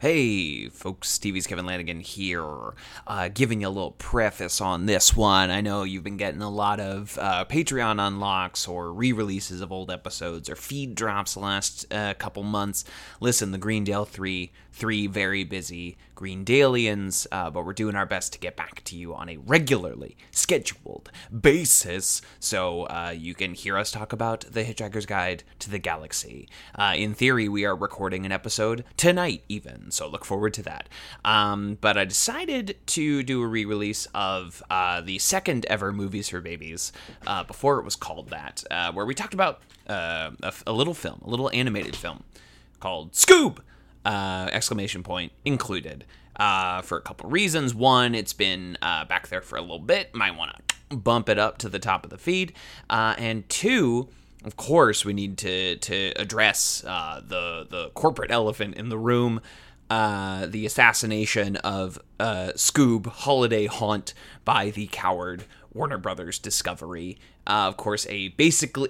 Hey, 0.00 0.68
folks, 0.68 1.18
TV's 1.18 1.48
Kevin 1.48 1.66
Lanigan 1.66 1.98
here, 1.98 2.72
uh, 3.08 3.28
giving 3.34 3.62
you 3.62 3.66
a 3.66 3.68
little 3.68 3.90
preface 3.90 4.60
on 4.60 4.86
this 4.86 5.16
one. 5.16 5.50
I 5.50 5.60
know 5.60 5.82
you've 5.82 6.04
been 6.04 6.16
getting 6.16 6.40
a 6.40 6.48
lot 6.48 6.78
of 6.78 7.18
uh, 7.20 7.44
Patreon 7.46 8.00
unlocks 8.06 8.68
or 8.68 8.92
re 8.92 9.10
releases 9.10 9.60
of 9.60 9.72
old 9.72 9.90
episodes 9.90 10.48
or 10.48 10.54
feed 10.54 10.94
drops 10.94 11.34
the 11.34 11.40
last 11.40 11.92
uh, 11.92 12.14
couple 12.14 12.44
months. 12.44 12.84
Listen, 13.18 13.50
the 13.50 13.58
Greendale 13.58 14.04
3, 14.04 14.52
three 14.78 15.08
very 15.08 15.42
busy 15.42 15.96
Greendalians, 16.14 17.26
uh, 17.32 17.50
but 17.50 17.64
we're 17.64 17.72
doing 17.72 17.96
our 17.96 18.06
best 18.06 18.32
to 18.32 18.38
get 18.38 18.56
back 18.56 18.82
to 18.84 18.96
you 18.96 19.14
on 19.14 19.28
a 19.28 19.36
regularly 19.38 20.16
scheduled 20.30 21.10
basis 21.40 22.22
so 22.38 22.84
uh, 22.84 23.12
you 23.16 23.34
can 23.34 23.54
hear 23.54 23.76
us 23.76 23.90
talk 23.90 24.12
about 24.12 24.44
The 24.50 24.64
Hitchhiker's 24.64 25.06
Guide 25.06 25.42
to 25.58 25.70
the 25.70 25.78
Galaxy. 25.78 26.48
Uh, 26.76 26.94
in 26.96 27.12
theory, 27.14 27.48
we 27.48 27.64
are 27.64 27.74
recording 27.74 28.24
an 28.24 28.30
episode 28.30 28.84
tonight, 28.96 29.42
even 29.48 29.90
so 29.90 30.08
look 30.08 30.24
forward 30.24 30.54
to 30.54 30.62
that. 30.62 30.88
Um, 31.24 31.78
but 31.80 31.98
I 31.98 32.04
decided 32.04 32.76
to 32.86 33.22
do 33.24 33.42
a 33.42 33.46
re 33.46 33.64
release 33.64 34.06
of 34.14 34.62
uh, 34.70 35.00
the 35.00 35.18
second 35.18 35.66
ever 35.66 35.92
Movies 35.92 36.28
for 36.28 36.40
Babies, 36.40 36.92
uh, 37.26 37.42
before 37.42 37.80
it 37.80 37.84
was 37.84 37.96
called 37.96 38.30
that, 38.30 38.62
uh, 38.70 38.92
where 38.92 39.06
we 39.06 39.14
talked 39.14 39.34
about 39.34 39.60
a, 39.88 40.32
a, 40.66 40.72
little 40.72 40.94
film, 40.94 41.20
a 41.24 41.30
little 41.30 41.50
animated 41.52 41.96
film 41.96 42.22
called 42.80 43.12
Scoob! 43.12 43.58
Uh, 44.04 44.48
exclamation 44.52 45.02
point 45.02 45.32
included. 45.44 46.04
Uh, 46.36 46.82
for 46.82 46.96
a 46.96 47.00
couple 47.00 47.28
reasons. 47.28 47.74
One, 47.74 48.14
it's 48.14 48.32
been 48.32 48.78
back 48.80 49.26
there 49.26 49.42
for 49.42 49.56
a 49.56 49.60
little 49.60 49.80
bit. 49.80 50.14
Might 50.14 50.36
want 50.36 50.52
to 50.90 50.96
bump 50.96 51.28
it 51.28 51.36
up 51.36 51.58
to 51.58 51.68
the 51.68 51.80
top 51.80 52.04
of 52.04 52.10
the 52.10 52.18
feed. 52.18 52.52
and 52.88 53.48
two, 53.48 54.08
of 54.44 54.56
course, 54.56 55.04
we 55.04 55.12
need 55.12 55.38
to 55.38 55.76
to 55.76 56.12
address 56.16 56.84
uh, 56.86 57.20
the 57.26 57.66
the 57.68 57.90
corporate 57.90 58.30
elephant 58.30 58.76
in 58.76 58.88
the 58.88 58.98
room, 58.98 59.40
uh, 59.90 60.46
the 60.46 60.64
assassination 60.64 61.56
of 61.56 61.98
uh, 62.20 62.52
Scoob 62.54 63.06
Holiday 63.06 63.66
Haunt 63.66 64.14
by 64.44 64.70
the 64.70 64.88
coward 64.92 65.44
Warner 65.72 65.98
Brothers 65.98 66.38
Discovery. 66.38 67.18
Uh, 67.46 67.66
of 67.66 67.76
course, 67.76 68.06
a 68.08 68.28
basically 68.28 68.88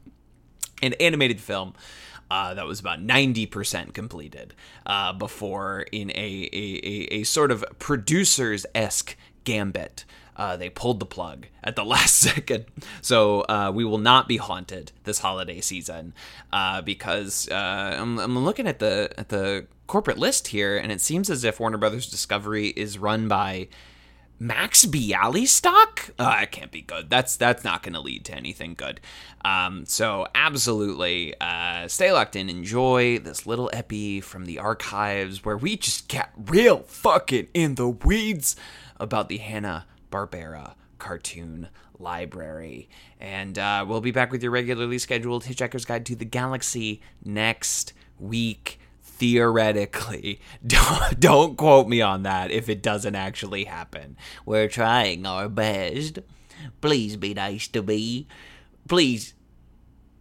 an 0.82 0.92
animated 0.94 1.40
film. 1.40 1.74
Uh, 2.30 2.52
that 2.54 2.66
was 2.66 2.78
about 2.78 3.00
90% 3.00 3.94
completed 3.94 4.54
uh, 4.84 5.12
before, 5.14 5.86
in 5.92 6.10
a, 6.10 6.48
a, 6.52 6.80
a, 6.84 7.20
a 7.20 7.22
sort 7.24 7.50
of 7.50 7.64
producers 7.78 8.66
esque 8.74 9.16
gambit, 9.44 10.04
uh, 10.38 10.56
they 10.56 10.70
pulled 10.70 11.00
the 11.00 11.06
plug 11.06 11.46
at 11.64 11.74
the 11.74 11.84
last 11.94 12.16
second. 12.16 12.66
So 13.02 13.40
uh, 13.42 13.72
we 13.74 13.84
will 13.84 13.98
not 13.98 14.28
be 14.28 14.36
haunted 14.36 14.92
this 15.04 15.18
holiday 15.18 15.60
season 15.60 16.14
uh, 16.52 16.80
because 16.82 17.48
uh, 17.50 17.96
I'm, 17.98 18.18
I'm, 18.18 18.38
looking 18.38 18.66
at 18.66 18.78
the 18.78 19.10
at 19.18 19.30
the 19.30 19.66
corporate 19.86 20.18
list 20.18 20.48
here, 20.48 20.76
and 20.78 20.92
it 20.92 21.00
seems 21.00 21.28
as 21.28 21.44
if 21.44 21.58
Warner 21.58 21.78
Brothers 21.78 22.08
Discovery 22.08 22.68
is 22.68 22.98
run 22.98 23.26
by 23.26 23.68
Max 24.38 24.86
Bialystock. 24.86 26.10
Uh, 26.18 26.40
it 26.42 26.52
can't 26.52 26.70
be 26.70 26.82
good. 26.82 27.10
That's 27.10 27.36
that's 27.36 27.64
not 27.64 27.82
going 27.82 27.94
to 27.94 28.00
lead 28.00 28.24
to 28.26 28.34
anything 28.34 28.74
good. 28.74 29.00
Um, 29.44 29.84
so 29.86 30.26
absolutely, 30.34 31.34
uh, 31.40 31.88
stay 31.88 32.12
locked 32.12 32.36
in. 32.36 32.48
Enjoy 32.48 33.18
this 33.18 33.46
little 33.46 33.68
epi 33.72 34.20
from 34.20 34.44
the 34.44 34.58
archives 34.58 35.44
where 35.44 35.56
we 35.56 35.76
just 35.76 36.08
get 36.08 36.30
real 36.36 36.78
fucking 36.80 37.48
in 37.52 37.74
the 37.74 37.88
weeds 37.88 38.54
about 39.00 39.28
the 39.28 39.38
Hanna 39.38 39.86
Barbera 40.10 40.74
cartoon 40.98 41.68
library. 41.98 42.88
And 43.20 43.58
uh, 43.58 43.84
we'll 43.88 44.00
be 44.00 44.10
back 44.12 44.30
with 44.30 44.42
your 44.42 44.52
regularly 44.52 44.98
scheduled 44.98 45.44
Hitchhiker's 45.44 45.84
Guide 45.84 46.06
to 46.06 46.16
the 46.16 46.24
Galaxy 46.24 47.00
next 47.24 47.92
week 48.18 48.78
theoretically. 49.18 50.40
Don't, 50.66 51.20
don't 51.20 51.56
quote 51.56 51.88
me 51.88 52.00
on 52.00 52.22
that 52.22 52.50
if 52.50 52.68
it 52.68 52.82
doesn't 52.82 53.14
actually 53.14 53.64
happen. 53.64 54.16
We're 54.46 54.68
trying 54.68 55.26
our 55.26 55.48
best. 55.48 56.20
Please 56.80 57.16
be 57.16 57.34
nice 57.34 57.68
to 57.68 57.82
me. 57.82 58.26
Please 58.88 59.34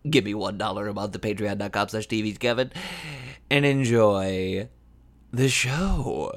give 0.09 0.25
me 0.25 0.34
one 0.34 0.58
dollar 0.58 0.88
a 0.88 0.94
month 0.94 1.16
at 1.16 1.22
patreon.com 1.22 1.90
slash 1.90 2.08
TV's 2.08 2.38
Kevin 2.38 2.72
and 3.50 3.66
enjoy 3.66 4.69
the 5.31 5.50
show. 5.50 6.31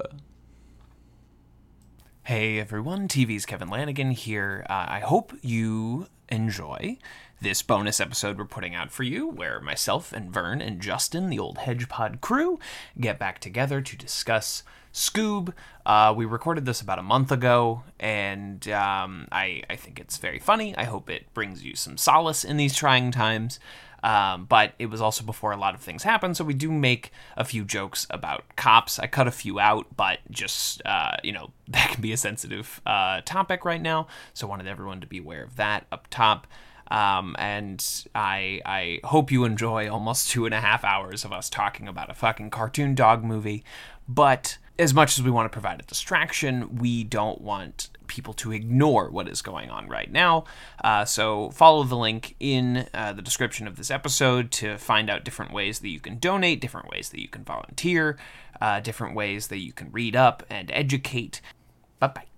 Hey 2.24 2.58
everyone, 2.58 3.08
TV's 3.08 3.46
Kevin 3.46 3.68
Lanigan 3.68 4.10
here. 4.10 4.64
Uh, 4.68 4.86
I 4.88 5.00
hope 5.00 5.32
you 5.42 6.06
enjoy 6.28 6.98
this 7.40 7.62
bonus 7.62 8.00
episode 8.00 8.38
we're 8.38 8.44
putting 8.44 8.74
out 8.74 8.90
for 8.90 9.02
you, 9.02 9.26
where 9.26 9.60
myself 9.60 10.12
and 10.12 10.30
Vern 10.30 10.60
and 10.60 10.80
Justin, 10.80 11.30
the 11.30 11.38
old 11.38 11.58
Hedgepod 11.58 12.20
crew, 12.20 12.58
get 13.00 13.18
back 13.18 13.38
together 13.38 13.80
to 13.80 13.96
discuss 13.96 14.62
Scoob. 14.92 15.54
Uh, 15.86 16.12
we 16.14 16.24
recorded 16.26 16.66
this 16.66 16.80
about 16.80 16.98
a 16.98 17.02
month 17.02 17.32
ago, 17.32 17.82
and 17.98 18.68
um, 18.68 19.26
I, 19.32 19.62
I 19.70 19.76
think 19.76 19.98
it's 19.98 20.18
very 20.18 20.38
funny. 20.38 20.76
I 20.76 20.84
hope 20.84 21.08
it 21.08 21.32
brings 21.32 21.64
you 21.64 21.76
some 21.76 21.96
solace 21.96 22.44
in 22.44 22.56
these 22.56 22.76
trying 22.76 23.10
times. 23.10 23.58
Um, 24.02 24.46
but 24.46 24.72
it 24.78 24.86
was 24.86 25.00
also 25.00 25.24
before 25.24 25.52
a 25.52 25.58
lot 25.58 25.74
of 25.74 25.82
things 25.82 26.04
happened, 26.04 26.36
so 26.36 26.42
we 26.42 26.54
do 26.54 26.72
make 26.72 27.12
a 27.36 27.44
few 27.44 27.64
jokes 27.64 28.06
about 28.08 28.44
cops. 28.56 28.98
I 28.98 29.06
cut 29.06 29.28
a 29.28 29.30
few 29.30 29.60
out, 29.60 29.86
but 29.94 30.20
just, 30.30 30.80
uh, 30.86 31.16
you 31.22 31.32
know, 31.32 31.50
that 31.68 31.90
can 31.90 32.00
be 32.00 32.12
a 32.12 32.16
sensitive 32.16 32.80
uh, 32.86 33.20
topic 33.24 33.64
right 33.64 33.80
now, 33.80 34.06
so 34.32 34.46
wanted 34.46 34.66
everyone 34.66 35.00
to 35.02 35.06
be 35.06 35.18
aware 35.18 35.42
of 35.42 35.56
that 35.56 35.86
up 35.92 36.06
top. 36.08 36.46
Um, 36.90 37.36
and 37.38 37.84
I 38.14 38.60
I 38.64 39.00
hope 39.04 39.30
you 39.30 39.44
enjoy 39.44 39.88
almost 39.88 40.30
two 40.30 40.44
and 40.44 40.54
a 40.54 40.60
half 40.60 40.84
hours 40.84 41.24
of 41.24 41.32
us 41.32 41.48
talking 41.48 41.88
about 41.88 42.10
a 42.10 42.14
fucking 42.14 42.50
cartoon 42.50 42.94
dog 42.94 43.22
movie. 43.24 43.64
But 44.08 44.58
as 44.78 44.94
much 44.94 45.18
as 45.18 45.24
we 45.24 45.30
want 45.30 45.46
to 45.46 45.50
provide 45.50 45.80
a 45.80 45.84
distraction, 45.84 46.76
we 46.76 47.04
don't 47.04 47.40
want 47.40 47.90
people 48.06 48.34
to 48.34 48.50
ignore 48.50 49.08
what 49.10 49.28
is 49.28 49.40
going 49.40 49.70
on 49.70 49.88
right 49.88 50.10
now. 50.10 50.44
Uh, 50.82 51.04
so 51.04 51.50
follow 51.50 51.84
the 51.84 51.96
link 51.96 52.34
in 52.40 52.88
uh, 52.92 53.12
the 53.12 53.22
description 53.22 53.68
of 53.68 53.76
this 53.76 53.90
episode 53.90 54.50
to 54.50 54.76
find 54.78 55.08
out 55.08 55.24
different 55.24 55.52
ways 55.52 55.78
that 55.78 55.88
you 55.88 56.00
can 56.00 56.18
donate, 56.18 56.60
different 56.60 56.90
ways 56.90 57.10
that 57.10 57.20
you 57.20 57.28
can 57.28 57.44
volunteer, 57.44 58.18
uh, 58.60 58.80
different 58.80 59.14
ways 59.14 59.46
that 59.46 59.58
you 59.58 59.72
can 59.72 59.92
read 59.92 60.16
up 60.16 60.42
and 60.50 60.70
educate. 60.72 61.40
Bye 62.00 62.08
bye. 62.08 62.29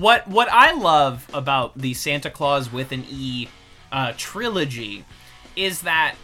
What 0.00 0.26
what 0.26 0.48
I 0.50 0.72
love 0.72 1.28
about 1.32 1.76
the 1.76 1.92
Santa 1.92 2.30
Claus 2.30 2.72
with 2.72 2.90
an 2.90 3.04
E 3.10 3.48
uh, 3.92 4.14
trilogy 4.16 5.04
is 5.54 5.82
that 5.82 6.14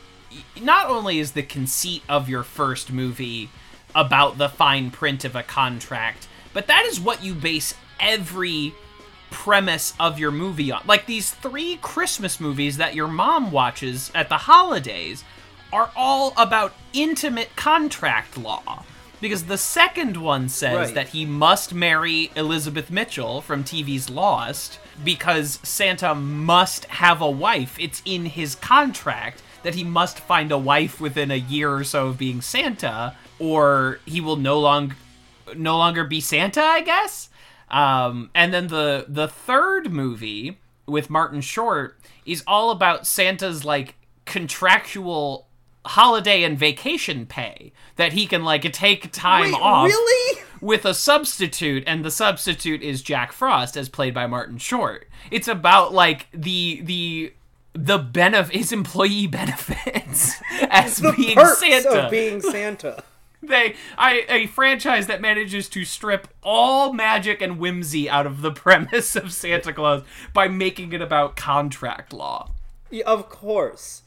not 0.60 0.88
only 0.88 1.18
is 1.18 1.32
the 1.32 1.42
conceit 1.42 2.02
of 2.08 2.28
your 2.28 2.42
first 2.42 2.90
movie 2.90 3.50
about 3.94 4.38
the 4.38 4.48
fine 4.48 4.90
print 4.90 5.24
of 5.24 5.36
a 5.36 5.42
contract, 5.42 6.26
but 6.54 6.66
that 6.68 6.86
is 6.86 6.98
what 6.98 7.22
you 7.22 7.34
base 7.34 7.74
every 8.00 8.74
premise 9.30 9.92
of 10.00 10.18
your 10.18 10.30
movie 10.30 10.72
on. 10.72 10.82
Like 10.86 11.06
these 11.06 11.30
three 11.30 11.76
Christmas 11.82 12.40
movies 12.40 12.78
that 12.78 12.94
your 12.94 13.08
mom 13.08 13.50
watches 13.50 14.10
at 14.14 14.28
the 14.30 14.38
holidays 14.38 15.22
are 15.72 15.90
all 15.94 16.32
about 16.38 16.72
intimate 16.94 17.54
contract 17.56 18.38
law 18.38 18.84
because 19.20 19.44
the 19.44 19.58
second 19.58 20.16
one 20.16 20.48
says 20.48 20.88
right. 20.88 20.94
that 20.94 21.08
he 21.08 21.24
must 21.24 21.72
marry 21.74 22.30
Elizabeth 22.36 22.90
Mitchell 22.90 23.40
from 23.40 23.64
TV's 23.64 24.10
Lost 24.10 24.78
because 25.04 25.58
Santa 25.62 26.14
must 26.14 26.84
have 26.86 27.20
a 27.20 27.30
wife. 27.30 27.76
It's 27.78 28.02
in 28.04 28.26
his 28.26 28.54
contract 28.54 29.42
that 29.62 29.74
he 29.74 29.84
must 29.84 30.20
find 30.20 30.52
a 30.52 30.58
wife 30.58 31.00
within 31.00 31.30
a 31.30 31.36
year 31.36 31.72
or 31.74 31.84
so 31.84 32.08
of 32.08 32.18
being 32.18 32.40
Santa, 32.40 33.16
or 33.38 34.00
he 34.06 34.20
will 34.20 34.36
no 34.36 34.60
longer 34.60 34.96
no 35.54 35.76
longer 35.76 36.04
be 36.04 36.20
Santa, 36.20 36.62
I 36.62 36.82
guess. 36.82 37.28
Um, 37.70 38.30
and 38.34 38.52
then 38.52 38.68
the 38.68 39.06
the 39.08 39.28
third 39.28 39.92
movie 39.92 40.58
with 40.86 41.10
Martin 41.10 41.40
Short 41.40 41.98
is 42.24 42.42
all 42.46 42.70
about 42.70 43.06
Santa's 43.06 43.64
like 43.64 43.96
contractual 44.24 45.45
holiday 45.86 46.42
and 46.42 46.58
vacation 46.58 47.26
pay 47.26 47.72
that 47.96 48.12
he 48.12 48.26
can 48.26 48.44
like 48.44 48.70
take 48.72 49.10
time 49.12 49.52
Wait, 49.52 49.60
off. 49.60 49.86
Really? 49.86 50.42
with 50.62 50.86
a 50.86 50.94
substitute, 50.94 51.84
and 51.86 52.02
the 52.02 52.10
substitute 52.10 52.82
is 52.82 53.02
Jack 53.02 53.30
Frost, 53.32 53.76
as 53.76 53.90
played 53.90 54.14
by 54.14 54.26
Martin 54.26 54.56
Short. 54.56 55.06
It's 55.30 55.48
about 55.48 55.92
like 55.92 56.28
the 56.32 56.80
the 56.82 57.32
the 57.74 57.98
benef- 57.98 58.50
his 58.50 58.72
employee 58.72 59.26
benefits 59.30 60.34
as 60.70 60.96
The 60.96 61.12
being 61.12 61.38
Santa. 61.38 62.04
of 62.06 62.10
being 62.10 62.40
Santa. 62.52 63.04
they 63.42 63.76
I 63.98 64.24
a 64.30 64.46
franchise 64.46 65.06
that 65.08 65.20
manages 65.20 65.68
to 65.68 65.84
strip 65.84 66.26
all 66.42 66.94
magic 66.94 67.42
and 67.42 67.58
whimsy 67.58 68.08
out 68.08 68.24
of 68.26 68.40
the 68.40 68.50
premise 68.50 69.14
of 69.14 69.32
Santa 69.34 69.74
Claus 69.74 70.04
by 70.32 70.48
making 70.48 70.94
it 70.94 71.02
about 71.02 71.36
contract 71.36 72.14
law. 72.14 72.50
Yeah, 72.90 73.04
of 73.04 73.28
course. 73.28 74.02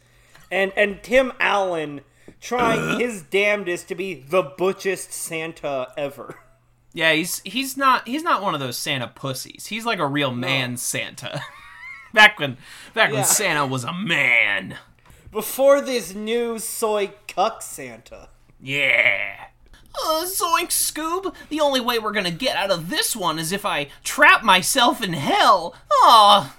And 0.51 0.71
and 0.75 1.01
Tim 1.03 1.31
Allen 1.39 2.01
trying 2.41 2.99
his 3.01 3.21
damnedest 3.23 3.87
to 3.89 3.95
be 3.95 4.13
the 4.15 4.41
butchest 4.43 5.11
Santa 5.13 5.91
ever. 5.97 6.39
Yeah, 6.93 7.13
he's 7.13 7.39
he's 7.45 7.77
not 7.77 8.07
he's 8.07 8.23
not 8.23 8.41
one 8.41 8.53
of 8.53 8.59
those 8.59 8.77
Santa 8.77 9.07
pussies. 9.07 9.67
He's 9.67 9.85
like 9.85 9.99
a 9.99 10.07
real 10.07 10.31
man 10.31 10.75
Santa. 10.77 11.41
back 12.13 12.39
when 12.39 12.57
back 12.93 13.09
Yeah. 13.09 13.17
when 13.17 13.25
Santa 13.25 13.65
was 13.67 13.83
a 13.83 13.93
man. 13.93 14.75
Before 15.31 15.81
this 15.81 16.15
new 16.15 16.57
soy 16.57 17.11
cuck 17.27 17.61
Santa. 17.61 18.29
Yeah. 18.59 19.35
Uh, 19.93 20.23
Zoink 20.25 20.69
Scoob, 20.69 21.33
the 21.49 21.59
only 21.59 21.79
way 21.81 21.99
we're 21.99 22.11
gonna 22.11 22.31
get 22.31 22.55
out 22.55 22.71
of 22.71 22.89
this 22.89 23.15
one 23.15 23.37
is 23.37 23.51
if 23.51 23.65
I 23.65 23.89
trap 24.03 24.43
myself 24.43 25.03
in 25.03 25.13
hell. 25.13 25.75
Aw. 25.91 26.55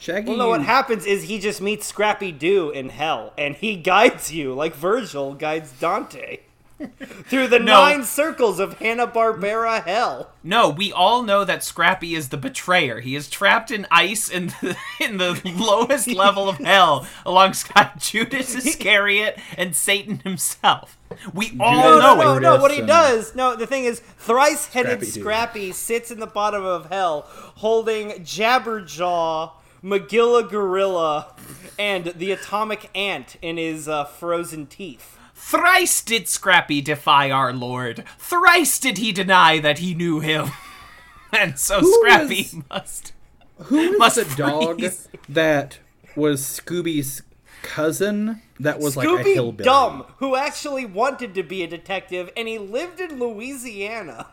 Shaggy. 0.00 0.30
Well, 0.30 0.38
no, 0.38 0.48
what 0.48 0.62
happens 0.62 1.04
is 1.04 1.24
he 1.24 1.38
just 1.38 1.60
meets 1.60 1.86
Scrappy 1.86 2.32
Doo 2.32 2.70
in 2.70 2.88
hell, 2.88 3.34
and 3.36 3.54
he 3.54 3.76
guides 3.76 4.32
you 4.32 4.54
like 4.54 4.74
Virgil 4.74 5.34
guides 5.34 5.72
Dante 5.78 6.38
through 7.24 7.48
the 7.48 7.58
No. 7.58 7.82
nine 7.84 8.04
circles 8.04 8.58
of 8.58 8.78
Hanna 8.78 9.06
Barbera 9.06 9.84
hell. 9.84 10.30
No, 10.42 10.70
we 10.70 10.90
all 10.90 11.22
know 11.22 11.44
that 11.44 11.62
Scrappy 11.62 12.14
is 12.14 12.30
the 12.30 12.38
betrayer. 12.38 13.00
He 13.00 13.14
is 13.14 13.28
trapped 13.28 13.70
in 13.70 13.86
ice 13.90 14.30
in 14.30 14.46
the, 14.62 14.74
in 15.00 15.18
the 15.18 15.38
lowest 15.54 16.08
level 16.14 16.48
of 16.48 16.56
hell 16.56 17.06
alongside 17.26 18.00
Judas 18.00 18.54
Iscariot 18.54 19.38
and 19.58 19.76
Satan 19.76 20.20
himself. 20.20 20.96
We 21.34 21.54
all 21.60 21.74
No, 21.76 21.98
know 21.98 22.14
no, 22.14 22.14
no, 22.14 22.36
it. 22.36 22.40
no. 22.40 22.48
Judas 22.52 22.62
What 22.62 22.72
he 22.72 22.80
does, 22.80 23.34
no, 23.34 23.54
the 23.54 23.66
thing 23.66 23.84
is, 23.84 24.00
thrice-headed 24.00 25.04
Scrappy 25.06 25.20
Scrappy 25.20 25.72
sits 25.72 26.10
in 26.10 26.20
the 26.20 26.26
bottom 26.26 26.64
of 26.64 26.86
hell, 26.88 27.26
holding 27.56 28.12
Jabberjaw, 28.24 29.50
Magilla 29.82 30.48
Gorilla, 30.48 31.34
and 31.78 32.06
the 32.16 32.32
Atomic 32.32 32.90
Ant 32.94 33.36
in 33.40 33.56
his 33.56 33.88
uh, 33.88 34.04
frozen 34.04 34.66
teeth. 34.66 35.16
Thrice 35.34 36.02
did 36.02 36.28
Scrappy 36.28 36.80
defy 36.82 37.30
our 37.30 37.52
Lord. 37.52 38.04
Thrice 38.18 38.78
did 38.78 38.98
he 38.98 39.10
deny 39.12 39.58
that 39.58 39.78
he 39.78 39.94
knew 39.94 40.20
him. 40.20 40.50
and 41.32 41.58
so 41.58 41.80
Who 41.80 41.92
Scrappy 41.94 42.40
is- 42.40 42.56
must. 42.68 43.12
Who 43.64 43.96
must 43.98 44.16
was 44.16 44.26
the 44.26 44.34
dog 44.36 44.82
that 45.28 45.78
was 46.16 46.40
Scooby's 46.42 47.22
cousin? 47.62 48.40
That 48.58 48.78
was 48.80 48.96
like 48.96 49.06
a 49.06 49.10
Scooby 49.10 49.34
hillbilly. 49.34 49.64
Dumb, 49.64 50.06
who 50.18 50.34
actually 50.36 50.84
wanted 50.86 51.34
to 51.34 51.42
be 51.42 51.62
a 51.62 51.66
detective, 51.66 52.30
and 52.36 52.48
he 52.48 52.58
lived 52.58 53.00
in 53.00 53.18
Louisiana. 53.18 54.28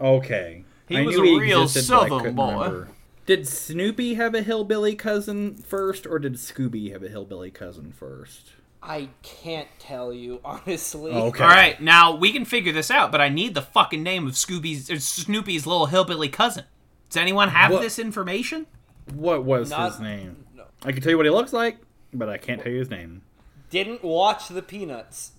Okay. 0.00 0.64
He 0.88 0.96
I 0.98 1.02
was 1.02 1.16
knew 1.16 1.22
a 1.22 1.26
he 1.26 1.38
real 1.40 1.62
existed, 1.62 1.86
Southern 1.88 2.34
boy. 2.34 2.52
remember. 2.52 2.88
Did 3.28 3.46
Snoopy 3.46 4.14
have 4.14 4.34
a 4.34 4.40
hillbilly 4.40 4.94
cousin 4.94 5.54
first, 5.56 6.06
or 6.06 6.18
did 6.18 6.36
Scooby 6.36 6.90
have 6.92 7.02
a 7.02 7.08
hillbilly 7.10 7.50
cousin 7.50 7.92
first? 7.92 8.52
I 8.82 9.10
can't 9.22 9.68
tell 9.78 10.14
you 10.14 10.40
honestly. 10.46 11.12
Oh, 11.12 11.26
okay. 11.26 11.44
All 11.44 11.50
right, 11.50 11.78
now 11.78 12.16
we 12.16 12.32
can 12.32 12.46
figure 12.46 12.72
this 12.72 12.90
out, 12.90 13.12
but 13.12 13.20
I 13.20 13.28
need 13.28 13.52
the 13.52 13.60
fucking 13.60 14.02
name 14.02 14.26
of 14.26 14.32
Scooby's 14.32 14.90
or 14.90 14.98
Snoopy's 14.98 15.66
little 15.66 15.84
hillbilly 15.84 16.30
cousin. 16.30 16.64
Does 17.10 17.18
anyone 17.18 17.50
have 17.50 17.70
What- 17.70 17.82
this 17.82 17.98
information? 17.98 18.66
What 19.12 19.44
was 19.44 19.68
Not- 19.68 19.92
his 19.92 20.00
name? 20.00 20.46
I 20.86 20.92
can 20.92 21.02
tell 21.02 21.10
you 21.10 21.18
what 21.18 21.26
he 21.26 21.30
looks 21.30 21.52
like, 21.52 21.76
but 22.14 22.30
I 22.30 22.38
can't 22.38 22.62
tell 22.62 22.72
you 22.72 22.78
his 22.78 22.88
name. 22.88 23.20
Didn't 23.68 24.02
watch 24.02 24.48
the 24.48 24.62
Peanuts. 24.62 25.32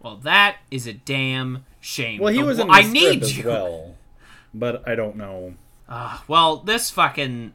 Well, 0.00 0.16
that 0.22 0.56
is 0.70 0.86
a 0.86 0.94
damn 0.94 1.66
shame. 1.80 2.18
Well, 2.22 2.32
he 2.32 2.40
The 2.40 2.46
was 2.46 2.58
in 2.60 2.68
the 2.68 2.72
I 2.72 2.80
strip 2.80 2.94
need 2.94 3.22
as 3.24 3.36
you. 3.36 3.46
well, 3.46 3.94
but 4.54 4.88
I 4.88 4.94
don't 4.94 5.16
know. 5.16 5.54
Ah, 5.88 6.24
well, 6.26 6.58
this 6.58 6.90
fucking 6.90 7.52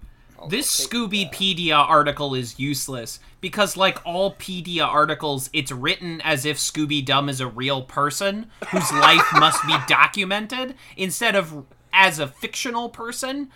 this 0.49 0.87
Scoobypedia 0.87 1.77
article 1.77 2.33
is 2.33 2.59
useless 2.59 3.19
because, 3.41 3.77
like 3.77 3.99
all 4.05 4.33
pedia 4.35 4.85
articles, 4.85 5.49
it's 5.53 5.71
written 5.71 6.21
as 6.21 6.45
if 6.45 6.57
Scooby 6.57 7.05
Dumb 7.05 7.29
is 7.29 7.39
a 7.39 7.47
real 7.47 7.83
person 7.83 8.47
whose 8.69 8.91
life 8.93 9.25
must 9.33 9.65
be 9.65 9.75
documented 9.87 10.75
instead 10.97 11.35
of 11.35 11.65
as 11.93 12.19
a 12.19 12.27
fictional 12.27 12.89
person 12.89 13.49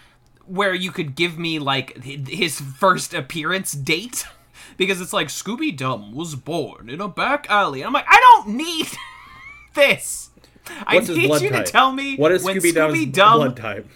where 0.45 0.74
you 0.74 0.92
could 0.92 1.16
give 1.16 1.39
me 1.39 1.57
like 1.57 2.04
his 2.04 2.60
first 2.60 3.13
appearance 3.13 3.72
date 3.72 4.27
because 4.77 5.01
it's 5.01 5.13
like 5.13 5.27
Scooby 5.30 5.75
Dumb 5.75 6.13
was 6.13 6.36
born 6.36 6.89
in 6.89 7.01
a 7.01 7.07
back 7.07 7.50
alley. 7.50 7.81
And 7.81 7.88
I'm 7.88 7.94
like, 7.94 8.06
I 8.07 8.19
don't 8.19 8.56
need 8.56 8.88
this. 9.74 10.30
What's 10.88 11.10
I 11.10 11.13
need 11.13 11.42
you 11.42 11.50
type? 11.50 11.66
to 11.66 11.72
tell 11.72 11.92
me 11.92 12.18
what 12.18 12.31
is 12.31 12.44
when 12.44 12.57
Scooby 12.57 13.12
Dumb's 13.12 13.36
blood 13.38 13.57
type? 13.57 13.88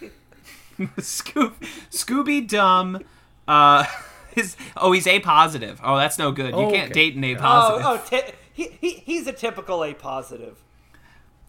Scoob 0.98 1.52
Scooby 1.90 2.46
Dumb 2.48 3.02
uh 3.46 3.84
is 4.36 4.56
oh 4.76 4.92
he's 4.92 5.06
A 5.06 5.20
positive. 5.20 5.80
Oh, 5.82 5.96
that's 5.96 6.18
no 6.18 6.32
good. 6.32 6.54
You 6.54 6.60
Oh, 6.66 6.70
can't 6.70 6.90
okay. 6.90 7.10
date 7.10 7.16
an 7.16 7.24
A 7.24 7.34
Oh, 7.36 7.38
positive. 7.38 7.86
oh, 7.86 8.02
ti- 8.28 8.34
he, 8.52 8.68
he, 8.80 8.90
he's 9.04 9.26
a 9.26 9.32
typical 9.32 9.84
A 9.84 9.94
positive. 9.94 10.56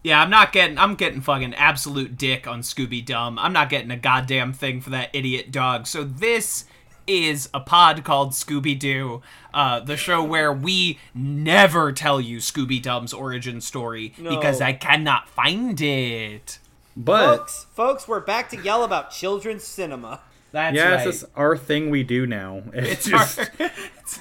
Yeah, 0.04 0.20
I'm 0.20 0.30
not 0.30 0.52
getting 0.52 0.78
I'm 0.78 0.96
getting 0.96 1.20
fucking 1.20 1.54
absolute 1.54 2.16
dick 2.18 2.46
on 2.46 2.62
Scooby 2.62 3.04
Dumb. 3.04 3.38
I'm 3.38 3.52
not 3.52 3.70
getting 3.70 3.90
a 3.90 3.96
goddamn 3.96 4.52
thing 4.52 4.80
for 4.80 4.90
that 4.90 5.10
idiot 5.12 5.52
dog. 5.52 5.86
So 5.86 6.02
this 6.04 6.64
is 7.06 7.48
a 7.54 7.60
pod 7.60 8.04
called 8.04 8.30
Scooby 8.30 8.78
Doo, 8.78 9.22
uh, 9.54 9.80
the 9.80 9.96
show 9.96 10.22
where 10.22 10.52
we 10.52 10.98
never 11.14 11.92
tell 11.92 12.20
you 12.20 12.38
Scooby 12.38 12.80
Dumb's 12.82 13.12
origin 13.12 13.60
story 13.60 14.12
because 14.16 14.60
I 14.60 14.72
cannot 14.72 15.28
find 15.28 15.80
it. 15.80 16.58
But 16.96 17.36
Folks, 17.38 17.66
folks, 17.74 18.08
we're 18.08 18.20
back 18.20 18.50
to 18.50 18.56
yell 18.56 18.84
about 18.84 19.10
children's 19.10 19.64
cinema. 19.64 20.20
That's 20.50 20.76
yeah, 20.76 20.90
right. 20.90 21.06
it's 21.06 21.20
just 21.20 21.32
our 21.34 21.56
thing 21.56 21.88
we 21.90 22.02
do 22.02 22.26
now. 22.26 22.62
It's, 22.74 22.90
It's 22.90 23.08
just 23.08 23.38
our- 23.38 23.46
it's- 23.58 24.20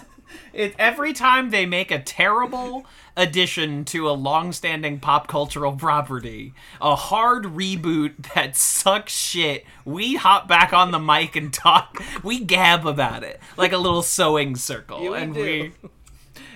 it, 0.54 0.76
every 0.78 1.14
time 1.14 1.50
they 1.50 1.66
make 1.66 1.92
a 1.92 2.00
terrible 2.02 2.86
addition 3.16 3.86
to 3.86 4.10
a 4.10 4.12
long-standing 4.12 5.00
pop 5.00 5.28
cultural 5.28 5.74
property, 5.78 6.54
a 6.82 6.94
hard 6.96 7.46
reboot 7.46 8.34
that 8.34 8.58
sucks 8.58 9.14
shit, 9.14 9.66
we 9.86 10.16
hop 10.16 10.50
back 10.50 10.74
on 10.74 10.92
the 10.92 11.00
mic 11.00 11.38
and 11.38 11.54
talk. 11.54 12.02
We 12.22 12.40
gab 12.44 12.86
about 12.86 13.24
it 13.24 13.40
like 13.56 13.72
a 13.72 13.78
little 13.78 14.02
sewing 14.02 14.58
circle, 14.58 15.02
Yeah, 15.04 15.10
we 15.12 15.18
and 15.20 15.34
do. 15.34 15.42
we. 15.42 15.90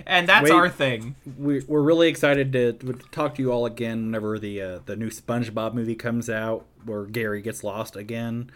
And 0.06 0.27
that's 0.30 0.44
Wait. 0.44 0.51
our 0.51 0.70
thing. 0.70 1.15
we, 1.38 1.62
we're 1.68 1.82
really 1.82 2.08
excited 2.10 2.51
to, 2.54 2.74
talk 3.12 3.36
to 3.36 3.42
you 3.42 3.51
all 3.51 3.65
again 3.65 4.06
whenever 4.06 4.38
the 4.39 4.62
uh, 4.62 4.80
the 4.86 4.96
new 4.96 5.10
SpongeBob 5.10 5.74
movie 5.74 5.96
comes 5.96 6.30
out, 6.30 6.65
where 6.86 7.06
Gary 7.06 7.42
gets 7.42 7.63
lost 7.63 7.96
again. 7.96 8.51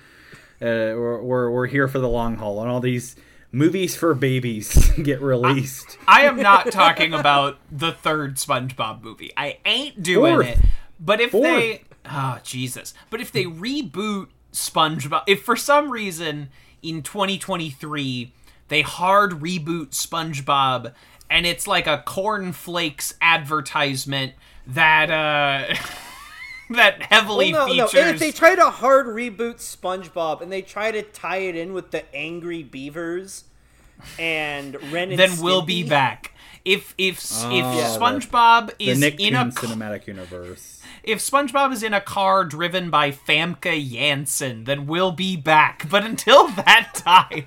Uh, 0.62 0.94
we're, 0.96 1.22
we're 1.22 1.52
we're 1.52 1.68
here 1.68 1.88
for 1.88 2.00
the 2.00 2.10
long 2.10 2.36
haul, 2.36 2.62
and 2.62 2.70
all 2.70 2.80
these 2.80 3.16
movies 3.52 3.96
for 3.96 4.14
babies 4.14 4.92
get 5.04 5.22
released. 5.22 5.98
I 6.08 6.22
am 6.22 6.38
not 6.38 6.72
talking 6.72 7.14
about 7.14 7.58
the 7.72 7.92
third 7.92 8.36
SpongeBob 8.36 9.02
movie. 9.02 9.32
I 9.36 9.58
ain't 9.66 10.04
doing 10.04 10.36
Fourth. 10.36 10.48
it. 10.48 10.60
But 11.00 11.22
if 11.22 11.32
Fourth. 11.32 11.44
they 11.44 11.84
oh 12.06 12.40
Jesus. 12.44 12.94
But 13.10 13.22
if 13.22 13.32
they 13.32 13.46
reboot 13.46 14.28
SpongeBob 14.52 15.24
if 15.28 15.44
for 15.44 15.56
some 15.56 15.92
reason 15.92 16.50
in 16.82 17.02
2023 17.04 18.34
they 18.68 18.82
hard 18.82 19.32
reboot 19.42 19.90
SpongeBob 19.90 20.94
and 21.30 21.46
it's 21.46 21.68
like 21.68 21.88
a 21.88 22.04
cornflakes 22.06 23.14
advertisement 23.22 24.34
that 24.68 25.10
uh 25.12 25.76
that 26.76 27.02
heavily 27.04 27.52
Well, 27.54 27.68
no, 27.68 27.74
no. 27.74 27.88
features 27.88 28.06
And 28.06 28.14
if 28.16 28.20
they 28.20 28.32
try 28.32 28.56
to 28.56 28.70
hard 28.70 29.08
reboot 29.08 29.56
SpongeBob 29.58 30.42
and 30.42 30.52
they 30.52 30.62
try 30.62 30.92
to 30.92 31.02
tie 31.02 31.38
it 31.38 31.56
in 31.56 31.74
with 31.74 31.92
the 31.92 32.04
angry 32.16 32.64
beavers 32.64 33.46
and 34.18 34.76
Ren 34.94 35.10
and 35.12 35.20
then 35.20 35.42
we'll 35.42 35.62
be 35.64 35.84
back. 35.84 36.34
If 36.66 36.94
if 36.98 37.18
if 37.20 37.22
Oh, 37.66 37.98
SpongeBob 38.00 38.78
the 38.78 38.90
is 38.90 39.00
Nicktoon 39.00 39.20
in 39.20 39.36
a 39.36 39.46
cinematic 39.46 40.08
universe. 40.08 40.82
if 41.04 41.20
SpongeBob 41.20 41.72
is 41.74 41.84
in 41.84 41.94
a 41.94 42.02
car 42.02 42.46
driven 42.46 42.90
by 42.90 43.12
Famke 43.12 43.90
Janssen, 43.92 44.66
then 44.66 44.86
we'll 44.86 45.12
be 45.14 45.36
back. 45.36 45.90
But 45.90 46.04
until 46.06 46.48
that 46.52 46.92
time, 46.94 47.46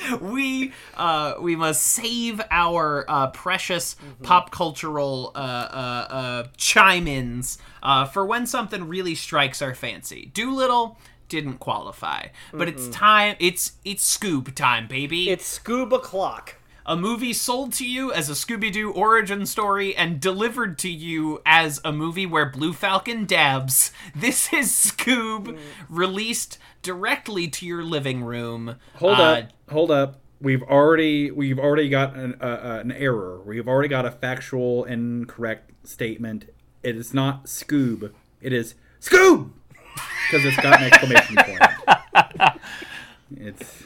we 0.20 0.72
uh, 0.96 1.34
we 1.40 1.56
must 1.56 1.82
save 1.82 2.40
our 2.50 3.04
uh, 3.08 3.28
precious 3.28 3.96
pop 4.22 4.50
cultural 4.50 5.32
uh, 5.34 5.38
uh, 5.38 6.06
uh, 6.10 6.46
chime-ins 6.56 7.58
uh, 7.82 8.04
for 8.06 8.24
when 8.26 8.46
something 8.46 8.88
really 8.88 9.14
strikes 9.14 9.62
our 9.62 9.74
fancy. 9.74 10.30
Dolittle 10.34 10.98
didn't 11.28 11.58
qualify, 11.58 12.26
but 12.52 12.68
it's 12.68 12.88
time. 12.88 13.36
It's 13.38 13.72
it's 13.84 14.16
Scoob 14.18 14.54
time, 14.54 14.86
baby. 14.86 15.30
It's 15.30 15.46
Scuba 15.46 15.98
Clock. 15.98 16.56
a 16.84 16.96
movie 16.96 17.32
sold 17.32 17.72
to 17.74 17.86
you 17.88 18.12
as 18.12 18.28
a 18.28 18.32
Scooby 18.32 18.70
Doo 18.72 18.90
origin 18.92 19.46
story 19.46 19.94
and 19.96 20.20
delivered 20.20 20.78
to 20.80 20.90
you 20.90 21.40
as 21.46 21.80
a 21.84 21.92
movie 21.92 22.26
where 22.26 22.44
Blue 22.50 22.72
Falcon 22.72 23.24
dabs. 23.24 23.92
This 24.14 24.52
is 24.52 24.70
Scoob 24.72 25.58
released 25.88 26.58
directly 26.82 27.46
to 27.48 27.64
your 27.64 27.84
living 27.84 28.24
room. 28.24 28.76
Hold 28.96 29.18
Uh, 29.20 29.22
up, 29.22 29.44
hold 29.72 29.90
up. 29.90 30.20
We've 30.40 30.62
already 30.62 31.30
we've 31.30 31.58
already 31.58 31.88
got 31.88 32.14
an, 32.16 32.36
uh, 32.40 32.44
uh, 32.44 32.78
an 32.82 32.92
error. 32.92 33.40
We've 33.44 33.68
already 33.68 33.88
got 33.88 34.04
a 34.06 34.10
factual 34.10 34.84
incorrect 34.84 35.86
statement. 35.86 36.46
It 36.82 36.96
is 36.96 37.14
not 37.14 37.44
Scoob. 37.44 38.12
It 38.40 38.52
is 38.52 38.74
Scoob 39.00 39.50
because 40.30 40.44
it's 40.44 40.56
got 40.56 40.80
an 40.80 40.86
exclamation 40.92 41.36
point. 41.36 42.54
It's 43.36 43.82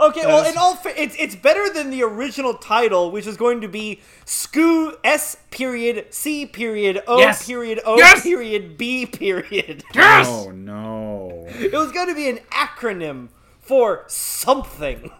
Okay, 0.00 0.24
well, 0.26 0.44
in 0.50 0.56
all, 0.56 0.74
fa- 0.74 1.00
it's 1.00 1.14
it's 1.18 1.36
better 1.36 1.68
than 1.72 1.90
the 1.90 2.02
original 2.02 2.54
title, 2.54 3.10
which 3.10 3.26
is 3.26 3.36
going 3.36 3.60
to 3.60 3.68
be 3.68 4.00
Scoo 4.24 4.94
S 5.04 5.36
period 5.50 6.06
C 6.10 6.46
period 6.46 7.02
O 7.06 7.18
Yes. 7.18 7.46
period 7.46 7.80
O 7.84 7.96
Yes. 7.98 8.22
period 8.22 8.76
B 8.78 9.04
period. 9.06 9.84
Yes! 9.94 10.26
oh 10.28 10.50
no. 10.50 11.44
It 11.48 11.72
was 11.72 11.92
going 11.92 12.08
to 12.08 12.14
be 12.14 12.28
an 12.28 12.38
acronym 12.50 13.28
for 13.62 14.04
something. 14.08 15.10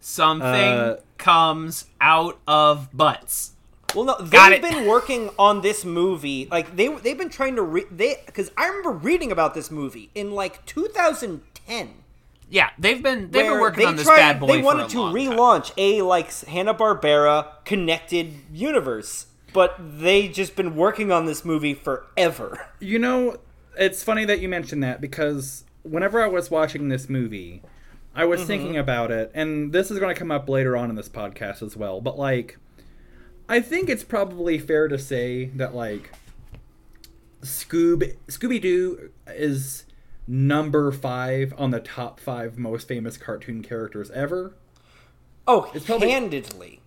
Something 0.00 0.44
Uh, 0.50 0.96
comes 1.18 1.86
out 2.00 2.38
of 2.46 2.88
butts. 2.92 3.52
Well, 3.94 4.04
no, 4.04 4.16
they've 4.20 4.60
been 4.60 4.86
working 4.86 5.30
on 5.38 5.62
this 5.62 5.84
movie. 5.84 6.48
Like 6.50 6.76
they 6.76 6.88
they've 6.88 7.16
been 7.16 7.30
trying 7.30 7.56
to 7.56 7.62
re- 7.62 7.86
they 7.90 8.16
because 8.26 8.50
I 8.56 8.66
remember 8.66 8.90
reading 8.90 9.30
about 9.32 9.54
this 9.54 9.70
movie 9.70 10.10
in 10.14 10.32
like 10.32 10.66
2010. 10.66 11.90
Yeah, 12.50 12.70
they've 12.78 13.02
been 13.02 13.30
they've 13.30 13.46
been 13.46 13.60
working 13.60 13.80
they 13.84 13.86
on 13.86 13.96
this 13.96 14.04
tried- 14.06 14.16
bad 14.16 14.40
boy 14.40 14.48
They 14.48 14.58
for 14.58 14.64
wanted 14.64 14.86
a 14.86 14.88
to 14.90 15.00
long 15.00 15.14
time. 15.14 15.26
relaunch 15.32 15.72
a 15.78 16.02
like 16.02 16.32
Hanna 16.44 16.74
Barbera 16.74 17.46
connected 17.64 18.34
universe, 18.52 19.26
but 19.52 19.76
they 19.78 20.28
just 20.28 20.56
been 20.56 20.74
working 20.76 21.10
on 21.12 21.24
this 21.24 21.44
movie 21.44 21.72
forever. 21.74 22.66
You 22.80 22.98
know, 22.98 23.36
it's 23.78 24.02
funny 24.02 24.24
that 24.26 24.40
you 24.40 24.48
mentioned 24.48 24.82
that 24.82 25.00
because 25.00 25.64
whenever 25.84 26.20
I 26.20 26.26
was 26.26 26.50
watching 26.50 26.88
this 26.88 27.08
movie, 27.08 27.62
I 28.14 28.24
was 28.24 28.42
thinking 28.44 28.76
about 28.76 29.10
it, 29.10 29.30
and 29.34 29.72
this 29.72 29.90
is 29.90 29.98
going 29.98 30.14
to 30.14 30.18
come 30.18 30.30
up 30.30 30.48
later 30.48 30.76
on 30.76 30.90
in 30.90 30.96
this 30.96 31.08
podcast 31.08 31.62
as 31.62 31.76
well. 31.76 32.00
But 32.00 32.18
like, 32.18 32.58
I 33.48 33.60
think 33.60 33.88
it's 33.88 34.04
probably 34.04 34.58
fair 34.58 34.88
to 34.88 34.98
say 34.98 35.46
that 35.56 35.74
like, 35.74 36.10
Scoob 37.42 38.16
Scooby 38.28 38.60
Doo 38.60 39.10
is 39.28 39.84
number 40.26 40.90
five 40.90 41.52
on 41.58 41.70
the 41.70 41.80
top 41.80 42.18
five 42.18 42.56
most 42.58 42.88
famous 42.88 43.16
cartoon 43.16 43.62
characters 43.62 44.10
ever. 44.12 44.54
Oh, 45.46 45.70
it's 45.74 45.84
probably- 45.84 46.10
handedly. 46.10 46.80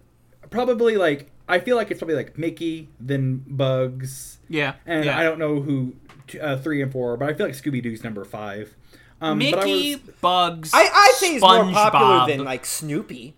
Probably 0.49 0.95
like 0.97 1.29
I 1.49 1.59
feel 1.59 1.75
like 1.75 1.91
it's 1.91 1.99
probably 1.99 2.15
like 2.15 2.37
Mickey, 2.37 2.87
then 2.99 3.43
Bugs, 3.47 4.39
Yeah, 4.49 4.75
and 4.85 5.05
yeah. 5.05 5.17
I 5.19 5.23
don't 5.23 5.39
know 5.39 5.59
who 5.61 5.93
t- 6.27 6.39
uh, 6.39 6.57
three 6.57 6.81
and 6.81 6.91
four, 6.91 7.13
are, 7.13 7.17
but 7.17 7.29
I 7.29 7.33
feel 7.33 7.45
like 7.45 7.55
Scooby 7.55 7.83
Doo's 7.83 8.01
number 8.03 8.23
five. 8.25 8.75
Um, 9.19 9.39
but 9.39 9.45
I 9.59 9.65
Mickey, 9.65 9.95
was- 9.95 10.15
Bugs, 10.21 10.71
I 10.73 10.89
I 10.93 11.13
say 11.17 11.33
he's 11.33 11.41
more 11.41 11.63
popular 11.71 12.19
SpongeBob. 12.19 12.27
than 12.27 12.43
like 12.45 12.65
Snoopy. 12.65 13.35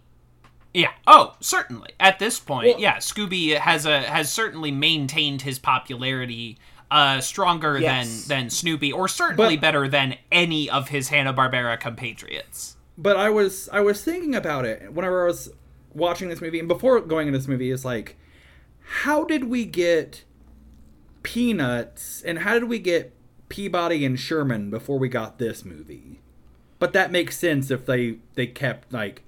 Yeah. 0.74 0.92
Oh, 1.08 1.36
certainly. 1.40 1.92
At 2.00 2.20
this 2.20 2.40
point, 2.40 2.68
Well- 2.68 2.80
yeah, 2.80 2.98
Scooby 2.98 3.58
has 3.58 3.86
a 3.86 4.02
has 4.02 4.32
certainly 4.32 4.72
maintained 4.72 5.42
his 5.44 5.58
popularity 5.60 6.58
uh 6.92 7.22
stronger 7.22 7.78
Yes. 7.80 8.26
than 8.26 8.44
than 8.46 8.50
Snoopy 8.50 8.92
or 8.92 9.08
certainly 9.08 9.56
But- 9.56 9.62
better 9.62 9.88
than 9.88 10.16
any 10.32 10.70
of 10.70 10.90
his 10.90 11.10
Hanna-Barbera 11.10 11.80
compatriots. 11.80 12.76
but 12.98 13.16
I 13.16 13.30
was 13.30 13.70
I 13.72 13.80
was 13.82 14.04
thinking 14.04 14.36
about 14.36 14.66
it 14.66 14.92
whenever 14.94 15.24
I 15.24 15.28
was 15.28 15.50
watching 15.94 16.30
this 16.30 16.42
movie, 16.42 16.60
and 16.60 16.68
before 16.68 17.00
going 17.02 17.28
into 17.28 17.40
this 17.40 17.48
movie, 17.48 17.72
is 17.72 17.84
like, 17.86 18.16
how 19.04 19.24
did 19.24 19.46
we 19.46 19.66
get 19.66 20.24
Peanuts, 21.24 22.22
and 22.22 22.40
how 22.40 22.54
did 22.54 22.66
we 22.66 22.80
get 22.80 23.14
Peabody 23.50 24.06
and 24.06 24.20
Sherman 24.20 24.70
before 24.70 24.98
we 25.00 25.10
got 25.10 25.38
this 25.40 25.66
movie? 25.66 26.20
But 26.80 26.94
that 26.94 27.12
makes 27.12 27.38
sense 27.38 27.70
if 27.72 27.86
they 27.86 28.18
they 28.36 28.48
kept 28.48 28.94
like 28.94 29.24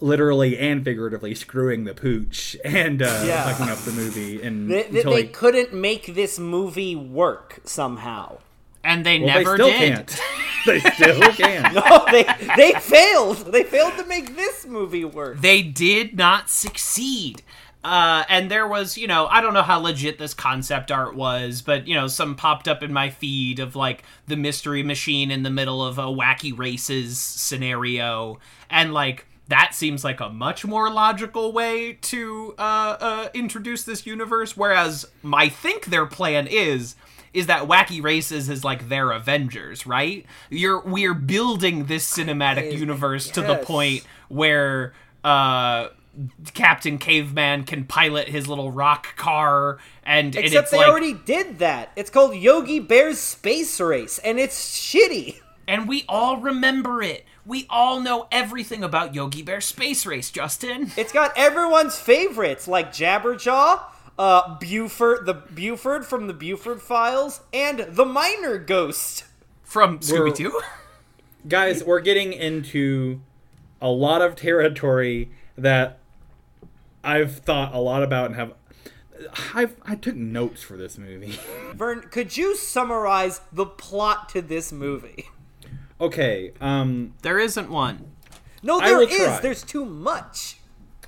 literally 0.00 0.58
and 0.58 0.84
figuratively 0.84 1.34
screwing 1.34 1.84
the 1.84 1.94
pooch 1.94 2.56
and 2.64 3.00
uh, 3.02 3.22
Yeah. 3.24 3.52
fucking 3.52 3.70
up 3.72 3.78
the 3.80 3.92
movie 3.92 4.42
and 4.42 4.68
They, 4.68 4.82
they, 4.82 4.98
until 4.98 5.12
they 5.12 5.22
they- 5.22 5.28
couldn't 5.28 5.72
make 5.72 6.14
this 6.14 6.38
movie 6.40 6.96
work 6.96 7.60
somehow. 7.64 8.38
And 8.82 9.06
they 9.06 9.20
well, 9.20 9.28
never 9.28 9.56
they 9.56 9.62
still 9.62 9.78
did. 9.78 9.94
can't. 10.08 10.20
they 10.66 10.80
still 10.80 11.20
can't. 11.34 11.74
Oh, 11.76 12.04
they 12.10 12.24
they 12.56 12.72
failed. 12.80 13.52
They 13.52 13.62
failed 13.62 13.96
to 13.98 14.04
make 14.06 14.34
this 14.34 14.66
movie 14.66 15.04
work. 15.04 15.40
They 15.40 15.62
did 15.62 16.16
not 16.16 16.50
succeed. 16.50 17.42
Uh, 17.84 18.24
and 18.28 18.50
there 18.50 18.68
was, 18.68 18.96
you 18.96 19.08
know, 19.08 19.26
I 19.26 19.40
don't 19.40 19.54
know 19.54 19.62
how 19.62 19.80
legit 19.80 20.18
this 20.18 20.34
concept 20.34 20.92
art 20.92 21.16
was, 21.16 21.62
but, 21.62 21.88
you 21.88 21.94
know, 21.94 22.06
some 22.06 22.36
popped 22.36 22.68
up 22.68 22.82
in 22.82 22.92
my 22.92 23.10
feed 23.10 23.58
of 23.58 23.74
like 23.74 24.04
the 24.28 24.36
mystery 24.36 24.82
machine 24.82 25.30
in 25.30 25.42
the 25.42 25.50
middle 25.50 25.84
of 25.84 25.98
a 25.98 26.04
wacky 26.04 26.56
races 26.56 27.18
scenario. 27.18 28.38
And 28.70 28.94
like, 28.94 29.26
that 29.48 29.74
seems 29.74 30.04
like 30.04 30.20
a 30.20 30.28
much 30.28 30.64
more 30.64 30.90
logical 30.90 31.52
way 31.52 31.94
to 32.02 32.54
uh, 32.56 32.96
uh, 33.00 33.28
introduce 33.34 33.82
this 33.82 34.06
universe. 34.06 34.56
Whereas 34.56 35.06
my 35.22 35.48
think 35.48 35.86
their 35.86 36.06
plan 36.06 36.46
is 36.46 36.94
is 37.34 37.46
that 37.46 37.66
wacky 37.66 38.02
races 38.02 38.48
is 38.48 38.62
like 38.62 38.88
their 38.88 39.10
Avengers, 39.10 39.86
right? 39.86 40.26
You're 40.50 40.80
we're 40.80 41.14
building 41.14 41.86
this 41.86 42.10
cinematic 42.10 42.78
universe 42.78 43.28
to 43.30 43.40
the 43.42 43.56
point 43.56 44.04
where 44.28 44.92
uh 45.24 45.88
Captain 46.52 46.98
Caveman 46.98 47.64
can 47.64 47.84
pilot 47.84 48.28
his 48.28 48.46
little 48.46 48.70
rock 48.70 49.16
car 49.16 49.78
and, 50.02 50.34
and 50.36 50.44
Except 50.44 50.64
it's 50.64 50.70
they 50.70 50.76
like 50.78 50.88
already 50.88 51.14
did 51.14 51.58
that. 51.60 51.90
It's 51.96 52.10
called 52.10 52.34
Yogi 52.36 52.80
Bear's 52.80 53.18
Space 53.18 53.80
Race, 53.80 54.18
and 54.18 54.38
it's 54.38 54.78
shitty. 54.78 55.40
and 55.66 55.88
we 55.88 56.04
all 56.08 56.36
remember 56.38 57.02
it. 57.02 57.24
We 57.44 57.66
all 57.70 58.00
know 58.00 58.28
everything 58.30 58.84
about 58.84 59.14
Yogi 59.14 59.42
Bear 59.42 59.60
Space 59.60 60.06
Race, 60.06 60.30
Justin. 60.30 60.92
It's 60.96 61.12
got 61.12 61.32
everyone's 61.36 61.98
favorites 61.98 62.68
like 62.68 62.92
Jabberjaw, 62.92 63.80
uh, 64.18 64.58
Buford, 64.58 65.26
the 65.26 65.34
Buford 65.34 66.04
from 66.06 66.26
the 66.28 66.34
Buford 66.34 66.80
Files, 66.80 67.40
and 67.52 67.80
the 67.88 68.04
Miner 68.04 68.58
Ghost. 68.58 69.24
From 69.62 69.98
Scooby 70.00 70.36
Doo. 70.36 70.60
guys, 71.48 71.82
we're 71.82 72.00
getting 72.00 72.32
into 72.32 73.20
a 73.80 73.88
lot 73.88 74.22
of 74.22 74.36
territory 74.36 75.30
that 75.56 75.98
I've 77.04 77.38
thought 77.38 77.74
a 77.74 77.78
lot 77.78 78.02
about 78.02 78.26
and 78.26 78.34
have. 78.36 78.54
I've 79.54 79.76
I 79.84 79.94
took 79.94 80.16
notes 80.16 80.62
for 80.62 80.76
this 80.76 80.98
movie. 80.98 81.38
Vern, 81.74 82.02
could 82.10 82.36
you 82.36 82.56
summarize 82.56 83.40
the 83.52 83.66
plot 83.66 84.28
to 84.30 84.42
this 84.42 84.72
movie? 84.72 85.26
okay, 86.00 86.52
um, 86.60 87.14
There 87.22 87.38
isn't 87.38 87.70
one. 87.70 88.12
No, 88.62 88.80
I 88.80 88.88
there 88.88 88.98
will 88.98 89.06
is. 89.08 89.16
try. 89.16 89.40
There's 89.40 89.62
too 89.62 89.84
much. 89.84 90.56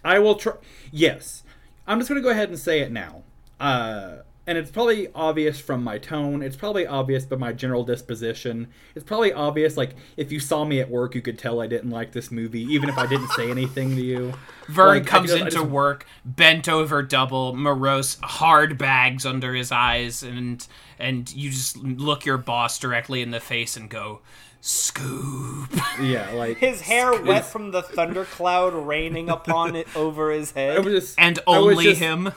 I 0.04 0.18
will 0.18 0.34
try. 0.36 0.54
Yes, 0.92 1.42
I'm 1.86 1.98
just 1.98 2.08
gonna 2.08 2.20
go 2.20 2.30
ahead 2.30 2.48
and 2.50 2.58
say 2.58 2.80
it 2.80 2.92
now. 2.92 3.22
Uh, 3.58 4.18
and 4.46 4.58
it's 4.58 4.70
probably 4.70 5.08
obvious 5.14 5.58
from 5.58 5.82
my 5.82 5.98
tone. 5.98 6.42
It's 6.42 6.56
probably 6.56 6.86
obvious 6.86 7.24
by 7.24 7.36
my 7.36 7.52
general 7.52 7.84
disposition. 7.84 8.68
It's 8.94 9.04
probably 9.04 9.32
obvious, 9.32 9.76
like 9.76 9.94
if 10.16 10.30
you 10.30 10.40
saw 10.40 10.64
me 10.64 10.80
at 10.80 10.90
work, 10.90 11.14
you 11.14 11.22
could 11.22 11.38
tell 11.38 11.60
I 11.60 11.66
didn't 11.66 11.90
like 11.90 12.12
this 12.12 12.30
movie, 12.30 12.62
even 12.62 12.88
if 12.88 12.98
I 12.98 13.06
didn't 13.06 13.28
say 13.30 13.50
anything 13.50 13.96
to 13.96 14.02
you. 14.02 14.34
Vern 14.68 14.98
Like, 14.98 15.06
comes 15.06 15.30
just- 15.30 15.40
into 15.42 15.50
just- 15.52 15.66
work 15.66 16.06
bent 16.24 16.68
over 16.68 17.02
double, 17.02 17.54
morose, 17.56 18.18
hard 18.22 18.76
bags 18.78 19.24
under 19.26 19.54
his 19.54 19.72
eyes, 19.72 20.22
and 20.22 20.66
and 20.98 21.32
you 21.34 21.50
just 21.50 21.76
look 21.76 22.24
your 22.24 22.38
boss 22.38 22.78
directly 22.78 23.20
in 23.22 23.30
the 23.30 23.40
face 23.40 23.76
and 23.76 23.90
go, 23.90 24.20
"Scoop." 24.60 25.70
Yeah, 26.00 26.30
like 26.34 26.58
His 26.58 26.80
hair 26.82 27.20
wet 27.22 27.44
from 27.46 27.70
the 27.72 27.82
thundercloud 27.82 28.74
raining 28.74 29.28
upon 29.28 29.76
it 29.76 29.86
over 29.96 30.30
his 30.30 30.52
I 30.56 30.60
head. 30.60 30.84
was 30.84 30.94
just, 30.94 31.18
And 31.18 31.38
I 31.46 31.58
was 31.58 31.72
only 31.72 31.84
just- 31.84 32.00
him. 32.00 32.32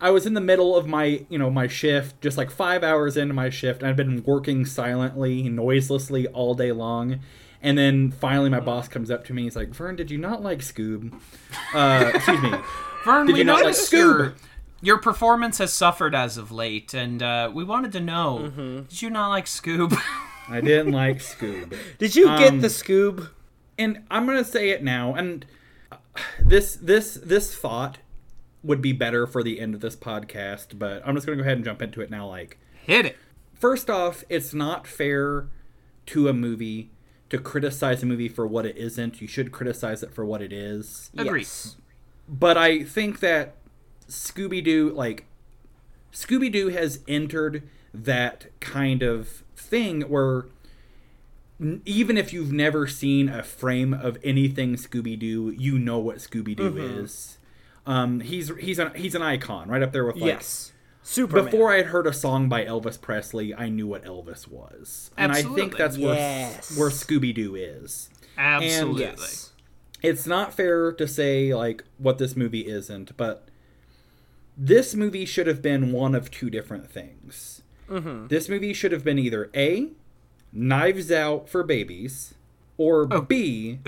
I 0.00 0.10
was 0.10 0.24
in 0.26 0.34
the 0.34 0.40
middle 0.40 0.76
of 0.76 0.86
my, 0.86 1.24
you 1.28 1.38
know, 1.38 1.50
my 1.50 1.66
shift, 1.66 2.20
just 2.22 2.38
like 2.38 2.50
five 2.50 2.82
hours 2.82 3.16
into 3.16 3.34
my 3.34 3.50
shift, 3.50 3.82
and 3.82 3.88
I've 3.90 3.96
been 3.96 4.22
working 4.24 4.64
silently, 4.64 5.48
noiselessly 5.48 6.26
all 6.28 6.54
day 6.54 6.72
long. 6.72 7.20
And 7.62 7.76
then 7.76 8.10
finally, 8.10 8.48
my 8.48 8.60
boss 8.60 8.88
comes 8.88 9.10
up 9.10 9.24
to 9.26 9.34
me. 9.34 9.42
He's 9.42 9.56
like, 9.56 9.68
"Vern, 9.74 9.94
did 9.96 10.10
you 10.10 10.16
not 10.16 10.42
like 10.42 10.60
Scoob? 10.60 11.12
Uh, 11.74 12.10
excuse 12.14 12.40
me. 12.40 12.52
Vern, 13.04 13.26
Did 13.26 13.32
we 13.34 13.38
you 13.40 13.44
not 13.44 13.56
like 13.56 13.64
noticed 13.64 13.92
your 13.92 14.14
Scoob? 14.30 14.34
your 14.82 14.96
performance 14.98 15.58
has 15.58 15.70
suffered 15.72 16.14
as 16.14 16.38
of 16.38 16.50
late, 16.50 16.94
and 16.94 17.22
uh, 17.22 17.50
we 17.52 17.62
wanted 17.62 17.92
to 17.92 18.00
know: 18.00 18.50
Mm-hmm. 18.50 18.82
Did 18.88 19.02
you 19.02 19.10
not 19.10 19.28
like 19.28 19.44
Scoob? 19.44 19.94
I 20.48 20.62
didn't 20.62 20.92
like 20.92 21.18
Scoob." 21.18 21.76
Did 21.98 22.16
you 22.16 22.26
get 22.38 22.48
Um, 22.54 22.60
the 22.62 22.68
Scoob? 22.68 23.28
and 23.78 24.02
I'm 24.10 24.24
gonna 24.24 24.42
say 24.44 24.70
it 24.70 24.82
now, 24.82 25.14
and 25.14 25.44
uh, 25.92 25.96
this 26.42 26.76
this 26.76 27.14
this 27.22 27.54
thought 27.54 27.98
would 28.62 28.82
be 28.82 28.92
better 28.92 29.26
for 29.26 29.42
the 29.42 29.60
end 29.60 29.74
of 29.74 29.80
this 29.80 29.96
podcast, 29.96 30.78
but 30.78 31.02
I'm 31.06 31.14
just 31.14 31.26
gonna 31.26 31.36
go 31.36 31.42
ahead 31.42 31.56
and 31.56 31.64
jump 31.64 31.82
into 31.82 32.00
it 32.00 32.10
now. 32.10 32.28
Like, 32.28 32.58
Hit 32.84 33.06
it. 33.06 33.16
first 33.54 33.88
off, 33.88 34.24
it's 34.28 34.52
not 34.52 34.86
fair 34.86 35.48
to 36.06 36.28
a 36.28 36.32
movie 36.32 36.90
to 37.30 37.38
criticize 37.38 38.02
a 38.02 38.06
movie 38.06 38.28
for 38.28 38.46
what 38.46 38.66
it 38.66 38.76
isn't. 38.76 39.20
You 39.20 39.28
should 39.28 39.52
criticize 39.52 40.02
it 40.02 40.12
for 40.12 40.24
what 40.24 40.42
it 40.42 40.52
is. 40.52 41.10
Agreed. 41.16 41.42
Yes. 41.42 41.76
But 42.28 42.56
I 42.56 42.82
think 42.82 43.20
that 43.20 43.54
Scooby 44.08 44.62
Doo, 44.62 44.90
like, 44.90 45.26
Scooby 46.12 46.50
Doo 46.50 46.68
has 46.68 47.00
entered 47.06 47.68
that 47.94 48.46
kind 48.60 49.02
of 49.02 49.42
thing 49.56 50.02
where 50.02 50.46
even 51.84 52.16
if 52.16 52.32
you've 52.32 52.52
never 52.52 52.86
seen 52.86 53.28
a 53.28 53.42
frame 53.42 53.92
of 53.92 54.16
anything 54.24 54.76
Scooby 54.76 55.18
Doo, 55.18 55.54
you 55.56 55.78
know 55.78 55.98
what 55.98 56.16
Scooby 56.16 56.56
Doo 56.56 56.70
mm-hmm. 56.70 57.04
is. 57.04 57.38
Um, 57.90 58.20
he's 58.20 58.52
he's 58.58 58.78
an 58.78 58.92
he's 58.94 59.14
an 59.14 59.22
icon 59.22 59.68
right 59.68 59.82
up 59.82 59.92
there 59.92 60.04
with 60.04 60.16
like 60.16 60.26
yes. 60.34 60.72
Superman. 61.02 61.46
before 61.46 61.72
I 61.72 61.78
had 61.78 61.86
heard 61.86 62.06
a 62.06 62.12
song 62.12 62.48
by 62.48 62.64
Elvis 62.64 63.00
Presley, 63.00 63.54
I 63.54 63.68
knew 63.68 63.86
what 63.86 64.04
Elvis 64.04 64.46
was, 64.46 65.10
and 65.16 65.32
I 65.32 65.42
think 65.42 65.76
that's 65.76 65.98
where 65.98 66.14
Yes. 66.14 66.76
where 66.78 66.90
Scooby 66.90 67.34
Doo 67.34 67.54
is. 67.56 68.10
Absolutely. 68.38 69.02
yes. 69.02 69.52
It's 70.02 70.26
not 70.26 70.54
fair 70.54 70.92
to 70.92 71.08
say 71.08 71.52
like 71.54 71.84
what 71.98 72.18
this 72.18 72.36
movie 72.36 72.66
isn't, 72.66 73.16
but 73.16 73.48
this 74.56 74.94
movie 74.94 75.24
should 75.24 75.46
have 75.46 75.62
been 75.62 75.90
one 75.92 76.14
of 76.14 76.30
two 76.30 76.50
different 76.50 76.90
things. 76.90 77.62
Mm-hmm. 77.88 78.28
This 78.28 78.48
movie 78.48 78.72
should 78.74 78.92
have 78.92 79.02
been 79.04 79.18
either 79.18 79.50
a 79.54 79.88
Knives 80.52 81.10
Out 81.10 81.48
for 81.48 81.62
babies, 81.64 82.34
or 82.76 83.08
Oh. 83.10 83.20
b 83.22 83.80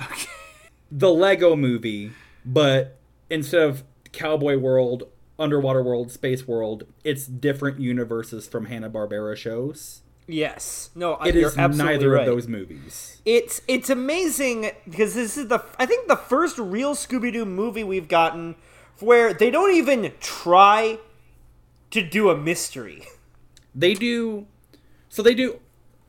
the 0.91 1.13
Lego 1.13 1.57
Movie, 1.57 2.13
but 2.45 2.99
instead 3.31 3.63
of 3.63 3.85
Cowboy 4.13 4.59
World, 4.59 5.05
Underwater 5.39 5.83
World, 5.83 6.11
Space 6.13 6.47
World, 6.47 6.85
it's 7.05 7.27
different 7.27 7.81
universes 7.81 8.47
from 8.47 8.67
Hanna 8.67 8.91
Barbera 8.91 9.37
shows. 9.37 10.03
Yes. 10.29 10.91
No, 10.95 11.15
I- 11.15 11.29
It 11.29 11.37
is 11.37 11.57
neither 11.57 12.11
right. 12.11 12.21
of 12.21 12.27
those 12.27 12.47
movies. 12.47 13.21
It's 13.25 13.61
it's 13.67 13.91
amazing 13.91 14.71
because 14.89 15.15
this 15.15 15.37
is 15.37 15.49
the 15.49 15.65
I 15.79 15.87
think 15.87 16.07
the 16.09 16.17
first 16.17 16.59
real 16.59 16.95
Scooby 16.95 17.33
Doo 17.33 17.45
movie 17.45 17.83
we've 17.85 18.09
gotten 18.09 18.55
where 19.01 19.35
they 19.35 19.51
don't 19.51 19.75
even 19.75 20.13
try 20.21 20.99
to 21.91 22.03
do 22.03 22.31
a 22.31 22.37
mystery. 22.37 23.03
They 23.75 23.95
do, 23.95 24.47
so 25.09 25.23
they 25.23 25.35
do. 25.35 25.59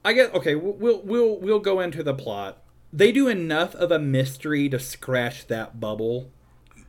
I 0.06 0.14
get 0.14 0.34
okay. 0.36 0.54
We'll 0.56 0.74
we'll 0.74 1.02
we'll, 1.02 1.40
we'll 1.40 1.60
go 1.60 1.80
into 1.80 2.04
the 2.04 2.14
plot. 2.14 2.62
They 2.92 3.12
do 3.12 3.28
enough 3.28 3.74
of 3.76 3.92
a 3.92 3.98
mystery 4.00 4.70
to 4.70 4.78
scratch 4.80 5.48
that 5.48 5.80
bubble. 5.80 6.30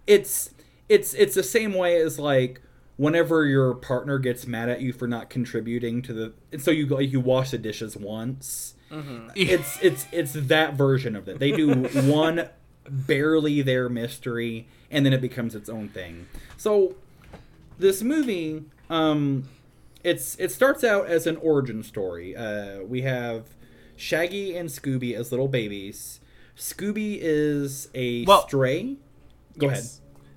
It's 0.06 0.50
it's 0.88 1.14
it's 1.14 1.34
the 1.34 1.42
same 1.42 1.72
way 1.74 1.96
as 2.00 2.18
like 2.18 2.60
whenever 2.96 3.44
your 3.44 3.74
partner 3.74 4.18
gets 4.18 4.46
mad 4.46 4.68
at 4.68 4.80
you 4.80 4.92
for 4.92 5.08
not 5.08 5.28
contributing 5.30 6.00
to 6.02 6.12
the 6.12 6.32
and 6.52 6.62
so 6.62 6.70
you 6.70 6.86
go 6.86 6.98
you 6.98 7.20
wash 7.20 7.50
the 7.50 7.58
dishes 7.58 7.96
once. 7.96 8.74
It's 9.34 9.78
it's 9.82 10.06
it's 10.12 10.32
that 10.34 10.74
version 10.74 11.16
of 11.16 11.28
it. 11.28 11.40
They 11.40 11.50
do 11.50 11.74
one 12.12 12.48
barely 12.88 13.60
their 13.62 13.88
mystery 13.88 14.68
and 14.90 15.04
then 15.04 15.12
it 15.12 15.20
becomes 15.20 15.54
its 15.56 15.68
own 15.68 15.88
thing. 15.88 16.26
So 16.56 16.94
this 17.78 18.02
movie 18.02 18.64
um 18.88 19.48
it's 20.04 20.36
it 20.38 20.52
starts 20.52 20.84
out 20.84 21.06
as 21.06 21.26
an 21.26 21.36
origin 21.38 21.82
story. 21.82 22.36
Uh 22.36 22.82
we 22.82 23.02
have 23.02 23.46
shaggy 23.96 24.56
and 24.56 24.68
scooby 24.68 25.14
as 25.14 25.32
little 25.32 25.48
babies. 25.48 26.20
Scooby 26.56 27.18
is 27.20 27.88
a 27.96 28.24
Well- 28.26 28.46
stray. 28.46 28.96
Go 29.58 29.68
ahead 29.68 29.84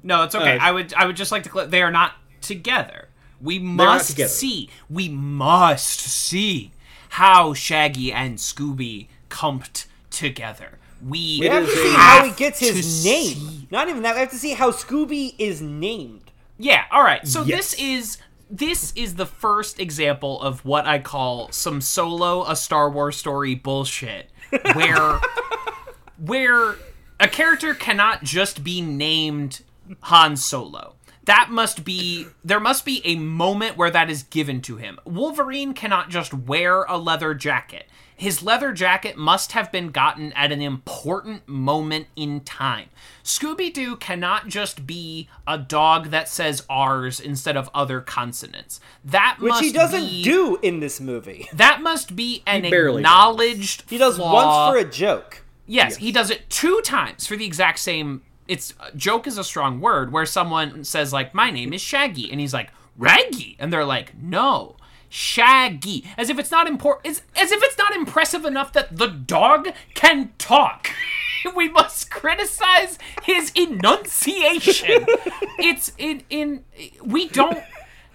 No, 0.08 0.24
it's 0.24 0.34
okay. 0.36 0.56
Uh, 0.58 0.60
I 0.62 0.72
would 0.72 0.94
I 0.94 1.06
would 1.06 1.16
just 1.18 1.32
like 1.32 1.44
to 1.44 1.50
cl- 1.52 1.68
they 1.68 1.82
are 1.82 1.92
not 1.92 2.14
together. 2.42 3.10
We 3.42 3.60
must 3.60 4.12
together. 4.12 4.30
see. 4.30 4.70
We 4.90 5.10
must 5.10 6.00
see 6.00 6.72
how 7.10 7.54
Shaggy 7.54 8.12
and 8.12 8.38
Scooby 8.38 9.08
comped 9.30 9.86
together. 10.10 10.80
We 11.06 11.38
We 11.42 11.46
have 11.48 11.66
to 11.66 11.72
see 11.72 11.94
how 11.94 12.24
he 12.26 12.32
gets 12.32 12.60
his 12.60 13.06
name. 13.06 13.36
see- 13.36 13.68
Not 13.70 13.90
even 13.90 14.02
that. 14.04 14.16
We 14.16 14.22
have 14.22 14.32
to 14.32 14.38
see 14.38 14.54
how 14.54 14.72
Scooby 14.72 15.36
is 15.38 15.62
named. 15.62 16.32
Yeah, 16.58 16.86
all 16.90 17.04
right. 17.04 17.28
So 17.28 17.44
Yes. 17.44 17.72
this 17.72 17.80
is 17.80 18.18
this 18.50 18.94
is 18.96 19.16
the 19.16 19.26
first 19.26 19.78
example 19.80 20.42
of 20.42 20.64
what 20.64 20.86
I 20.88 21.00
call 21.00 21.52
some 21.52 21.82
solo 21.82 22.46
a 22.46 22.56
Star 22.56 22.90
Wars 22.90 23.18
story 23.18 23.56
bullshit 23.56 24.30
where 24.74 25.20
where 26.18 26.76
a 27.20 27.28
character 27.28 27.74
cannot 27.74 28.24
just 28.24 28.64
be 28.64 28.82
named 28.82 29.62
Han 30.02 30.36
Solo. 30.38 30.96
That 31.26 31.50
must 31.52 31.84
be 31.84 32.28
there 32.44 32.60
must 32.60 32.86
be 32.86 33.02
a 33.04 33.18
moment 33.18 33.76
where 33.76 33.92
that 33.92 34.10
is 34.10 34.24
given 34.24 34.62
to 34.62 34.78
him. 34.78 34.98
Wolverine 35.04 35.74
cannot 35.74 36.10
just 36.10 36.34
wear 36.34 36.84
a 36.84 36.98
leather 36.98 37.34
jacket. 37.34 37.86
His 38.16 38.42
leather 38.42 38.72
jacket 38.72 39.16
must 39.16 39.52
have 39.52 39.72
been 39.72 39.92
gotten 39.92 40.34
at 40.34 40.52
an 40.52 40.62
important 40.62 41.48
moment 41.48 42.08
in 42.16 42.40
time. 42.40 42.90
Scooby 43.24 43.72
Doo 43.72 43.96
cannot 43.98 44.48
just 44.48 44.88
be 44.88 45.30
a 45.46 45.58
dog 45.58 46.10
that 46.12 46.28
says 46.28 46.66
R's 46.68 47.20
instead 47.20 47.56
of 47.56 47.70
other 47.76 48.02
consonants. 48.02 48.80
That 49.06 49.38
must 49.40 49.42
Which 49.42 49.50
must 49.52 49.64
he 49.66 49.72
doesn't 49.72 50.10
be, 50.10 50.24
do 50.24 50.58
in 50.64 50.80
this 50.80 51.00
movie. 51.00 51.48
That 51.54 51.82
must 51.84 52.16
be 52.16 52.42
an 52.48 52.64
He 52.64 52.72
barely 52.72 53.02
acknowledged. 53.02 53.84
He 53.88 54.00
does 54.00 54.16
flaw. 54.16 54.72
once 54.72 54.74
for 54.74 54.88
a 54.88 54.90
joke. 54.90 55.44
Yes, 55.68 55.98
he 55.98 56.12
does 56.12 56.32
it 56.32 56.50
two 56.50 56.82
times 56.84 57.28
for 57.28 57.36
the 57.36 57.46
exact 57.46 57.80
same. 57.80 58.24
It's 58.48 58.74
joke 58.96 59.28
is 59.28 59.38
a 59.38 59.44
strong 59.44 59.80
word 59.80 60.12
where 60.12 60.26
someone 60.26 60.84
says 60.84 61.14
like, 61.14 61.34
"My 61.34 61.52
name 61.52 61.74
is 61.74 61.82
Shaggy," 61.82 62.32
and 62.32 62.40
he's 62.40 62.54
like, 62.54 62.72
"Raggy," 62.98 63.56
and 63.60 63.72
they're 63.72 63.86
like, 63.86 64.18
"No." 64.18 64.76
Shaggy, 65.10 66.04
as 66.18 66.30
if 66.30 66.38
it's 66.38 66.52
not 66.52 66.68
important, 66.68 67.08
as, 67.08 67.22
as 67.42 67.54
if 67.54 67.64
it's 67.64 67.78
not 67.78 67.96
impressive 67.96 68.44
enough 68.44 68.74
that 68.74 68.98
the 68.98 69.08
dog 69.08 69.70
can 69.94 70.34
talk. 70.38 70.90
we 71.56 71.70
must 71.70 72.10
criticize 72.10 72.98
his 73.24 73.52
enunciation. 73.56 75.06
it's 75.60 75.92
in 75.98 76.24
in 76.30 76.64
we 77.04 77.28
don't 77.30 77.60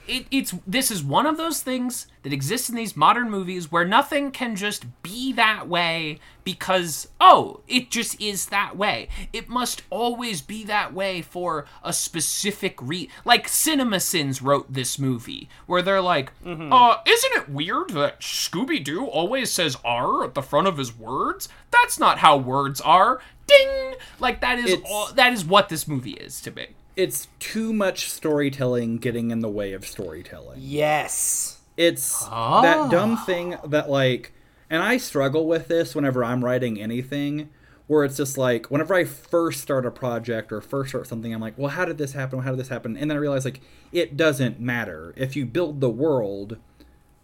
it, 0.06 0.26
it's 0.30 0.54
this 0.66 0.90
is 0.90 1.02
one 1.02 1.26
of 1.26 1.36
those 1.36 1.60
things 1.62 2.06
that 2.22 2.32
exists 2.32 2.68
in 2.68 2.76
these 2.76 2.96
modern 2.96 3.30
movies 3.30 3.70
where 3.70 3.84
nothing 3.84 4.30
can 4.30 4.56
just 4.56 4.84
be 5.02 5.32
that 5.32 5.68
way 5.68 6.18
because 6.44 7.08
oh 7.20 7.60
it 7.68 7.90
just 7.90 8.20
is 8.20 8.46
that 8.46 8.76
way. 8.76 9.08
It 9.32 9.48
must 9.48 9.82
always 9.90 10.40
be 10.40 10.64
that 10.64 10.92
way 10.92 11.22
for 11.22 11.66
a 11.82 11.92
specific 11.92 12.80
re 12.80 13.08
like 13.24 13.46
cinemasins 13.46 14.42
wrote 14.42 14.72
this 14.72 14.98
movie 14.98 15.48
where 15.66 15.82
they're 15.82 16.00
like 16.00 16.32
uh 16.72 16.96
isn't 17.06 17.36
it 17.36 17.48
weird 17.48 17.90
that 17.90 18.20
scooby-doo 18.20 19.06
always 19.06 19.50
says 19.50 19.76
r 19.84 20.24
at 20.24 20.34
the 20.34 20.42
front 20.42 20.66
of 20.66 20.78
his 20.78 20.96
words? 20.96 21.48
That's 21.70 21.98
not 21.98 22.18
how 22.18 22.36
words 22.36 22.80
are. 22.80 23.20
Ding! 23.46 23.94
Like 24.20 24.40
that 24.40 24.58
is 24.58 24.76
all 24.88 25.12
that 25.14 25.32
is 25.32 25.44
what 25.44 25.68
this 25.68 25.86
movie 25.88 26.12
is 26.12 26.40
to 26.42 26.50
me 26.50 26.68
it's 26.96 27.28
too 27.38 27.72
much 27.72 28.10
storytelling 28.10 28.98
getting 28.98 29.30
in 29.30 29.40
the 29.40 29.48
way 29.48 29.72
of 29.72 29.86
storytelling. 29.86 30.58
Yes. 30.60 31.60
It's 31.76 32.24
that 32.24 32.30
ah. 32.30 32.88
dumb 32.90 33.16
thing 33.16 33.56
that 33.64 33.88
like 33.90 34.32
and 34.68 34.82
I 34.82 34.96
struggle 34.96 35.46
with 35.46 35.68
this 35.68 35.94
whenever 35.94 36.24
I'm 36.24 36.44
writing 36.44 36.80
anything 36.80 37.50
where 37.86 38.04
it's 38.04 38.16
just 38.16 38.38
like 38.38 38.70
whenever 38.70 38.94
I 38.94 39.04
first 39.04 39.60
start 39.60 39.84
a 39.86 39.90
project 39.90 40.52
or 40.52 40.60
first 40.60 40.90
start 40.90 41.06
something 41.06 41.32
I'm 41.32 41.40
like, 41.40 41.58
"Well, 41.58 41.70
how 41.70 41.84
did 41.84 41.98
this 41.98 42.12
happen? 42.12 42.40
How 42.40 42.50
did 42.50 42.60
this 42.60 42.68
happen?" 42.68 42.96
And 42.96 43.10
then 43.10 43.16
I 43.16 43.20
realize 43.20 43.44
like 43.44 43.60
it 43.90 44.16
doesn't 44.16 44.60
matter. 44.60 45.14
If 45.16 45.36
you 45.36 45.46
build 45.46 45.80
the 45.80 45.90
world, 45.90 46.58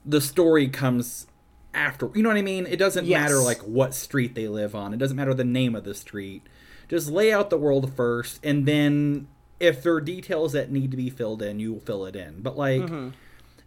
the 0.05 0.21
story 0.21 0.69
comes 0.69 1.27
after. 1.75 2.11
You 2.15 2.23
know 2.23 2.29
what 2.31 2.39
I 2.39 2.43
mean? 2.43 2.67
It 2.67 2.79
doesn't 2.79 3.07
Yes. 3.07 3.21
matter 3.21 3.39
like 3.41 3.61
what 3.61 3.95
street 3.95 4.35
they 4.35 4.49
live 4.49 4.75
on. 4.75 4.93
It 4.93 4.99
doesn't 4.99 5.17
matter 5.17 5.35
the 5.35 5.45
name 5.45 5.75
of 5.75 5.85
the 5.85 5.95
street. 5.95 6.43
Just 6.89 7.11
lay 7.11 7.33
out 7.33 7.51
the 7.51 7.59
world 7.59 7.93
first 7.95 8.41
and 8.43 8.67
then 8.67 9.29
if 9.61 9.83
there 9.83 9.95
are 9.95 10.01
details 10.01 10.53
that 10.53 10.71
need 10.71 10.91
to 10.91 10.97
be 10.97 11.11
filled 11.11 11.43
in, 11.43 11.59
you 11.61 11.73
will 11.73 11.81
fill 11.81 12.07
it 12.07 12.15
in. 12.17 12.41
But 12.43 12.57
like 12.57 12.89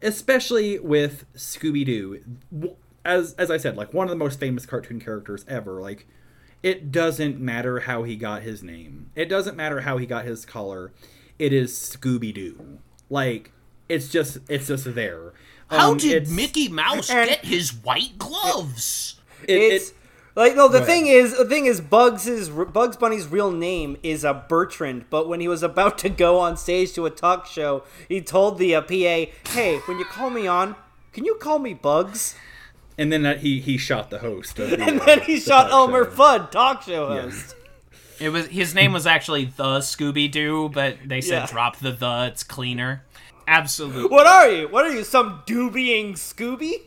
especially 0.01 0.79
with 0.79 1.25
Scooby 1.35 1.85
Doo, 1.85 2.75
as 3.05 3.33
as 3.35 3.51
I 3.51 3.57
said, 3.57 3.77
like 3.77 3.93
one 3.93 4.07
of 4.07 4.09
the 4.09 4.15
most 4.15 4.39
famous 4.39 4.65
cartoon 4.65 4.99
characters 4.99 5.45
ever. 5.47 5.81
Like, 5.81 6.07
it 6.63 6.91
doesn't 6.91 7.39
matter 7.39 7.81
how 7.81 8.03
he 8.03 8.15
got 8.15 8.43
his 8.43 8.61
name. 8.63 9.11
It 9.15 9.25
doesn't 9.25 9.55
matter 9.57 9.81
how 9.81 9.97
he 9.97 10.05
got 10.05 10.25
his 10.25 10.45
color. 10.45 10.91
It 11.39 11.53
is 11.53 11.73
Scooby 11.73 12.33
Doo. 12.33 12.79
Like, 13.09 13.51
it's 13.89 14.09
just 14.09 14.37
it's 14.49 14.67
just 14.67 14.93
there. 14.95 15.33
How 15.69 15.91
Um, 15.91 15.97
did 15.97 16.29
Mickey 16.29 16.67
Mouse 16.67 17.07
get 17.07 17.45
his 17.45 17.73
white 17.73 18.17
gloves? 18.17 19.15
It, 19.47 19.55
It's 19.57 19.89
it, 19.89 19.95
like 20.35 20.55
no. 20.55 20.67
The 20.67 20.79
Go 20.79 20.85
thing 20.85 21.07
is, 21.07 21.37
the 21.37 21.45
thing 21.45 21.65
is, 21.65 21.81
Bugs's 21.81 22.49
Bugs 22.49 22.97
Bunny's 22.97 23.27
real 23.27 23.51
name 23.51 23.97
is 24.03 24.23
a 24.23 24.33
Bertrand. 24.33 25.05
But 25.09 25.27
when 25.27 25.39
he 25.39 25.47
was 25.47 25.63
about 25.63 25.97
to 25.99 26.09
go 26.09 26.39
on 26.39 26.57
stage 26.57 26.93
to 26.93 27.05
a 27.05 27.09
talk 27.09 27.45
show, 27.45 27.83
he 28.07 28.21
told 28.21 28.57
the 28.57 28.75
uh, 28.75 28.81
PA, 28.81 29.31
"Hey, 29.51 29.79
when 29.85 29.99
you 29.99 30.05
call 30.05 30.29
me 30.29 30.47
on, 30.47 30.75
can 31.13 31.25
you 31.25 31.35
call 31.35 31.59
me 31.59 31.73
Bugs?" 31.73 32.35
and 32.97 33.11
then 33.11 33.23
that 33.23 33.39
he 33.39 33.59
he 33.59 33.77
shot 33.77 34.09
the 34.09 34.19
host. 34.19 34.59
Of 34.59 34.69
the, 34.71 34.81
And 34.81 35.01
uh, 35.01 35.05
then 35.05 35.21
he 35.21 35.35
the 35.35 35.41
shot 35.41 35.71
Elmer 35.71 36.05
show. 36.05 36.11
Fudd, 36.11 36.51
talk 36.51 36.83
show 36.83 37.07
host. 37.07 37.55
It 38.19 38.29
was 38.29 38.47
his 38.47 38.75
name 38.75 38.93
was 38.93 39.07
actually 39.07 39.45
the 39.45 39.79
Scooby 39.79 40.31
Doo, 40.31 40.69
but 40.73 40.97
they 41.05 41.21
said 41.21 41.39
Yeah. 41.39 41.47
drop 41.47 41.77
the 41.77 41.91
the. 41.91 42.27
It's 42.31 42.43
cleaner. 42.43 43.03
Absolutely. 43.47 44.07
What 44.09 44.27
are 44.27 44.49
you? 44.49 44.67
What 44.67 44.85
are 44.85 44.91
you? 44.93 45.03
Some 45.03 45.41
doobying 45.47 46.13
Scooby? 46.13 46.83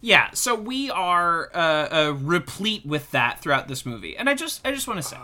Yeah, 0.00 0.30
so 0.32 0.54
we 0.54 0.90
are 0.90 1.50
uh, 1.54 1.58
uh, 2.08 2.14
replete 2.18 2.86
with 2.86 3.10
that 3.10 3.40
throughout 3.42 3.68
this 3.68 3.84
movie, 3.84 4.16
and 4.16 4.28
I 4.30 4.34
just 4.34 4.66
I 4.66 4.72
just 4.72 4.88
want 4.88 4.98
to 4.98 5.02
say, 5.02 5.18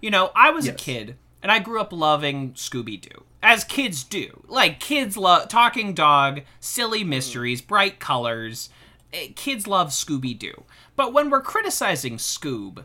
you 0.00 0.10
know, 0.10 0.30
I 0.36 0.50
was 0.50 0.68
a 0.68 0.72
kid 0.72 1.16
and 1.42 1.50
I 1.50 1.58
grew 1.58 1.80
up 1.80 1.92
loving 1.92 2.52
Scooby 2.52 3.00
Doo, 3.00 3.24
as 3.42 3.64
kids 3.64 4.04
do. 4.04 4.44
Like 4.46 4.78
kids 4.78 5.16
love 5.16 5.48
talking 5.48 5.92
dog, 5.92 6.42
silly 6.60 7.02
mysteries, 7.02 7.60
bright 7.60 7.98
colors. 7.98 8.68
Eh, 9.12 9.28
Kids 9.36 9.66
love 9.66 9.88
Scooby 9.88 10.38
Doo, 10.38 10.62
but 10.96 11.12
when 11.12 11.28
we're 11.28 11.42
criticizing 11.42 12.16
Scoob, 12.16 12.84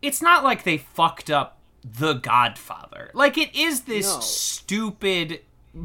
it's 0.00 0.20
not 0.22 0.42
like 0.42 0.64
they 0.64 0.78
fucked 0.78 1.30
up 1.30 1.58
The 1.84 2.14
Godfather. 2.14 3.10
Like 3.14 3.36
it 3.38 3.54
is 3.54 3.82
this 3.82 4.06
No. 4.12 4.20
stupid 4.20 5.40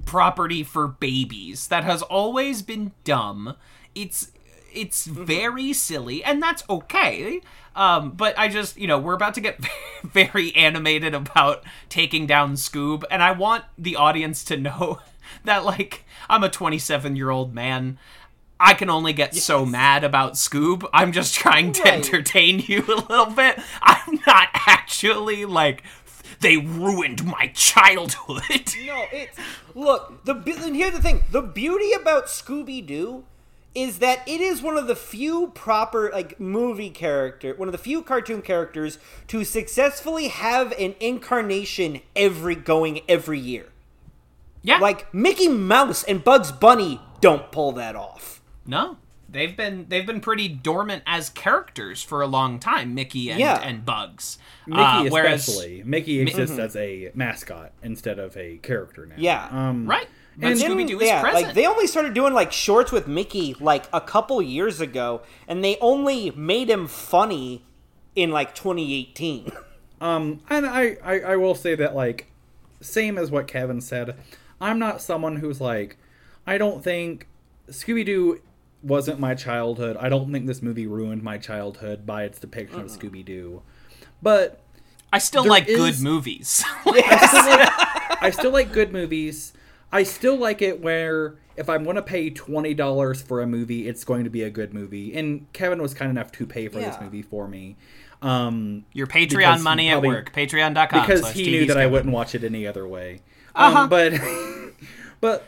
property 0.06 0.63
for 0.63 0.88
babies 0.88 1.67
that 1.67 1.84
has 1.84 2.02
always 2.02 2.62
been 2.63 2.91
dumb. 3.04 3.56
It's 3.93 4.32
it's 4.73 5.06
very 5.06 5.73
silly 5.73 6.23
and 6.23 6.41
that's 6.41 6.63
okay. 6.69 7.41
Um, 7.75 8.12
but 8.12 8.38
I 8.39 8.47
just, 8.47 8.77
you 8.77 8.88
know, 8.88 8.97
we're 8.97 9.13
about 9.13 9.36
to 9.36 9.41
get 9.41 9.60
very 10.03 10.56
animated 10.56 11.13
about 11.13 11.63
taking 11.89 12.25
down 12.25 12.53
Scoob 12.53 13.03
and 13.12 13.21
I 13.21 13.32
want 13.32 13.65
the 13.77 13.95
audience 13.95 14.43
to 14.45 14.58
know 14.58 14.99
that 15.43 15.63
like 15.65 16.03
I'm 16.30 16.43
a 16.43 16.49
27-year-old 16.49 17.53
man. 17.53 17.97
I 18.60 18.73
can 18.73 18.89
only 18.89 19.13
get 19.13 19.36
so 19.36 19.65
mad 19.67 20.03
about 20.03 20.34
Scoob. 20.34 20.84
I'm 20.91 21.12
just 21.12 21.36
trying 21.36 21.73
to 21.73 21.84
Right. 21.84 21.93
entertain 21.93 22.60
you 22.65 22.80
a 22.88 22.95
little 23.08 23.27
bit. 23.27 23.60
I'm 23.84 24.19
not 24.25 24.47
actually 24.67 25.45
like 25.45 25.84
they 26.39 26.58
ruined 26.58 27.23
my 27.23 27.51
childhood. 27.53 28.41
No, 28.86 29.06
it's 29.12 29.38
look. 29.75 30.23
The 30.25 30.34
and 30.63 30.75
here's 30.75 30.93
the 30.93 31.01
thing: 31.01 31.23
the 31.32 31.41
beauty 31.41 31.91
about 31.93 32.25
Scooby 32.25 32.84
Doo 32.86 33.25
is 33.78 34.00
that 34.00 34.28
it 34.28 34.42
is 34.42 34.62
one 34.62 34.76
of 34.78 34.88
the 34.88 34.96
few 34.96 35.52
proper 35.54 36.10
like 36.12 36.40
movie 36.40 36.90
character, 36.90 37.54
one 37.56 37.68
of 37.68 37.72
the 37.72 37.78
few 37.78 38.02
cartoon 38.02 38.42
characters 38.42 38.98
to 39.28 39.44
successfully 39.44 40.30
have 40.30 40.72
an 40.80 40.96
incarnation 41.00 42.02
every 42.16 42.56
going 42.56 43.02
every 43.08 43.40
year. 43.40 43.68
yeah. 44.63 44.80
Like 44.80 45.13
Mickey 45.13 45.48
Mouse 45.48 46.04
and 46.04 46.24
Bugs 46.24 46.52
Bunny 46.52 47.00
don't 47.22 47.52
pull 47.52 47.72
that 47.74 47.96
off. 47.96 48.42
no. 48.66 48.98
They've 49.30 49.58
been 49.58 49.88
they've 49.90 50.06
been 50.06 50.22
pretty 50.22 50.48
dormant 50.48 51.04
as 51.06 51.30
characters 51.30 52.02
for 52.02 52.22
a 52.22 52.28
long 52.28 52.60
time, 52.60 52.96
Mickey 52.96 53.30
and, 53.30 53.38
Yeah. 53.42 53.60
and 53.62 53.84
Bugs. 53.86 54.38
Mickey 54.66 54.82
Uh, 54.82 55.04
whereas- 55.10 55.46
especially. 55.50 55.84
Mickey 55.86 56.22
exists 56.22 56.58
as 56.58 56.78
a 56.78 57.12
mascot 57.13 57.74
instead 57.84 58.20
of 58.20 58.38
a 58.38 58.56
character 58.60 59.06
now. 59.06 59.16
Yeah. 59.18 59.48
Um, 59.52 59.86
Right. 59.86 60.08
But 60.38 60.52
And- 60.52 60.60
Scooby 60.60 60.88
Doo 60.88 61.00
is 61.00 61.08
yeah, 61.08 61.21
present. 61.21 61.45
like 61.47 61.56
they 61.56 61.65
only 61.65 61.88
started 61.88 62.13
doing 62.13 62.34
like 62.34 62.52
shorts 62.52 62.91
with 62.91 63.08
Mickey 63.08 63.56
like 63.60 63.86
a 63.91 64.00
couple 64.02 64.41
years 64.41 64.80
ago, 64.80 65.21
and 65.47 65.63
they 65.63 65.78
only 65.82 66.30
made 66.32 66.69
him 66.69 66.88
funny 66.88 67.63
in 68.15 68.32
like 68.32 68.54
2018. 68.56 69.52
Um, 70.00 70.41
and 70.47 70.67
I, 70.67 70.97
I, 71.04 71.19
I 71.21 71.36
will 71.38 71.56
say 71.56 71.73
that 71.73 71.95
like, 71.95 72.28
same 72.82 73.17
as 73.17 73.32
what 73.32 73.47
Kevin 73.47 73.82
said, 73.82 74.15
I'm 74.62 74.78
not 74.78 75.02
someone 75.02 75.38
who's 75.38 75.60
like, 75.60 75.97
I 76.45 76.60
don't 76.60 76.84
think 76.84 77.26
Scooby 77.71 78.06
Doo 78.06 78.39
wasn't 78.84 79.19
my 79.19 79.34
childhood. 79.34 79.97
I 80.00 80.08
don't 80.08 80.32
think 80.32 80.45
this 80.45 80.62
movie 80.62 80.86
ruined 80.86 81.23
my 81.23 81.39
childhood 81.39 82.06
by 82.06 82.26
its 82.26 82.38
depiction 82.38 82.80
of 82.82 82.88
Scooby 82.91 83.26
Doo. 83.26 83.63
But 84.21 84.60
I 85.12 85.17
still 85.17 85.43
like 85.43 85.67
is- 85.67 85.76
good 85.78 86.00
movies. 86.00 86.63
I 86.86 88.30
still 88.32 88.52
like 88.52 88.71
good 88.71 88.93
movies. 88.93 89.52
I 89.91 90.04
still 90.04 90.36
like 90.36 90.62
it 90.62 90.82
where 90.82 91.36
if 91.56 91.69
I'm 91.69 91.84
going 91.84 91.95
to 91.95 92.02
pay 92.02 92.30
twenty 92.30 92.73
dollars 92.73 93.21
for 93.21 93.41
a 93.41 93.47
movie, 93.47 93.88
it's 93.88 94.04
going 94.04 94.23
to 94.26 94.30
be 94.30 94.43
a 94.43 94.50
good 94.50 94.73
movie. 94.73 95.15
And 95.15 95.52
Kevin 95.54 95.82
was 95.82 95.93
kind 95.93 96.12
enough 96.12 96.32
to 96.34 96.45
pay 96.45 96.67
for 96.67 96.80
this 96.80 96.95
movie 97.02 97.21
for 97.21 97.47
me. 97.47 97.78
Um, 98.21 98.86
Your 98.93 99.08
Patreon 99.08 99.62
money 99.62 99.89
probably- 99.89 100.10
at 100.10 100.15
work. 100.15 100.34
Patreon.com. 100.34 101.02
because 101.02 101.32
he 101.32 101.43
knew 101.52 101.65
that 101.67 101.78
I 101.78 101.86
wouldn't 101.88 102.13
watch 102.13 102.36
it 102.36 102.43
any 102.43 102.65
other 102.67 102.88
way. 102.88 103.21
Um, 103.56 103.89
but 103.89 104.13
but 105.21 105.45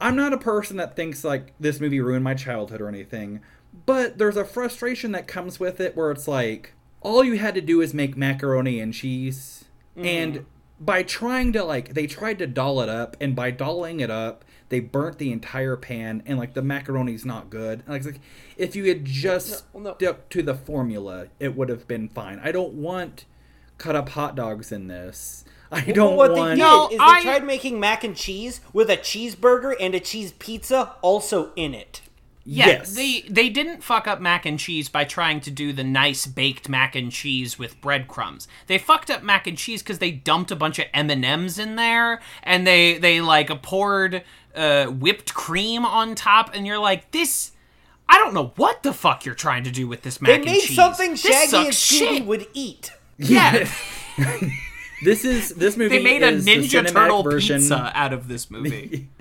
I'm 0.00 0.16
not 0.16 0.32
a 0.32 0.38
person 0.38 0.76
that 0.76 0.96
thinks 0.96 1.24
like 1.24 1.52
this 1.58 1.80
movie 1.80 2.00
ruined 2.00 2.24
my 2.24 2.34
childhood 2.34 2.80
or 2.80 2.88
anything. 2.88 3.40
But 3.84 4.18
there's 4.18 4.36
a 4.36 4.44
frustration 4.44 5.12
that 5.12 5.26
comes 5.26 5.60
with 5.60 5.80
it 5.80 5.96
where 5.96 6.10
it's 6.10 6.26
like 6.26 6.72
all 7.02 7.22
you 7.22 7.38
had 7.38 7.54
to 7.54 7.60
do 7.60 7.80
is 7.80 7.92
make 7.92 8.16
macaroni 8.16 8.80
and 8.80 8.92
cheese 8.92 9.64
and 9.96 10.44
by 10.78 11.02
trying 11.02 11.52
to 11.52 11.64
like 11.64 11.94
they 11.94 12.06
tried 12.06 12.38
to 12.38 12.46
doll 12.46 12.80
it 12.80 12.88
up 12.88 13.16
and 13.20 13.34
by 13.34 13.50
dolling 13.50 14.00
it 14.00 14.10
up 14.10 14.44
they 14.68 14.80
burnt 14.80 15.18
the 15.18 15.32
entire 15.32 15.76
pan 15.76 16.22
and 16.26 16.38
like 16.38 16.52
the 16.54 16.60
macaroni's 16.62 17.24
not 17.24 17.48
good 17.48 17.82
like, 17.88 18.04
like 18.04 18.20
if 18.56 18.76
you 18.76 18.84
had 18.84 19.04
just 19.04 19.64
No, 19.74 19.80
no. 19.80 19.94
stuck 19.94 20.28
to 20.30 20.42
the 20.42 20.54
formula 20.54 21.28
it 21.40 21.56
would 21.56 21.68
have 21.70 21.88
been 21.88 22.08
fine 22.08 22.40
i 22.42 22.52
don't 22.52 22.74
want 22.74 23.24
cut 23.78 23.96
up 23.96 24.10
hot 24.10 24.34
dogs 24.34 24.70
in 24.72 24.88
this 24.88 25.44
i 25.72 25.80
don't 25.80 26.16
what 26.16 26.32
want 26.32 26.50
they 26.50 26.56
did 26.56 26.58
No, 26.58 26.88
is 26.90 26.98
I- 27.00 27.20
they 27.20 27.22
tried 27.24 27.44
making 27.44 27.80
mac 27.80 28.04
and 28.04 28.14
cheese 28.16 28.60
with 28.74 28.90
a 28.90 28.96
cheeseburger 28.98 29.74
and 29.80 29.94
a 29.94 30.00
cheese 30.00 30.32
pizza 30.38 30.94
also 31.02 31.52
in 31.56 31.72
it. 31.74 32.02
Yeah, 32.48 32.66
yes 32.66 32.94
they 32.94 33.22
they 33.28 33.48
didn't 33.48 33.82
fuck 33.82 34.06
up 34.06 34.20
mac 34.20 34.46
and 34.46 34.56
cheese 34.56 34.88
by 34.88 35.04
trying 35.04 35.40
to 35.40 35.50
do 35.50 35.72
the 35.72 35.82
nice 35.82 36.26
baked 36.26 36.68
mac 36.68 36.94
and 36.94 37.10
cheese 37.10 37.58
with 37.58 37.80
breadcrumbs. 37.80 38.46
They 38.68 38.78
fucked 38.78 39.10
up 39.10 39.24
mac 39.24 39.48
and 39.48 39.58
cheese 39.58 39.82
because 39.82 39.98
they 39.98 40.12
dumped 40.12 40.52
a 40.52 40.56
bunch 40.56 40.78
of 40.78 40.86
M 40.94 41.10
and 41.10 41.24
M's 41.24 41.58
in 41.58 41.74
there, 41.74 42.20
and 42.44 42.64
they 42.64 42.98
they 42.98 43.20
like 43.20 43.50
poured 43.62 44.22
uh, 44.54 44.86
whipped 44.86 45.34
cream 45.34 45.84
on 45.84 46.14
top, 46.14 46.54
and 46.54 46.66
you're 46.66 46.78
like, 46.78 47.10
this. 47.10 47.50
I 48.08 48.18
don't 48.18 48.34
know 48.34 48.52
what 48.54 48.84
the 48.84 48.92
fuck 48.92 49.24
you're 49.24 49.34
trying 49.34 49.64
to 49.64 49.72
do 49.72 49.88
with 49.88 50.02
this 50.02 50.22
mac 50.22 50.28
They 50.28 50.34
and 50.36 50.44
cheese. 50.44 50.68
They 50.68 50.68
made 50.68 50.76
something 50.76 51.16
Shaggy 51.16 51.66
and 51.66 51.74
sucks 51.74 51.92
Scooby 51.92 52.26
would 52.26 52.46
eat. 52.54 52.92
Yeah, 53.18 53.68
this 55.04 55.24
is 55.24 55.50
this 55.50 55.76
movie 55.76 55.98
they 55.98 56.04
made 56.04 56.22
a 56.22 56.28
is 56.28 56.44
the 56.44 56.52
Ninja 56.52 56.86
Turtle 56.86 57.24
version 57.24 57.58
pizza 57.58 57.90
out 57.94 58.12
of 58.12 58.28
this 58.28 58.50
movie. 58.50 59.08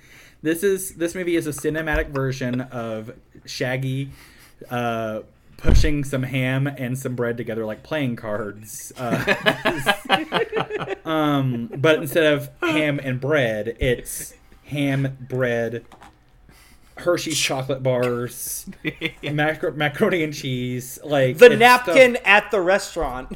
This 0.46 0.62
is 0.62 0.94
this 0.94 1.16
movie 1.16 1.36
is 1.36 1.48
a 1.48 1.52
cinematic 1.52 2.10
version 2.10 2.62
of 2.62 3.14
Shaggy 3.48 4.12
uh, 4.70 5.22
pushing 5.58 6.04
some 6.04 6.22
ham 6.22 6.68
and 6.68 6.96
some 6.96 7.16
bread 7.16 7.36
together 7.36 7.66
like 7.66 7.82
playing 7.82 8.16
cards. 8.16 8.94
Uh, 8.96 9.34
um, 11.06 11.72
but 11.76 11.96
instead 11.98 12.32
of 12.32 12.52
ham 12.62 13.00
and 13.04 13.20
bread, 13.20 13.76
it's 13.80 14.36
ham, 14.66 15.18
bread, 15.20 15.84
Hershey's 16.98 17.40
chocolate 17.40 17.82
bars, 17.82 18.70
macro- 19.24 19.74
macaroni 19.74 20.24
and 20.24 20.32
cheese, 20.32 21.00
like 21.04 21.40
The 21.40 21.50
napkin 21.58 22.18
stuff- 22.18 22.28
at 22.28 22.52
the 22.52 22.62
restaurant. 22.62 23.36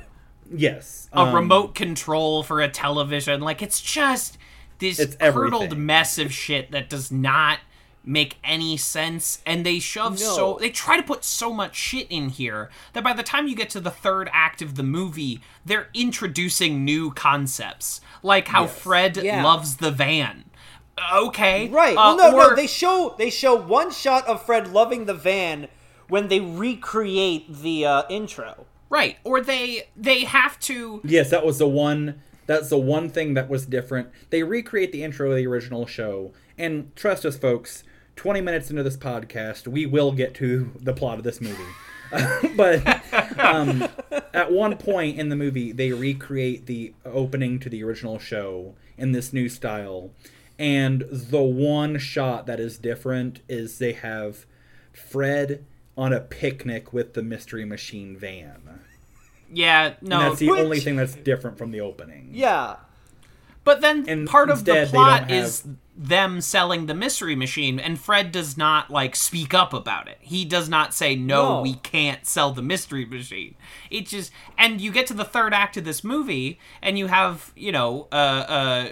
yes, 0.54 1.10
a 1.12 1.22
um, 1.22 1.34
remote 1.34 1.74
control 1.74 2.43
for 2.43 2.62
a 2.62 2.69
television. 2.69 3.41
Like 3.41 3.63
it's 3.63 3.82
just 3.82 4.38
this 4.79 4.99
It's 4.99 5.15
curdled 5.15 5.63
everything. 5.63 5.85
mess 5.85 6.17
of 6.17 6.33
shit 6.33 6.71
that 6.71 6.89
does 6.89 7.11
not 7.11 7.59
make 8.03 8.37
any 8.43 8.77
sense 8.77 9.41
and 9.45 9.65
they 9.65 9.77
shove 9.77 10.13
No. 10.19 10.35
so 10.35 10.57
they 10.59 10.69
try 10.69 10.95
to 10.97 11.03
put 11.03 11.23
so 11.23 11.51
much 11.53 11.75
shit 11.75 12.07
in 12.09 12.29
here 12.29 12.69
that 12.93 13.03
by 13.03 13.13
the 13.13 13.23
time 13.23 13.47
you 13.47 13.55
get 13.55 13.69
to 13.71 13.79
the 13.81 13.91
third 13.91 14.29
act 14.33 14.61
of 14.61 14.75
the 14.75 14.83
movie 14.83 15.41
they're 15.65 15.89
introducing 15.93 16.83
new 16.85 17.11
concepts 17.11 17.99
like 18.23 18.47
how 18.47 18.65
fred 18.67 19.17
Yeah. 19.17 19.43
loves 19.43 19.75
the 19.77 19.91
van 19.91 20.45
okay 21.13 21.67
Right. 21.69 21.91
uh, 21.95 22.15
well, 22.15 22.31
no, 22.31 22.37
or- 22.37 22.49
no. 22.51 22.55
They 22.55 22.67
show 22.67 23.15
they 23.17 23.29
show 23.29 23.55
one 23.55 23.91
shot 23.91 24.25
of 24.27 24.43
Fred 24.45 24.71
loving 24.71 25.05
the 25.05 25.13
van 25.13 25.67
when 26.07 26.29
they 26.29 26.39
recreate 26.39 27.53
the 27.61 27.85
uh, 27.85 28.03
intro. 28.09 28.65
right 28.89 29.17
or 29.23 29.41
they 29.41 29.89
they 29.95 30.23
have 30.23 30.59
to 30.61 31.01
Yes, 31.03 31.29
that 31.29 31.45
was 31.45 31.57
the 31.59 31.67
one. 31.67 32.21
That's 32.49 32.69
the 32.69 32.79
one 32.79 33.12
thing 33.12 33.35
that 33.35 33.47
was 33.47 33.67
different. 33.67 34.09
They 34.31 34.41
recreate 34.41 34.91
the 34.91 35.03
intro 35.03 35.29
of 35.29 35.38
the 35.38 35.45
original 35.45 35.85
show, 35.85 36.33
and 36.57 36.91
trust 36.95 37.23
us, 37.23 37.38
folks. 37.38 37.83
Twenty 38.15 38.41
minutes 38.41 38.71
into 38.71 38.81
this 38.81 38.97
podcast, 38.97 39.67
we 39.67 39.85
will 39.85 40.12
get 40.13 40.33
to 40.35 40.71
the 40.81 40.91
plot 40.93 41.19
of 41.19 41.23
this 41.23 41.39
movie. 41.39 41.62
but 42.57 43.39
um, 43.39 43.88
at 44.33 44.51
one 44.51 44.77
point 44.77 45.19
in 45.19 45.29
the 45.29 45.35
movie, 45.35 45.71
they 45.71 45.91
recreate 45.91 46.65
the 46.65 46.95
opening 47.05 47.59
to 47.59 47.69
the 47.69 47.83
original 47.83 48.17
show 48.17 48.73
in 48.97 49.12
this 49.12 49.31
new 49.31 49.47
style, 49.47 50.09
and 50.57 51.05
the 51.12 51.43
one 51.43 51.99
shot 51.99 52.47
that 52.47 52.59
is 52.59 52.79
different 52.79 53.41
is 53.47 53.77
they 53.77 53.93
have 53.93 54.47
Fred 54.91 55.63
on 55.95 56.12
a 56.12 56.19
picnic 56.19 56.91
with 56.91 57.13
the 57.13 57.21
Mystery 57.21 57.63
Machine 57.63 58.17
van. 58.17 58.78
Yeah 59.51 59.93
no 60.01 60.19
And 60.19 60.29
that's 60.31 60.39
the 60.39 60.49
Which- 60.49 60.59
only 60.59 60.79
thing 60.79 60.95
that's 60.95 61.15
different 61.15 61.57
from 61.57 61.71
the 61.71 61.81
opening. 61.81 62.29
Yeah. 62.33 62.75
But 63.63 63.81
then 63.81 64.05
And 64.07 64.27
part 64.27 64.49
of 64.49 64.65
the 64.65 64.88
plot 64.89 65.29
have- 65.29 65.31
is 65.31 65.63
them 65.95 66.39
selling 66.39 66.85
the 66.85 66.93
mystery 66.93 67.35
machine, 67.35 67.77
and 67.77 67.99
Fred 67.99 68.31
does 68.31 68.57
not 68.57 68.89
like 68.89 69.15
speak 69.17 69.53
up 69.53 69.73
about 69.73 70.07
it. 70.07 70.17
He 70.21 70.45
does 70.45 70.69
not 70.69 70.93
say 70.93 71.13
no, 71.15 71.55
No. 71.57 71.62
we 71.62 71.73
can't 71.75 72.25
sell 72.25 72.53
the 72.53 72.62
mystery 72.62 73.05
machine. 73.05 73.55
It 73.91 74.07
just 74.07 74.31
and 74.57 74.79
you 74.79 74.91
get 74.93 75.07
to 75.07 75.13
the 75.13 75.25
third 75.25 75.53
act 75.53 75.75
of 75.77 75.83
this 75.83 76.03
movie, 76.03 76.57
and 76.81 76.97
you 76.97 77.07
have 77.07 77.51
you 77.55 77.71
know 77.73 78.07
uh 78.13 78.15
uh 78.15 78.89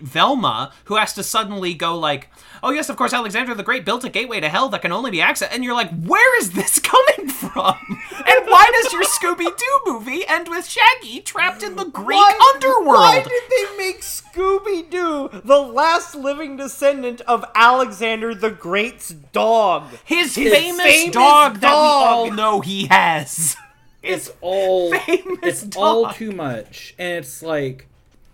Velma, 0.00 0.72
who 0.84 0.96
has 0.96 1.12
to 1.14 1.22
suddenly 1.22 1.74
go 1.74 1.96
like, 1.98 2.28
"Oh 2.62 2.70
yes, 2.70 2.88
of 2.88 2.96
course, 2.96 3.12
Alexander 3.12 3.54
the 3.54 3.62
Great 3.62 3.84
built 3.84 4.04
a 4.04 4.08
gateway 4.08 4.40
to 4.40 4.48
hell 4.48 4.68
that 4.70 4.82
can 4.82 4.92
only 4.92 5.10
be 5.10 5.18
accessed," 5.18 5.48
and 5.52 5.64
you're 5.64 5.74
like, 5.74 5.90
"Where 5.90 6.38
is 6.40 6.52
this 6.52 6.78
coming 6.82 7.28
from?" 7.28 7.76
and 7.88 8.46
why 8.46 8.70
does 8.82 8.92
your 8.92 9.02
Scooby 9.04 9.44
Doo 9.56 9.80
movie 9.86 10.26
end 10.26 10.48
with 10.48 10.66
Shaggy 10.68 11.20
trapped 11.20 11.62
in 11.62 11.76
the 11.76 11.84
Greek 11.84 12.18
Why- 12.18 12.52
underworld? 12.54 12.98
Why 12.98 13.22
did 13.22 13.42
they 13.50 13.76
make 13.76 14.00
Scooby 14.02 14.88
Doo 14.90 15.30
the 15.44 15.58
last 15.60 16.14
living 16.14 16.56
descendant 16.56 17.20
of 17.22 17.44
Alexander 17.54 18.34
the 18.34 18.50
Great's 18.50 19.08
dog? 19.10 19.84
His, 20.04 20.34
His 20.34 20.52
famous, 20.52 20.82
famous 20.82 21.14
dog, 21.14 21.60
that 21.60 21.68
we 21.70 21.72
dog. 21.72 22.06
all 22.06 22.30
know 22.32 22.60
he 22.60 22.86
has. 22.86 23.56
it's 24.02 24.30
all 24.40 24.92
famous 25.00 25.64
it's 25.64 25.76
all 25.76 26.12
too 26.12 26.30
much 26.30 26.94
and 27.00 27.16
it's 27.18 27.42
like 27.42 27.88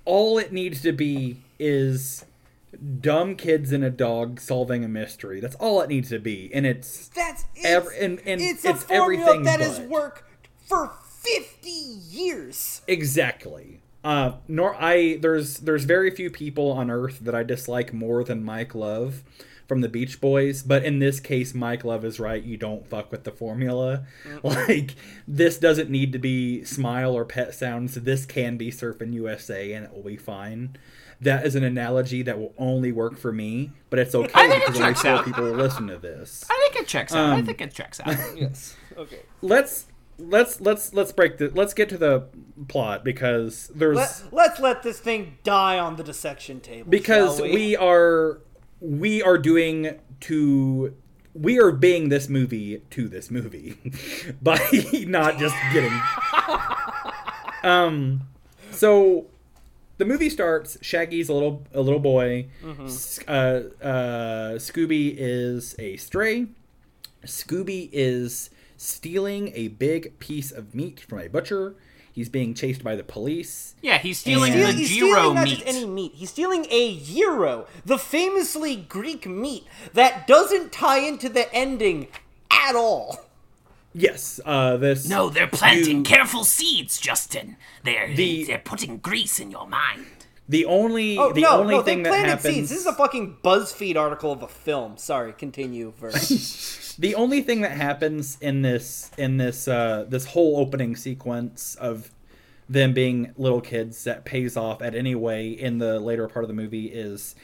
all 0.04 0.36
it 0.38 0.52
needs 0.52 0.82
to 0.82 0.92
be 0.92 1.38
is 1.64 2.24
dumb 3.00 3.36
kids 3.36 3.72
and 3.72 3.84
a 3.84 3.90
dog 3.90 4.40
solving 4.40 4.84
a 4.84 4.88
mystery. 4.88 5.40
That's 5.40 5.54
all 5.56 5.80
it 5.80 5.88
needs 5.88 6.08
to 6.10 6.18
be. 6.18 6.50
And 6.52 6.66
it's 6.66 7.08
That's 7.08 7.44
it's, 7.54 7.92
and- 7.98 8.20
and 8.26 8.40
it's, 8.40 8.64
it's 8.64 8.82
a 8.82 8.86
formula 8.86 9.24
everything 9.24 9.42
that 9.44 9.60
has 9.60 9.80
worked 9.80 10.22
for 10.68 10.92
fifty 11.08 11.70
years. 11.70 12.82
exactly. 12.86 13.80
Uh 14.02 14.32
nor 14.48 14.74
i 14.78 15.16
there's 15.22 15.58
there's 15.58 15.84
very 15.84 16.10
few 16.10 16.28
people 16.30 16.70
on 16.72 16.90
earth 16.90 17.20
that 17.20 17.34
i 17.34 17.42
dislike 17.42 17.90
more 17.94 18.22
than 18.22 18.44
mike 18.44 18.74
love 18.74 19.22
from 19.66 19.80
the 19.80 19.88
beach 19.88 20.20
boys 20.20 20.62
but 20.62 20.84
in 20.84 20.98
this 20.98 21.20
case 21.20 21.54
mike 21.54 21.84
love 21.84 22.04
is 22.04 22.20
right. 22.20 22.42
You 22.42 22.58
don't 22.58 22.86
fuck 22.86 23.10
with 23.10 23.24
the 23.24 23.30
formula. 23.32 24.04
Like 24.42 24.94
this 25.26 25.58
doesn't 25.58 25.88
need 25.88 26.12
to 26.12 26.18
be 26.18 26.64
smile 26.64 27.14
or 27.14 27.24
pet 27.24 27.54
sounds. 27.54 27.94
This 27.94 28.26
can 28.26 28.58
be 28.58 28.70
surfing 28.70 29.14
usa 29.14 29.72
and 29.72 29.86
it 29.86 29.94
will 29.94 30.02
be 30.02 30.18
fine 30.18 30.76
that 31.20 31.46
is 31.46 31.54
an 31.54 31.64
analogy 31.64 32.22
that 32.22 32.38
will 32.38 32.54
only 32.58 32.92
work 32.92 33.16
for 33.18 33.32
me 33.32 33.70
but 33.90 33.98
it's 33.98 34.14
okay 34.14 34.30
I 34.34 34.48
think 34.48 34.62
it 34.62 34.66
because 34.66 34.80
only 34.80 34.90
checks 34.92 35.02
four 35.02 35.10
out. 35.12 35.24
people 35.24 35.44
will 35.44 35.52
listen 35.52 35.86
to 35.88 35.98
this 35.98 36.44
I 36.50 36.68
think 36.72 36.82
it 36.84 36.88
checks 36.88 37.14
out. 37.14 37.30
I 37.30 37.38
Um, 37.38 37.46
think 37.46 37.60
it 37.60 37.72
checks 37.74 38.00
out. 38.00 38.14
Yes. 38.36 38.76
Okay. 38.96 39.20
let's 39.42 39.86
let's 40.18 40.60
let's 40.60 40.92
let's 40.94 41.10
break 41.12 41.38
the 41.38 41.50
let's 41.54 41.74
get 41.74 41.88
to 41.88 41.98
the 41.98 42.26
plot 42.68 43.04
because 43.04 43.70
there's 43.74 43.96
Let, 43.96 44.22
let's 44.32 44.60
let 44.60 44.82
this 44.82 45.00
thing 45.00 45.38
die 45.42 45.78
on 45.78 45.96
the 45.96 46.04
dissection 46.04 46.60
table. 46.60 46.88
because 46.90 47.38
shall 47.38 47.46
we? 47.46 47.76
are 47.76 48.40
we 48.80 49.22
are 49.22 49.38
doing 49.38 49.98
to 50.20 50.94
we 51.32 51.58
are 51.58 51.72
being 51.72 52.10
this 52.10 52.28
movie 52.28 52.82
to 52.90 53.08
this 53.08 53.28
movie 53.30 53.76
by 54.42 54.58
not 55.08 55.38
just 55.38 55.56
getting 55.72 55.92
um 57.64 58.22
so 58.70 59.26
the 59.98 60.04
movie 60.04 60.28
starts 60.30 60.76
shaggy's 60.82 61.28
a 61.28 61.34
little 61.34 61.62
a 61.72 61.80
little 61.80 62.00
boy 62.00 62.46
S- 62.84 63.20
uh, 63.28 63.62
uh, 63.82 64.50
scooby 64.58 65.14
is 65.16 65.74
a 65.78 65.96
stray 65.96 66.46
scooby 67.24 67.88
is 67.92 68.50
stealing 68.76 69.52
a 69.54 69.68
big 69.68 70.18
piece 70.18 70.50
of 70.50 70.74
meat 70.74 71.00
from 71.00 71.20
a 71.20 71.28
butcher 71.28 71.74
he's 72.12 72.28
being 72.28 72.54
chased 72.54 72.82
by 72.84 72.94
the 72.96 73.02
police 73.04 73.74
Yeah, 73.82 73.98
he's 73.98 74.18
stealing 74.18 74.52
And- 74.52 74.62
the 74.62 74.72
He's 74.72 74.90
gyro 74.96 75.08
stealing 75.18 75.34
not 75.34 75.44
meat. 75.44 75.50
just 75.56 75.66
any 75.66 75.86
meat. 75.86 76.12
He's 76.14 76.30
stealing 76.30 76.66
a 76.70 76.98
gyro, 77.00 77.66
the 77.84 77.98
famously 77.98 78.76
Greek 78.76 79.26
meat 79.26 79.64
that 79.94 80.26
doesn't 80.26 80.72
tie 80.72 80.98
into 80.98 81.28
the 81.28 81.52
ending 81.54 82.08
at 82.50 82.74
all. 82.76 83.23
Yes 83.94 84.40
uh 84.44 84.76
this 84.76 85.08
No, 85.08 85.30
they're 85.30 85.46
planting 85.46 85.98
You- 85.98 86.02
careful 86.02 86.44
seeds, 86.44 86.98
Justin. 86.98 87.56
They're 87.84 88.14
The- 88.14 88.44
they're 88.44 88.58
putting 88.58 88.98
grease 88.98 89.38
in 89.40 89.50
your 89.50 89.66
mind. 89.68 90.06
The 90.48 90.66
only 90.66 91.16
Oh 91.16 91.32
the 91.32 91.40
no, 91.42 91.60
only 91.60 91.76
no, 91.76 91.82
thing 91.82 92.02
they 92.02 92.10
that 92.10 92.26
happens 92.26 92.54
seeds. 92.54 92.68
This 92.70 92.80
is 92.80 92.86
a 92.86 92.92
fucking 92.92 93.38
BuzzFeed 93.42 93.96
article 93.96 94.30
of 94.30 94.42
a 94.42 94.48
film. 94.48 94.98
Sorry, 94.98 95.32
continue, 95.32 95.92
Vern. 95.98 96.12
the 96.98 97.14
only 97.16 97.40
thing 97.40 97.62
that 97.62 97.72
happens 97.72 98.36
in 98.42 98.60
this 98.62 99.10
in 99.16 99.38
this 99.38 99.66
uh 99.68 100.04
this 100.08 100.26
whole 100.26 100.58
opening 100.58 100.96
sequence 100.96 101.76
of 101.76 102.10
them 102.68 102.92
being 102.92 103.32
little 103.36 103.60
kids 103.60 104.04
that 104.04 104.24
pays 104.24 104.56
off 104.56 104.82
at 104.82 104.94
any 104.94 105.14
way 105.14 105.48
in 105.48 105.78
the 105.78 106.00
later 106.00 106.26
part 106.28 106.44
of 106.44 106.48
the 106.48 106.54
movie 106.54 106.86
is 106.86 107.34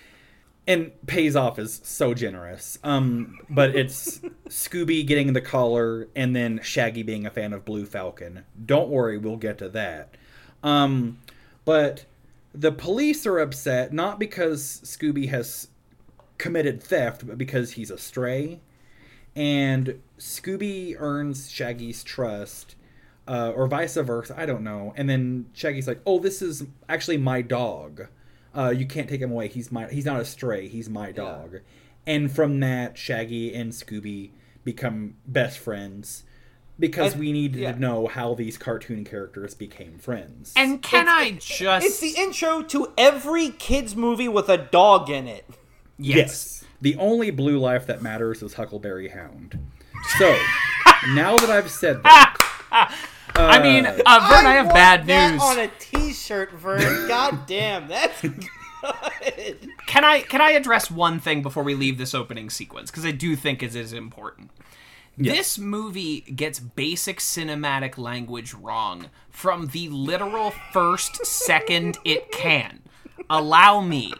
and 0.66 0.92
pays 1.06 1.34
off 1.36 1.58
is 1.58 1.80
so 1.84 2.14
generous. 2.14 2.78
Um 2.82 3.38
but 3.48 3.74
it's 3.74 4.20
Scooby 4.48 5.06
getting 5.06 5.32
the 5.32 5.40
collar 5.40 6.08
and 6.14 6.34
then 6.34 6.60
Shaggy 6.62 7.02
being 7.02 7.26
a 7.26 7.30
fan 7.30 7.52
of 7.52 7.64
Blue 7.64 7.86
Falcon. 7.86 8.44
Don't 8.64 8.88
worry, 8.90 9.18
we'll 9.18 9.36
get 9.36 9.58
to 9.58 9.68
that. 9.70 10.16
Um 10.62 11.18
but 11.64 12.04
the 12.54 12.72
police 12.72 13.26
are 13.26 13.38
upset 13.38 13.92
not 13.92 14.18
because 14.18 14.80
Scooby 14.84 15.28
has 15.28 15.68
committed 16.38 16.82
theft, 16.82 17.26
but 17.26 17.38
because 17.38 17.72
he's 17.72 17.90
a 17.90 17.98
stray. 17.98 18.60
And 19.36 20.00
Scooby 20.18 20.96
earns 20.98 21.50
Shaggy's 21.50 22.02
trust, 22.02 22.74
uh, 23.28 23.52
or 23.54 23.68
vice 23.68 23.94
versa. 23.94 24.34
I 24.36 24.44
don't 24.44 24.64
know. 24.64 24.92
And 24.96 25.08
then 25.08 25.46
Shaggy's 25.52 25.86
like, 25.86 26.00
"Oh, 26.04 26.18
this 26.18 26.42
is 26.42 26.64
actually 26.88 27.18
my 27.18 27.42
dog. 27.42 28.08
Uh, 28.56 28.70
you 28.70 28.86
can't 28.86 29.08
take 29.08 29.20
him 29.20 29.30
away. 29.30 29.48
He's 29.48 29.70
my. 29.70 29.86
He's 29.88 30.04
not 30.04 30.20
a 30.20 30.24
stray. 30.24 30.68
He's 30.68 30.88
my 30.88 31.12
dog." 31.12 31.60
And 32.06 32.32
from 32.32 32.60
that, 32.60 32.96
Shaggy 32.98 33.54
and 33.54 33.72
Scooby 33.72 34.30
become 34.64 35.14
best 35.26 35.58
friends 35.58 36.24
because 36.78 37.12
And- 37.12 37.20
we 37.20 37.32
need 37.32 37.54
yeah. 37.54 37.72
to 37.72 37.78
know 37.78 38.06
how 38.06 38.34
these 38.34 38.56
cartoon 38.58 39.04
characters 39.04 39.54
became 39.54 39.98
friends. 39.98 40.52
and 40.56 40.82
can 40.82 41.08
I 41.08 41.32
just 41.32 41.86
it's 41.86 42.00
the 42.00 42.14
intro 42.20 42.62
to 42.62 42.92
every 42.96 43.50
kids 43.50 43.94
movie 43.94 44.28
with 44.28 44.48
a 44.48 44.56
dog 44.56 45.10
in 45.10 45.28
it. 45.28 45.44
yes. 45.98 46.16
Yes. 46.16 46.64
The 46.82 46.96
only 46.96 47.30
blue 47.30 47.58
life 47.58 47.86
that 47.88 48.00
matters 48.00 48.42
is 48.42 48.54
Huckleberry 48.54 49.08
Hound. 49.08 49.58
So, 50.18 50.34
now 51.10 51.36
that 51.36 51.50
I've 51.50 51.70
said 51.70 52.02
that, 52.02 52.94
I 53.48 53.62
mean, 53.62 53.86
uh, 53.86 53.92
Vern, 53.94 54.46
I, 54.46 54.54
have 54.54 54.66
want 54.66 54.74
bad 54.74 55.06
that 55.06 55.32
news. 55.32 55.42
on 55.42 55.58
a 55.58 55.68
T-shirt, 55.78 56.52
Vern. 56.52 56.80
God 57.08 57.46
damn, 57.46 57.88
that's 57.88 58.20
good. 58.22 58.48
Can 59.86 60.04
I 60.04 60.20
can 60.22 60.40
I 60.40 60.52
address 60.52 60.90
one 60.90 61.20
thing 61.20 61.42
before 61.42 61.62
we 61.62 61.74
leave 61.74 61.98
this 61.98 62.14
opening 62.14 62.48
sequence 62.48 62.90
because 62.90 63.04
I 63.04 63.10
do 63.10 63.36
think 63.36 63.62
it 63.62 63.74
is 63.74 63.92
important. 63.92 64.50
This 65.18 65.58
movie 65.58 66.22
gets 66.22 66.58
basic 66.58 67.18
cinematic 67.18 67.98
language 67.98 68.54
wrong 68.54 69.10
from 69.28 69.66
the 69.66 69.90
literal 69.90 70.50
first 70.72 71.26
second 71.26 71.98
it 72.06 72.32
can. 72.32 72.80
Allow 73.28 73.82
me. 73.82 74.14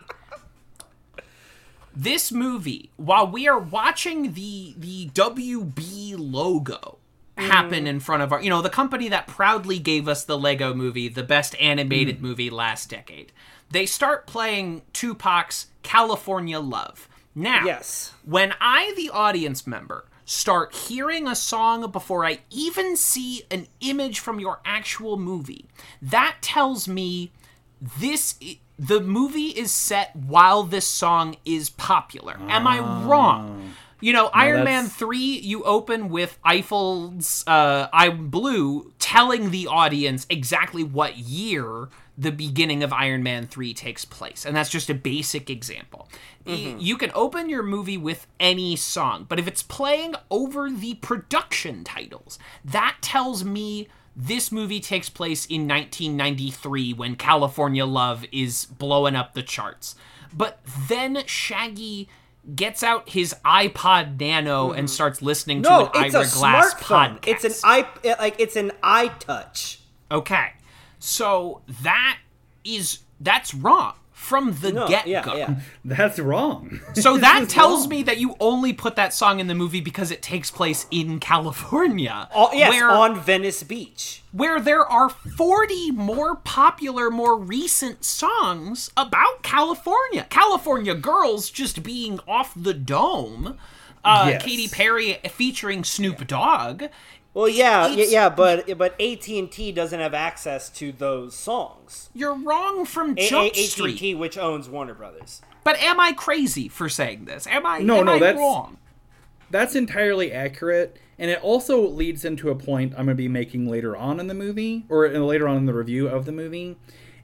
This 1.97 2.31
movie, 2.31 2.91
while 2.97 3.27
we 3.27 3.49
are 3.49 3.59
watching 3.59 4.35
the 4.35 4.75
the 4.77 5.09
WB 5.09 6.15
logo 6.19 7.00
happen 7.41 7.85
mm. 7.85 7.89
in 7.89 8.01
front 8.01 8.23
of 8.23 8.33
our, 8.33 8.43
you 8.43 8.51
know, 8.51 8.63
the 8.63 8.71
company 8.71 9.09
that 9.09 9.27
proudly 9.27 9.79
gave 9.79 10.09
us 10.09 10.25
the 10.25 10.39
Lego 10.39 10.75
movie, 10.75 11.09
the 11.09 11.23
best 11.23 11.55
animated 11.61 12.19
mm. 12.19 12.23
movie 12.23 12.51
last 12.51 12.91
decade. 12.91 13.33
They 13.71 13.87
start 13.87 14.27
playing 14.27 14.83
Tupac's 14.93 15.69
California 15.83 16.61
Love. 16.61 17.09
Now, 17.35 17.65
Yes. 17.65 18.13
when 18.25 18.55
I, 18.61 18.93
the 18.97 19.11
audience 19.11 19.67
member, 19.67 20.07
start 20.25 20.75
hearing 20.75 21.27
a 21.27 21.35
song 21.35 21.91
before 21.91 22.25
I 22.25 22.41
even 22.51 22.97
see 22.97 23.43
an 23.51 23.67
image 23.81 24.21
from 24.21 24.41
your 24.41 24.61
actual 24.65 25.17
movie, 25.17 25.67
that 26.03 26.37
tells 26.41 26.87
me 26.87 27.33
this 27.81 28.39
the 28.79 29.01
movie 29.01 29.49
is 29.49 29.71
set 29.71 30.15
while 30.17 30.63
this 30.63 30.87
song 30.87 31.37
is 31.45 31.69
popular. 31.71 32.39
Am 32.49 32.67
I 32.67 32.79
ah. 32.79 33.07
wrong? 33.07 33.75
You 34.01 34.13
know, 34.13 34.31
Iron 34.33 34.59
Man 34.65 34.87
3, 34.87 35.19
you 35.19 35.63
open 35.65 36.09
with 36.09 36.39
Eiffel's 36.45 37.45
uh, 37.47 37.89
I'm 37.93 38.29
Blue 38.29 38.93
telling 38.99 39.51
the 39.51 39.67
audience 39.67 40.27
exactly 40.31 40.83
what 40.85 41.17
year 41.19 41.89
the 42.17 42.33
beginning 42.33 42.83
of 42.83 42.93
Iron 42.93 43.23
Man 43.23 43.47
3 43.47 43.73
takes 43.75 44.05
place. 44.05 44.45
And 44.45 44.55
that's 44.57 44.71
just 44.71 44.91
a 44.91 44.95
basic 44.95 45.49
example. 45.51 46.09
Y- 46.47 46.77
You 46.79 46.97
can 46.97 47.11
open 47.15 47.49
your 47.49 47.63
movie 47.63 47.97
with 47.99 48.27
any 48.39 48.77
song, 48.77 49.27
but 49.29 49.39
if 49.39 49.47
it's 49.47 49.63
playing 49.63 50.15
over 50.31 50.71
the 50.71 50.95
production 50.95 51.85
titles, 51.85 52.39
that 52.65 52.97
tells 53.01 53.45
me 53.45 53.89
this 54.17 54.51
movie 54.53 54.81
takes 54.81 55.09
place 55.09 55.47
in 55.47 55.69
1993 55.69 56.93
when 56.95 57.17
California 57.17 57.87
Love 57.87 58.25
is 58.33 58.65
blowing 58.67 59.15
up 59.17 59.35
the 59.35 59.43
charts. 59.43 59.95
But 60.33 60.61
then 60.89 61.23
Shaggy 61.27 62.09
gets 62.55 62.83
out 62.83 63.09
his 63.09 63.35
iPod 63.45 64.19
Nano 64.19 64.71
and 64.71 64.81
mm-hmm. 64.81 64.87
starts 64.87 65.23
listening 65.23 65.61
No, 65.61 65.87
to 65.87 65.99
an 65.99 66.05
it's 66.07 66.15
a 66.15 66.39
Glass 66.39 66.75
smartphone. 66.75 67.21
podcast. 67.21 67.29
It's 67.29 67.45
an 67.45 67.53
i 67.65 67.87
like 68.19 68.37
it's 68.39 68.57
an 68.57 68.73
iTouch. 68.83 69.79
Okay. 70.11 70.53
So 70.99 71.63
that 71.83 72.19
is 72.65 73.01
that's 73.21 73.55
wrong. 73.55 73.95
From 74.21 74.53
the 74.61 74.71
No, 74.71 74.87
get 74.87 75.07
go. 75.07 75.11
yeah, 75.11 75.37
yeah. 75.37 75.61
That's 75.85 76.19
wrong. 76.19 76.79
So 76.95 77.17
that 77.27 77.49
tells 77.49 77.81
wrong. 77.81 77.89
me 77.89 78.03
that 78.05 78.19
you 78.19 78.37
only 78.39 78.73
put 78.73 78.95
that 78.97 79.15
song 79.15 79.41
in 79.41 79.47
the 79.47 79.55
movie 79.55 79.81
because 79.81 80.11
it 80.11 80.21
takes 80.23 80.51
place 80.51 80.87
in 80.91 81.19
California. 81.21 82.29
Oh, 82.35 82.51
yes, 82.53 82.71
where, 82.71 82.91
on 82.91 83.19
Venice 83.19 83.63
Beach. 83.63 84.23
where 84.33 84.61
there 84.61 84.85
are 84.85 85.09
40 85.09 85.91
more 85.93 86.37
popular, 86.37 87.11
more 87.11 87.37
recent 87.39 88.05
songs 88.05 88.91
about 88.97 89.43
California. 89.43 90.27
California 90.31 90.95
Girls 90.95 91.51
just 91.51 91.83
being 91.83 92.21
off 92.29 92.53
the 92.55 92.75
dome. 92.75 93.57
Uh, 94.05 94.27
Yes. 94.31 94.43
Katy 94.45 94.69
Perry 94.69 95.15
featuring 95.31 95.83
Snoop 95.85 96.27
Dogg. 96.27 96.85
Well, 97.33 97.49
yeah, 97.49 97.87
yeah, 97.87 97.93
It's- 97.93 98.13
yeah, 98.13 98.29
but 98.29 98.77
but 98.77 99.01
AT 99.01 99.39
and 99.39 99.51
T 99.51 99.71
doesn't 99.73 100.01
have 100.01 100.15
access 100.15 100.69
to 100.71 100.91
those 100.93 101.35
songs. 101.35 102.11
You're 102.13 102.35
wrong 102.35 102.85
from 102.85 103.15
A- 103.17 103.29
Jump 103.29 103.55
A- 103.55 103.65
AT&T, 103.65 104.15
which 104.17 104.37
owns 104.37 104.69
Warner 104.69 104.95
Brothers. 104.95 105.41
But 105.63 105.81
am 105.81 106.01
I 106.01 106.13
crazy 106.13 106.69
for 106.69 106.89
saying 106.89 107.27
this? 107.27 107.47
Am 107.47 107.65
I, 107.65 107.79
No, 107.81 107.99
am 108.01 108.07
no, 108.07 108.13
I 108.15 108.19
that's- 108.19 108.39
wrong? 108.39 108.79
That's 109.51 109.75
entirely 109.75 110.33
accurate, 110.33 110.97
and 111.19 111.31
it 111.31 111.43
also 111.43 111.87
leads 111.87 112.25
into 112.25 112.51
a 112.51 112.55
point 112.55 112.93
I'm 112.93 113.07
going 113.07 113.09
to 113.09 113.15
be 113.15 113.29
making 113.29 113.69
later 113.69 113.97
on 113.97 114.19
in 114.21 114.27
the 114.29 114.35
movie, 114.35 114.85
or 114.89 115.07
in- 115.07 115.27
later 115.27 115.47
on 115.49 115.57
in 115.57 115.67
the 115.67 115.75
review 115.75 116.09
of 116.09 116.25
the 116.25 116.33
movie, 116.33 116.77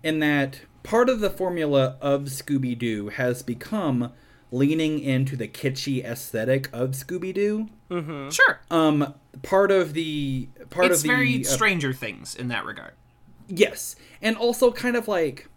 in 0.02 0.18
that 0.20 0.60
part 0.82 1.08
of 1.08 1.20
the 1.20 1.30
formula 1.30 1.96
of 2.00 2.22
Scooby 2.24 2.76
Doo 2.78 3.08
has 3.10 3.42
become 3.42 4.12
leaning 4.52 4.98
into 5.00 5.36
the 5.36 5.48
kitschy 5.48 6.04
aesthetic 6.04 6.68
of 6.72 6.90
Scooby 6.90 7.32
Doo. 7.34 7.68
Sure. 7.90 8.60
Um, 8.70 9.14
part 9.42 9.70
of 9.70 9.92
the 9.94 10.48
part 10.70 10.86
it's 10.86 10.98
of 10.98 11.02
the 11.02 11.08
very 11.08 11.40
uh, 11.40 11.44
Stranger 11.44 11.92
Things 11.92 12.34
in 12.34 12.48
that 12.48 12.64
regard. 12.64 12.92
Yes, 13.48 13.96
and 14.20 14.36
also 14.36 14.72
kind 14.72 14.96
of 14.96 15.06
like 15.08 15.48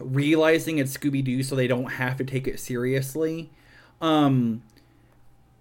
realizing 0.00 0.78
it's 0.78 0.96
Scooby 0.96 1.22
Doo, 1.22 1.42
so 1.42 1.54
they 1.54 1.68
don't 1.68 1.92
have 1.92 2.16
to 2.16 2.24
take 2.24 2.48
it 2.48 2.58
seriously. 2.58 3.50
Um, 4.00 4.62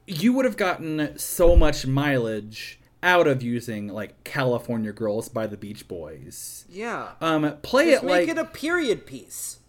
you 0.07 0.33
would 0.33 0.45
have 0.45 0.57
gotten 0.57 1.17
so 1.17 1.55
much 1.55 1.85
mileage 1.85 2.79
out 3.03 3.27
of 3.27 3.43
using 3.43 3.87
like 3.87 4.23
California 4.23 4.91
Girls 4.91 5.29
by 5.29 5.45
the 5.47 5.57
Beach 5.57 5.87
Boys. 5.87 6.65
Yeah. 6.69 7.09
Um, 7.21 7.57
play 7.61 7.91
Just 7.91 8.03
it 8.03 8.05
make 8.07 8.27
like 8.27 8.29
it 8.29 8.37
a 8.39 8.45
period 8.45 9.05
piece. 9.05 9.59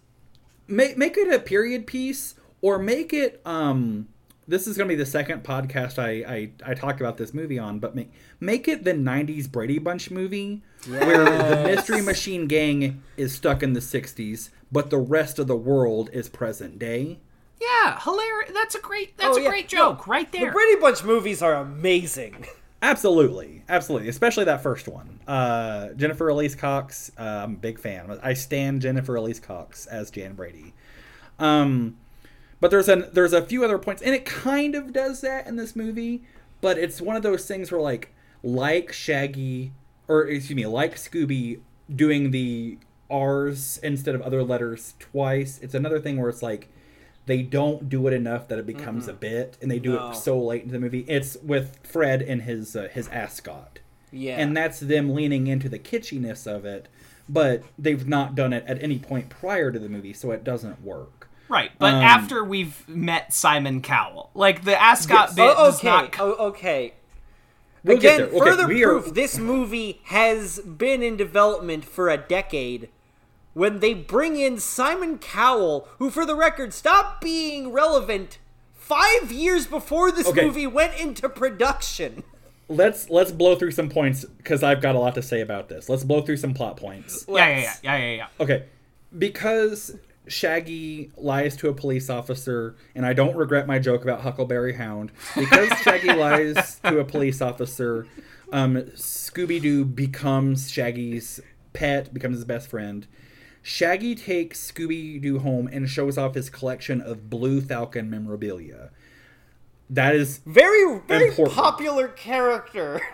make 0.66 0.96
make 0.96 1.16
it 1.18 1.32
a 1.32 1.38
period 1.38 1.86
piece 1.86 2.34
or 2.62 2.78
make 2.78 3.12
it 3.12 3.40
um 3.44 4.08
this 4.48 4.66
is 4.66 4.76
going 4.76 4.88
to 4.88 4.92
be 4.92 4.98
the 4.98 5.06
second 5.06 5.44
podcast 5.44 5.98
I, 5.98 6.10
I 6.32 6.50
I 6.70 6.74
talk 6.74 6.98
about 7.00 7.16
this 7.18 7.32
movie 7.34 7.58
on 7.58 7.78
but 7.78 7.94
make 7.94 8.10
make 8.40 8.66
it 8.66 8.82
the 8.84 8.92
90s 8.94 9.50
Brady 9.50 9.78
Bunch 9.78 10.10
movie 10.10 10.62
where 10.88 11.24
the 11.24 11.62
Mystery 11.64 12.00
Machine 12.02 12.46
gang 12.48 13.02
is 13.16 13.32
stuck 13.34 13.62
in 13.62 13.74
the 13.74 13.80
60s 13.80 14.50
but 14.72 14.90
the 14.90 14.98
rest 14.98 15.38
of 15.38 15.46
the 15.46 15.56
world 15.56 16.10
is 16.12 16.28
present 16.28 16.78
day 16.78 17.18
Yeah, 17.60 18.00
hilarious. 18.00 18.50
That's 18.54 18.74
a 18.74 18.80
great. 18.80 19.16
That's 19.18 19.36
Oh, 19.36 19.40
a 19.40 19.42
yeah. 19.44 19.48
great 19.50 19.68
joke 19.68 20.06
right 20.06 20.30
there. 20.32 20.46
The. 20.46 20.52
Brady 20.52 20.80
Bunch 20.80 21.04
movies 21.04 21.42
are 21.42 21.54
amazing. 21.54 22.46
absolutely 22.82 23.64
absolutely 23.68 24.08
especially 24.08 24.44
that 24.44 24.62
first 24.62 24.86
one 24.88 25.18
uh 25.26 25.88
Jennifer 25.94 26.28
Elise 26.28 26.54
Cox 26.54 27.10
uh, 27.18 27.22
I'm 27.44 27.54
a 27.54 27.56
big 27.56 27.78
fan 27.80 28.18
I 28.22 28.34
stand 28.34 28.82
Jennifer 28.82 29.16
Elise 29.16 29.40
Cox 29.40 29.86
as 29.86 30.10
Jan 30.12 30.34
Brady 30.34 30.72
Um, 31.40 31.96
but 32.60 32.70
there's 32.70 32.88
a 32.88 32.96
there's 33.12 33.32
a 33.32 33.42
few 33.42 33.64
other 33.64 33.78
points, 33.78 34.02
and 34.02 34.14
it 34.14 34.24
kind 34.24 34.74
of 34.74 34.92
does 34.92 35.20
that 35.22 35.46
in 35.46 35.56
this 35.56 35.74
movie. 35.76 36.22
But 36.60 36.76
it's 36.78 37.00
one 37.00 37.16
of 37.16 37.22
those 37.22 37.46
things 37.46 37.70
where 37.70 37.80
like 37.80 38.12
like 38.42 38.92
Shaggy 38.92 39.72
or 40.08 40.26
excuse 40.26 40.56
me, 40.56 40.66
like 40.66 40.96
Scooby 40.96 41.60
doing 41.94 42.30
the 42.30 42.78
R's 43.10 43.78
instead 43.82 44.14
of 44.14 44.22
other 44.22 44.42
letters 44.42 44.94
twice. 44.98 45.58
It's 45.62 45.74
another 45.74 46.00
thing 46.00 46.20
where 46.20 46.28
it's 46.30 46.42
like 46.42 46.68
they 47.26 47.42
don't 47.42 47.88
do 47.90 48.06
it 48.06 48.12
enough 48.14 48.48
that 48.48 48.58
it 48.58 48.66
becomes 48.66 49.06
a 49.06 49.12
bit, 49.12 49.58
and 49.60 49.70
they 49.70 49.78
do 49.78 49.92
No. 49.94 50.10
it 50.10 50.16
so 50.16 50.38
late 50.38 50.62
into 50.62 50.72
the 50.72 50.80
movie. 50.80 51.04
It's 51.08 51.36
with 51.42 51.78
Fred 51.82 52.22
and 52.22 52.42
his 52.42 52.74
uh, 52.74 52.88
his 52.92 53.06
ascot 53.08 53.80
Yeah. 54.10 54.36
and 54.40 54.56
that's 54.56 54.80
them 54.80 55.14
leaning 55.14 55.46
into 55.46 55.68
the 55.68 55.78
kitschiness 55.78 56.46
of 56.46 56.64
it 56.64 56.88
but 57.30 57.62
they've 57.78 58.08
not 58.08 58.34
done 58.34 58.54
it 58.54 58.64
at 58.66 58.82
any 58.82 58.98
point 58.98 59.28
prior 59.28 59.70
to 59.70 59.78
the 59.78 59.88
movie 59.90 60.14
so 60.14 60.30
it 60.30 60.42
doesn't 60.42 60.82
work 60.82 61.27
Right, 61.48 61.70
but 61.78 61.94
Um, 61.94 62.02
after 62.02 62.44
we've 62.44 62.86
met 62.88 63.32
Simon 63.32 63.80
Cowell, 63.80 64.30
like 64.34 64.64
the 64.64 64.80
ascot 64.80 65.28
Yes. 65.28 65.34
bit 65.34 65.54
oh, 65.56 65.64
does 65.66 65.78
okay. 65.78 65.88
not. 65.88 66.12
co- 66.12 66.36
Oh, 66.38 66.46
okay. 66.48 66.94
We'll 67.84 67.96
Again. 67.96 68.22
Okay, 68.22 68.38
further 68.38 68.66
we 68.66 68.84
are- 68.84 69.00
proof 69.00 69.14
this 69.14 69.38
movie 69.38 70.00
has 70.06 70.58
been 70.60 71.02
in 71.02 71.16
development 71.16 71.84
for 71.84 72.10
a 72.10 72.16
decade. 72.18 72.88
When 73.54 73.80
they 73.80 73.94
bring 73.94 74.36
in 74.36 74.58
Simon 74.58 75.18
Cowell, 75.18 75.88
who, 75.98 76.10
for 76.10 76.26
the 76.26 76.34
record, 76.36 76.74
stopped 76.74 77.22
being 77.22 77.72
relevant 77.72 78.38
five 78.74 79.32
years 79.32 79.66
before 79.66 80.10
this 80.12 80.26
Okay. 80.28 80.44
movie 80.44 80.66
went 80.66 80.98
into 80.98 81.28
production. 81.28 82.24
let's 82.70 83.08
let's 83.08 83.32
blow 83.32 83.54
through 83.56 83.70
some 83.70 83.88
points 83.88 84.26
because 84.26 84.62
i've 84.62 84.82
got 84.82 84.94
a 84.94 84.98
lot 84.98 85.14
to 85.14 85.22
say 85.22 85.40
about 85.40 85.70
this 85.70 85.88
let's 85.88 86.04
blow 86.04 86.20
through 86.20 86.36
some 86.36 86.52
plot 86.52 86.76
points 86.76 87.24
yeah, 87.26 87.48
yeah, 87.48 87.56
yeah, 87.56 87.72
yeah, 87.82 87.96
yeah, 87.96 88.14
yeah. 88.16 88.26
okay 88.40 88.64
because 89.18 89.96
shaggy 90.28 91.10
lies 91.16 91.56
to 91.56 91.68
a 91.68 91.74
police 91.74 92.08
officer 92.10 92.76
and 92.94 93.04
i 93.06 93.12
don't 93.12 93.36
regret 93.36 93.66
my 93.66 93.78
joke 93.78 94.02
about 94.02 94.20
huckleberry 94.20 94.74
hound 94.74 95.10
because 95.36 95.68
shaggy 95.82 96.12
lies 96.12 96.78
to 96.80 96.98
a 96.98 97.04
police 97.04 97.40
officer 97.40 98.06
um, 98.52 98.76
scooby-doo 98.94 99.84
becomes 99.84 100.70
shaggy's 100.70 101.40
pet 101.72 102.12
becomes 102.14 102.36
his 102.36 102.44
best 102.44 102.68
friend 102.70 103.06
shaggy 103.62 104.14
takes 104.14 104.70
scooby-doo 104.72 105.40
home 105.40 105.68
and 105.70 105.88
shows 105.88 106.16
off 106.16 106.34
his 106.34 106.48
collection 106.50 107.00
of 107.00 107.28
blue 107.28 107.60
falcon 107.60 108.08
memorabilia 108.08 108.90
that 109.90 110.14
is 110.14 110.38
Very, 110.44 111.00
very 111.08 111.28
Important. 111.28 111.56
popular 111.56 112.08
character. 112.08 113.00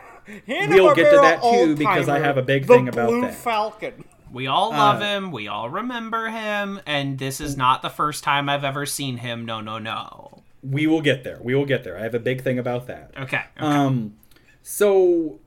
We'll 0.48 0.94
get 0.94 1.11
to 1.11 1.18
that 1.18 1.42
too, 1.42 1.77
because 1.77 2.09
I 2.09 2.18
have 2.18 2.38
a 2.38 2.42
big 2.42 2.66
thing 2.66 2.88
about 2.88 3.11
Blue 3.11 3.20
that. 3.20 3.35
Falcon. 3.35 4.05
We 4.35 4.47
all 4.49 4.70
love 4.70 5.01
Uh, 5.01 5.05
him. 5.05 5.33
We 5.33 5.49
all 5.49 5.70
remember 5.70 6.29
him, 6.29 6.81
and 6.87 7.18
this 7.18 7.40
is 7.40 7.57
not 7.57 7.81
the 7.83 7.88
first 7.88 8.23
time 8.25 8.49
I've 8.49 8.64
ever 8.64 8.85
seen 8.85 9.18
him. 9.18 9.44
No, 9.47 9.61
no, 9.61 9.79
no. 9.79 10.42
we 10.62 10.87
will 10.87 11.01
get 11.03 11.25
there 11.25 11.38
we 11.42 11.55
will 11.55 11.66
get 11.66 11.85
there 11.85 11.99
i 11.99 12.03
have 12.03 12.14
a 12.14 12.18
big 12.18 12.40
thing 12.42 12.59
about 12.59 12.87
that 12.87 13.11
Okay. 13.18 13.37
okay. 13.37 13.66
Um, 13.66 14.14
so 14.62 15.38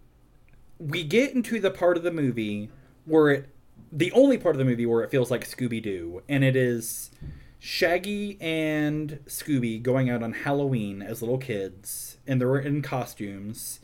we 0.80 1.04
get 1.04 1.34
into 1.34 1.60
the 1.60 1.72
part 1.72 1.98
of 1.98 2.04
the 2.04 2.12
movie 2.12 2.70
where 3.06 3.30
it, 3.32 3.50
the 3.92 4.12
only 4.12 4.38
part 4.38 4.54
of 4.54 4.60
the 4.60 4.66
movie 4.66 4.86
where 4.86 5.02
it 5.04 5.10
feels 5.10 5.32
like 5.32 5.44
Scooby 5.44 5.82
Doo, 5.82 6.22
and 6.30 6.44
it 6.44 6.56
is 6.56 7.10
Shaggy 7.58 8.38
and 8.40 9.20
Scooby 9.26 9.82
going 9.82 10.08
out 10.10 10.22
on 10.22 10.34
Halloween 10.34 11.02
as 11.02 11.22
little 11.24 11.40
kids, 11.40 12.18
and 12.28 12.40
they're 12.40 12.60
in 12.60 12.82
costumes, 12.84 13.80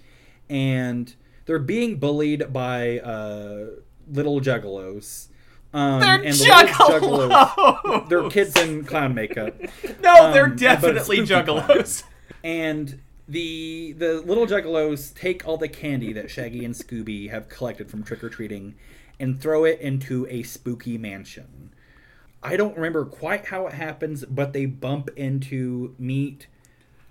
and 0.50 1.16
they're 1.46 1.58
being 1.58 1.98
bullied 1.98 2.54
by 2.54 3.00
uh, 3.00 3.66
little 4.12 4.40
juggalos. 4.42 5.28
Um, 5.74 6.02
They're 6.02 6.16
and 6.16 6.36
the 6.36 6.44
little 6.44 7.30
juggalos! 7.30 8.10
They're 8.10 8.30
kids 8.30 8.56
in 8.60 8.86
clown 8.86 9.16
makeup 9.16 9.56
no, 10.02 10.32
they're 10.32 10.46
um, 10.46 10.56
definitely 10.56 11.18
juggalos. 11.20 12.04
and 12.44 13.02
the 13.28 13.94
the 13.94 14.22
little 14.22 14.46
juggalos 14.46 15.16
take 15.16 15.48
all 15.48 15.58
the 15.58 15.70
candy 15.70 16.14
that 16.14 16.30
Shaggy 16.30 16.64
and 16.64 16.76
Scooby 16.76 17.30
have 17.30 17.50
collected 17.50 17.90
from 17.90 18.04
trick 18.04 18.24
or 18.24 18.30
treating 18.30 18.76
and 19.20 19.42
throw 19.42 19.64
it 19.64 19.80
into 19.80 20.28
a 20.30 20.44
spooky 20.44 20.98
mansion. 20.98 21.74
I 22.42 22.58
don't 22.58 22.76
remember 22.76 23.06
quite 23.06 23.46
how 23.46 23.68
it 23.68 23.74
happens, 23.74 24.26
but 24.26 24.52
they 24.52 24.66
bump 24.66 25.10
into 25.16 25.96
meet 25.98 26.48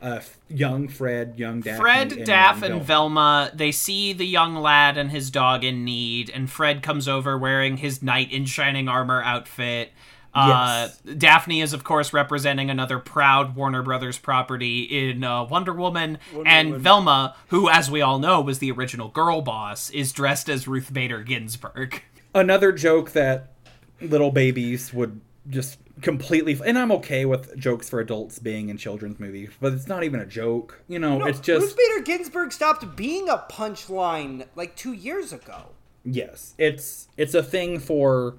uh, 0.03 0.21
young 0.49 0.89
Fred, 0.89 1.35
young 1.37 1.61
Daphne, 1.61 1.81
Fred, 1.81 2.13
and 2.13 2.27
Daff, 2.27 2.63
and 2.63 2.83
Velma. 2.83 2.85
Velma, 2.85 3.51
they 3.55 3.71
see 3.73 4.13
the 4.13 4.27
young 4.27 4.57
lad 4.57 4.99
and 4.99 5.11
his 5.11 5.31
dog 5.31 5.65
in 5.65 5.85
need, 5.85 6.29
and 6.31 6.51
Fred 6.51 6.83
comes 6.83 7.07
over 7.07 7.39
wearing 7.39 7.77
his 7.77 8.03
knight 8.03 8.33
in 8.33 8.45
shining 8.45 8.89
armor 8.89 9.23
outfit. 9.23 9.93
Uh, 10.35 10.89
Daphne 11.19 11.61
is, 11.61 11.73
of 11.73 11.85
course, 11.85 12.13
representing 12.13 12.71
another 12.71 12.99
proud 12.99 13.55
Warner 13.55 13.83
Brothers 13.83 14.19
property 14.19 14.83
in 14.83 15.23
uh, 15.23 15.45
Wonder 15.45 15.75
Woman, 15.75 16.19
and 16.47 16.77
Velma, 16.77 17.37
who, 17.49 17.69
as 17.69 17.91
we 17.91 18.01
all 18.01 18.19
know, 18.19 18.41
was 18.41 18.59
the 18.59 18.73
original 18.73 19.09
girl 19.09 19.43
boss, 19.43 19.91
is 19.91 20.11
dressed 20.11 20.49
as 20.49 20.67
Ruth 20.67 20.93
Bader 20.93 21.23
Ginsburg. 21.23 22.03
Another 22.35 22.73
joke 22.73 23.13
that 23.13 23.53
little 24.01 24.31
babies 24.31 24.93
would 24.93 25.21
just 25.51 25.79
completely 26.03 26.59
and 26.65 26.79
I'm 26.79 26.93
okay 26.93 27.25
with 27.25 27.57
jokes 27.57 27.89
for 27.89 28.01
adults 28.01 28.39
being 28.39 28.69
in 28.69 28.77
children's 28.77 29.19
movies, 29.19 29.51
but 29.61 29.73
it's 29.73 29.87
not 29.89 30.05
even 30.05 30.21
a 30.21 30.27
joke. 30.27 30.83
You 30.89 30.99
know, 30.99 31.19
No, 31.19 31.27
it's 31.27 31.41
just 31.41 31.63
Ruth 31.63 31.77
Bader 31.77 32.03
Ginsburg 32.05 32.53
stopped 32.53 32.97
being 32.97 33.29
a 33.29 33.45
punchline 33.51 34.47
like 34.57 34.77
two 34.77 34.93
years 34.93 35.33
ago. 35.33 35.71
Yes, 36.05 36.55
it's 36.59 37.09
it's 37.17 37.35
a 37.35 37.43
thing 37.43 37.79
for 37.79 38.37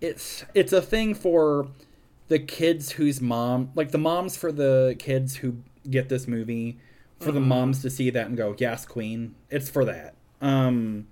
it's 0.00 0.44
it's 0.54 0.72
a 0.72 0.80
thing 0.82 1.14
for 1.14 1.68
the 2.28 2.38
kids 2.38 2.92
whose 2.92 3.20
mom 3.20 3.70
like 3.74 3.90
the 3.90 3.98
moms 3.98 4.36
for 4.36 4.50
the 4.52 4.96
kids 4.98 5.36
who 5.36 5.56
get 5.90 6.08
this 6.08 6.26
movie 6.26 6.78
for 7.20 7.32
the 7.32 7.40
moms 7.40 7.80
to 7.82 7.90
see 7.90 8.10
that 8.10 8.26
and 8.26 8.36
go 8.36 8.54
yes 8.58 8.84
queen 8.84 9.34
it's 9.50 9.70
for 9.70 9.84
that 9.84 10.14
um 10.40 11.06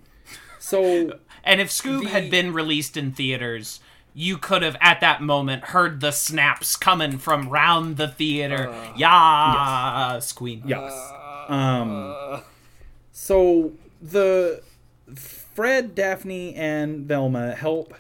so 0.59 1.19
And 1.45 1.61
if 1.61 1.69
Scoob 1.71 2.03
The- 2.03 2.09
had 2.09 2.31
been 2.31 2.53
released 2.53 2.97
in 2.97 3.13
theaters, 3.13 3.81
you 4.15 4.37
could 4.39 4.63
have 4.63 4.77
at 4.81 5.01
that 5.01 5.23
moment 5.23 5.65
heard 5.65 6.01
the 6.01 6.11
snaps 6.11 6.77
coming 6.77 7.19
from 7.19 7.49
round 7.49 7.97
the 7.97 8.09
theater. 8.09 8.69
Uh. 8.69 8.93
yes, 8.97 10.33
Queen. 10.33 10.63
Yes. 10.67 10.93
Um. 11.49 12.43
So 13.13 13.73
the 14.01 14.63
Fred, 15.15 15.95
Daphne, 15.95 16.55
and 16.55 17.07
Velma 17.07 17.53
help 17.55 17.95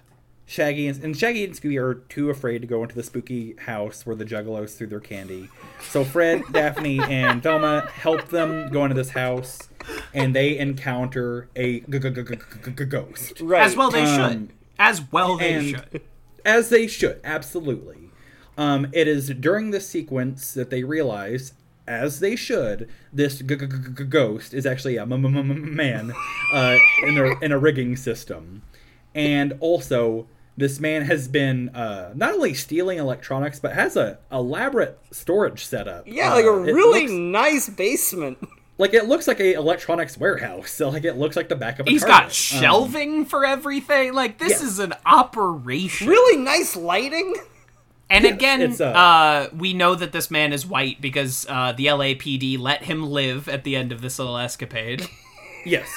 Shaggy 0.46 0.86
and, 0.88 1.02
and 1.02 1.16
Shaggy 1.16 1.44
and 1.44 1.54
Scooby 1.54 1.80
are 1.80 1.94
too 1.94 2.28
afraid 2.30 2.60
to 2.60 2.66
go 2.66 2.82
into 2.82 2.94
the 2.94 3.02
spooky 3.02 3.54
house 3.58 4.04
where 4.04 4.14
the 4.16 4.24
Juggalos 4.24 4.76
threw 4.76 4.86
their 4.86 5.00
candy. 5.00 5.48
So 5.80 6.04
Fred, 6.04 6.42
Daphne, 6.52 7.00
and 7.00 7.42
Velma 7.42 7.88
help 7.94 8.28
them 8.28 8.68
go 8.70 8.84
into 8.84 8.94
this 8.94 9.10
house, 9.10 9.68
and 10.12 10.34
they 10.36 10.58
encounter 10.58 11.48
a 11.56 11.80
g- 11.80 11.86
g- 11.98 11.98
g- 11.98 12.10
g- 12.22 12.36
g- 12.64 12.70
g- 12.76 12.84
ghost. 12.84 13.40
Right. 13.40 13.62
As 13.62 13.76
well 13.76 13.90
they 13.90 14.02
Um, 14.04 14.30
should. 14.30 14.52
As 14.82 15.02
well 15.12 15.36
they 15.36 15.54
and- 15.54 15.66
should. 15.68 16.00
As 16.44 16.68
they 16.70 16.86
should, 16.88 17.20
absolutely. 17.22 18.10
Um, 18.58 18.88
it 18.92 19.06
is 19.06 19.28
during 19.30 19.70
this 19.70 19.86
sequence 19.88 20.52
that 20.54 20.70
they 20.70 20.82
realize, 20.82 21.52
as 21.86 22.18
they 22.20 22.34
should, 22.36 22.88
this 23.12 23.38
g- 23.38 23.44
g- 23.44 23.66
g- 23.66 23.66
g- 23.96 24.04
ghost 24.04 24.52
is 24.52 24.66
actually 24.66 24.96
a 24.96 25.02
m- 25.02 25.12
m- 25.12 25.36
m- 25.36 25.76
man 25.76 26.12
uh, 26.52 26.76
in 27.06 27.16
a 27.16 27.38
in 27.44 27.52
a 27.52 27.58
rigging 27.58 27.94
system, 27.96 28.62
and 29.14 29.52
also 29.60 30.26
this 30.56 30.80
man 30.80 31.02
has 31.02 31.28
been 31.28 31.68
uh, 31.70 32.12
not 32.14 32.34
only 32.34 32.52
stealing 32.54 32.98
electronics 32.98 33.58
but 33.60 33.72
has 33.72 33.96
a 33.96 34.18
elaborate 34.30 34.98
storage 35.12 35.64
setup. 35.64 36.06
Yeah, 36.06 36.34
like 36.34 36.44
a 36.44 36.48
Uh, 36.50 36.56
really 36.56 37.02
looks- 37.06 37.12
nice 37.12 37.68
basement. 37.70 38.38
Like 38.82 38.94
it 38.94 39.06
looks 39.06 39.28
like 39.28 39.38
a 39.38 39.54
electronics 39.54 40.18
warehouse. 40.18 40.72
So 40.82 40.88
like 40.88 41.04
it 41.04 41.14
looks 41.16 41.36
like 41.36 41.48
the 41.48 41.54
back 41.54 41.78
of 41.78 41.86
a 41.86 41.90
He's 41.90 42.00
Target. 42.00 42.24
got 42.24 42.32
shelving 42.32 43.24
for 43.24 43.46
everything. 43.46 44.12
Like 44.14 44.38
this 44.38 44.50
yes. 44.50 44.62
is 44.62 44.78
an 44.80 44.94
operation. 45.06 46.08
Really 46.08 46.42
nice 46.42 46.74
lighting. 46.74 47.36
And 48.10 48.24
again, 48.24 48.60
it's, 48.60 48.80
uh, 48.80 48.88
uh, 48.88 49.48
we 49.56 49.72
know 49.72 49.94
that 49.94 50.12
this 50.12 50.30
man 50.30 50.52
is 50.52 50.66
white 50.66 51.00
because 51.00 51.46
uh, 51.48 51.72
the 51.72 51.86
LAPD 51.86 52.58
let 52.58 52.82
him 52.82 53.04
live 53.08 53.48
at 53.48 53.64
the 53.64 53.76
end 53.76 53.92
of 53.92 54.00
this 54.00 54.18
little 54.18 54.36
escapade. 54.36 55.08
Yes. 55.64 55.88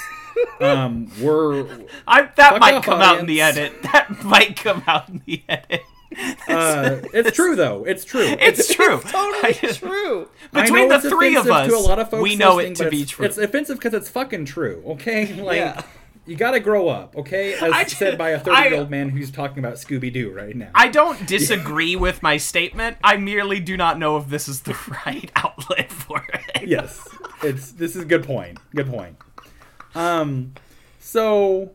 Um, 0.59 1.11
we're 1.19 1.65
I, 2.07 2.21
that 2.21 2.35
Fuck 2.35 2.59
might 2.59 2.75
off, 2.75 2.85
come 2.85 3.01
out 3.01 3.19
in 3.19 3.25
the 3.25 3.41
edit. 3.41 3.73
That 3.81 4.23
might 4.23 4.55
come 4.57 4.83
out 4.85 5.09
in 5.09 5.23
the 5.25 5.43
edit. 5.49 5.81
uh, 6.47 6.99
it's 7.13 7.31
true 7.35 7.55
though. 7.55 7.83
It's 7.83 8.05
true. 8.05 8.25
It's 8.39 8.73
true. 8.73 8.99
Totally 9.05 9.53
true. 9.73 10.29
Between 10.53 10.89
the 10.89 10.95
it's 10.95 11.09
three 11.09 11.35
of 11.35 11.47
us, 11.47 11.67
to 11.69 11.75
a 11.75 11.79
lot 11.79 11.99
of 11.99 12.09
folks 12.09 12.23
we 12.23 12.35
know 12.35 12.59
it 12.59 12.75
to 12.75 12.89
be 12.89 13.01
it's, 13.01 13.11
true. 13.11 13.25
It's 13.25 13.37
offensive 13.37 13.77
because 13.77 13.93
it's 13.93 14.09
fucking 14.09 14.45
true. 14.45 14.81
Okay, 14.85 15.33
like 15.41 15.57
Yeah. 15.57 15.81
you 16.25 16.35
got 16.35 16.51
to 16.51 16.59
grow 16.59 16.87
up. 16.87 17.17
Okay, 17.17 17.53
as 17.55 17.71
I 17.71 17.83
said 17.85 18.17
by 18.17 18.29
a 18.29 18.39
thirty-year-old 18.39 18.89
man 18.89 19.09
who's 19.09 19.31
talking 19.31 19.59
about 19.59 19.75
Scooby 19.75 20.13
Doo 20.13 20.31
right 20.31 20.55
now. 20.55 20.69
I 20.75 20.87
don't 20.87 21.25
disagree 21.27 21.95
with 21.95 22.21
my 22.23 22.37
statement. 22.37 22.97
I 23.03 23.17
merely 23.17 23.59
do 23.59 23.75
not 23.75 23.99
know 23.99 24.17
if 24.17 24.29
this 24.29 24.47
is 24.47 24.61
the 24.61 24.77
right 25.05 25.31
outlet 25.35 25.91
for 25.91 26.23
it. 26.33 26.67
yes, 26.67 27.07
it's 27.43 27.71
this 27.73 27.95
is 27.95 28.03
a 28.03 28.05
good 28.05 28.23
point. 28.23 28.59
Good 28.73 28.87
point. 28.87 29.17
Um, 29.95 30.53
so, 30.99 31.71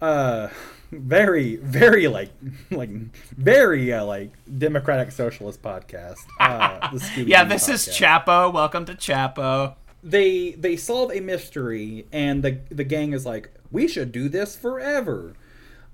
uh, 0.00 0.48
very, 0.92 1.56
very 1.56 2.08
like, 2.08 2.30
like, 2.70 2.90
very 3.36 3.92
uh, 3.92 4.04
like 4.04 4.32
democratic 4.58 5.12
socialist 5.12 5.62
podcast. 5.62 6.18
Uh, 6.40 6.90
the 7.16 7.24
Yeah, 7.26 7.44
this 7.44 7.68
is 7.68 7.86
podcast. 7.86 8.24
Chapo. 8.26 8.52
Welcome 8.52 8.84
to 8.86 8.94
Chapo. 8.94 9.74
they 10.02 10.52
they 10.52 10.76
solve 10.76 11.10
a 11.12 11.20
mystery 11.20 12.06
and 12.12 12.42
the 12.44 12.58
the 12.70 12.84
gang 12.84 13.12
is 13.14 13.24
like 13.24 13.50
we 13.70 13.88
should 13.88 14.12
do 14.12 14.28
this 14.28 14.54
forever 14.54 15.32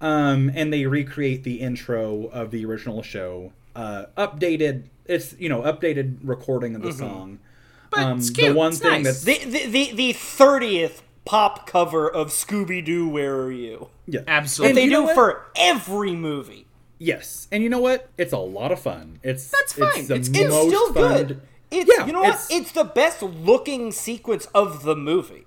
um 0.01 0.51
and 0.55 0.73
they 0.73 0.85
recreate 0.87 1.45
the 1.45 1.61
intro 1.61 2.27
of 2.33 2.51
the 2.51 2.65
original 2.65 3.03
show 3.05 3.53
uh 3.77 4.07
updated 4.19 4.83
it's 5.07 5.37
you 5.39 5.49
know 5.49 5.63
updated 5.63 6.17
recording 6.25 6.75
of 6.75 6.83
the 6.83 6.93
song 6.93 7.39
But 7.91 8.01
um 8.01 8.21
the 8.21 8.51
one 8.53 8.73
it's 8.73 8.81
thing 8.81 9.03
nice. 9.05 9.23
that's 9.23 9.45
The 9.45 9.45
the 9.45 9.67
the, 9.67 9.93
the 9.93 10.13
30th 10.15 11.03
pop 11.25 11.67
cover 11.67 12.11
of 12.11 12.29
Scooby 12.29 12.85
Doo 12.85 13.09
Where 13.09 13.37
Are 13.43 13.53
You? 13.53 13.89
yeah 14.07 14.21
Absolutely. 14.27 14.71
And 14.71 14.79
They 14.79 14.85
you 14.85 14.91
know 14.91 15.01
do 15.03 15.07
what? 15.07 15.15
for 15.15 15.47
every 15.57 16.15
movie. 16.17 16.67
yes 16.99 17.47
and 17.53 17.63
you 17.63 17.69
know 17.69 17.81
what 17.81 18.09
it's 18.19 18.33
a 18.33 18.39
lot 18.39 18.73
of 18.73 18.81
fun 18.81 19.19
it's 19.23 19.51
That's 19.51 19.73
fine. 19.75 19.89
it's 19.97 20.09
the 20.09 20.15
It's- 20.17 20.29
It's 20.29 20.49
most 20.51 20.69
still 20.69 20.93
fun 20.95 21.17
good. 21.27 21.41
It's 21.71 21.91
Yeah, 21.97 22.07
you 22.07 22.13
know 22.13 22.21
what? 22.23 22.29
it's- 22.31 22.49
It's 22.51 22.73
the 22.73 22.85
best 22.85 23.23
looking 23.23 23.93
sequence 23.93 24.47
of 24.55 24.83
the 24.83 24.97
movie. 24.97 25.45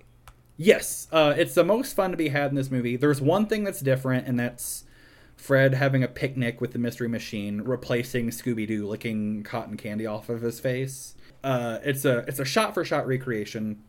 Yes, 0.56 1.08
uh, 1.12 1.34
it's 1.36 1.54
the 1.56 1.64
most 1.66 1.96
fun 1.96 2.12
to 2.12 2.18
be 2.18 2.30
had 2.30 2.52
in 2.52 2.56
this 2.56 2.70
movie. 2.72 2.96
There's 2.96 3.20
one 3.20 3.48
thing 3.48 3.64
that's 3.64 3.82
different, 3.82 4.28
and 4.28 4.40
that's 4.40 4.86
Fred 5.36 5.74
having 5.74 6.04
a 6.04 6.08
picnic 6.08 6.62
with 6.62 6.72
the 6.72 6.80
Mystery 6.80 7.10
Machine, 7.10 7.62
replacing 7.62 8.30
Scooby 8.30 8.66
Doo 8.68 8.88
licking 8.88 9.44
cotton 9.44 9.76
candy 9.76 10.06
off 10.06 10.30
of 10.30 10.42
his 10.42 10.60
face. 10.62 11.16
Uh, 11.44 11.80
it's 11.84 12.06
a 12.06 12.20
it's 12.28 12.40
a 12.40 12.46
shot 12.46 12.74
for 12.76 12.86
shot 12.86 13.06
recreation, 13.08 13.82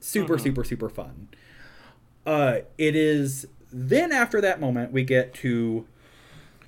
super 0.00 0.38
super 0.38 0.64
super 0.64 0.88
fun. 0.88 1.28
Uh, 2.26 2.58
it 2.76 2.94
is 2.94 3.46
then 3.72 4.12
after 4.12 4.40
that 4.40 4.60
moment 4.60 4.92
we 4.92 5.04
get 5.04 5.34
to. 5.34 5.86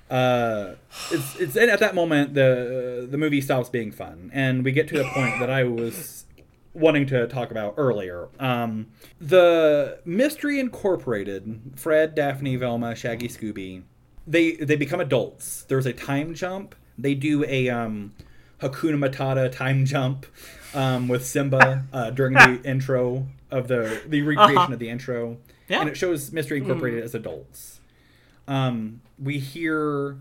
Uh, 0.09 0.75
it's 1.09 1.39
it's 1.39 1.55
at 1.55 1.79
that 1.79 1.95
moment 1.95 2.33
the 2.33 3.07
the 3.09 3.17
movie 3.17 3.41
stops 3.41 3.69
being 3.69 3.91
fun, 3.91 4.29
and 4.33 4.65
we 4.65 4.71
get 4.71 4.87
to 4.89 4.97
the 4.97 5.05
point 5.05 5.39
that 5.39 5.49
I 5.49 5.63
was 5.63 6.25
wanting 6.73 7.05
to 7.05 7.27
talk 7.27 7.51
about 7.51 7.75
earlier. 7.77 8.27
Um, 8.39 8.87
the 9.19 9.99
Mystery 10.05 10.59
Incorporated, 10.59 11.61
Fred, 11.75 12.15
Daphne, 12.15 12.55
Velma, 12.55 12.95
Shaggy, 12.95 13.27
Scooby, 13.27 13.83
they 14.27 14.53
they 14.53 14.75
become 14.75 14.99
adults. 14.99 15.63
There's 15.63 15.85
a 15.85 15.93
time 15.93 16.33
jump. 16.33 16.75
They 16.97 17.15
do 17.15 17.45
a 17.45 17.69
um, 17.69 18.13
Hakuna 18.61 18.97
Matata 18.97 19.51
time 19.51 19.85
jump 19.85 20.25
um, 20.73 21.07
with 21.07 21.25
Simba 21.25 21.85
uh, 21.93 22.09
during 22.11 22.33
the 22.33 22.61
intro 22.65 23.27
of 23.49 23.67
the 23.67 24.01
the 24.07 24.21
recreation 24.21 24.57
Uh-huh. 24.57 24.73
of 24.73 24.79
the 24.79 24.89
intro, 24.89 25.37
Yeah. 25.67 25.81
and 25.81 25.89
it 25.89 25.97
shows 25.97 26.31
Mystery 26.31 26.57
Incorporated 26.59 27.03
as 27.03 27.13
adults. 27.15 27.79
Um, 28.47 29.01
we 29.21 29.39
hear 29.39 30.17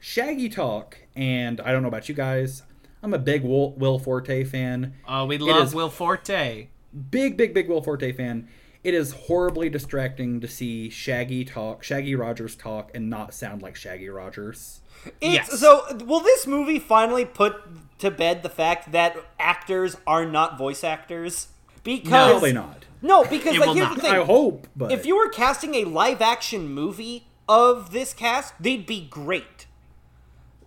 Shaggy 0.00 0.48
talk, 0.48 0.98
and 1.16 1.60
I 1.60 1.72
don't 1.72 1.82
know 1.82 1.88
about 1.88 2.08
you 2.08 2.14
guys. 2.14 2.62
I'm 3.02 3.14
a 3.14 3.18
big 3.18 3.42
Will, 3.42 3.72
Will 3.72 3.98
Forte 3.98 4.44
fan 4.44 4.94
Uh, 5.06 5.24
we 5.28 5.38
love 5.38 5.74
Will 5.74 5.90
Forte. 5.90 6.68
big, 7.10 7.36
big, 7.36 7.52
big 7.54 7.68
Will 7.68 7.82
Forte 7.82 8.12
fan. 8.12 8.48
It 8.84 8.94
is 8.94 9.12
horribly 9.12 9.68
distracting 9.70 10.40
to 10.40 10.48
see 10.48 10.88
Shaggy 10.90 11.44
talk, 11.44 11.82
Shaggy 11.84 12.14
Rogers 12.16 12.54
talk, 12.56 12.90
and 12.94 13.08
not 13.08 13.32
sound 13.32 13.62
like 13.62 13.74
Shaggy 13.76 14.08
Rogers. 14.08 14.80
It's, 15.04 15.14
Yes. 15.20 15.58
So, 15.60 15.84
will 16.04 16.20
this 16.20 16.46
movie 16.46 16.78
finally 16.78 17.24
put 17.24 17.56
to 17.98 18.10
bed 18.10 18.42
the 18.42 18.48
fact 18.48 18.92
that 18.92 19.16
actors 19.38 19.96
are 20.06 20.24
not 20.24 20.58
voice 20.58 20.84
actors? 20.84 21.48
Because 21.84 22.30
Probably 22.30 22.52
not. 22.52 22.84
No, 23.00 23.24
because 23.24 23.56
like 23.58 23.74
here's 23.74 23.88
not. 23.88 23.94
the 23.96 24.00
thing: 24.02 24.12
I 24.12 24.24
hope, 24.24 24.68
but 24.76 24.92
if 24.92 25.04
you 25.04 25.16
were 25.16 25.28
casting 25.28 25.74
a 25.74 25.84
live 25.84 26.22
action 26.22 26.68
movie 26.72 27.26
of 27.48 27.90
this 27.90 28.14
cast, 28.14 28.54
they'd 28.60 28.86
be 28.86 29.06
great. 29.10 29.66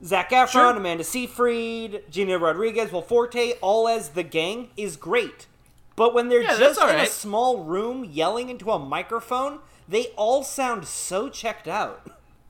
Zac 0.03 0.31
Efron, 0.31 0.49
Sure. 0.49 0.75
Amanda 0.75 1.05
Seyfried, 1.05 2.03
Gina 2.11 2.37
Rodriguez, 2.37 2.91
Will 2.91 3.01
Forte, 3.01 3.53
all 3.61 3.87
as 3.87 4.09
the 4.09 4.23
gang 4.23 4.69
is 4.75 4.97
great. 4.97 5.47
But 5.95 6.13
when 6.13 6.27
they're 6.27 6.41
Yeah, 6.41 6.57
just 6.59 6.81
in 6.81 6.89
a 6.99 7.05
small 7.05 7.63
room 7.63 8.03
yelling 8.03 8.49
into 8.49 8.69
a 8.71 8.77
microphone, 8.77 9.59
they 9.87 10.07
all 10.17 10.43
sound 10.43 10.85
so 10.85 11.29
checked 11.29 11.67
out. 11.69 12.05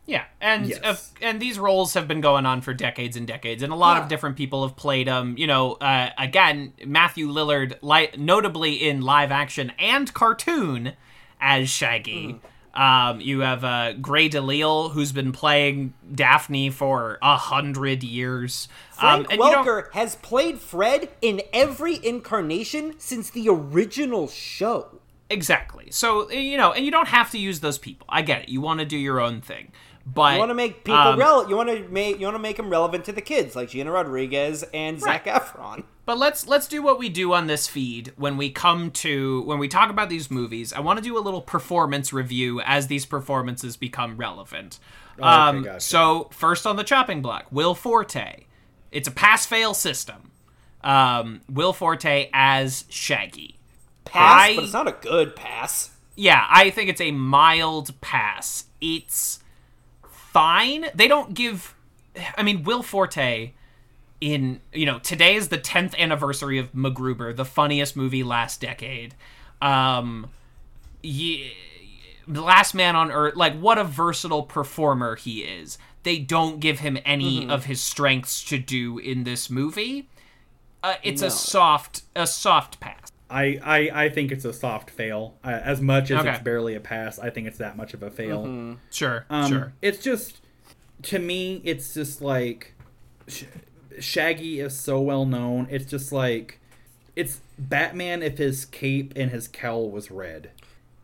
Yeah, 0.07 0.25
and 0.39 0.67
Yes. 0.67 0.79
uh, 0.83 0.95
and 1.25 1.39
these 1.41 1.57
roles 1.57 1.95
have 1.95 2.07
been 2.07 2.21
going 2.21 2.45
on 2.45 2.61
for 2.61 2.73
decades 2.73 3.17
and 3.17 3.25
decades, 3.25 3.63
and 3.63 3.73
a 3.73 3.75
lot 3.75 3.97
Yeah. 3.97 4.03
of 4.03 4.09
different 4.09 4.35
people 4.35 4.61
have 4.67 4.75
played 4.75 5.07
them. 5.07 5.35
You 5.37 5.47
know, 5.47 5.73
uh, 5.73 6.09
again, 6.17 6.73
Matthew 6.85 7.27
Lillard, 7.27 7.77
li- 7.81 8.09
notably 8.17 8.75
in 8.87 9.01
live 9.01 9.31
action 9.31 9.71
and 9.79 10.13
cartoon, 10.13 10.93
as 11.41 11.69
Shaggy. 11.69 12.39
Um, 12.75 13.21
you 13.21 13.39
have 13.39 13.63
uh, 13.63 13.93
Grey 13.93 14.27
DeLisle, 14.29 14.91
who's 14.91 15.13
been 15.13 15.31
playing 15.31 15.93
Daphne 16.13 16.69
for 16.69 17.17
a 17.21 17.37
hundred 17.37 18.03
years. 18.03 18.67
Frank 18.91 19.19
um, 19.21 19.31
and 19.31 19.39
you 19.41 19.51
don't- 19.51 19.65
Welker 19.65 19.91
has 19.93 20.17
played 20.17 20.59
Fred 20.59 21.09
in 21.21 21.41
every 21.53 22.05
incarnation 22.05 22.93
since 22.97 23.29
the 23.29 23.47
original 23.49 24.27
show. 24.27 24.99
Exactly. 25.29 25.87
So 25.89 26.29
you 26.29 26.57
know, 26.57 26.73
and 26.73 26.83
you 26.85 26.91
don't 26.91 27.07
have 27.07 27.31
to 27.31 27.39
use 27.39 27.61
those 27.61 27.77
people. 27.77 28.05
I 28.09 28.21
get 28.21 28.43
it. 28.43 28.49
You 28.49 28.59
want 28.61 28.81
to 28.81 28.85
do 28.85 28.97
your 28.97 29.19
own 29.21 29.39
thing, 29.41 29.71
but 30.05 30.33
You 30.33 30.39
want 30.39 30.49
to 30.51 30.55
make 30.55 30.83
people 30.83 30.99
um, 30.99 31.19
rel- 31.19 31.49
You 31.49 31.55
want 31.55 31.69
to 31.69 31.87
make 31.89 32.19
you 32.19 32.25
want 32.25 32.35
to 32.35 32.39
make 32.41 32.57
them 32.57 32.69
relevant 32.69 33.05
to 33.05 33.11
the 33.11 33.21
kids, 33.21 33.55
like 33.55 33.69
Gina 33.69 33.91
Rodriguez 33.91 34.63
and 34.73 34.99
Zac 35.01 35.25
Efron. 35.25 35.83
But 36.05 36.19
let's 36.19 36.45
let's 36.47 36.67
do 36.67 36.83
what 36.83 36.99
we 36.99 37.09
do 37.09 37.33
on 37.33 37.47
this 37.47 37.67
feed 37.67 38.13
when 38.15 38.37
we 38.37 38.51
come 38.51 38.91
to 38.91 39.41
when 39.43 39.57
we 39.57 39.67
talk 39.67 39.89
about 39.89 40.09
these 40.09 40.29
movies. 40.29 40.71
I 40.73 40.79
want 40.79 40.97
to 40.97 41.03
do 41.03 41.17
a 41.17 41.21
little 41.21 41.41
performance 41.41 42.13
review 42.13 42.61
as 42.61 42.85
these 42.87 43.05
performances 43.05 43.75
become 43.77 44.15
relevant. 44.17 44.79
um, 45.19 45.63
gotcha. 45.63 45.79
So 45.79 46.29
first 46.31 46.67
on 46.67 46.75
the 46.75 46.83
chopping 46.83 47.21
block, 47.23 47.47
Will 47.51 47.73
Forte. 47.73 48.45
It's 48.91 49.07
a 49.07 49.11
pass 49.11 49.45
fail 49.47 49.73
system. 49.73 50.31
Um, 50.83 51.41
Will 51.49 51.73
Forte 51.73 52.29
as 52.31 52.85
Shaggy. 52.89 53.57
Pass, 54.05 54.49
I- 54.51 54.55
but 54.55 54.63
it's 54.65 54.73
not 54.73 54.87
a 54.87 54.95
good 55.01 55.35
pass. 55.35 55.89
Yeah, 56.15 56.45
I 56.49 56.69
think 56.69 56.89
it's 56.89 57.01
a 57.01 57.11
mild 57.11 57.99
pass. 58.01 58.65
It's 58.79 59.39
fine. 60.35 60.85
They 60.93 61.07
don't 61.07 61.33
give. 61.33 61.73
I 62.37 62.43
mean, 62.43 62.63
Will 62.63 62.83
Forte. 62.83 63.53
In 64.21 64.61
you 64.73 64.85
know, 64.85 64.99
today 64.99 65.35
is 65.35 65.49
the 65.49 65.57
tenth 65.57 65.93
anniversary 65.97 66.57
of 66.57 66.71
MacGruber, 66.73 67.35
the 67.35 67.45
funniest 67.45 67.95
movie 67.97 68.23
last 68.23 68.61
decade. 68.61 69.13
Um, 69.61 70.29
yeah, 71.03 71.47
last 72.27 72.73
man 72.73 72.95
on 72.95 73.11
earth 73.11 73.35
like 73.35 73.55
what 73.59 73.77
a 73.77 73.83
versatile 73.83 74.41
performer 74.43 75.15
he 75.15 75.41
is 75.41 75.77
they 76.03 76.17
don't 76.17 76.59
give 76.59 76.79
him 76.79 76.97
any 77.05 77.41
Mm-hmm. 77.41 77.51
of 77.51 77.65
his 77.65 77.79
strengths 77.81 78.43
to 78.45 78.57
do 78.57 78.97
in 78.97 79.23
this 79.25 79.47
movie 79.49 80.09
uh, 80.81 80.95
it's 81.03 81.21
No. 81.21 81.27
a 81.27 81.31
soft 81.31 82.01
a 82.15 82.25
soft 82.25 82.79
pass 82.79 83.11
I, 83.29 83.59
I, 83.63 84.05
I 84.05 84.09
think 84.09 84.31
it's 84.31 84.45
a 84.45 84.53
soft 84.53 84.89
fail. 84.89 85.35
Uh, 85.43 85.47
as 85.63 85.81
much 85.81 86.11
as 86.11 86.19
Okay. 86.21 86.31
it's 86.31 86.43
barely 86.43 86.75
a 86.75 86.79
pass, 86.79 87.17
I 87.19 87.29
think 87.31 87.47
it's 87.47 87.57
that 87.57 87.75
much 87.75 87.93
of 87.93 88.03
a 88.03 88.11
fail. 88.11 88.43
Mm-hmm. 88.43 88.73
sure 88.91 89.25
Um, 89.29 89.51
sure 89.51 89.73
It's 89.81 90.03
just, 90.03 90.41
to 91.03 91.19
me, 91.19 91.61
it's 91.63 91.93
just 91.93 92.21
like 92.21 92.73
Sh- 93.27 93.43
Shaggy 93.99 94.59
is 94.59 94.77
so 94.77 95.01
well 95.01 95.25
known. 95.25 95.67
It's 95.71 95.85
just 95.85 96.11
like 96.11 96.59
it's 97.15 97.39
Batman 97.57 98.21
if 98.21 98.37
his 98.37 98.65
cape 98.65 99.13
and 99.15 99.31
his 99.31 99.47
cowl 99.47 99.89
was 99.89 100.11
red. 100.11 100.51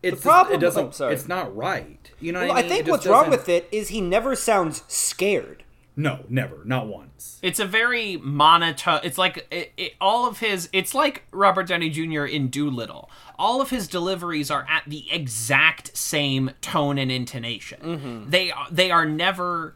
It's 0.02 0.16
just- 0.16 0.22
problem- 0.22 0.54
it 0.56 0.60
doesn't. 0.60 0.86
oh, 0.86 0.90
sorry. 0.90 1.14
It's 1.14 1.26
not 1.28 1.54
right. 1.56 2.10
You 2.20 2.32
know 2.32 2.40
Well, 2.40 2.48
what 2.48 2.56
I 2.58 2.60
I 2.60 2.68
think 2.68 2.86
It 2.86 2.90
what's 2.90 3.06
wrong 3.06 3.30
doesn't- 3.30 3.40
with 3.40 3.48
it 3.48 3.68
is 3.72 3.88
he 3.88 4.00
never 4.00 4.36
sounds 4.36 4.82
scared. 4.88 5.64
No, 5.94 6.24
never, 6.28 6.62
not 6.64 6.86
once. 6.86 7.38
it's 7.42 7.60
a 7.60 7.66
very 7.66 8.16
monotone 8.16 9.00
it's 9.04 9.18
like 9.18 9.46
it, 9.50 9.72
it, 9.76 9.92
all 10.00 10.26
of 10.26 10.38
his 10.38 10.68
it's 10.72 10.94
like 10.94 11.24
robert 11.32 11.66
downey 11.68 11.90
jr 11.90 12.24
in 12.24 12.48
Dolittle 12.48 13.10
all 13.38 13.60
of 13.60 13.68
his 13.70 13.86
deliveries 13.88 14.50
are 14.50 14.66
at 14.70 14.84
the 14.86 15.04
exact 15.12 15.94
same 15.96 16.50
tone 16.62 16.96
and 16.98 17.12
intonation 17.12 17.78
Mm-hmm. 17.82 18.30
they 18.30 18.50
are 18.50 18.66
they 18.70 18.90
are 18.90 19.04
never 19.04 19.74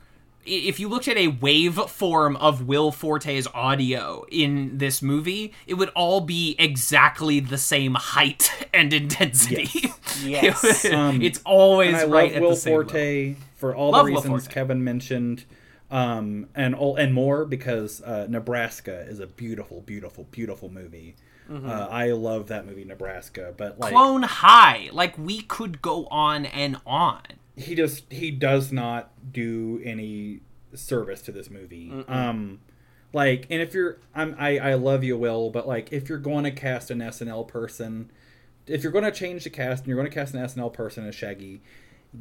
if 0.49 0.79
you 0.81 0.89
looked 0.89 1.09
at 1.09 1.17
a 1.17 1.31
waveform 1.33 2.37
of 2.39 2.69
Will 2.69 2.93
Forte's 2.93 3.49
audio 3.53 4.25
in 4.31 4.79
this 4.79 5.03
movie, 5.03 5.53
it 5.67 5.75
would 5.75 5.89
all 5.91 6.21
be 6.21 6.55
exactly 6.57 7.41
the 7.41 7.59
same 7.59 7.95
height 7.95 8.69
and 8.73 8.93
intensity. 8.93 9.93
Yes. 10.23 10.85
Um, 10.93 11.21
it's 11.21 11.41
always 11.45 11.89
And 11.89 11.97
I 11.97 12.05
right 12.05 12.29
love 12.29 12.37
at 12.37 12.43
Will 12.43 12.51
the 12.51 12.57
same 12.57 12.75
level. 12.77 12.89
Forte 12.91 13.37
for 13.57 13.75
all 13.75 13.91
Love 13.91 14.07
the 14.07 14.13
reasons 14.13 14.47
Kevin 14.47 14.85
mentioned, 14.85 15.45
um, 15.91 16.49
and 16.55 16.75
all 16.75 16.97
and 16.97 17.15
more 17.15 17.45
because 17.45 18.03
uh, 18.03 18.27
Nebraska 18.29 19.01
is 19.09 19.21
a 19.21 19.27
beautiful, 19.27 19.81
beautiful, 19.81 20.25
beautiful 20.31 20.69
movie. 20.69 21.17
Mm-hmm. 21.51 21.69
Uh, 21.69 21.87
I 21.87 22.11
love 22.11 22.49
that 22.49 22.67
movie, 22.67 22.85
Nebraska. 22.85 23.55
But 23.57 23.79
like, 23.79 23.93
Clone 23.93 24.25
High, 24.25 24.91
like 24.93 25.17
we 25.17 25.43
could 25.43 25.81
go 25.81 26.07
on 26.07 26.47
and 26.47 26.81
on. 26.85 27.23
he 27.57 27.75
just 27.75 28.13
he 28.13 28.31
does 28.31 28.73
not 28.73 29.11
do 29.33 29.81
any 29.85 30.41
service 30.75 31.23
to 31.23 31.33
this 31.33 31.51
movie. 31.51 31.93
Um, 32.09 32.61
like, 33.13 33.47
and 33.49 33.63
if 33.63 33.73
you're, 33.73 33.99
I'm, 34.15 34.35
I 34.39 34.59
I 34.59 34.75
love 34.75 35.05
you, 35.05 35.17
Will, 35.17 35.51
but 35.51 35.67
like, 35.67 35.93
if 35.93 36.09
you're 36.09 36.19
going 36.19 36.45
to 36.45 36.51
cast 36.51 36.91
an 36.91 36.99
SNL 36.99 37.47
person, 37.47 38.11
if 38.67 38.83
you're 38.83 38.93
going 38.93 39.05
to 39.05 39.13
change 39.13 39.45
the 39.45 39.51
cast 39.51 39.85
and 39.85 39.89
you're 39.89 39.97
going 39.97 40.11
to 40.11 40.15
cast 40.15 40.35
an 40.35 40.41
SNL 40.41 40.73
person 40.73 41.07
as 41.07 41.15
Shaggy, 41.15 41.63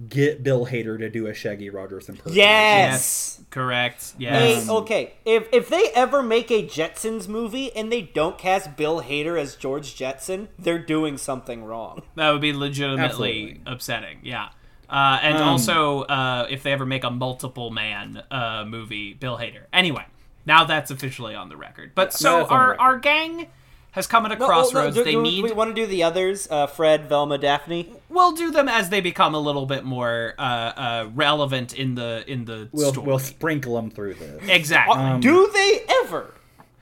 get 0.10 0.44
Bill 0.44 0.66
Hader 0.66 0.98
to 1.00 1.10
do 1.10 1.28
a 1.28 1.34
Shaggy 1.34 1.70
Rogers 1.70 2.10
impersonation. 2.10 2.38
Yes. 2.38 3.42
Correct. 3.50 4.14
Hey, 4.18 4.56
Yes. 4.56 4.70
okay, 4.70 5.14
if 5.26 5.48
if 5.54 5.70
they 5.70 5.90
ever 5.96 6.22
make 6.22 6.52
a 6.52 6.64
Jetsons 6.64 7.28
movie 7.28 7.74
and 7.76 7.92
they 7.92 8.02
don't 8.02 8.38
cast 8.38 8.76
Bill 8.76 9.02
Hader 9.02 9.40
as 9.40 9.56
George 9.56 9.96
Jetson, 9.96 10.50
they're 10.60 10.80
doing 10.80 11.18
something 11.18 11.64
wrong. 11.64 12.02
That 12.16 12.32
would 12.32 12.42
be 12.42 12.54
legitimately 12.54 13.06
Absolutely. 13.06 13.62
upsetting. 13.66 14.20
Yeah. 14.24 14.50
Uh, 14.90 15.20
and 15.22 15.38
Um, 15.38 15.44
also, 15.50 16.02
uh, 16.04 16.48
if 16.50 16.64
they 16.64 16.72
ever 16.72 16.86
make 16.86 17.04
a 17.04 17.10
multiple 17.12 17.72
man 17.72 18.22
uh, 18.30 18.66
movie, 18.68 19.14
Bill 19.14 19.38
Hader. 19.38 19.64
Anyway, 19.74 20.06
now 20.46 20.64
that's 20.66 20.92
officially 20.92 21.34
on 21.36 21.50
the 21.50 21.58
record. 21.58 21.94
But 21.96 22.14
so 22.14 22.40
that's 22.40 22.44
on 22.44 22.48
the 22.50 22.54
our 22.54 22.70
record. 22.72 22.82
our 22.82 22.98
gang 23.00 23.48
has 23.96 24.06
come 24.08 24.26
at 24.26 24.32
a 24.32 24.36
No, 24.36 24.46
oh, 24.46 24.48
no, 24.48 24.54
crossroads. 24.54 24.96
do- 24.96 25.04
they 25.04 25.12
do 25.14 25.22
need. 25.22 25.44
We 25.44 25.52
want 25.52 25.76
to 25.76 25.82
do 25.82 25.88
the 25.88 26.04
others. 26.04 26.48
Uh, 26.50 26.68
Fred, 26.68 27.10
Velma, 27.10 27.38
Daphne. 27.38 27.92
we'll 28.10 28.34
do 28.34 28.52
them 28.52 28.70
as 28.70 28.90
they 28.90 29.02
become 29.02 29.34
a 29.34 29.40
little 29.40 29.66
bit 29.66 29.84
more 29.84 30.36
uh, 30.38 30.42
uh, 30.42 31.10
relevant 31.16 31.74
in 31.74 31.96
the 31.96 32.24
in 32.28 32.46
the 32.46 32.70
We'll 32.72 32.92
story. 32.92 33.08
we'll 33.08 33.20
sprinkle 33.20 33.76
them 33.76 33.90
through 33.90 34.14
this. 34.16 34.44
exactly. 34.48 34.96
Uh, 34.96 35.18
do 35.18 35.50
they 35.52 35.80
ever 36.04 36.34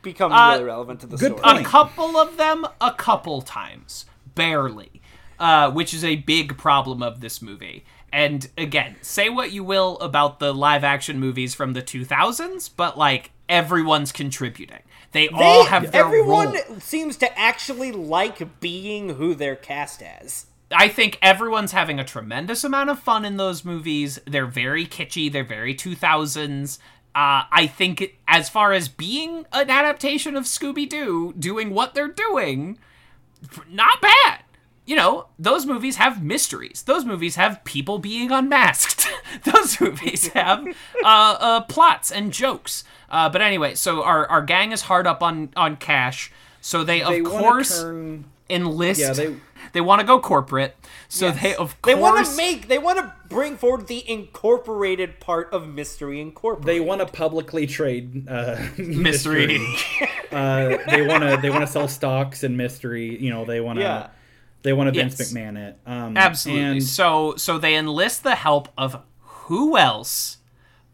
become 0.01 0.31
Uh, 0.33 0.51
really 0.53 0.63
relevant 0.65 0.99
to 0.99 1.07
the 1.07 1.15
good 1.17 1.37
story? 1.39 1.61
a 1.61 1.63
couple 1.63 2.17
of 2.17 2.35
them 2.37 2.65
a 2.81 2.91
couple 2.91 3.41
times 3.41 4.05
barely 4.35 5.01
uh, 5.39 5.71
which 5.71 5.93
is 5.93 6.03
a 6.03 6.17
big 6.17 6.57
problem 6.57 7.01
of 7.01 7.21
this 7.21 7.41
movie 7.41 7.85
and 8.11 8.49
again 8.57 8.95
say 9.01 9.29
what 9.29 9.51
you 9.51 9.63
will 9.63 9.97
about 9.99 10.39
the 10.39 10.53
live 10.53 10.83
action 10.83 11.19
movies 11.19 11.55
from 11.55 11.71
the 11.73 11.81
2000s 11.81 12.69
but 12.75 12.97
like 12.97 13.31
everyone's 13.47 14.11
contributing 14.11 14.81
they, 15.13 15.27
They, 15.27 15.33
all 15.33 15.65
have 15.65 15.91
their 15.91 16.05
everyone 16.05 16.53
role. 16.53 16.79
seems 16.79 17.17
to 17.17 17.39
actually 17.39 17.91
like 17.91 18.59
being 18.59 19.09
who 19.09 19.33
they're 19.35 19.55
cast 19.55 20.01
as. 20.01 20.47
I 20.71 20.87
think 20.87 21.19
everyone's 21.21 21.71
having 21.71 21.99
a 21.99 22.03
tremendous 22.03 22.63
amount 22.63 22.89
of 22.89 22.99
fun 22.99 23.25
in 23.25 23.37
those 23.37 23.63
movies. 23.63 24.19
They're 24.25 24.47
very 24.47 24.85
kitschy. 24.85 25.31
They're 25.31 25.43
very 25.43 25.75
2000s. 25.75 26.79
Uh, 27.15 27.45
I 27.51 27.67
think 27.67 28.17
as 28.27 28.49
far 28.49 28.73
as 28.73 28.89
being 28.89 29.45
an 29.53 29.69
adaptation 29.69 30.35
of 30.35 30.45
Scooby 30.45 30.89
Doo, 30.89 31.33
doing 31.37 31.69
what 31.69 31.93
they're 31.93 32.07
doing, 32.07 32.79
not 33.69 34.01
bad. 34.01 34.42
You 34.85 34.95
know, 34.97 35.27
those 35.39 35.65
movies 35.65 35.95
have 35.95 36.21
mysteries. 36.23 36.83
Those 36.85 37.05
movies 37.05 37.35
have 37.35 37.63
people 37.63 37.99
being 37.99 38.31
unmasked. 38.31 39.07
those 39.45 39.79
movies 39.79 40.27
have 40.33 40.65
uh, 41.03 41.37
uh, 41.39 41.61
plots 41.61 42.11
and 42.11 42.33
jokes. 42.33 42.83
Uh, 43.09 43.29
but 43.29 43.41
anyway, 43.41 43.75
so 43.75 44.03
our, 44.03 44.27
our 44.27 44.41
gang 44.41 44.71
is 44.73 44.81
hard 44.83 45.07
up 45.07 45.23
on, 45.23 45.49
on 45.55 45.77
cash. 45.77 46.31
So 46.59 46.83
they, 46.83 46.99
They 46.99 47.19
of 47.21 47.31
wanna 47.31 47.39
course, 47.43 47.81
turn- 47.81 48.25
enlist. 48.49 48.99
Yeah, 48.99 49.13
they- 49.13 49.35
they 49.71 49.79
want 49.81 50.01
to 50.01 50.05
go 50.05 50.19
corporate. 50.19 50.75
So 51.07 51.31
they, 51.31 51.55
of 51.55 51.81
course 51.81 51.95
They 51.95 51.99
want 51.99 52.25
to 52.27 52.35
make. 52.35 52.67
They 52.67 52.77
want 52.77 52.99
to 52.99 53.13
bring 53.29 53.55
forward 53.55 53.87
the 53.87 54.07
incorporated 54.07 55.19
part 55.21 55.51
of 55.53 55.67
Mystery 55.67 56.19
Incorporated. 56.19 56.67
They 56.67 56.79
want 56.85 56.99
to 56.99 57.07
publicly 57.07 57.65
trade 57.65 58.27
uh, 58.27 58.57
mystery. 58.77 59.65
uh, 60.31 60.77
they 60.89 61.07
want 61.07 61.23
to 61.23 61.39
they 61.41 61.49
want 61.49 61.61
to 61.61 61.67
sell 61.67 61.87
stocks 61.87 62.43
in 62.43 62.57
mystery. 62.57 63.17
You 63.23 63.29
know, 63.29 63.45
they 63.45 63.61
want 63.61 63.79
to 63.79 63.83
Yeah. 63.83 64.07
They 64.63 64.73
want 64.73 64.87
to 64.93 64.99
Vince 64.99 65.19
Yes. 65.19 65.31
McMahon 65.33 65.57
it. 65.69 65.77
Um, 65.85 66.17
Absolutely. 66.17 66.63
And 66.65 66.83
so 66.83 67.35
so 67.37 67.57
they 67.57 67.75
enlist 67.75 68.23
the 68.23 68.35
help 68.35 68.69
of 68.77 69.01
who 69.19 69.77
else 69.77 70.37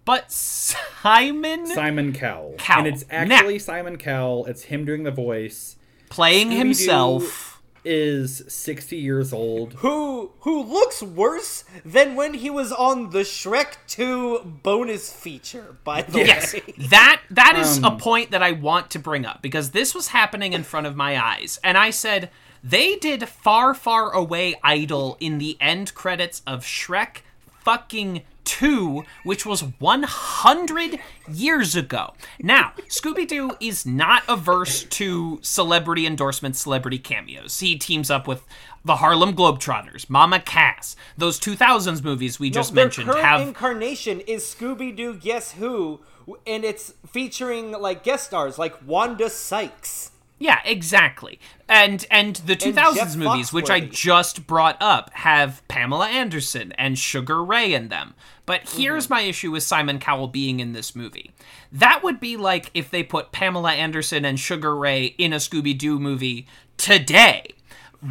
but 0.05 0.31
Simon 0.31 1.67
Simon 1.67 2.13
Cowell. 2.13 2.55
Cowell. 2.57 2.85
And 2.85 2.87
it's 2.95 3.05
Now- 3.09 3.35
actually 3.37 3.59
Simon 3.59 3.97
Cowell. 3.97 4.45
It's 4.47 4.63
him 4.63 4.85
doing 4.85 5.03
the 5.03 5.11
voice. 5.11 5.75
playing 6.09 6.47
Scooby-Doo 6.49 6.57
himself. 6.57 7.61
is 7.85 8.41
60 8.47 8.97
years 8.97 9.31
old. 9.31 9.73
who 9.77 10.31
who 10.39 10.63
looks 10.63 11.01
worse 11.03 11.63
than 11.85 12.15
when 12.15 12.33
he 12.33 12.49
was 12.49 12.71
on 12.71 13.11
the 13.11 13.19
Shrek 13.19 13.75
2 13.87 14.59
bonus 14.63 15.13
feature. 15.13 15.77
By 15.83 16.01
the 16.01 16.19
Yes, 16.19 16.53
way, 16.55 16.61
that 16.89 17.21
that 17.29 17.55
is 17.57 17.77
a 17.83 17.87
Um, 17.87 17.97
point 17.97 18.31
that 18.31 18.41
I 18.43 18.51
want 18.53 18.89
to 18.91 18.99
bring 18.99 19.25
up 19.25 19.41
because 19.43 19.71
this 19.71 19.93
was 19.95 20.07
happening 20.09 20.53
in 20.53 20.63
front 20.63 20.87
of 20.87 20.95
my 20.95 21.23
eyes, 21.23 21.59
and 21.63 21.77
I 21.77 21.91
said 21.91 22.29
they 22.63 22.95
did 22.95 23.27
far, 23.27 23.73
far 23.73 24.11
away 24.11 24.55
idol 24.63 25.17
in 25.19 25.37
the 25.37 25.57
end 25.59 25.93
credits 25.93 26.41
of 26.45 26.63
Shrek 26.63 27.21
fucking 27.61 28.23
2, 28.49 29.03
which 29.23 29.45
was 29.45 29.61
100 29.61 30.99
years 31.31 31.75
ago. 31.75 32.13
Now, 32.41 32.73
Scooby 32.87 33.27
Doo 33.27 33.51
is 33.59 33.85
not 33.85 34.23
averse 34.27 34.85
to 34.85 35.37
celebrity 35.43 36.07
endorsements, 36.07 36.59
celebrity 36.59 36.97
cameos. 36.97 37.59
He 37.59 37.77
teams 37.77 38.09
up 38.09 38.27
with 38.27 38.47
the 38.83 38.97
Harlem 38.97 39.35
Globetrotters, 39.35 40.09
Mama 40.09 40.39
Cass. 40.39 40.95
Those 41.15 41.39
2000s 41.39 42.03
movies 42.03 42.39
we 42.39 42.49
just 42.49 42.73
their 42.73 42.85
mentioned 42.85 43.09
current 43.09 43.25
have 43.25 43.41
incarnation 43.41 44.19
is 44.21 44.43
Scooby 44.43 44.95
Doo 44.95 45.13
Guess 45.13 45.51
Who, 45.53 45.99
and 46.47 46.63
it's 46.63 46.93
featuring 47.07 47.71
like 47.73 48.03
guest 48.03 48.25
stars 48.25 48.57
like 48.57 48.75
Wanda 48.83 49.29
Sykes. 49.29 50.11
Yeah, 50.41 50.59
exactly. 50.63 51.37
And 51.67 52.05
and 52.09 52.37
the 52.37 52.55
2000s 52.55 52.95
Jeff 52.95 53.15
movies, 53.17 53.51
which 53.51 53.69
I 53.69 53.81
just 53.81 54.47
brought 54.47 54.77
up, 54.79 55.11
have 55.13 55.61
Pamela 55.67 56.07
Anderson 56.07 56.71
and 56.77 56.97
Sugar 56.97 57.43
Ray 57.43 57.73
in 57.73 57.89
them. 57.89 58.15
But 58.45 58.69
here's 58.69 59.05
Mm-hmm. 59.05 59.13
my 59.13 59.21
issue 59.21 59.51
with 59.51 59.63
Simon 59.63 59.99
Cowell 59.99 60.27
being 60.29 60.59
in 60.61 60.71
this 60.73 60.95
movie. 60.95 61.31
That 61.71 62.03
would 62.03 62.19
be 62.21 62.37
like 62.37 62.71
if 62.73 62.89
they 62.89 63.03
put 63.03 63.31
Pamela 63.33 63.73
Anderson 63.73 64.23
and 64.25 64.39
Sugar 64.39 64.75
Ray 64.75 65.07
in 65.17 65.33
a 65.33 65.37
Scooby 65.37 65.77
Doo 65.77 65.99
movie 65.99 66.47
today. 66.77 67.53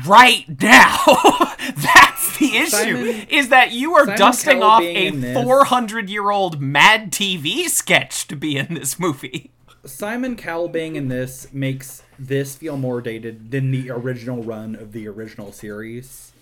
Right 0.06 0.44
now. 0.60 0.98
That's 1.76 2.36
the 2.38 2.56
issue. 2.58 2.66
Simon- 2.68 3.26
is 3.30 3.48
that 3.48 3.72
you 3.72 3.94
are 3.94 4.04
Simon 4.04 4.18
dusting 4.18 4.60
Cowell 4.60 4.70
off 4.70 4.82
a 4.82 5.32
400 5.42 6.10
year 6.10 6.30
old 6.30 6.60
Mad 6.60 7.10
TV 7.10 7.68
sketch 7.70 8.28
to 8.28 8.36
be 8.36 8.58
in 8.58 8.74
this 8.74 8.98
movie. 9.00 9.50
Simon 9.84 10.36
Cowell 10.36 10.68
being 10.68 10.96
in 10.96 11.08
this 11.08 11.52
makes 11.52 12.02
this 12.18 12.56
feel 12.56 12.76
more 12.76 13.00
dated 13.00 13.50
than 13.50 13.70
the 13.70 13.90
original 13.90 14.42
run 14.42 14.74
of 14.74 14.92
the 14.92 15.06
original 15.08 15.52
series. 15.52 16.32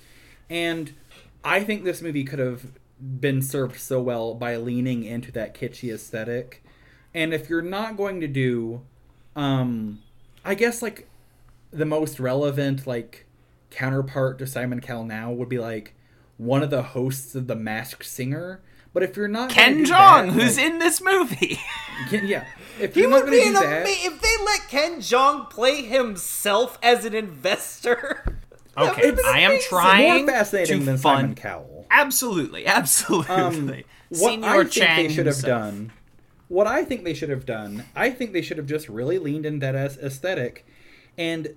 And 0.48 0.92
I 1.44 1.62
think 1.62 1.84
this 1.84 2.00
movie 2.02 2.24
could 2.24 2.38
have 2.38 2.66
been 3.00 3.42
served 3.42 3.78
so 3.78 4.00
well 4.00 4.34
by 4.34 4.56
leaning 4.56 5.04
into 5.04 5.30
that 5.32 5.54
kitschy 5.54 5.92
aesthetic. 5.92 6.64
And 7.14 7.34
if 7.34 7.48
you're 7.48 7.62
not 7.62 7.96
going 7.96 8.20
to 8.20 8.26
do, 8.28 8.82
um, 9.34 10.00
I 10.44 10.54
guess 10.54 10.82
like 10.82 11.08
the 11.70 11.84
most 11.84 12.18
relevant 12.18 12.86
like 12.86 13.26
counterpart 13.70 14.38
to 14.38 14.46
Simon 14.46 14.80
Cowell 14.80 15.04
now 15.04 15.30
would 15.30 15.48
be 15.48 15.58
like 15.58 15.94
one 16.38 16.62
of 16.62 16.70
the 16.70 16.82
hosts 16.82 17.34
of 17.34 17.46
the 17.46 17.56
Masked 17.56 18.04
Singer. 18.04 18.60
But 18.94 19.02
if 19.02 19.16
you're 19.16 19.28
not 19.28 19.50
Ken 19.50 19.84
Jeong, 19.84 19.88
that, 19.88 20.28
who's 20.30 20.56
like- 20.56 20.66
in 20.66 20.78
this 20.78 21.02
movie. 21.02 21.58
yeah, 22.10 22.46
if 22.80 22.94
He 22.94 23.00
you're 23.02 23.10
would 23.10 23.20
gonna 23.20 23.30
be 23.30 23.40
do 23.42 23.46
an 23.48 23.52
that, 23.54 23.64
ama- 23.64 23.86
if 23.88 24.20
they 24.20 24.44
let 24.44 24.68
Ken 24.68 24.98
Jeong 25.00 25.48
play 25.50 25.82
himself 25.82 26.78
as 26.82 27.04
an 27.04 27.14
investor. 27.14 28.38
Okay, 28.78 29.14
I 29.24 29.38
am 29.40 29.58
trying 29.58 30.26
more 30.26 30.34
fascinating 30.34 30.80
to 30.80 30.84
than 30.84 30.96
fund. 30.98 31.18
Simon 31.20 31.34
Cowell. 31.34 31.86
Absolutely, 31.90 32.66
absolutely. 32.66 33.34
Um, 33.34 33.68
what 34.10 34.18
Senior 34.18 34.48
I 34.50 34.56
think 34.64 34.70
Chang 34.70 34.96
they 35.08 35.14
should 35.14 35.24
have 35.26 35.34
himself. 35.36 35.62
done, 35.72 35.92
what 36.48 36.66
I 36.66 36.84
think 36.84 37.02
they 37.04 37.14
should 37.14 37.30
have 37.30 37.46
done, 37.46 37.84
I 37.96 38.10
think 38.10 38.34
they 38.34 38.42
should 38.42 38.58
have 38.58 38.66
just 38.66 38.90
really 38.90 39.18
leaned 39.18 39.46
in 39.46 39.60
that 39.60 39.74
as- 39.74 39.96
aesthetic, 39.96 40.66
and 41.16 41.54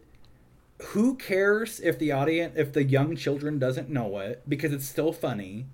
who 0.81 1.15
cares 1.17 1.81
if 1.81 1.99
the 1.99 2.13
audience, 2.13 2.53
if 2.55 2.71
the 2.71 2.85
young 2.85 3.17
children 3.17 3.59
doesn't 3.59 3.89
know 3.89 4.17
it 4.19 4.43
because 4.47 4.71
it's 4.71 4.85
still 4.87 5.11
funny, 5.11 5.65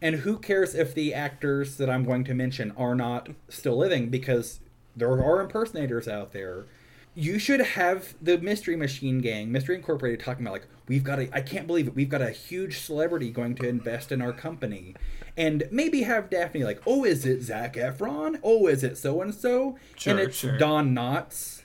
and 0.00 0.16
who 0.20 0.38
cares 0.38 0.74
if 0.74 0.94
the 0.94 1.12
actors 1.12 1.76
that 1.76 1.90
I'm 1.90 2.04
going 2.04 2.24
to 2.24 2.32
mention 2.32 2.70
are 2.74 2.94
not 2.94 3.28
still 3.50 3.76
living 3.76 4.08
because 4.08 4.60
there 4.96 5.10
are 5.22 5.40
impersonators 5.40 6.08
out 6.08 6.32
there. 6.32 6.66
You 7.14 7.38
should 7.38 7.60
have 7.60 8.14
the 8.20 8.36
Mystery 8.38 8.76
Machine 8.76 9.20
Gang, 9.20 9.50
Mystery 9.50 9.74
Incorporated, 9.76 10.20
talking 10.20 10.44
about 10.44 10.52
like 10.52 10.66
we've 10.86 11.04
got 11.04 11.18
a. 11.18 11.28
I 11.34 11.40
can't 11.40 11.66
believe 11.66 11.86
it. 11.86 11.94
We've 11.94 12.08
got 12.10 12.20
a 12.20 12.30
huge 12.30 12.78
celebrity 12.80 13.30
going 13.30 13.54
to 13.56 13.68
invest 13.68 14.12
in 14.12 14.20
our 14.20 14.32
company, 14.34 14.94
and 15.36 15.64
maybe 15.70 16.02
have 16.02 16.28
Daphne 16.28 16.62
like, 16.64 16.82
oh, 16.86 17.04
is 17.04 17.24
it 17.24 17.42
Zac 17.42 17.74
Efron? 17.74 18.38
Oh, 18.42 18.66
is 18.66 18.84
it 18.84 18.98
so 18.98 19.22
and 19.22 19.34
so? 19.34 19.78
And 20.04 20.18
it's 20.18 20.36
sure. 20.36 20.58
Don 20.58 20.94
Knotts 20.94 21.62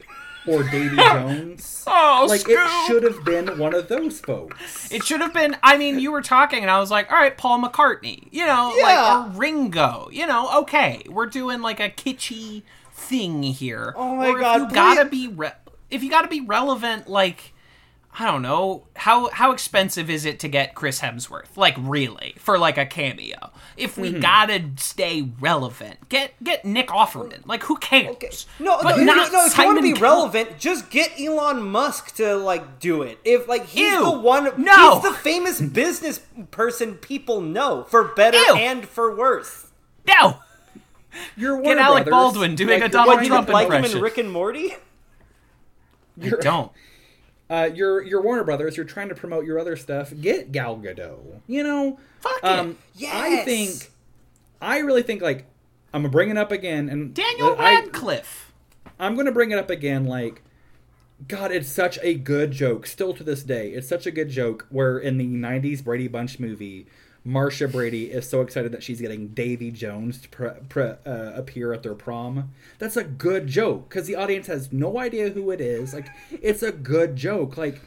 or 0.47 0.63
Davy 0.71 0.95
Jones. 0.95 1.83
Oh, 1.85 2.25
like 2.29 2.39
Scoop! 2.41 2.57
it 2.57 2.87
should 2.87 3.03
have 3.03 3.25
been 3.25 3.57
one 3.59 3.73
of 3.75 3.89
those 3.89 4.21
folks. 4.21 4.89
It 4.89 5.03
should 5.03 5.19
have 5.19 5.33
been. 5.33 5.57
I 5.61 5.75
mean, 5.77 5.99
you 5.99 6.13
were 6.13 6.21
talking, 6.21 6.61
and 6.61 6.71
I 6.71 6.79
was 6.79 6.89
like, 6.91 7.11
"All 7.11 7.17
right, 7.17 7.37
Paul 7.37 7.61
McCartney, 7.61 8.29
you 8.31 8.45
know, 8.45 8.73
Yeah. 8.77 8.83
like 8.85 9.35
or 9.35 9.37
Ringo, 9.37 10.07
you 10.13 10.25
know, 10.27 10.59
okay, 10.61 11.03
we're 11.09 11.25
doing 11.27 11.61
like 11.61 11.81
a 11.81 11.89
kitschy 11.89 12.63
thing 13.01 13.43
here." 13.43 13.93
Oh 13.97 14.15
my 14.15 14.27
or 14.29 14.39
God, 14.39 14.61
If 14.63 14.69
you 14.69 14.75
gotta 14.75 15.05
please- 15.05 15.27
be, 15.27 15.33
re- 15.33 15.51
if 15.89 16.03
you 16.03 16.09
gotta 16.09 16.27
be 16.27 16.41
relevant, 16.41 17.07
like. 17.09 17.53
I 18.19 18.29
don't 18.29 18.41
know 18.41 18.87
how 18.97 19.29
how 19.29 19.53
expensive 19.53 20.09
is 20.09 20.25
it 20.25 20.37
to 20.41 20.49
get 20.49 20.75
Chris 20.75 20.99
Hemsworth? 20.99 21.55
Like 21.55 21.75
really 21.79 22.35
for 22.39 22.59
like 22.59 22.77
a 22.77 22.85
cameo? 22.85 23.51
If 23.77 23.97
we 23.97 24.09
Mm-hmm. 24.11 24.19
gotta 24.19 24.63
stay 24.75 25.29
relevant, 25.39 26.09
get 26.09 26.33
get 26.43 26.65
Nick 26.65 26.89
Offerman. 26.89 27.47
Like 27.47 27.63
who 27.63 27.77
cares? 27.77 28.09
Okay. 28.17 28.29
No, 28.59 28.79
But 28.83 28.97
no, 28.97 29.03
no, 29.05 29.13
not 29.15 29.31
no. 29.31 29.45
If 29.45 29.57
you 29.57 29.63
want 29.65 29.77
to 29.77 29.81
be 29.81 29.93
Cowell. 29.93 30.01
relevant, 30.27 30.59
just 30.59 30.89
get 30.89 31.17
Elon 31.17 31.61
Musk 31.71 32.13
to 32.17 32.35
like 32.35 32.81
do 32.81 33.01
it. 33.01 33.17
If 33.23 33.47
like 33.47 33.67
he's 33.67 33.93
Ew. 33.93 34.03
the 34.03 34.11
one, 34.19 34.51
No. 34.61 34.95
he's 34.99 35.03
the 35.09 35.17
famous 35.17 35.61
business 35.61 36.19
person 36.51 36.95
people 36.95 37.39
know 37.39 37.85
for 37.85 38.03
better 38.03 38.35
Ew. 38.39 38.55
and 38.57 38.85
for 38.85 39.15
worse. 39.15 39.67
No, 40.05 40.39
You're 41.35 41.57
get 41.57 41.65
Warner 41.65 41.81
Alec 41.81 42.05
Brothers, 42.05 42.33
Baldwin 42.33 42.55
doing 42.55 42.79
like, 42.79 42.89
a 42.89 42.91
Donald 42.91 43.15
What 43.15 43.23
you 43.23 43.29
Trump 43.29 43.47
don't 43.47 43.53
like 43.53 43.67
him 43.67 43.73
impression. 43.73 43.97
in 43.97 44.03
Rick 44.03 44.17
and 44.17 44.31
Morty? 44.31 44.75
You 46.17 46.37
don't. 46.37 46.71
uh, 47.49 47.69
you're 47.73 48.01
you're 48.03 48.21
Warner 48.21 48.43
Brothers. 48.43 48.77
You're 48.77 48.85
trying 48.85 49.09
to 49.09 49.15
promote 49.15 49.45
your 49.45 49.59
other 49.59 49.75
stuff. 49.75 50.13
Get 50.19 50.51
Gal 50.51 50.77
Gadot. 50.77 51.41
You 51.47 51.63
know, 51.63 51.99
Fuck 52.19 52.37
it. 52.37 52.45
um, 52.45 52.77
I 53.07 53.37
think, 53.37 53.89
I 54.61 54.79
really 54.79 55.03
think 55.03 55.21
like 55.21 55.45
I'm 55.93 56.01
gonna 56.01 56.09
bring 56.09 56.29
it 56.29 56.37
up 56.37 56.51
again, 56.51 56.89
and 56.89 57.13
Daniel 57.13 57.55
I, 57.57 57.75
Radcliffe. 57.75 58.53
I'm 58.99 59.15
gonna 59.15 59.31
bring 59.31 59.51
it 59.51 59.57
up 59.57 59.69
again. 59.69 60.05
Like, 60.05 60.41
God, 61.27 61.51
it's 61.51 61.69
such 61.69 61.99
a 62.01 62.13
good 62.13 62.51
joke. 62.51 62.85
Still 62.87 63.13
to 63.15 63.23
this 63.23 63.43
day, 63.43 63.71
it's 63.71 63.87
such 63.87 64.05
a 64.05 64.11
good 64.11 64.29
joke. 64.29 64.67
Where 64.69 64.97
in 64.97 65.17
the 65.17 65.27
'90s 65.27 65.83
Brady 65.83 66.07
Bunch 66.07 66.39
movie, 66.39 66.87
Marsha 67.25 67.71
Brady 67.71 68.05
is 68.11 68.27
so 68.27 68.41
excited 68.41 68.71
that 68.71 68.81
she's 68.81 68.99
getting 68.99 69.27
Davy 69.29 69.69
Jones 69.71 70.19
to 70.21 70.29
pre- 70.29 70.49
pre- 70.69 70.93
uh, 71.05 71.33
appear 71.35 71.71
at 71.71 71.83
their 71.83 71.93
prom. 71.93 72.51
That's 72.79 72.97
a 72.97 73.03
good 73.03 73.47
joke 73.47 73.89
because 73.89 74.07
the 74.07 74.15
audience 74.15 74.47
has 74.47 74.73
no 74.73 74.97
idea 74.99 75.29
who 75.29 75.51
it 75.51 75.61
is. 75.61 75.93
Like, 75.93 76.07
it's 76.31 76.63
a 76.63 76.71
good 76.71 77.15
joke. 77.15 77.57
Like, 77.57 77.79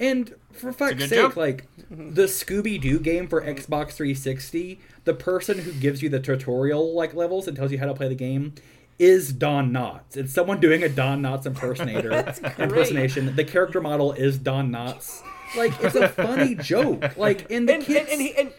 and 0.00 0.34
for 0.52 0.72
fuck's 0.72 1.08
sake, 1.08 1.10
joke. 1.10 1.36
like 1.36 1.68
the 1.88 2.24
Scooby 2.24 2.80
Doo 2.80 2.98
game 2.98 3.28
for 3.28 3.40
Xbox 3.40 3.92
360, 3.92 4.80
the 5.04 5.14
person 5.14 5.58
who 5.58 5.72
gives 5.72 6.02
you 6.02 6.08
the 6.08 6.20
tutorial 6.20 6.92
like 6.94 7.14
levels 7.14 7.46
and 7.46 7.56
tells 7.56 7.70
you 7.70 7.78
how 7.78 7.86
to 7.86 7.94
play 7.94 8.08
the 8.08 8.14
game 8.16 8.54
is 8.98 9.32
Don 9.32 9.70
Knotts. 9.70 10.16
It's 10.16 10.32
someone 10.32 10.58
doing 10.58 10.82
a 10.82 10.88
Don 10.88 11.22
Knotts 11.22 11.46
impersonator 11.46 12.10
impersonation. 12.58 13.36
The 13.36 13.44
character 13.44 13.80
model 13.80 14.12
is 14.12 14.38
Don 14.38 14.70
Knotts. 14.70 15.22
Like 15.56 15.72
it's 15.82 15.94
a 15.94 16.08
funny 16.08 16.54
joke. 16.60 17.16
Like 17.16 17.50
in 17.50 17.66
the 17.66 17.74
And, 17.74 17.84
kids, 17.84 18.00
and, 18.00 18.08
and, 18.10 18.20
he, 18.20 18.36
and 18.36 18.52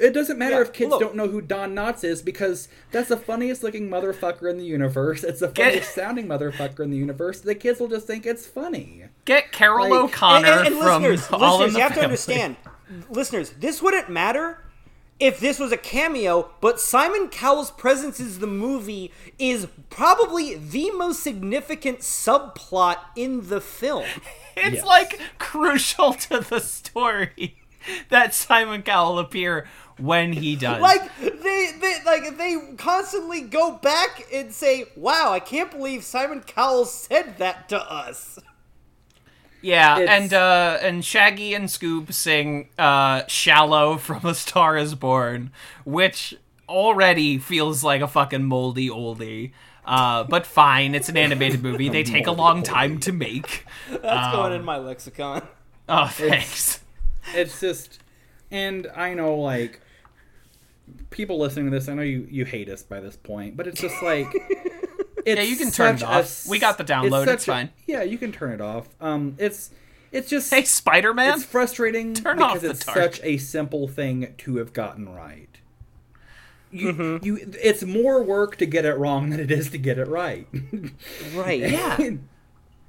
it 0.00 0.12
doesn't 0.12 0.38
matter 0.38 0.56
Yeah, 0.56 0.60
if 0.62 0.72
kids 0.72 0.90
look. 0.90 1.00
don't 1.00 1.16
know 1.16 1.26
who 1.28 1.40
Don 1.40 1.74
Knotts 1.74 2.04
is 2.04 2.22
because 2.22 2.68
that's 2.92 3.08
the 3.08 3.16
funniest 3.16 3.62
looking 3.64 3.88
motherfucker 3.88 4.48
in 4.48 4.56
the 4.58 4.64
universe. 4.64 5.24
It's 5.24 5.40
the 5.40 5.48
Get- 5.48 5.64
funniest 5.66 5.94
sounding 5.94 6.26
motherfucker 6.28 6.80
in 6.80 6.90
the 6.90 6.96
universe. 6.96 7.40
The 7.40 7.54
kids 7.56 7.80
will 7.80 7.88
just 7.88 8.06
think 8.06 8.24
it's 8.24 8.46
funny. 8.46 9.04
Get 9.24 9.50
Carol 9.52 9.88
Like- 9.90 10.04
O'Connor 10.04 10.46
and, 10.46 10.66
and, 10.66 10.66
and 10.68 10.76
from 10.78 11.02
listeners, 11.02 11.28
All 11.32 11.58
listeners, 11.58 11.66
in 11.68 11.72
the 11.72 11.78
you 11.78 11.82
have 11.82 11.94
to 11.94 12.02
understand, 12.04 12.56
listeners, 13.10 13.50
this 13.58 13.82
wouldn't 13.82 14.08
matter 14.08 14.62
if 15.18 15.40
this 15.40 15.58
was 15.58 15.72
a 15.72 15.76
cameo, 15.76 16.48
but 16.60 16.78
Simon 16.78 17.26
Cowell's 17.26 17.72
presence 17.72 18.20
in 18.20 18.38
the 18.38 18.46
movie 18.46 19.10
is 19.36 19.66
probably 19.90 20.54
the 20.54 20.92
most 20.92 21.24
significant 21.24 21.98
subplot 22.00 22.98
in 23.16 23.48
the 23.48 23.60
film. 23.60 24.04
It's 24.58 24.76
Yes. 24.76 24.84
like 24.84 25.20
crucial 25.38 26.12
to 26.14 26.40
the 26.40 26.60
story 26.60 27.56
that 28.10 28.34
Simon 28.34 28.82
Cowell 28.82 29.18
appear 29.18 29.66
when 29.98 30.32
he 30.32 30.54
does. 30.56 30.80
Like 30.80 31.02
they, 31.20 31.72
they 31.80 31.96
like 32.04 32.36
they 32.38 32.56
constantly 32.76 33.40
go 33.40 33.72
back 33.72 34.26
and 34.32 34.52
say, 34.52 34.86
"Wow, 34.96 35.32
I 35.32 35.40
can't 35.40 35.70
believe 35.70 36.04
Simon 36.04 36.40
Cowell 36.42 36.84
said 36.84 37.38
that 37.38 37.68
to 37.70 37.80
us." 37.80 38.38
yeah, 39.60 39.98
it's- 39.98 40.22
and 40.22 40.32
uh 40.34 40.78
and 40.82 41.04
Shaggy 41.04 41.54
and 41.54 41.64
Scoob 41.68 42.12
sing 42.12 42.68
uh 42.78 43.22
"Shallow" 43.26 43.96
from 43.96 44.24
A 44.24 44.34
Star 44.34 44.76
Is 44.76 44.94
Born, 44.94 45.50
which 45.84 46.34
already 46.68 47.38
feels 47.38 47.82
like 47.82 48.00
a 48.00 48.06
fucking 48.08 48.44
moldy 48.44 48.88
oldie. 48.88 49.52
Uh, 49.88 50.22
but 50.24 50.44
fine, 50.46 50.94
it's 50.94 51.08
an 51.08 51.16
animated 51.16 51.62
movie. 51.62 51.88
They 51.88 52.02
take 52.04 52.26
a 52.26 52.32
long 52.32 52.62
time 52.62 53.00
to 53.00 53.12
make. 53.12 53.64
That's 53.90 54.34
going 54.36 54.52
in 54.52 54.64
my 54.64 54.76
lexicon. 54.76 55.42
Oh, 55.88 56.06
thanks. 56.06 56.80
it's 57.34 57.60
just 57.60 57.98
and 58.50 58.86
i 58.96 59.12
know 59.14 59.36
like 59.36 59.80
people 61.10 61.38
listening 61.38 61.66
to 61.66 61.70
this 61.70 61.88
i 61.88 61.94
know 61.94 62.02
you 62.02 62.26
you 62.30 62.44
hate 62.44 62.68
us 62.68 62.82
by 62.82 63.00
this 63.00 63.16
point 63.16 63.56
but 63.56 63.66
it's 63.66 63.80
just 63.80 64.02
like 64.02 64.26
it's 65.26 65.26
Yeah, 65.26 65.42
you 65.42 65.56
can 65.56 65.70
turn 65.70 65.96
it 65.96 66.02
a 66.02 66.06
off. 66.06 66.46
We 66.46 66.58
got 66.58 66.78
the 66.78 66.84
download, 66.84 67.26
it's 67.28 67.44
a- 67.44 67.52
fine. 67.52 67.70
yeah 67.86 68.02
you 68.02 68.16
can 68.18 68.32
turn 68.32 68.52
it 68.52 68.60
off 68.60 68.88
um 69.00 69.34
it's 69.38 69.70
it's 70.10 70.30
just 70.30 70.52
Hey, 70.52 70.64
Spider 70.64 71.12
Man. 71.12 71.34
it's 71.34 71.44
frustrating 71.44 72.14
Turn 72.14 72.40
off 72.40 72.54
because 72.54 72.62
the 72.62 72.70
it's 72.70 72.84
dark. 72.86 72.96
such 73.16 73.20
a 73.24 73.36
simple 73.36 73.86
thing 73.88 74.34
to 74.38 74.56
have 74.56 74.72
gotten 74.72 75.08
right 75.08 75.47
you, 76.70 76.92
Mm-hmm. 76.92 77.24
you 77.24 77.38
it's 77.62 77.82
more 77.84 78.22
work 78.22 78.56
to 78.56 78.66
get 78.66 78.84
it 78.84 78.94
wrong 78.94 79.30
than 79.30 79.40
it 79.40 79.50
is 79.50 79.70
to 79.70 79.78
get 79.78 79.98
it 79.98 80.06
right 80.08 80.46
Right. 81.34 81.60
Yeah. 81.70 81.96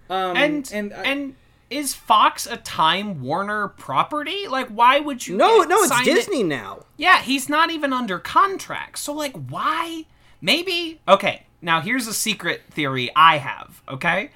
um 0.09 0.35
and 0.35 0.71
and 0.73 0.93
and, 0.93 1.35
is 1.69 1.93
Fox 1.93 2.47
a 2.47 2.57
Time 2.57 3.21
Warner 3.21 3.67
property? 3.67 4.47
Like, 4.47 4.69
why 4.69 4.99
would 4.99 5.27
you? 5.27 5.37
No, 5.37 5.59
no, 5.59 5.77
it's 5.81 5.89
signed 5.89 6.07
it- 6.07 6.15
Disney 6.15 6.41
now. 6.41 6.79
Yeah, 6.97 7.21
he's 7.21 7.47
not 7.47 7.69
even 7.69 7.93
under 7.93 8.17
contract. 8.17 8.97
So, 8.97 9.13
like, 9.13 9.35
why? 9.35 10.05
Maybe. 10.41 10.99
Okay, 11.07 11.45
now 11.61 11.79
here's 11.81 12.07
a 12.07 12.13
secret 12.15 12.63
theory 12.71 13.11
I 13.15 13.37
have. 13.37 13.83
Okay, 13.87 14.31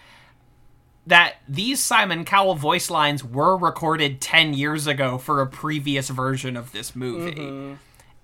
that 1.08 1.38
these 1.50 1.80
Simon 1.84 2.24
Cowell 2.24 2.54
voice 2.54 2.92
lines 2.92 3.24
were 3.24 3.58
recorded 3.58 4.22
ten 4.22 4.54
years 4.54 4.86
ago 4.86 5.18
for 5.18 5.42
a 5.42 5.48
previous 5.48 6.10
version 6.10 6.56
of 6.56 6.72
this 6.72 6.96
movie. 6.96 7.32
Mm-hmm. 7.34 7.74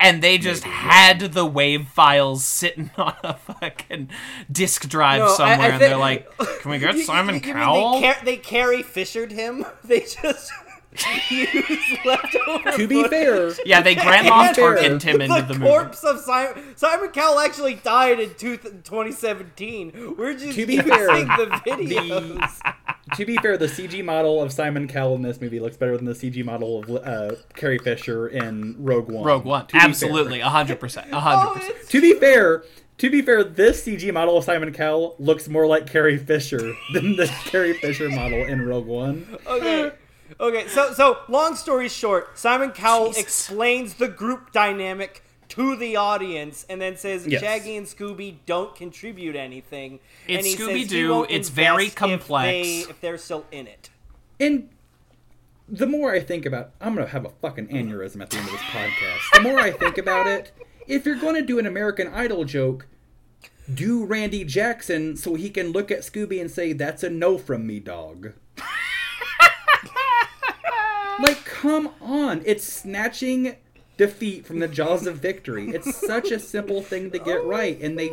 And 0.02 0.22
they 0.24 0.38
just 0.38 0.64
had 0.64 1.20
the 1.20 1.46
wave 1.46 1.88
files 1.90 2.46
sitting 2.46 2.90
on 2.98 3.16
a 3.24 3.34
fucking 3.34 4.10
disk 4.52 4.88
drive 4.88 5.20
No, 5.20 5.26
I- 5.26 5.30
I 5.30 5.36
somewhere, 5.36 5.72
and 5.74 5.82
they're 5.82 5.98
like, 5.98 6.38
"Can 6.62 6.72
we 6.72 6.80
get 6.80 6.96
You- 6.96 7.04
Simon 7.04 7.36
you- 7.36 7.42
you 7.46 7.54
Cowell?" 7.54 8.00
They, 8.00 8.14
car- 8.14 8.22
they 8.26 8.38
Carrie 8.38 8.84
Fishered 8.84 9.32
him. 9.34 9.66
They 9.84 10.00
just 10.02 10.52
used 11.30 12.06
leftover. 12.06 12.72
to 12.72 12.88
be 12.88 13.04
fair 13.10 13.52
yeah, 13.64 13.80
they 13.82 13.94
Grandma 13.94 14.48
And 14.48 14.56
Tarkined 14.58 15.02
him 15.04 15.22
into 15.22 15.36
the, 15.44 15.54
the 15.54 15.60
movie. 15.60 15.66
corpse 15.72 16.04
of 16.04 16.20
Simon 16.20 16.76
Simon 16.76 17.10
Cowell 17.12 17.40
actually 17.40 17.76
died 17.76 18.20
in 18.20 18.34
two, 18.34 18.58
2017. 18.58 20.16
We're 20.18 20.34
just 20.34 20.58
To 20.58 20.66
be 20.66 20.76
using 20.76 20.90
fair, 20.90 21.08
the 21.08 21.62
videos. 21.66 22.60
To 23.16 23.26
be 23.26 23.38
fair, 23.38 23.58
the 23.58 23.68
CG 23.68 24.04
model 24.04 24.42
of 24.42 24.52
Simon 24.52 24.88
Cowell 24.88 25.16
in 25.16 25.22
this 25.22 25.40
movie 25.42 25.60
looks 25.60 25.78
better 25.78 25.96
than 25.98 26.06
the 26.06 26.14
CG 26.14 26.44
model 26.44 26.84
of 26.84 26.90
uh, 26.90 27.36
Carrie 27.56 27.78
Fisher 27.80 28.28
in 28.28 28.76
Rogue 28.80 29.10
One. 29.10 29.24
Rogue 29.26 29.46
One, 29.46 29.68
To 29.68 29.74
be 29.74 29.80
fair. 29.80 29.88
absolutely, 29.90 30.40
hundred 30.40 30.80
percent, 30.80 31.12
hundred 31.12 31.54
percent. 31.56 31.90
To 31.90 32.02
be 32.02 32.14
fair, 32.16 32.64
to 33.00 33.10
be 33.10 33.22
fair, 33.22 33.44
this 33.44 33.86
CG 33.86 34.12
model 34.14 34.38
of 34.38 34.44
Simon 34.44 34.74
Cowell 34.74 35.16
looks 35.20 35.48
more 35.48 35.66
like 35.68 35.90
Carrie 35.90 36.18
Fisher 36.18 36.74
than 36.94 37.16
the 37.16 37.28
Carrie 37.46 37.74
Fisher 37.74 38.10
model 38.10 38.44
in 38.46 38.62
Rogue 38.66 38.86
One. 38.88 39.38
Okay. 39.48 39.92
Okay, 40.40 40.68
so 40.68 40.94
so 40.94 41.18
long 41.28 41.56
story 41.56 41.90
short, 41.90 42.38
Simon 42.38 42.70
Cowell 42.72 43.08
Jesus. 43.08 43.24
explains 43.24 43.96
the 43.96 44.08
group 44.08 44.52
dynamic 44.52 45.24
to 45.50 45.76
the 45.76 45.96
audience 45.96 46.66
and 46.70 46.80
then 46.82 46.96
says 46.96 47.28
Yes. 47.28 47.42
Shaggy 47.42 47.76
and 47.76 47.86
Scooby 47.86 48.38
don't 48.46 48.76
contribute 48.76 49.36
anything. 49.36 50.00
It's 50.28 50.38
and 50.38 50.46
he 50.46 50.54
says 50.54 50.68
Scooby-Doo, 50.68 51.26
it's 51.30 51.50
very 51.50 51.90
complex. 51.90 52.68
If, 52.68 52.86
they, 52.86 52.92
if 52.92 53.02
they're 53.02 53.18
still 53.18 53.46
in 53.52 53.68
it. 53.68 53.90
And 54.40 54.70
the 55.68 55.88
more 55.88 56.12
I 56.14 56.20
think 56.20 56.46
about, 56.46 56.72
I'm 56.80 56.96
gonna 56.96 57.08
have 57.08 57.26
a 57.26 57.30
fucking 57.30 57.68
aneurysm 57.68 58.22
at 58.22 58.30
the 58.30 58.38
end 58.38 58.46
of 58.48 58.54
this 58.54 58.62
podcast. 58.62 59.20
The 59.34 59.42
more 59.42 59.60
I 59.60 59.72
think 59.72 59.98
about 59.98 60.28
it, 60.28 60.52
if 60.88 61.06
you're 61.06 61.16
gonna 61.16 61.42
do 61.42 61.60
an 61.60 61.66
American 61.66 62.08
Idol 62.08 62.46
joke, 62.46 62.88
do 63.72 64.06
Randy 64.06 64.44
Jackson 64.44 65.16
so 65.16 65.36
he 65.36 65.50
can 65.50 65.72
look 65.72 65.92
at 65.92 66.00
Scooby 66.00 66.42
and 66.42 66.50
say, 66.50 66.74
"That's 66.74 67.04
a 67.04 67.10
no 67.10 67.38
from 67.38 67.68
me, 67.68 67.80
dog." 67.80 68.34
like, 71.22 71.46
come 71.46 71.92
on! 72.02 72.42
It's 72.46 72.64
snatching 72.64 73.56
defeat 74.00 74.48
from 74.48 74.58
the 74.58 74.68
jaws 74.80 75.06
of 75.06 75.18
victory. 75.18 75.70
It's 75.70 75.96
such 76.08 76.32
a 76.32 76.40
simple 76.40 76.82
thing 76.82 77.12
to 77.12 77.20
get 77.20 77.44
right, 77.44 77.80
and 77.80 78.00
they 78.00 78.12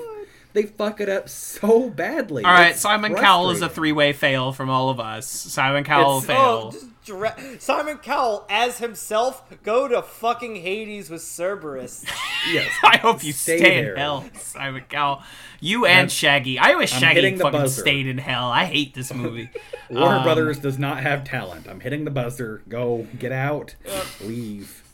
they 0.53 0.65
fuck 0.65 1.01
it 1.03 1.09
up 1.11 1.29
so 1.29 1.89
badly. 1.91 2.43
All 2.45 2.51
right, 2.51 2.71
It's 2.71 2.81
Simon 2.81 3.15
Cowell 3.15 3.51
is 3.51 3.61
a 3.61 3.69
three-way 3.69 4.15
fail 4.15 4.53
from 4.53 4.71
all 4.71 4.89
of 4.89 4.99
us. 4.99 5.27
Simon 5.29 5.85
Cowell 5.85 6.19
It's- 6.19 6.27
fail. 6.27 6.73
Oh, 6.75 6.89
dra- 7.05 7.37
Simon 7.61 7.99
Cowell 7.99 8.47
as 8.49 8.79
himself 8.79 9.43
go 9.63 9.87
to 9.87 10.01
fucking 10.01 10.57
Hades 10.57 11.09
with 11.11 11.23
Cerberus. 11.23 12.05
Yes. 12.53 12.71
I 12.85 12.99
hope 12.99 13.25
you 13.25 13.33
Stay 13.33 13.59
stay, 13.59 13.79
in 13.91 13.97
hell, 13.97 14.25
Simon 14.39 14.85
Cowell. 14.89 15.21
You 15.59 15.85
and 15.85 16.11
Shaggy. 16.13 16.61
I 16.61 16.77
wish 16.77 16.95
I'm 16.95 17.01
Shaggy 17.01 17.37
fucking 17.37 17.51
buzzer. 17.61 17.81
stayed 17.81 18.07
in 18.07 18.19
hell. 18.19 18.47
I 18.53 18.67
hate 18.67 18.95
this 18.95 19.13
movie. 19.13 19.51
Warner 19.91 20.19
Um, 20.19 20.23
Brothers 20.23 20.61
does 20.61 20.79
not 20.79 21.03
have 21.03 21.25
talent. 21.25 21.67
I'm 21.69 21.81
hitting 21.81 22.05
the 22.05 22.11
buzzer. 22.13 22.63
Go, 22.69 23.09
get 23.19 23.33
out, 23.33 23.75
leave. 24.21 24.85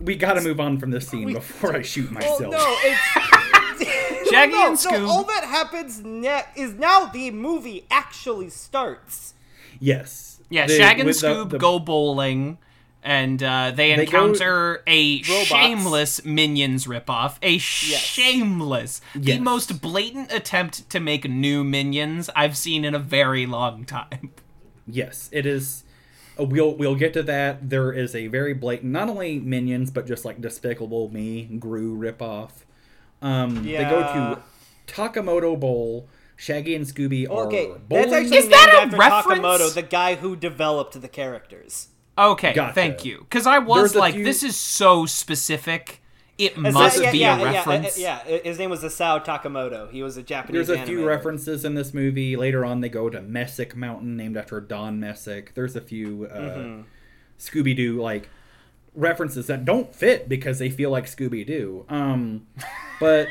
We 0.00 0.14
gotta 0.16 0.40
move 0.40 0.60
on 0.60 0.78
from 0.78 0.90
this 0.90 1.08
scene 1.08 1.32
before 1.32 1.74
I 1.74 1.82
shoot 1.82 2.10
Well, 2.12 2.20
myself. 2.20 2.40
no, 2.52 2.76
it's 2.82 4.30
Shaggy 4.30 4.52
no, 4.52 4.68
and 4.70 4.84
no, 4.84 4.90
Scoob. 4.90 5.08
all 5.08 5.24
that 5.24 5.44
happens 5.44 6.02
ne- 6.04 6.44
is 6.56 6.74
now 6.74 7.06
the 7.06 7.30
movie 7.30 7.86
actually 7.90 8.50
starts. 8.50 9.34
Yes. 9.80 10.40
Yeah, 10.50 10.66
The- 10.66 10.76
Shag 10.76 10.98
and 11.00 11.06
with 11.06 11.20
the- 11.20 11.26
Scoob 11.28 11.50
the- 11.50 11.58
go 11.58 11.78
bowling, 11.78 12.58
and 13.02 13.42
uh, 13.42 13.72
they 13.74 13.94
They 13.96 14.02
encounter 14.02 14.82
a 14.86 15.22
Robots. 15.22 15.46
shameless 15.46 16.24
Minions 16.24 16.86
ripoff. 16.86 17.36
A 17.42 17.58
shameless, 17.58 19.00
the 19.14 19.38
most 19.40 19.80
blatant 19.80 20.32
attempt 20.32 20.88
to 20.90 21.00
make 21.00 21.28
new 21.28 21.64
Minions 21.64 22.28
I've 22.36 22.56
seen 22.56 22.84
in 22.84 22.94
a 22.94 22.98
very 22.98 23.46
long 23.46 23.84
time. 23.84 24.32
Yes, 24.86 25.28
it 25.32 25.44
is. 25.46 25.84
Uh, 26.38 26.44
We'll 26.44 26.74
we'll 26.76 26.94
get 26.94 27.12
to 27.14 27.22
that. 27.24 27.68
There 27.70 27.92
is 27.92 28.14
a 28.14 28.26
very 28.28 28.54
blatant, 28.54 28.92
not 28.92 29.08
only 29.08 29.38
minions, 29.38 29.90
but 29.90 30.06
just 30.06 30.24
like 30.24 30.40
Despicable 30.40 31.12
Me, 31.12 31.44
Gru 31.58 31.96
ripoff. 31.98 32.50
Um, 33.22 33.64
They 33.64 33.84
go 33.84 34.00
to 34.00 34.42
Takamoto 34.86 35.58
Bowl. 35.58 36.08
Shaggy 36.40 36.76
and 36.76 36.86
Scooby 36.86 37.28
are 37.28 37.46
Okay, 37.48 37.66
bowling. 37.66 37.82
that's 37.88 38.12
actually 38.12 38.36
Is 38.36 38.48
that 38.48 38.78
named 38.80 38.94
a 38.94 39.02
after 39.04 39.28
reference? 39.30 39.40
Takamoto, 39.44 39.74
the 39.74 39.82
guy 39.82 40.14
who 40.14 40.36
developed 40.36 41.00
the 41.00 41.08
characters. 41.08 41.88
Okay, 42.16 42.52
Gotcha. 42.52 42.74
thank 42.74 43.04
you. 43.04 43.18
Because 43.28 43.44
I 43.44 43.58
was 43.58 43.92
There's 43.92 43.94
like, 43.96 44.14
few- 44.14 44.24
this 44.24 44.44
is 44.44 44.54
so 44.56 45.04
specific. 45.04 46.00
It 46.38 46.52
Is 46.56 46.72
must 46.72 46.98
that- 46.98 47.12
be 47.12 47.18
yeah, 47.18 47.36
a 47.36 47.40
yeah, 47.40 47.52
reference. 47.52 47.98
Yeah, 47.98 48.20
yeah, 48.28 48.38
his 48.44 48.58
name 48.60 48.70
was 48.70 48.82
Asao 48.84 49.24
Takamoto. 49.24 49.90
He 49.90 50.02
was 50.04 50.16
a 50.16 50.22
Japanese. 50.22 50.68
There's 50.68 50.80
a 50.80 50.86
few 50.86 51.00
animator. 51.00 51.06
references 51.08 51.64
in 51.64 51.74
this 51.74 51.92
movie. 51.92 52.36
Later 52.36 52.64
on, 52.64 52.80
they 52.80 52.88
go 52.88 53.10
to 53.10 53.20
Messick 53.20 53.74
Mountain, 53.74 54.16
named 54.16 54.36
after 54.36 54.60
Don 54.60 55.00
Messick. 55.00 55.54
There's 55.54 55.74
a 55.74 55.80
few 55.80 56.26
uh, 56.32 56.38
Mm-hmm. 56.38 56.82
Scooby 57.40 57.74
Doo 57.76 58.00
like 58.00 58.28
references 58.94 59.46
that 59.48 59.64
don't 59.64 59.94
fit 59.94 60.28
because 60.28 60.58
they 60.58 60.70
feel 60.70 60.90
like 60.90 61.06
Scooby 61.06 61.46
Doo. 61.46 61.84
Um, 61.88 62.46
but 63.00 63.28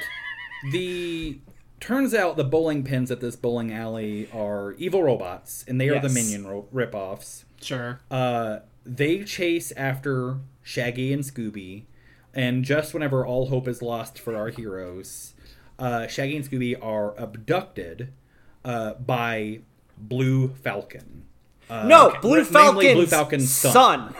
the 0.71 1.39
turns 1.79 2.13
out 2.13 2.35
the 2.37 2.43
bowling 2.43 2.83
pins 2.83 3.11
at 3.11 3.21
this 3.21 3.35
bowling 3.35 3.71
alley 3.73 4.29
are 4.33 4.73
evil 4.73 5.03
robots, 5.03 5.63
and 5.67 5.79
they 5.79 5.89
are 5.89 5.99
the 6.01 6.09
Minion 6.09 6.45
ro- 6.45 6.67
ripoffs. 6.73 7.43
Sure. 7.61 7.99
Uh, 8.11 8.59
they 8.85 9.23
chase 9.23 9.71
after 9.73 10.37
Shaggy 10.63 11.11
and 11.13 11.23
Scooby, 11.23 11.83
and 12.37 12.63
just 12.63 12.93
whenever 12.93 13.25
all 13.25 13.47
hope 13.49 13.67
is 13.67 13.81
lost 13.81 14.17
for 14.17 14.35
our 14.37 14.47
heroes, 14.49 15.33
uh, 15.79 16.07
Shaggy 16.07 16.37
and 16.37 16.45
Scooby 16.49 16.75
are 16.81 17.13
abducted 17.19 18.13
uh, 18.63 18.93
by 18.93 19.59
Blue 19.97 20.49
Falcon. 20.49 21.25
Uh, 21.69 21.85
No, 21.87 22.13
Blue 22.21 22.45
Falcon. 22.45 22.73
Falcon's, 22.75 22.93
Blue 22.93 23.05
Falcon's 23.07 23.51
son. 23.51 23.73
son. 24.13 24.15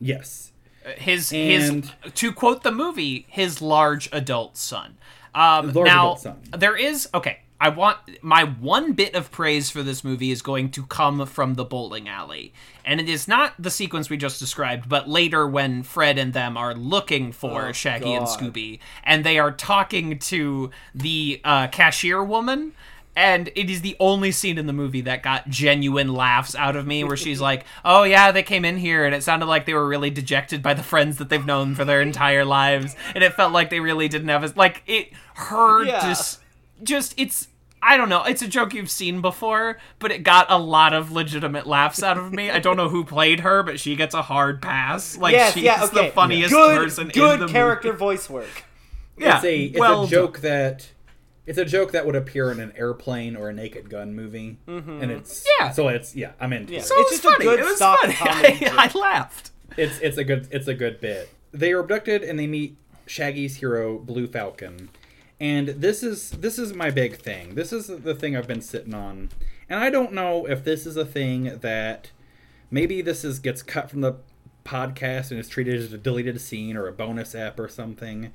Yes. 0.00 0.52
his 0.96 1.32
And- 1.32 1.84
his 2.02 2.12
to 2.14 2.32
quote 2.32 2.62
the 2.62 2.72
movie 2.72 3.26
his 3.28 3.60
large 3.62 4.08
adult 4.12 4.56
son 4.56 4.96
um 5.34 5.72
Large 5.72 5.86
now 5.86 6.02
adult 6.06 6.20
son. 6.20 6.40
there 6.58 6.74
is 6.76 7.08
okay 7.14 7.40
i 7.60 7.68
want 7.68 7.98
my 8.22 8.42
one 8.44 8.92
bit 8.92 9.14
of 9.14 9.30
praise 9.30 9.70
for 9.70 9.82
this 9.82 10.02
movie 10.02 10.30
is 10.30 10.42
going 10.42 10.70
to 10.70 10.84
come 10.86 11.24
from 11.26 11.54
the 11.54 11.64
bowling 11.64 12.08
alley 12.08 12.52
and 12.84 13.00
it 13.00 13.08
is 13.08 13.28
not 13.28 13.52
the 13.58 13.70
sequence 13.70 14.08
we 14.10 14.16
just 14.16 14.38
described 14.40 14.88
but 14.88 15.08
later 15.08 15.46
when 15.46 15.82
fred 15.82 16.18
and 16.18 16.32
them 16.32 16.56
are 16.56 16.74
looking 16.74 17.32
for 17.32 17.72
shaggy 17.72 18.12
and 18.12 18.26
scooby 18.26 18.78
and 19.04 19.24
they 19.24 19.38
are 19.38 19.52
talking 19.52 20.18
to 20.18 20.70
the 20.94 21.40
uh, 21.44 21.68
cashier 21.68 22.22
woman 22.24 22.72
and 23.16 23.50
it 23.56 23.68
is 23.68 23.82
the 23.82 23.96
only 23.98 24.30
scene 24.30 24.56
in 24.56 24.66
the 24.68 24.72
movie 24.72 25.00
that 25.00 25.20
got 25.20 25.48
genuine 25.48 26.14
laughs 26.14 26.54
out 26.54 26.76
of 26.76 26.86
me 26.86 27.02
where 27.02 27.16
she's 27.16 27.40
like 27.50 27.64
oh 27.84 28.04
yeah 28.04 28.30
they 28.30 28.42
came 28.42 28.64
in 28.64 28.76
here 28.78 29.04
and 29.04 29.14
it 29.14 29.22
sounded 29.22 29.46
like 29.46 29.66
they 29.66 29.74
were 29.74 29.86
really 29.88 30.10
dejected 30.10 30.62
by 30.62 30.72
the 30.72 30.82
friends 30.82 31.18
that 31.18 31.28
they've 31.28 31.44
known 31.44 31.74
for 31.74 31.84
their 31.84 32.00
entire 32.00 32.44
lives 32.44 32.94
and 33.14 33.24
it 33.24 33.34
felt 33.34 33.52
like 33.52 33.68
they 33.68 33.80
really 33.80 34.06
didn't 34.08 34.28
have 34.28 34.44
as 34.44 34.56
like 34.56 34.82
it 34.86 35.08
her 35.34 35.84
Yeah. 35.84 36.00
just 36.00 36.38
just 36.82 37.14
it's 37.16 37.48
I 37.82 37.96
don't 37.96 38.08
know. 38.10 38.24
It's 38.24 38.42
a 38.42 38.48
joke 38.48 38.74
you've 38.74 38.90
seen 38.90 39.20
before, 39.22 39.78
but 39.98 40.10
it 40.12 40.18
got 40.22 40.50
a 40.50 40.58
lot 40.58 40.92
of 40.92 41.10
legitimate 41.12 41.66
laughs 41.66 42.02
out 42.02 42.18
of 42.18 42.32
me. 42.32 42.50
I 42.50 42.58
don't 42.58 42.76
know 42.76 42.88
who 42.90 43.04
played 43.16 43.40
her, 43.40 43.62
but 43.62 43.80
she 43.80 43.96
gets 43.96 44.14
a 44.14 44.22
hard 44.22 44.60
pass. 44.60 45.16
Like 45.16 45.32
yes, 45.32 45.54
she's 45.54 45.62
yeah, 45.62 45.84
okay. 45.84 46.08
the 46.08 46.12
funniest 46.12 46.52
good, 46.52 46.76
person 46.76 47.08
good 47.08 47.40
in 47.40 47.46
the 47.46 47.52
character 47.52 47.88
movie. 47.88 47.98
voice 47.98 48.28
work. 48.28 48.64
Yeah, 49.16 49.36
it's 49.36 49.44
a 49.44 49.64
it's 49.64 49.78
well 49.78 50.04
a 50.04 50.08
joke 50.08 50.40
that 50.40 50.88
it's 51.46 51.58
a 51.58 51.64
joke 51.64 51.92
that 51.92 52.04
would 52.06 52.16
appear 52.16 52.52
in 52.52 52.60
an 52.60 52.72
airplane 52.76 53.34
or 53.34 53.48
a 53.48 53.52
Naked 53.52 53.88
Gun 53.88 54.14
movie, 54.14 54.58
mm-hmm. 54.68 55.02
and 55.02 55.10
it's 55.10 55.46
Yeah. 55.58 55.70
So 55.70 55.88
it's 55.88 56.14
yeah, 56.14 56.32
I'm 56.38 56.52
into 56.52 56.74
Yeah. 56.74 56.80
it. 56.80 56.84
So 56.84 56.94
It's 56.98 57.12
it 57.12 57.14
was 57.14 57.20
just 57.22 57.40
a 57.40 57.42
good 57.42 57.60
it 57.60 57.64
was 57.64 57.76
stock 57.76 57.98
funny. 58.00 58.12
comedy 58.14 58.66
I, 58.66 58.90
I 58.94 58.98
laughed. 58.98 59.50
it's 59.76 59.98
it's 60.00 60.18
a 60.18 60.24
good 60.24 60.48
it's 60.50 60.68
a 60.68 60.74
good 60.74 61.00
bit. 61.00 61.30
They 61.52 61.72
are 61.72 61.80
abducted 61.80 62.22
and 62.22 62.38
they 62.38 62.46
meet 62.46 62.76
Shaggy's 63.06 63.56
hero 63.56 63.98
Blue 63.98 64.26
Falcon. 64.26 64.90
And 65.40 65.68
this 65.68 66.02
is 66.02 66.30
this 66.32 66.58
is 66.58 66.74
my 66.74 66.90
big 66.90 67.16
thing. 67.16 67.54
This 67.54 67.72
is 67.72 67.86
the 67.86 68.14
thing 68.14 68.36
I've 68.36 68.46
been 68.48 68.60
sitting 68.60 68.94
on. 68.94 69.30
And 69.68 69.80
I 69.80 69.88
don't 69.88 70.12
know 70.12 70.46
if 70.46 70.64
this 70.64 70.84
is 70.86 70.96
a 70.96 71.04
thing 71.06 71.58
that 71.60 72.10
maybe 72.70 73.00
this 73.02 73.24
is 73.24 73.38
gets 73.38 73.62
cut 73.62 73.88
from 73.90 74.02
the 74.02 74.16
podcast 74.64 75.30
and 75.30 75.40
is 75.40 75.48
treated 75.48 75.76
as 75.80 75.92
a 75.92 75.98
deleted 75.98 76.40
scene 76.40 76.76
or 76.76 76.86
a 76.86 76.92
bonus 76.92 77.34
app 77.34 77.58
or 77.58 77.68
something. 77.68 78.32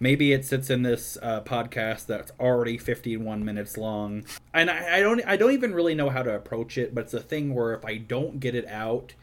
Maybe 0.00 0.32
it 0.32 0.44
sits 0.44 0.70
in 0.70 0.82
this 0.82 1.18
uh, 1.22 1.40
podcast 1.42 2.06
that's 2.06 2.30
already 2.38 2.78
51 2.78 3.44
minutes 3.44 3.76
long, 3.76 4.24
and 4.54 4.70
I, 4.70 4.98
I 4.98 5.00
don't 5.00 5.20
I 5.26 5.36
don't 5.36 5.50
even 5.52 5.74
really 5.74 5.94
know 5.94 6.08
how 6.08 6.22
to 6.22 6.34
approach 6.34 6.78
it. 6.78 6.94
But 6.94 7.04
it's 7.04 7.14
a 7.14 7.20
thing 7.20 7.54
where 7.54 7.74
if 7.74 7.84
I 7.84 7.96
don't 7.98 8.38
get 8.38 8.54
it 8.54 8.66
out, 8.68 9.14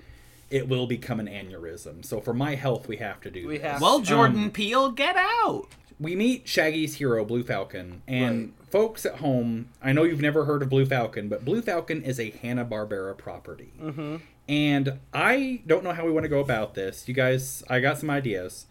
it 0.50 0.68
will 0.68 0.86
become 0.86 1.20
an 1.22 1.28
aneurysm. 1.28 2.04
So 2.06 2.20
for 2.20 2.34
my 2.34 2.56
health, 2.56 2.88
we 2.90 2.98
have 2.98 3.22
to 3.22 3.32
do. 3.32 3.48
We 3.48 3.58
this. 3.58 3.68
have- 3.68 3.82
Well, 3.82 4.02
Jordan 4.02 4.52
Peele, 4.52 4.92
get 4.92 5.16
out. 5.18 5.68
We 6.00 6.16
meet 6.16 6.48
Shaggy's 6.48 6.96
hero, 6.96 7.24
Blue 7.24 7.44
Falcon. 7.44 8.02
And 8.08 8.54
folks 8.70 9.06
at 9.06 9.16
home, 9.16 9.70
I 9.82 9.94
know 9.94 10.04
you've 10.04 10.22
never 10.22 10.46
heard 10.46 10.62
of 10.62 10.70
Blue 10.70 10.86
Falcon, 10.86 11.30
but 11.30 11.46
Blue 11.46 11.62
Falcon 11.62 12.04
is 12.04 12.20
a 12.20 12.32
Hanna 12.32 12.66
Barbera 12.66 13.18
property. 13.18 13.74
Mm-hmm. 13.82 14.18
And 14.48 15.00
I 15.14 15.62
don't 15.66 15.84
know 15.84 15.94
how 15.94 16.06
we 16.06 16.12
want 16.12 16.26
to 16.26 16.30
go 16.30 16.40
about 16.40 16.76
this. 16.76 17.08
You 17.08 17.14
guys, 17.14 17.64
I 17.70 17.80
got 17.80 17.98
some 17.98 18.10
ideas. 18.10 18.68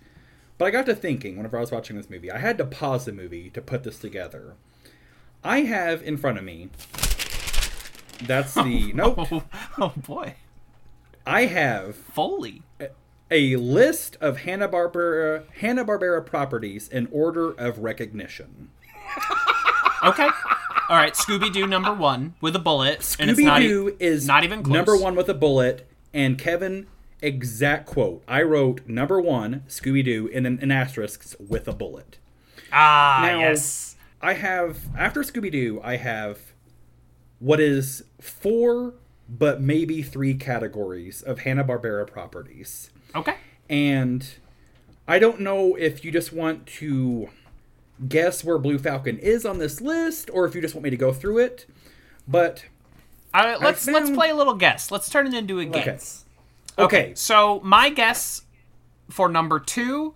But 0.57 0.67
I 0.67 0.71
got 0.71 0.87
to 0.87 0.95
thinking 0.95 1.37
whenever 1.37 1.57
I 1.57 1.61
was 1.61 1.73
watching 1.73 1.97
this 1.97 2.09
movie, 2.09 2.31
I 2.31 2.39
had 2.39 2.59
to 2.59 2.65
pause 2.65 3.07
the 3.07 3.13
movie 3.13 3.51
to 3.51 3.61
put 3.61 3.83
this 3.83 3.99
together. 3.99 4.55
I 5.43 5.63
have 5.63 6.03
in 6.03 6.17
front 6.17 6.39
of 6.39 6.45
me. 6.45 6.71
That's 8.23 8.55
the 8.55 8.93
nope. 8.95 9.33
Oh, 9.33 9.45
oh 9.79 9.93
boy, 9.97 10.37
I 11.27 11.47
have 11.47 11.97
Foley. 11.97 12.63
A 13.35 13.57
list 13.57 14.17
of 14.21 14.39
Hanna 14.39 14.69
Barbera 14.69 15.43
Hanna 15.55 15.85
Barbera 15.85 16.25
properties 16.25 16.89
in 16.89 17.09
order 17.11 17.51
of 17.53 17.79
recognition. 17.81 18.71
Okay. 20.05 20.29
All 20.91 20.97
right, 20.99 21.15
Scooby 21.15 21.51
Doo 21.51 21.67
number 21.67 21.95
one 21.95 22.35
with 22.43 22.55
a 22.55 22.59
bullet, 22.59 22.99
Scooby 23.01 23.59
Doo 23.59 23.97
is 23.99 24.27
not 24.27 24.45
even 24.45 24.63
close. 24.63 24.75
number 24.75 24.97
one 24.99 25.15
with 25.17 25.31
a 25.31 25.35
bullet. 25.35 25.89
And 26.13 26.37
Kevin, 26.39 26.89
exact 27.23 27.87
quote. 27.87 28.23
I 28.29 28.43
wrote 28.43 28.87
number 28.87 29.19
one, 29.19 29.63
Scooby 29.67 30.05
Doo, 30.05 30.31
and 30.35 30.45
then 30.45 30.59
an 30.61 30.71
asterisk 30.71 31.35
with 31.41 31.67
a 31.69 31.73
bullet. 31.73 32.19
Ah, 32.71 33.21
Now- 33.23 33.39
yes. 33.39 33.97
I 34.21 34.35
have 34.35 34.79
after 34.95 35.23
Scooby 35.23 35.51
Doo, 35.51 35.81
I 35.83 35.97
have 35.97 36.39
what 37.39 37.59
is 37.59 38.05
four, 38.21 38.93
but 39.27 39.63
maybe 39.63 40.03
three 40.03 40.35
categories 40.35 41.23
of 41.23 41.41
Hanna 41.41 41.65
Barbera 41.65 42.07
properties, 42.07 42.91
Okay. 43.15 43.37
and 43.69 44.27
I 45.07 45.19
don't 45.19 45.41
know 45.41 45.75
if 45.77 46.05
you 46.05 46.11
just 46.11 46.33
want 46.33 46.67
to 46.79 47.29
guess 48.09 48.43
where 48.43 48.59
Blue 48.59 48.79
Falcon 48.79 49.19
is 49.19 49.45
on 49.47 49.59
this 49.59 49.81
list, 49.81 50.31
or 50.33 50.47
if 50.47 50.55
you 50.55 50.61
just 50.61 50.75
want 50.75 50.85
me 50.85 50.91
to 50.91 50.97
go 50.97 51.13
through 51.13 51.39
it. 51.39 51.67
But 52.27 52.65
All 53.35 53.45
right, 53.45 53.61
let's 53.61 53.87
let's 53.87 54.11
play 54.11 54.31
a 54.31 54.35
little 54.35 54.55
guess. 54.55 54.91
Let's 54.91 55.09
turn 55.11 55.27
it 55.27 55.35
into 55.35 55.59
a 55.61 55.65
guess. 55.67 56.25
okay, 56.79 56.85
okay, 57.03 57.15
So 57.15 57.61
my 57.63 57.91
guess 57.91 58.43
for 59.11 59.29
number 59.29 59.61
2 59.61 60.15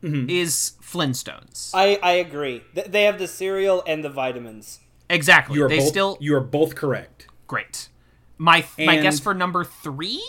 Mm-hmm. 0.00 0.30
is 0.30 0.74
Flintstones. 0.80 1.72
I, 1.74 1.98
I 2.00 2.12
agree. 2.12 2.62
They 2.72 3.02
have 3.02 3.18
the 3.18 3.26
cereal 3.26 3.82
and 3.84 4.04
the 4.04 4.08
vitamins. 4.08 4.78
exactly. 5.10 5.56
you 5.56 5.64
are 5.64 5.68
they 5.68 5.78
both 5.80 5.88
still 5.88 6.18
you 6.20 6.36
are 6.36 6.40
both 6.40 6.76
correct. 6.76 7.26
great. 7.48 7.88
My 8.36 8.64
my 8.78 8.92
And- 8.94 9.02
guess 9.02 9.18
for 9.18 9.34
number 9.34 9.64
three 9.64 10.22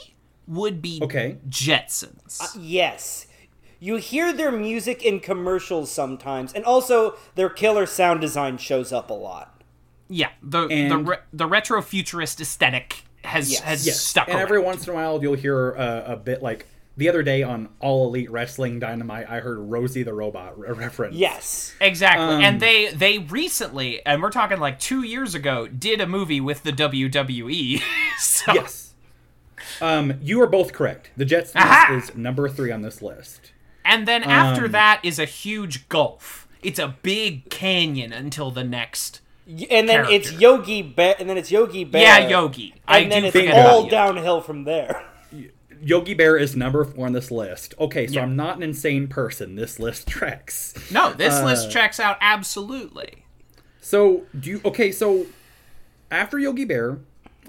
would 0.50 0.82
be 0.82 1.00
Okay. 1.02 1.38
Jetsons. 1.48 2.58
Yes. 2.60 3.28
You 3.80 3.96
hear 3.96 4.34
their 4.34 4.52
music 4.52 5.04
in 5.06 5.22
commercials 5.22 5.90
sometimes, 5.90 6.52
and 6.54 6.66
also 6.66 7.16
their 7.36 7.50
killer 7.50 7.86
sound 7.86 8.20
design 8.20 8.58
shows 8.58 8.92
up 8.92 9.10
a 9.10 9.14
lot. 9.14 9.62
yeah, 10.10 10.30
the 10.44 10.68
the 10.68 10.98
re- 10.98 11.18
the 11.32 11.46
retro 11.46 11.82
futurist 11.82 12.42
aesthetic 12.42 13.04
has 13.24 13.52
Yes. 13.52 13.62
has 13.62 13.86
Yes, 13.88 14.00
stuck 14.02 14.28
and 14.28 14.36
around. 14.36 14.44
every 14.44 14.60
once 14.60 14.86
in 14.86 14.92
a 14.92 14.96
while 14.96 15.22
you'll 15.22 15.36
hear 15.36 15.76
uh, 15.78 16.04
a 16.14 16.16
bit 16.18 16.42
like 16.42 16.66
the 16.98 17.08
other 17.08 17.22
day 17.24 17.44
on 17.44 17.70
All 17.80 18.08
Elite 18.08 18.30
Wrestling 18.32 18.80
Dynamite. 18.80 19.30
I 19.30 19.40
heard 19.40 19.60
Rosie 19.60 20.04
the 20.04 20.14
Robot 20.14 20.60
re- 20.60 20.72
reference. 20.72 21.16
Yes. 21.16 21.74
Exactly. 21.80 22.36
Um, 22.38 22.42
and 22.44 22.60
they 22.60 22.88
they 22.92 23.20
recently, 23.20 24.06
and 24.06 24.22
we're 24.22 24.32
talking 24.32 24.58
like 24.60 24.80
2 24.80 25.04
years 25.04 25.36
ago, 25.36 25.68
did 25.68 26.02
a 26.02 26.08
movie 26.08 26.42
with 26.42 26.64
the 26.64 26.72
WWE. 26.74 27.82
so 28.20 28.54
Yes. 28.54 28.89
Um, 29.82 30.20
you 30.22 30.42
are 30.42 30.48
both 30.48 30.74
correct. 30.74 31.12
The 31.18 31.26
Jetsons 31.26 31.56
Aha! 31.56 31.96
is 31.96 32.16
number 32.16 32.50
three 32.50 32.72
on 32.72 32.82
this 32.82 33.02
list. 33.02 33.52
and 33.86 34.08
then 34.08 34.24
after 34.24 34.66
Um, 34.66 34.72
that 34.74 35.00
is 35.04 35.20
a 35.20 35.26
huge 35.26 35.88
gulf. 35.90 36.48
It's 36.62 36.80
a 36.80 36.96
big 37.02 37.50
canyon 37.50 38.12
until 38.14 38.52
the 38.52 38.64
next 38.64 39.22
And 39.72 39.90
then 39.90 40.06
it's 40.10 40.32
Yogi 40.34 40.82
Bear, 40.84 41.16
and 41.18 41.28
then 41.30 41.38
it's 41.38 41.50
Yogi 41.52 41.84
Bear. 41.84 42.02
Yeah, 42.02 42.28
Yogi. 42.28 42.74
And 42.88 43.06
I 43.06 43.10
then 43.10 43.32
do 43.32 43.40
it's 43.40 43.58
all 43.58 43.88
downhill 43.88 44.42
from 44.42 44.64
there. 44.66 45.06
Yogi 45.82 46.14
Bear 46.14 46.36
is 46.38 46.56
number 46.58 46.84
four 46.84 47.06
on 47.08 47.14
this 47.14 47.32
list. 47.32 47.74
Okay, 47.80 48.06
so 48.06 48.14
Yeah. 48.16 48.24
I'm 48.24 48.36
not 48.36 48.58
an 48.58 48.64
insane 48.64 49.08
person. 49.08 49.56
This 49.56 49.80
list 49.80 50.08
tracks. 50.16 50.74
No, 50.92 51.14
this 51.14 51.34
Uh, 51.36 51.46
list 51.46 51.72
checks 51.72 52.00
out 52.00 52.18
absolutely. 52.22 53.24
So 53.82 54.24
do 54.38 54.50
you? 54.52 54.62
Okay, 54.66 54.92
so 54.92 55.26
after 56.12 56.38
Yogi 56.38 56.66
Bear, 56.66 57.00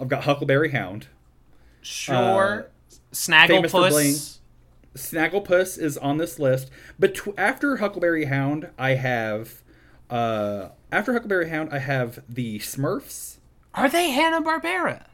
I've 0.01 0.09
got 0.09 0.25
Huckleberry 0.25 0.71
Hound. 0.71 1.09
Sure. 1.83 2.15
Uh, 2.15 2.63
famous. 3.13 3.71
Snagglepuss. 3.73 4.39
Snagglepuss 4.97 5.79
is 5.79 5.97
on 5.99 6.19
this 6.19 6.39
list. 6.39 6.71
But 6.99 7.15
tw- 7.15 7.39
after 7.39 7.77
Huckleberry 7.77 8.27
Hound, 8.27 8.69
I 8.79 8.91
have. 8.95 9.63
Uh, 10.09 10.71
after 10.91 11.13
Huckleberry 11.13 11.49
Hound, 11.49 11.71
I 11.73 11.79
have 11.79 12.21
the 12.29 12.59
Smurfs. 12.59 13.37
Are 13.75 13.89
they 13.89 14.11
Hanna 14.11 14.43
Barbera? 14.43 15.05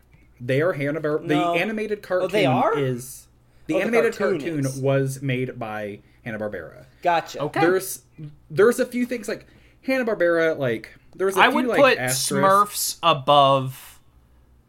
They 0.40 0.62
are 0.62 0.72
Hanna 0.72 1.00
Bar- 1.00 1.20
No. 1.22 1.52
The 1.54 1.60
animated 1.60 2.02
cartoon 2.02 2.24
oh, 2.26 2.32
they 2.32 2.46
are? 2.46 2.78
is 2.78 3.26
the 3.66 3.74
Oh, 3.74 3.78
the 3.78 3.82
animated 3.82 4.16
cartoon 4.16 4.62
cartoon 4.62 4.82
was 4.82 5.20
made 5.22 5.58
by 5.58 6.00
Hanna 6.24 6.38
Barbera. 6.38 6.86
Gotcha. 7.02 7.40
Okay. 7.40 7.60
There's 7.60 8.02
there's 8.50 8.80
a 8.80 8.86
few 8.86 9.06
things 9.06 9.28
like 9.28 9.46
Hanna 9.82 10.04
Barbera 10.04 10.58
like 10.58 10.94
there's 11.14 11.36
a 11.36 11.40
I 11.40 11.46
few 11.48 11.56
would 11.56 11.66
like 11.66 11.80
put 11.80 11.98
asterisks. 11.98 12.30
Smurfs 12.32 12.98
above 13.02 13.95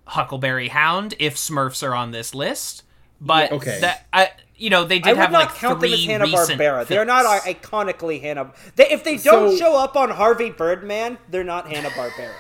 Huckleberry 0.08 0.70
Hound 0.70 1.14
if 1.20 1.36
Smurfs 1.36 1.86
are 1.88 1.94
on 1.96 2.12
this 2.12 2.34
list. 2.34 2.84
But 3.20 3.50
Yeah, 3.52 3.58
okay. 3.58 3.80
that 3.82 4.06
I 4.14 4.32
you 4.56 4.70
know 4.70 4.84
they 4.86 4.98
I 4.98 5.00
did 5.00 5.08
would 5.12 5.18
have 5.18 5.32
not 5.32 5.46
like 5.50 5.56
count 5.56 5.80
three 5.80 5.90
them 5.92 6.00
as 6.00 6.06
Hanna 6.06 6.24
recent 6.26 6.60
Barbera. 6.62 6.88
They're 6.88 7.06
not 7.06 7.44
films. 7.44 7.58
iconically 7.58 8.22
Hanna. 8.22 8.52
They, 8.76 8.90
if 8.90 9.04
they 9.04 9.18
don't 9.18 9.52
So- 9.52 9.58
show 9.58 9.78
up 9.78 9.96
on 9.96 10.10
Harvey 10.12 10.50
Birdman, 10.52 11.18
they're 11.30 11.44
not 11.44 11.68
Hanna 11.68 11.90
Barbera. 11.90 12.34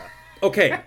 Okay, 0.43 0.79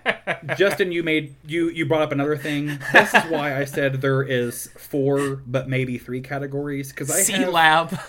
Justin, 0.57 0.93
you 0.93 1.03
made 1.03 1.35
you 1.45 1.69
you 1.69 1.85
brought 1.85 2.01
up 2.01 2.13
another 2.13 2.37
thing. 2.37 2.79
This 2.93 3.13
is 3.13 3.23
why 3.25 3.57
I 3.59 3.65
said 3.65 3.99
there 4.01 4.23
is 4.23 4.69
four, 4.77 5.41
but 5.45 5.67
maybe 5.67 5.97
three 5.97 6.21
categories 6.21 6.89
because 6.89 7.11
I 7.11 7.21
C 7.21 7.33
have 7.33 7.49
Lab. 7.49 7.99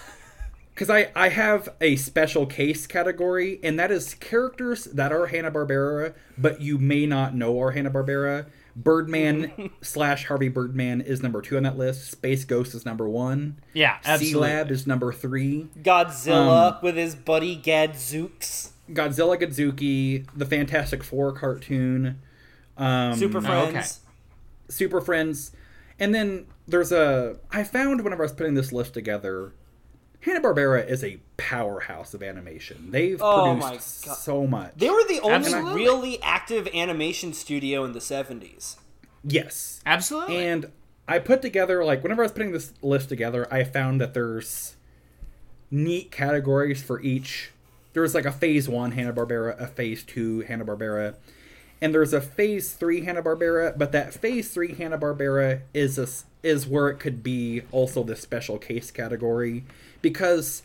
because 0.73 0.89
I 0.89 1.11
I 1.16 1.31
have 1.31 1.68
a 1.81 1.97
special 1.97 2.47
case 2.47 2.87
category, 2.87 3.59
and 3.64 3.77
that 3.81 3.91
is 3.91 4.14
characters 4.14 4.85
that 4.85 5.11
are 5.12 5.27
Hanna 5.27 5.51
Barbera, 5.51 6.14
but 6.39 6.61
you 6.61 6.79
may 6.79 7.07
not 7.07 7.35
know 7.35 7.61
are 7.61 7.73
Hanna 7.73 7.91
Barbera. 7.91 8.47
Birdman 8.77 9.70
slash 9.83 10.27
Harvey 10.27 10.49
Birdman 10.49 11.01
is 11.01 11.23
number 11.23 11.43
two 11.43 11.57
on 11.57 11.62
that 11.64 11.77
list. 11.77 12.11
Space 12.11 12.45
Ghost 12.45 12.75
is 12.75 12.85
number 12.87 13.09
one. 13.09 13.59
Yeah, 13.75 13.99
absolutely. 14.05 14.41
Lab 14.41 14.70
is 14.70 14.87
number 14.87 15.12
three. 15.12 15.68
Godzilla 15.83 16.73
Um, 16.75 16.79
with 16.83 16.97
his 16.97 17.14
buddy 17.14 17.57
Gadzooks. 17.57 18.70
Godzilla 18.91 19.41
Godzooky, 19.41 20.27
the 20.35 20.45
Fantastic 20.47 21.03
Four 21.05 21.33
cartoon, 21.33 22.20
um, 22.77 23.14
Super 23.14 23.39
okay. 23.39 23.47
Friends. 23.70 24.01
Super 24.68 25.01
Friends, 25.01 25.53
and 25.99 26.14
then 26.14 26.47
there's 26.66 26.93
a. 26.93 27.37
I 27.51 27.62
found 27.64 28.03
whenever 28.03 28.23
I 28.23 28.27
was 28.27 28.33
putting 28.33 28.55
this 28.55 28.73
list 28.73 28.95
together, 28.95 29.53
Hanna 30.23 30.41
Barbera 30.41 30.89
is 30.89 31.03
a 31.05 31.18
powerhouse 31.37 32.14
of 32.14 32.23
animation. 32.23 32.91
They've 32.91 33.20
Oh 33.20 33.57
produced 33.59 34.05
my 34.05 34.09
God. 34.11 34.18
so 34.18 34.47
much. 34.47 34.73
They 34.77 34.89
were 34.91 35.05
the 35.09 35.20
only 35.20 35.35
Absolutely. 35.35 35.75
really 35.75 36.23
active 36.23 36.68
animation 36.75 37.33
studio 37.33 37.85
in 37.85 37.93
the 37.93 37.99
70s. 38.01 38.77
yes, 39.25 39.81
Absolutely. 39.85 40.39
and 40.47 40.70
I 41.09 41.18
put 41.18 41.43
together 41.43 41.85
like 41.85 42.03
whenever 42.03 42.23
I 42.23 42.27
was 42.27 42.33
putting 42.33 42.53
this 42.53 42.73
list 42.83 43.09
together, 43.09 43.47
I 43.53 43.64
found 43.64 44.01
that 44.01 44.14
there's 44.14 44.77
neat 45.70 46.11
categories 46.11 46.83
for 46.83 47.01
each. 47.03 47.51
There's 47.93 48.14
like 48.14 48.25
a 48.25 48.33
phase 48.33 48.68
one 48.68 48.93
Hanna 48.93 49.12
Barbera, 49.12 49.61
a 49.61 49.66
phase 49.66 50.03
two 50.03 50.41
Hanna 50.43 50.64
Barbera, 50.64 51.16
and 51.81 51.93
there's 51.93 52.12
a 52.12 52.20
phase 52.20 52.73
three 52.73 53.05
Hanna 53.05 53.23
Barbera. 53.23 53.77
But 53.77 53.93
that 53.93 54.14
phase 54.14 54.51
three 54.55 54.75
Hanna 54.75 54.97
Barbera 54.99 55.62
is 55.75 55.99
a, 55.99 56.03
s- 56.03 56.25
is 56.43 56.66
where 56.66 56.88
it 56.88 56.99
could 56.99 57.22
be 57.22 57.62
also 57.70 58.03
the 58.03 58.16
special 58.16 58.59
case 58.59 58.90
category 58.90 59.64
because 60.01 60.62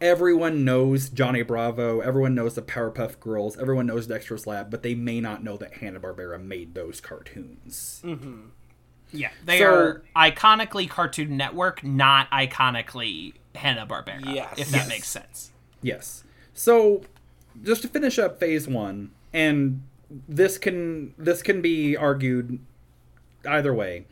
everyone 0.00 0.64
knows 0.64 1.08
Johnny 1.10 1.42
Bravo, 1.42 2.00
everyone 2.00 2.34
knows 2.34 2.54
the 2.54 2.62
Powerpuff 2.62 3.20
Girls, 3.20 3.56
everyone 3.58 3.86
knows 3.86 4.06
Dexter's 4.06 4.46
Lab, 4.46 4.70
but 4.70 4.82
they 4.82 4.94
may 4.94 5.20
not 5.20 5.44
know 5.44 5.56
that 5.58 5.74
Hanna 5.74 6.00
Barbera 6.00 6.42
made 6.42 6.74
those 6.74 7.00
cartoons. 7.00 8.00
Mm-hmm. 8.04 8.40
yeah, 9.12 9.30
they 9.44 9.58
so- 9.58 9.66
are 9.74 10.02
iconically 10.16 10.88
Cartoon 10.88 11.36
Network, 11.36 11.84
not 11.84 12.30
iconically 12.30 13.34
Hanna 13.54 13.86
Barbera. 13.86 14.34
Yes. 14.34 14.54
if 14.58 14.70
that 14.70 14.76
Yes. 14.78 14.88
makes 14.88 15.08
sense. 15.08 15.50
Yes. 15.82 16.24
So, 16.54 17.02
just 17.62 17.82
to 17.82 17.88
finish 17.88 18.18
up 18.18 18.40
phase 18.40 18.66
one, 18.66 19.10
and 19.32 19.82
this 20.28 20.58
can 20.58 21.14
this 21.18 21.42
can 21.42 21.60
be 21.62 21.96
argued 21.96 22.58
either 23.46 23.72
way. 23.74 24.04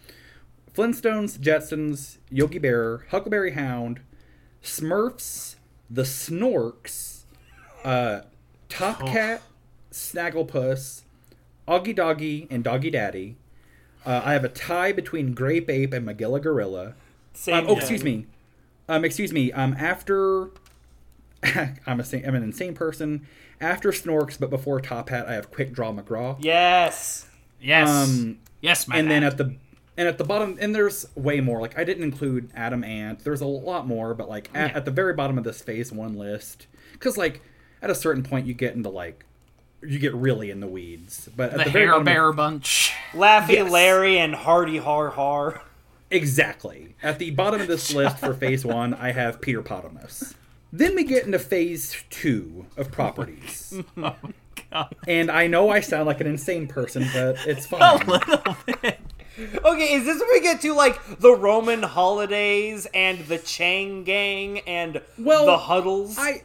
Flintstones, 0.80 1.38
Jetsons, 1.38 2.16
Yogi 2.30 2.58
Bear, 2.58 3.04
Huckleberry 3.10 3.52
Hound, 3.52 4.00
Smurfs, 4.62 5.56
the 5.90 6.02
Snorks, 6.02 7.24
uh, 7.84 8.20
Top 8.68 9.00
Cat, 9.06 9.42
Snagglepuss, 9.92 11.02
Augie 11.68 11.94
Doggie, 11.94 12.46
and 12.50 12.64
Doggie 12.64 12.90
Daddy. 12.90 13.36
Uh, 14.06 14.22
I 14.24 14.32
have 14.32 14.44
a 14.44 14.48
tie 14.48 14.92
between 14.92 15.34
Grape 15.34 15.68
Ape 15.68 15.92
and 15.92 16.06
Magilla 16.06 16.40
Gorilla. 16.40 16.94
Same 17.34 17.56
Um, 17.56 17.64
oh, 17.64 17.68
thing. 17.68 17.78
excuse 17.78 18.04
me. 18.04 18.26
Um, 18.88 19.04
excuse 19.04 19.32
me. 19.32 19.52
Um, 19.52 19.76
after 19.78 20.48
I'm 21.86 22.00
a 22.00 22.04
sa- 22.04 22.18
I'm 22.26 22.34
an 22.34 22.42
insane 22.42 22.74
person. 22.74 23.26
After 23.60 23.90
Snorks, 23.90 24.40
but 24.40 24.48
before 24.48 24.80
Top 24.80 25.10
Hat, 25.10 25.26
I 25.28 25.34
have 25.34 25.50
Quick 25.50 25.72
Draw 25.72 25.92
McGraw. 25.92 26.38
Yes. 26.40 27.26
Yes, 27.60 27.88
Um, 27.90 28.38
yes, 28.62 28.88
my 28.88 28.96
and 28.96 29.10
then 29.10 29.22
at 29.22 29.36
the 29.36 29.54
and 29.96 30.08
at 30.08 30.18
the 30.18 30.24
bottom, 30.24 30.56
and 30.60 30.74
there's 30.74 31.06
way 31.14 31.40
more. 31.40 31.60
Like 31.60 31.78
I 31.78 31.84
didn't 31.84 32.02
include 32.04 32.50
Atom 32.54 32.84
Ant. 32.84 33.24
There's 33.24 33.40
a 33.40 33.46
lot 33.46 33.86
more, 33.86 34.14
but 34.14 34.28
like 34.28 34.50
at, 34.54 34.70
Yeah. 34.70 34.76
at 34.76 34.84
the 34.84 34.90
very 34.90 35.14
bottom 35.14 35.36
of 35.38 35.44
this 35.44 35.60
phase 35.62 35.92
one 35.92 36.14
list, 36.16 36.66
because 36.92 37.16
like 37.16 37.42
at 37.82 37.90
a 37.90 37.94
certain 37.94 38.22
point 38.22 38.46
you 38.46 38.54
get 38.54 38.74
into 38.74 38.88
like 38.90 39.24
you 39.82 39.98
get 39.98 40.14
really 40.14 40.50
in 40.50 40.60
the 40.60 40.66
weeds. 40.66 41.28
But 41.36 41.52
at 41.52 41.58
the, 41.58 41.64
the, 41.64 41.70
very 41.70 41.84
Hair 41.86 41.92
bottom 41.92 42.00
of- 42.02 42.12
Bear 42.14 42.32
bunch. 42.32 42.92
Laffy 43.12 43.48
Yes. 43.54 43.70
Larry 43.70 44.18
and 44.18 44.34
Hardy 44.34 44.76
Har 44.78 45.10
Har. 45.10 45.62
Exactly. 46.10 46.94
At 47.02 47.18
the 47.18 47.30
bottom 47.30 47.60
of 47.60 47.66
this 47.68 47.94
list 47.94 48.18
for 48.18 48.34
phase 48.34 48.64
one, 48.64 48.94
I 48.94 49.12
have 49.12 49.40
Peter 49.40 49.62
Potamus. 49.62 50.34
Then 50.72 50.94
we 50.94 51.04
get 51.04 51.24
into 51.24 51.38
phase 51.38 52.04
two 52.10 52.66
of 52.76 52.90
properties. 52.92 53.74
Oh 53.96 54.02
my 54.02 54.14
god. 54.70 54.94
And 55.08 55.30
I 55.30 55.46
know 55.48 55.70
I 55.70 55.80
sound 55.80 56.06
like 56.06 56.20
an 56.20 56.26
insane 56.28 56.66
person, 56.68 57.08
but 57.12 57.36
it's 57.46 57.66
fine 57.66 57.80
A 57.82 58.04
little 58.04 58.56
bit. 58.82 59.00
Okay, 59.64 59.92
is 59.94 60.04
this 60.04 60.18
where 60.20 60.28
we 60.32 60.40
get 60.40 60.60
to 60.62 60.74
like 60.74 61.18
the 61.18 61.34
Roman 61.34 61.82
holidays 61.82 62.86
and 62.94 63.18
the 63.26 63.38
Chang 63.38 64.04
gang 64.04 64.60
and 64.60 65.00
Well, 65.18 65.46
the 65.46 65.58
huddles? 65.58 66.16
I 66.18 66.42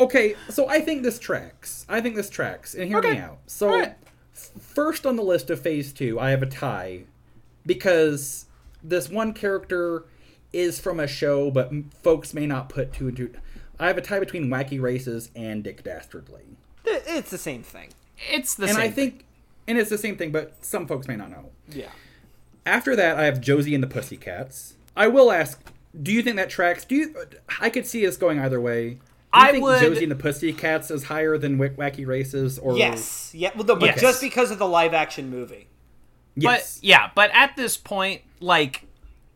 okay, 0.00 0.34
so 0.48 0.68
I 0.68 0.80
think 0.80 1.02
this 1.02 1.18
tracks. 1.18 1.84
I 1.88 2.00
think 2.00 2.14
this 2.16 2.30
tracks, 2.30 2.74
and 2.74 2.88
hear 2.88 3.00
me 3.02 3.18
out. 3.18 3.38
So 3.46 3.70
Alright. 3.70 3.94
f- 4.34 4.50
first 4.60 5.06
on 5.06 5.16
the 5.16 5.22
list 5.22 5.50
of 5.50 5.60
Phase 5.60 5.92
Two, 5.92 6.18
I 6.18 6.30
have 6.30 6.42
a 6.42 6.46
tie 6.46 7.04
because 7.66 8.46
this 8.82 9.08
one 9.08 9.32
character 9.32 10.04
is 10.52 10.78
from 10.80 10.98
a 11.00 11.06
show, 11.06 11.50
but 11.50 11.68
m- 11.68 11.90
folks 12.02 12.32
may 12.32 12.46
not 12.46 12.68
put 12.68 12.92
two 12.92 13.08
and 13.08 13.16
two. 13.16 13.30
I 13.78 13.86
have 13.88 13.98
a 13.98 14.02
tie 14.02 14.18
between 14.18 14.48
Wacky 14.48 14.80
Races 14.80 15.30
and 15.36 15.62
Dick 15.62 15.84
Dastardly, 15.84 16.42
It's 16.84 17.30
the 17.30 17.38
same 17.38 17.62
thing. 17.62 17.90
It's 18.30 18.54
the 18.54 18.64
and 18.64 18.72
same. 18.72 18.80
And 18.82 18.90
I 18.90 18.92
think, 18.92 19.24
and 19.68 19.78
it's 19.78 19.90
the 19.90 19.98
same 19.98 20.16
thing, 20.16 20.32
but 20.32 20.64
some 20.64 20.86
folks 20.88 21.06
may 21.06 21.14
not 21.16 21.30
know. 21.30 21.50
Yeah. 21.70 21.90
After 22.68 22.94
that, 22.96 23.16
I 23.18 23.24
have 23.24 23.40
Josie 23.40 23.74
and 23.74 23.82
the 23.82 23.88
Pussycats. 23.88 24.74
I 24.96 25.06
will 25.08 25.32
ask, 25.32 25.60
do 26.00 26.12
you 26.12 26.22
think 26.22 26.36
that 26.36 26.50
tracks? 26.50 26.84
Do 26.84 26.94
you? 26.94 27.14
I 27.60 27.70
could 27.70 27.86
see 27.86 28.06
us 28.06 28.16
going 28.16 28.38
either 28.38 28.60
way. 28.60 28.90
Do 28.90 28.94
you 28.94 28.98
I 29.32 29.50
think 29.52 29.64
would- 29.64 29.80
Josie 29.80 30.02
and 30.04 30.10
the 30.12 30.16
Pussycats 30.16 30.90
is 30.90 31.04
higher 31.04 31.36
than 31.38 31.58
Wick 31.58 31.76
Wacky 31.76 32.06
Races? 32.06 32.58
Or 32.58 32.76
Yes. 32.76 33.30
Yeah. 33.34 33.50
Well, 33.54 33.64
the, 33.64 33.74
but 33.76 33.86
Yes. 33.86 34.00
just 34.00 34.20
because 34.20 34.50
of 34.50 34.58
the 34.58 34.66
live 34.68 34.94
action 34.94 35.30
movie. 35.30 35.68
yes, 36.36 36.76
But 36.78 36.84
yeah, 36.86 37.10
but 37.14 37.30
at 37.34 37.56
this 37.56 37.76
point, 37.76 38.22
like 38.40 38.84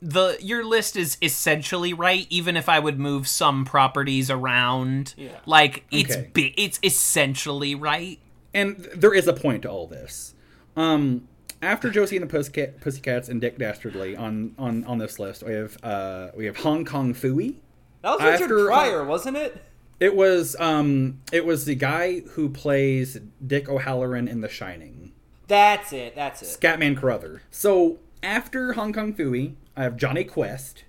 the 0.01 0.37
your 0.41 0.64
list 0.64 0.97
is 0.97 1.16
essentially 1.22 1.93
right. 1.95 2.26
Even 2.30 2.57
if 2.57 2.68
I 2.68 2.78
would 2.78 2.99
move 2.99 3.28
some 3.28 3.64
properties 3.64 4.30
around, 4.30 5.14
Yeah. 5.16 5.28
like 5.47 5.85
it's 5.91 6.16
Okay. 6.16 6.30
bi- 6.35 6.55
it's 6.57 6.78
essentially 6.83 7.74
right. 7.74 8.18
and 8.55 8.87
there 8.95 9.14
is 9.14 9.26
a 9.26 9.33
point 9.33 9.62
to 9.62 9.68
all 9.70 9.87
this. 9.87 10.35
Um, 10.76 11.26
after 11.63 11.89
Josie 11.91 12.17
and 12.17 12.25
the 12.25 12.31
Pussycat, 12.31 12.81
Pussycats 12.81 13.29
and 13.29 13.41
Dick 13.41 13.57
Dastardly 13.59 14.17
on 14.17 14.55
on 14.59 14.85
on 14.85 14.99
this 14.99 15.19
list, 15.19 15.43
we 15.43 15.53
have 15.55 15.77
uh 15.83 16.29
we 16.37 16.47
have 16.47 16.59
Hong 16.59 16.85
Kong 16.85 17.15
Phooey. 17.15 17.57
That 18.03 18.19
was 18.19 18.21
Richard 18.23 18.43
After- 18.43 18.67
Pryor, 18.67 19.05
wasn't 19.05 19.37
it? 19.37 19.63
It 20.01 20.17
was 20.17 20.57
um 20.59 21.21
it 21.33 21.47
was 21.47 21.65
the 21.65 21.77
guy 21.77 22.21
who 22.21 22.49
plays 22.51 23.21
Dick 23.47 23.69
O'Halloran 23.69 24.27
in 24.29 24.41
The 24.41 24.49
Shining. 24.49 25.13
That's 25.47 25.93
it. 25.93 26.15
That's 26.17 26.43
it. 26.43 26.61
Scatman 26.61 26.97
Crothers. 26.97 27.41
So 27.51 27.99
after 28.23 28.73
Hong 28.73 28.93
Kong 28.93 29.15
Phooey, 29.15 29.55
I 29.77 29.85
have 29.85 29.97
Jonny 29.97 30.25
Quest. 30.25 30.85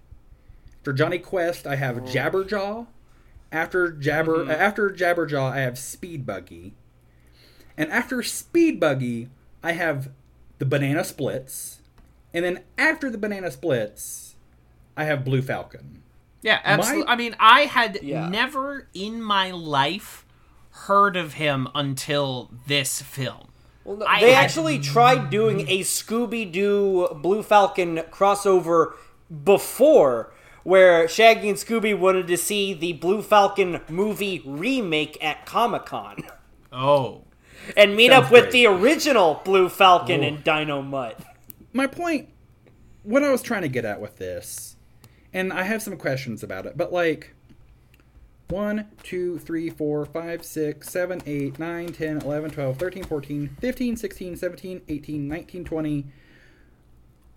After 0.80 0.94
Jonny 0.94 1.20
Quest, 1.20 1.68
I 1.68 1.76
have 1.76 1.98
Jabberjaw. 1.98 2.88
After 3.52 3.92
Jabber, 3.92 4.46
uh, 4.46 4.54
after 4.54 4.90
Jabberjaw, 4.90 5.52
I 5.52 5.60
have 5.60 5.78
Speed 5.78 6.26
Buggy. 6.26 6.74
And 7.78 7.92
after 7.92 8.24
Speed 8.24 8.80
Buggy, 8.80 9.30
I 9.64 9.74
have 9.74 10.10
the 10.64 10.70
Banana 10.70 11.04
Splits. 11.04 11.80
And 12.34 12.46
then 12.46 12.62
after 12.78 13.10
the 13.10 13.18
Banana 13.18 13.52
Splits, 13.52 14.36
I 14.96 15.04
have 15.04 15.26
Blue 15.26 15.42
Falcon. 15.42 16.02
Yeah, 16.42 16.60
absolutely. 16.64 17.06
My- 17.06 17.12
I 17.12 17.16
mean, 17.18 17.36
I 17.38 17.62
had 17.66 18.00
Yeah. 18.02 18.30
never 18.30 18.88
in 18.94 19.22
my 19.22 19.52
life 19.52 20.26
heard 20.88 21.18
of 21.18 21.34
him 21.34 21.68
until 21.76 22.50
this 22.66 23.02
film. 23.02 23.50
Well, 23.84 23.98
no, 23.98 24.06
I 24.06 24.22
they 24.22 24.32
had- 24.32 24.46
actually 24.46 24.80
tried 24.80 25.30
doing 25.30 25.68
a 25.68 25.82
Scooby 25.82 26.50
Doo 26.50 27.10
Blue 27.22 27.44
Falcon 27.44 27.98
crossover 28.10 28.94
before, 29.44 30.32
where 30.64 31.10
Shaggy 31.10 31.50
and 31.50 31.58
Scooby 31.58 31.98
wanted 31.98 32.28
to 32.28 32.38
see 32.38 32.74
the 32.74 32.94
Blue 32.94 33.22
Falcon 33.22 33.82
movie 33.90 34.42
remake 34.46 35.18
at 35.22 35.46
Comic 35.46 35.86
Con 35.86 36.24
Oh, 36.72 37.23
and 37.78 37.96
meet 37.96 38.12
Sounds 38.12 38.26
up 38.26 38.32
with 38.32 38.44
great. 38.46 38.52
the 38.54 38.66
original 38.68 39.42
Blue 39.46 39.70
Falcon 39.70 40.24
and 40.24 40.44
Dynomutt. 40.44 41.24
my 41.72 41.88
point 41.88 42.30
what 43.04 43.24
i 43.24 43.30
was 43.32 43.42
trying 43.42 43.62
to 43.64 43.68
get 43.68 43.84
at 43.86 44.00
with 44.00 44.18
this 44.18 44.76
and 45.34 45.52
i 45.52 45.64
have 45.64 45.82
some 45.82 45.98
questions 45.98 46.42
about 46.44 46.66
it 46.66 46.78
but 46.78 46.94
like 46.94 47.34
1 48.50 48.88
2 49.04 49.40
3 49.40 49.70
4 49.70 50.06
5 50.06 50.46
6 50.46 50.90
7 50.90 51.22
8 51.26 51.60
9 51.60 51.88
10 51.94 52.18
11 52.22 52.52
12 52.52 52.78
13 52.78 53.04
14 53.04 53.58
15 53.60 53.98
16 53.98 54.36
17 54.38 54.82
18 54.88 55.28
19 55.28 55.66
20 55.66 56.06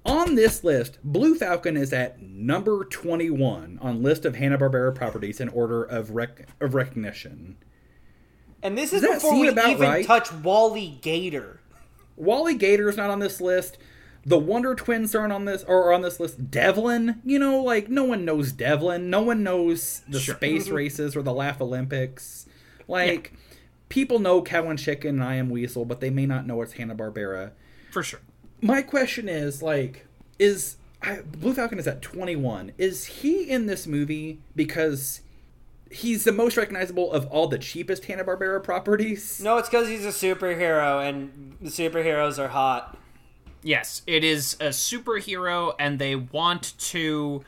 on 0.05 0.35
this 0.37 0.62
list 0.62 0.99
blue 1.03 1.35
falcon 1.35 1.77
is 1.77 1.93
at 1.93 2.20
number 2.22 2.85
21 2.85 3.79
on 3.83 4.03
list 4.03 4.24
of 4.24 4.37
hanna-barbera 4.37 4.95
properties 4.95 5.41
in 5.41 5.49
order 5.49 5.83
of, 5.83 6.11
rec- 6.11 6.47
of 6.61 6.74
recognition 6.74 7.57
And 8.66 8.76
this 8.76 8.92
is 8.92 9.00
before 9.00 9.38
we 9.38 9.48
even 9.48 9.78
right? 9.78 10.04
touch 10.04 10.32
Wally 10.32 10.98
Gator. 11.00 11.60
Wally 12.16 12.56
Gator 12.56 12.88
is 12.88 12.96
not 12.96 13.10
on 13.10 13.20
this 13.20 13.40
list. 13.40 13.78
The 14.24 14.38
Wonder 14.38 14.74
Twins 14.74 15.14
aren't 15.14 15.32
on 15.32 15.44
this 15.44 15.62
or 15.68 15.92
on 15.92 16.02
this 16.02 16.18
list. 16.18 16.50
Devlin, 16.50 17.22
you 17.24 17.38
know, 17.38 17.62
like 17.62 17.88
no 17.88 18.02
one 18.02 18.24
knows 18.24 18.50
Devlin. 18.50 19.08
No 19.08 19.22
one 19.22 19.44
knows 19.44 20.02
the 20.08 20.18
space 20.18 20.66
mm-hmm. 20.66 20.74
races 20.74 21.14
or 21.14 21.22
the 21.22 21.32
Laugh 21.32 21.60
Olympics. 21.60 22.46
Like 22.88 23.34
people 23.88 24.18
know 24.18 24.42
Cow 24.42 24.68
and 24.68 24.78
Chicken 24.78 25.20
and 25.20 25.22
I 25.22 25.36
Am 25.36 25.48
Weasel, 25.48 25.84
but 25.84 26.00
they 26.00 26.10
may 26.10 26.26
not 26.26 26.44
know 26.44 26.60
it's 26.62 26.72
Hanna 26.72 26.96
Barbera. 26.96 27.52
for 27.92 28.02
sure. 28.02 28.20
My 28.60 28.82
question 28.82 29.28
is 29.28 29.62
like, 29.62 30.06
is 30.40 30.74
I, 31.00 31.20
Blue 31.20 31.54
Falcon 31.54 31.78
is 31.78 31.86
at 31.86 32.02
twenty 32.02 32.34
one? 32.34 32.72
Is 32.78 33.04
he 33.04 33.48
in 33.48 33.66
this 33.66 33.86
movie 33.86 34.40
because 34.56 35.20
he's 35.97 36.24
the 36.24 36.32
most 36.32 36.57
recognizable 36.57 37.12
of 37.12 37.26
all 37.26 37.49
the 37.49 37.59
cheapest 37.59 38.05
Hanna 38.05 38.24
Barbera 38.24 38.62
properties? 38.62 39.40
No, 39.40 39.59
it's 39.59 39.68
because 39.68 39.88
he's 39.88 40.05
a 40.05 40.09
superhero 40.09 41.07
and 41.07 41.57
the 41.61 41.70
superheroes 41.70 42.38
are 42.38 42.49
hot. 42.49 42.97
Yes, 43.62 44.03
it 44.07 44.22
is 44.22 44.55
a 44.61 44.68
superhero, 44.68 45.74
and 45.78 45.99
they 45.99 46.14
want 46.14 46.78
to 46.78 47.44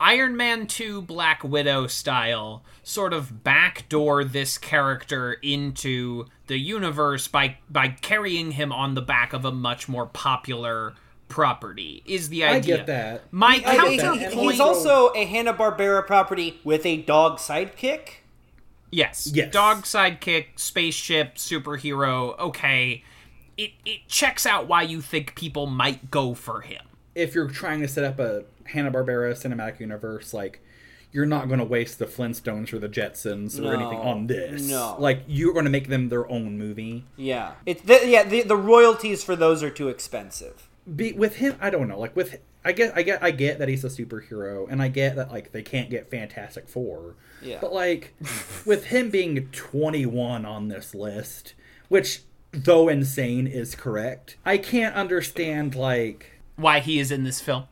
Iron 0.00 0.36
Man 0.36 0.66
2 0.66 1.02
Black 1.02 1.44
Widow 1.44 1.86
style 1.86 2.64
sort 2.82 3.12
of 3.12 3.44
backdoor 3.44 4.24
this 4.24 4.58
character 4.58 5.34
into 5.34 6.26
the 6.48 6.58
universe 6.58 7.28
by 7.28 7.58
by 7.68 7.88
carrying 7.88 8.52
him 8.52 8.72
on 8.72 8.94
the 8.94 9.02
back 9.02 9.32
of 9.32 9.44
a 9.44 9.52
much 9.52 9.88
more 9.88 10.06
popular 10.06 10.94
property 11.30 12.02
is 12.04 12.28
the 12.28 12.44
idea. 12.44 12.74
I 12.74 12.76
get 12.78 12.86
that. 12.88 13.32
My 13.32 13.62
I 13.64 13.76
counterpoint 13.76 14.32
he- 14.34 14.40
he's 14.50 14.60
also 14.60 15.12
a 15.14 15.24
Hanna 15.24 15.54
Barbera 15.54 16.06
property 16.06 16.60
with 16.64 16.84
a 16.84 16.98
dog 16.98 17.38
sidekick. 17.38 18.16
Yes. 18.90 19.30
Yes. 19.32 19.52
Dog 19.52 19.84
sidekick, 19.84 20.46
spaceship, 20.56 21.36
superhero. 21.36 22.38
Okay. 22.38 23.04
It 23.56 23.70
it 23.86 24.08
checks 24.08 24.44
out 24.46 24.66
why 24.66 24.82
you 24.82 25.00
think 25.00 25.34
people 25.36 25.66
might 25.66 26.10
go 26.10 26.34
for 26.34 26.60
him. 26.62 26.82
if 27.14 27.34
you're 27.34 27.48
trying 27.48 27.80
to 27.80 27.88
set 27.88 28.04
up 28.04 28.18
a 28.18 28.44
Hanna 28.64 28.90
Barbera 28.90 29.32
cinematic 29.34 29.80
universe, 29.80 30.32
like 30.34 30.60
you're 31.12 31.26
not 31.26 31.48
going 31.48 31.58
to 31.58 31.64
waste 31.66 31.98
the 31.98 32.06
Flintstones 32.06 32.72
or 32.72 32.78
the 32.78 32.88
Jetsons 32.88 33.58
or 33.58 33.62
No, 33.62 33.70
anything 33.72 33.98
on 33.98 34.26
this. 34.28 34.62
no. 34.70 34.94
like 34.98 35.24
you're 35.26 35.52
going 35.52 35.64
to 35.64 35.70
make 35.70 35.88
them 35.88 36.08
their 36.08 36.30
own 36.30 36.56
movie. 36.56 37.04
Yeah, 37.16 37.54
it's 37.66 37.82
the, 37.82 38.00
yeah. 38.06 38.22
The, 38.22 38.42
the 38.42 38.56
royalties 38.56 39.22
for 39.24 39.34
those 39.36 39.62
are 39.64 39.70
too 39.70 39.88
expensive. 39.88 40.68
Be, 40.96 41.12
with 41.12 41.36
him, 41.36 41.56
I 41.60 41.70
don't 41.70 41.88
know. 41.88 41.98
Like 41.98 42.16
with, 42.16 42.38
I 42.64 42.72
get, 42.72 42.96
I 42.96 43.02
get, 43.02 43.22
I 43.22 43.30
get 43.30 43.58
that 43.58 43.68
he's 43.68 43.84
a 43.84 43.88
superhero, 43.88 44.66
and 44.70 44.82
I 44.82 44.88
get 44.88 45.16
that 45.16 45.30
like 45.30 45.52
they 45.52 45.62
can't 45.62 45.90
get 45.90 46.10
Fantastic 46.10 46.68
Four. 46.68 47.14
Yeah. 47.42 47.58
But 47.60 47.72
like, 47.72 48.14
with 48.66 48.86
him 48.86 49.10
being 49.10 49.48
21 49.52 50.44
on 50.44 50.68
this 50.68 50.94
list, 50.94 51.54
which 51.88 52.22
though 52.52 52.88
insane 52.88 53.46
is 53.46 53.74
correct, 53.74 54.36
I 54.44 54.58
can't 54.58 54.94
understand 54.94 55.74
like. 55.74 56.40
Why 56.56 56.80
he 56.80 56.98
is 56.98 57.10
in 57.10 57.24
this 57.24 57.40
film. 57.40 57.64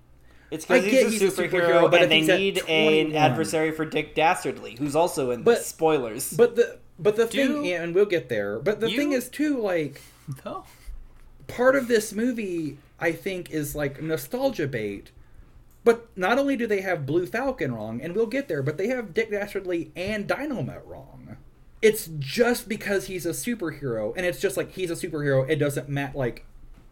It's 0.51 0.65
I 0.71 0.81
because 0.81 0.91
get 0.91 1.11
he's 1.11 1.21
a 1.23 1.25
he's 1.27 1.39
a 1.39 1.43
superhero, 1.43 1.51
superhero, 1.83 1.91
but 1.91 1.95
if 2.03 2.11
and 2.11 2.13
they 2.29 2.37
need 2.39 2.59
an 2.69 3.15
adversary 3.15 3.71
for 3.71 3.85
Dick 3.85 4.15
Dastardly, 4.15 4.77
who's 4.79 4.97
also 4.97 5.31
in 5.31 5.43
But- 5.43 5.57
this. 5.59 5.67
Spoilers. 5.67 6.33
But 6.33 6.57
the 6.57 6.79
but 6.99 7.17
the 7.17 7.27
Do- 7.27 7.63
thing, 7.63 7.73
and 7.75 7.95
we'll 7.95 8.07
get 8.07 8.29
there. 8.29 8.59
But 8.59 8.81
the 8.81 8.91
You- 8.91 8.97
thing 8.97 9.13
is 9.13 9.29
too, 9.29 9.59
like 9.61 10.01
Oh. 10.47 10.65
part 11.49 11.77
of 11.77 11.87
this 11.89 12.13
movie, 12.15 12.79
I 13.01 13.13
think, 13.13 13.51
is 13.51 13.75
like 13.75 14.03
nostalgia 14.03 14.67
bait. 14.67 15.11
But 15.85 16.09
not 16.17 16.39
only 16.39 16.57
do 16.57 16.67
they 16.67 16.81
have 16.83 17.07
Blue 17.07 17.27
Falcon 17.27 17.73
wrong, 17.73 18.01
and 18.03 18.15
we'll 18.15 18.27
get 18.27 18.49
there, 18.49 18.63
but 18.63 18.77
they 18.77 18.89
have 18.89 19.15
Dick 19.15 19.31
Dastardly 19.31 19.91
and 19.97 20.29
Dynomutt 20.29 20.83
wrong. 20.87 21.37
It's 21.81 22.11
just 22.19 22.69
because 22.69 23.07
he's 23.07 23.25
a 23.25 23.31
superhero, 23.31 24.13
and 24.17 24.27
it's 24.27 24.41
just 24.41 24.57
like 24.57 24.73
he's 24.73 24.91
a 24.91 24.95
superhero. 24.95 25.49
It 25.49 25.57
doesn't 25.57 25.89
matter. 25.89 26.19
Like 26.19 26.45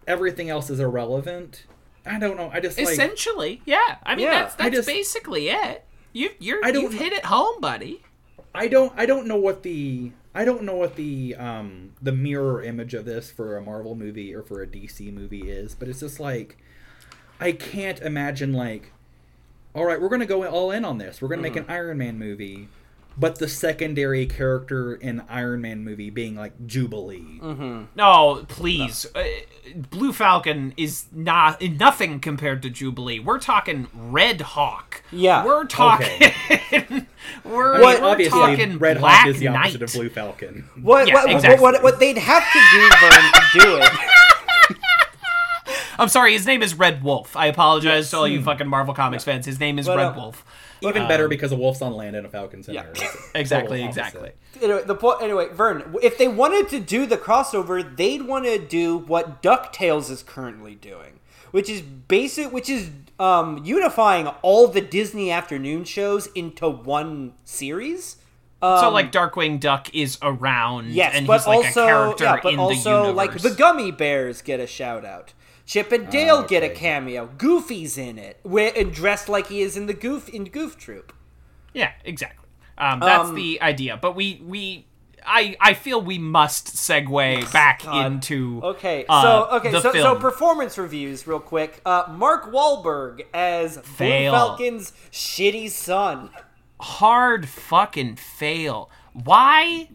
everything 0.07 0.49
else 0.49 0.71
is 0.71 0.79
irrelevant. 0.81 1.65
I 2.07 2.19
don't 2.21 2.37
know. 2.37 2.51
I 2.53 2.61
just 2.61 2.79
like 2.79 2.89
Essentially, 2.89 3.61
yeah. 3.67 3.97
I 4.05 4.15
mean, 4.15 4.27
Yeah, 4.27 4.43
that's 4.43 4.55
that's 4.55 4.77
just- 4.77 4.89
basically 4.89 5.49
it. 5.49 5.85
You 6.13 6.31
you're 6.39 6.65
you've 6.69 6.95
hit 6.95 7.13
it 7.13 7.25
home, 7.27 7.61
buddy. 7.61 8.03
I 8.55 8.69
don't 8.69 8.93
I 8.97 9.05
don't 9.07 9.27
know 9.27 9.37
what 9.37 9.63
the 9.65 10.13
I 10.37 10.45
don't 10.45 10.65
know 10.65 10.77
what 10.77 10.97
the 10.97 11.35
um 11.35 11.93
the 12.03 12.13
mirror 12.13 12.63
image 12.63 12.93
of 12.93 13.07
this 13.07 13.31
for 13.31 13.57
a 13.57 13.63
Marvel 13.63 13.95
movie 13.95 14.35
or 14.35 14.43
for 14.43 14.63
a 14.63 14.67
DC 14.67 15.11
movie 15.11 15.51
is, 15.51 15.75
but 15.75 15.89
it's 15.89 16.01
just 16.01 16.21
like 16.21 16.59
I 17.41 17.53
can't 17.53 18.01
imagine 18.01 18.53
like 18.53 18.93
all 19.75 19.87
right, 19.87 20.01
we're 20.01 20.11
going 20.11 20.21
to 20.21 20.27
go 20.27 20.47
all 20.47 20.71
in 20.71 20.85
on 20.85 20.99
this. 20.99 21.21
We're 21.21 21.29
going 21.29 21.39
to 21.39 21.43
make 21.43 21.57
an 21.57 21.67
Iron 21.69 21.99
Man 21.99 22.19
movie. 22.19 22.69
But 23.19 23.39
the 23.39 23.49
secondary 23.49 24.27
character 24.27 24.95
in 24.95 25.23
Iron 25.29 25.63
Man 25.63 25.83
movie 25.85 26.11
being 26.11 26.35
like 26.37 26.67
Jubilee. 26.67 27.41
No, 27.95 28.45
please. 28.49 29.07
Uh, 29.15 29.25
Blue 29.91 30.13
Falcon 30.13 30.75
is 30.77 31.07
not 31.13 31.61
nothing 31.63 32.21
compared 32.21 32.63
to 32.63 32.71
Jubilee. 32.71 33.19
We're 33.19 33.39
talking 33.39 33.89
Red 33.95 34.41
Hawk. 34.41 35.03
Yeah. 35.11 35.45
We're 35.45 35.65
talking. 35.65 36.09
we're, 37.45 37.75
I 37.75 37.79
mean, 37.79 38.03
we're 38.03 38.05
obviously, 38.05 38.39
talking 38.39 38.79
Red 38.79 38.99
Black 38.99 39.21
Hawk 39.21 39.29
is 39.29 39.39
the 39.39 39.49
opposite 39.49 39.81
Knight. 39.81 39.89
of 39.89 39.93
Blue 39.95 40.09
Falcon. 40.09 40.69
What, 40.81 41.09
Yeah, 41.09 41.15
what, 41.15 41.31
exactly. 41.31 41.63
what, 41.63 41.75
what, 41.75 41.83
what 41.83 41.99
they'd 41.99 42.19
have 42.19 42.45
to 42.53 42.61
do, 42.73 42.89
Vern, 43.01 43.33
to 43.33 43.61
do 43.61 43.77
it. 43.83 43.93
I'm 45.99 46.09
sorry, 46.09 46.33
his 46.35 46.47
name 46.47 46.63
is 46.63 46.75
Red 46.75 47.03
Wolf. 47.03 47.35
I 47.37 47.47
apologize 47.47 48.11
to 48.11 48.19
all 48.19 48.29
you 48.29 48.43
fucking 48.43 48.69
Marvel 48.69 48.93
Comics 48.93 49.25
fans. 49.25 49.47
His 49.47 49.59
name 49.59 49.79
is 49.79 49.87
But, 49.87 49.97
Red 49.97 50.07
uh, 50.09 50.15
Wolf. 50.17 50.45
Even 50.83 51.09
better 51.09 51.29
because 51.29 51.53
a 51.53 51.57
wolf's 51.57 51.81
on 51.83 51.95
land 51.95 52.17
and 52.17 52.27
a 52.27 52.29
falcon's 52.29 52.69
in 52.69 52.75
Yeah. 52.75 52.83
there. 52.83 52.93
It's 52.93 53.31
Exactly, 53.35 53.79
total 53.79 53.89
exactly. 53.89 54.31
Anyway, 54.63 54.83
the 54.85 54.95
point. 54.95 55.23
Anyway, 55.23 55.49
Vern, 55.53 55.95
if 56.03 56.19
they 56.19 56.29
wanted 56.29 56.69
to 56.71 56.81
do 56.81 57.07
the 57.07 57.17
crossover, 57.17 57.97
they'd 57.97 58.23
want 58.23 58.45
to 58.45 58.59
do 58.59 58.97
what 58.99 59.43
Ducktales 59.43 60.11
is 60.11 60.23
currently 60.23 60.75
doing, 60.75 61.21
which 61.51 61.69
is 61.71 61.81
basic, 61.83 62.53
which 62.53 62.69
is 62.69 62.91
um, 63.19 63.63
unifying 63.65 64.27
all 64.43 64.69
the 64.69 64.81
Disney 64.81 65.31
afternoon 65.31 65.85
shows 65.85 66.27
into 66.35 66.69
one 66.69 67.33
series. 67.45 68.17
so 68.63 68.91
like 68.91 69.13
Darkwing 69.13 69.61
Duck 69.61 69.95
is 69.95 70.19
around, 70.23 70.87
Um, 70.87 70.91
Yes, 70.91 71.15
and 71.15 71.27
but 71.27 71.39
he's 71.39 71.47
like 71.47 71.67
also, 71.67 71.85
a 71.85 71.87
character 71.87 72.25
yeah, 72.25 72.41
but 72.43 72.53
in 72.53 72.59
also 72.59 73.07
the 73.07 73.13
like 73.13 73.31
universe. 73.31 73.43
the 73.57 73.63
Gummi 73.63 73.97
Bears 73.97 74.43
get 74.43 74.61
a 74.61 74.67
shout 74.67 75.05
out. 75.05 75.33
Chip 75.67 75.91
and 75.93 76.09
Dale 76.09 76.43
get 76.45 76.63
a 76.63 76.69
cameo. 76.69 77.27
Goofy's 77.39 77.99
in 77.99 78.19
it, 78.19 78.39
where, 78.45 78.73
and 78.77 78.93
dressed 78.93 79.29
like 79.29 79.49
he 79.49 79.61
is 79.63 79.77
in 79.77 79.87
the 79.87 79.95
Goof 79.95 80.29
in 80.29 80.45
Goof 80.45 80.79
Troop. 80.79 81.13
Yeah, 81.75 81.91
exactly. 82.05 82.49
Um, 82.79 83.01
that's 83.01 83.29
Um, 83.31 83.35
the 83.35 83.61
idea. 83.61 83.97
But 84.01 84.15
we 84.15 84.41
we 84.47 84.87
I 85.27 85.57
I 85.61 85.75
feel 85.75 86.01
we 86.01 86.19
must 86.19 86.69
segue 86.77 87.53
back 87.53 87.83
God. 87.83 88.07
into 88.07 88.61
Okay, 88.63 89.05
uh, 89.09 89.23
so 89.23 89.57
okay, 89.57 89.73
so, 89.73 89.93
so 89.93 90.15
performance 90.15 90.79
reviews 90.79 91.27
real 91.27 91.41
quick. 91.41 91.81
Uh, 91.85 92.05
Mark 92.11 92.53
Wahlberg 92.53 93.23
as 93.35 93.79
Fail. 93.79 94.31
Blue 94.33 94.39
Falcon's 94.39 94.93
shitty 95.11 95.69
son. 95.69 96.31
hard 96.79 97.49
fucking 97.49 98.17
fail. 98.17 98.89
Why? 99.15 99.89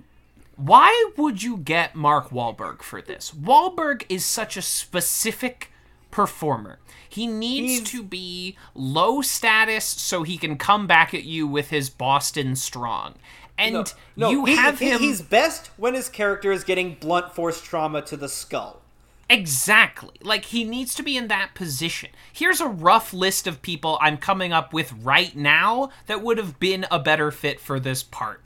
Why 0.66 1.12
would 1.18 1.42
you 1.42 1.58
get 1.58 1.96
Mark 1.96 2.30
Wahlberg 2.30 2.84
for 2.84 3.02
this? 3.02 3.32
Wahlberg 3.32 4.04
is 4.10 4.24
such 4.24 4.58
a 4.58 4.62
specific 4.62 5.72
performer. 6.12 6.78
He 7.10 7.26
needs 7.26 7.80
He's- 7.80 7.90
to 7.90 8.04
be 8.04 8.56
low 8.76 9.22
status 9.22 9.86
so 9.86 10.24
he 10.24 10.38
can 10.38 10.58
come 10.58 10.86
back 10.86 11.14
at 11.14 11.24
you 11.24 11.48
with 11.48 11.70
his 11.72 11.90
Boston 11.90 12.56
strong. 12.56 13.16
And 13.58 13.92
No, 14.16 14.30
you 14.30 14.46
he- 14.46 14.56
have 14.56 14.80
him 14.80 15.00
He's 15.00 15.22
best 15.22 15.72
when 15.78 15.94
his 15.96 16.10
character 16.10 16.52
is 16.52 16.64
getting 16.64 16.94
blunt 16.96 17.34
force 17.34 17.62
trauma 17.62 18.02
to 18.04 18.16
the 18.16 18.30
skull. 18.30 18.82
Exactly. 19.30 20.16
Like 20.22 20.46
he 20.46 20.64
needs 20.66 20.94
to 20.96 21.04
be 21.04 21.16
in 21.16 21.28
that 21.30 21.56
position. 21.56 22.10
Here's 22.34 22.60
a 22.60 22.68
rough 22.68 23.14
list 23.14 23.48
of 23.48 23.62
people 23.62 23.98
I'm 24.02 24.18
coming 24.18 24.52
up 24.52 24.74
with 24.74 24.92
right 25.02 25.36
now 25.36 25.90
that 26.08 26.22
would 26.22 26.38
have 26.38 26.60
been 26.60 26.86
a 26.92 27.00
better 27.00 27.32
fit 27.32 27.60
for 27.60 27.80
this 27.80 28.04
part. 28.04 28.44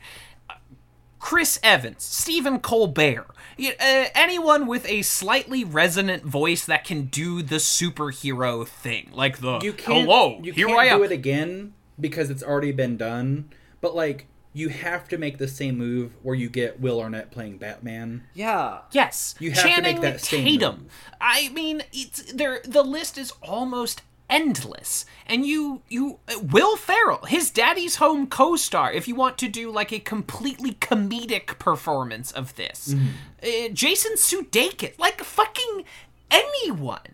Chris 1.25 1.59
Evans, 1.63 2.03
Stephen 2.03 2.59
Colbert, 2.59 3.25
uh, 3.59 3.71
anyone 4.13 4.67
with 4.67 4.85
a 4.87 5.01
slightly 5.01 5.63
resonant 5.63 6.21
voice 6.23 6.63
that 6.67 6.85
can 6.85 7.05
do 7.05 7.41
the 7.41 7.55
superhero 7.55 8.67
thing, 8.67 9.09
like 9.11 9.39
the 9.39 9.57
You 9.63 9.73
can't. 9.73 10.05
hello, 10.05 10.39
you 10.43 10.53
here 10.53 10.67
can't 10.67 10.79
I 10.79 10.85
am. 10.85 10.99
do 10.99 11.03
it 11.03 11.11
again 11.11 11.73
because 11.99 12.29
it's 12.29 12.43
already 12.43 12.71
been 12.71 12.95
done. 12.95 13.49
But 13.81 13.95
like, 13.95 14.27
you 14.53 14.69
have 14.69 15.07
to 15.09 15.17
make 15.17 15.39
the 15.39 15.47
same 15.47 15.79
move 15.79 16.11
where 16.21 16.35
you 16.35 16.47
get 16.47 16.79
Will 16.79 17.01
Arnett 17.01 17.31
playing 17.31 17.57
Batman. 17.57 18.25
Yeah. 18.35 18.81
Yes, 18.91 19.33
You 19.39 19.49
have 19.49 19.61
to 19.63 19.65
make 19.67 19.75
Channing 19.83 20.01
that 20.01 20.21
same 20.21 20.43
Tatum. 20.45 20.75
move. 20.81 20.91
I 21.19 21.49
mean, 21.49 21.81
it's 21.91 22.31
there. 22.33 22.61
The 22.63 22.83
list 22.83 23.17
is 23.17 23.33
almost 23.41 24.03
endless, 24.29 25.05
and 25.27 25.45
you 25.45 25.81
you 25.89 26.19
uh, 26.27 26.39
Will 26.39 26.75
Ferrell, 26.77 27.25
his 27.27 27.49
Daddy's 27.51 27.97
Home 27.97 28.27
co-star. 28.27 28.91
If 28.91 29.07
you 29.07 29.15
want 29.15 29.37
to 29.39 29.47
do 29.47 29.71
like 29.71 29.91
a 29.91 29.99
completely 29.99 30.73
comedic 30.73 31.59
performance 31.59 32.31
of 32.31 32.55
this, 32.55 32.93
Mm-hmm. 32.93 33.07
uh, 33.43 33.73
Jason 33.73 34.13
Sudeikis, 34.15 34.97
like 34.99 35.23
fucking 35.23 35.83
anyone, 36.31 37.13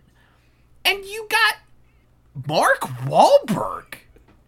and 0.84 1.04
you 1.04 1.26
got 1.30 1.56
Mark 2.46 2.80
Wahlberg. 2.80 3.94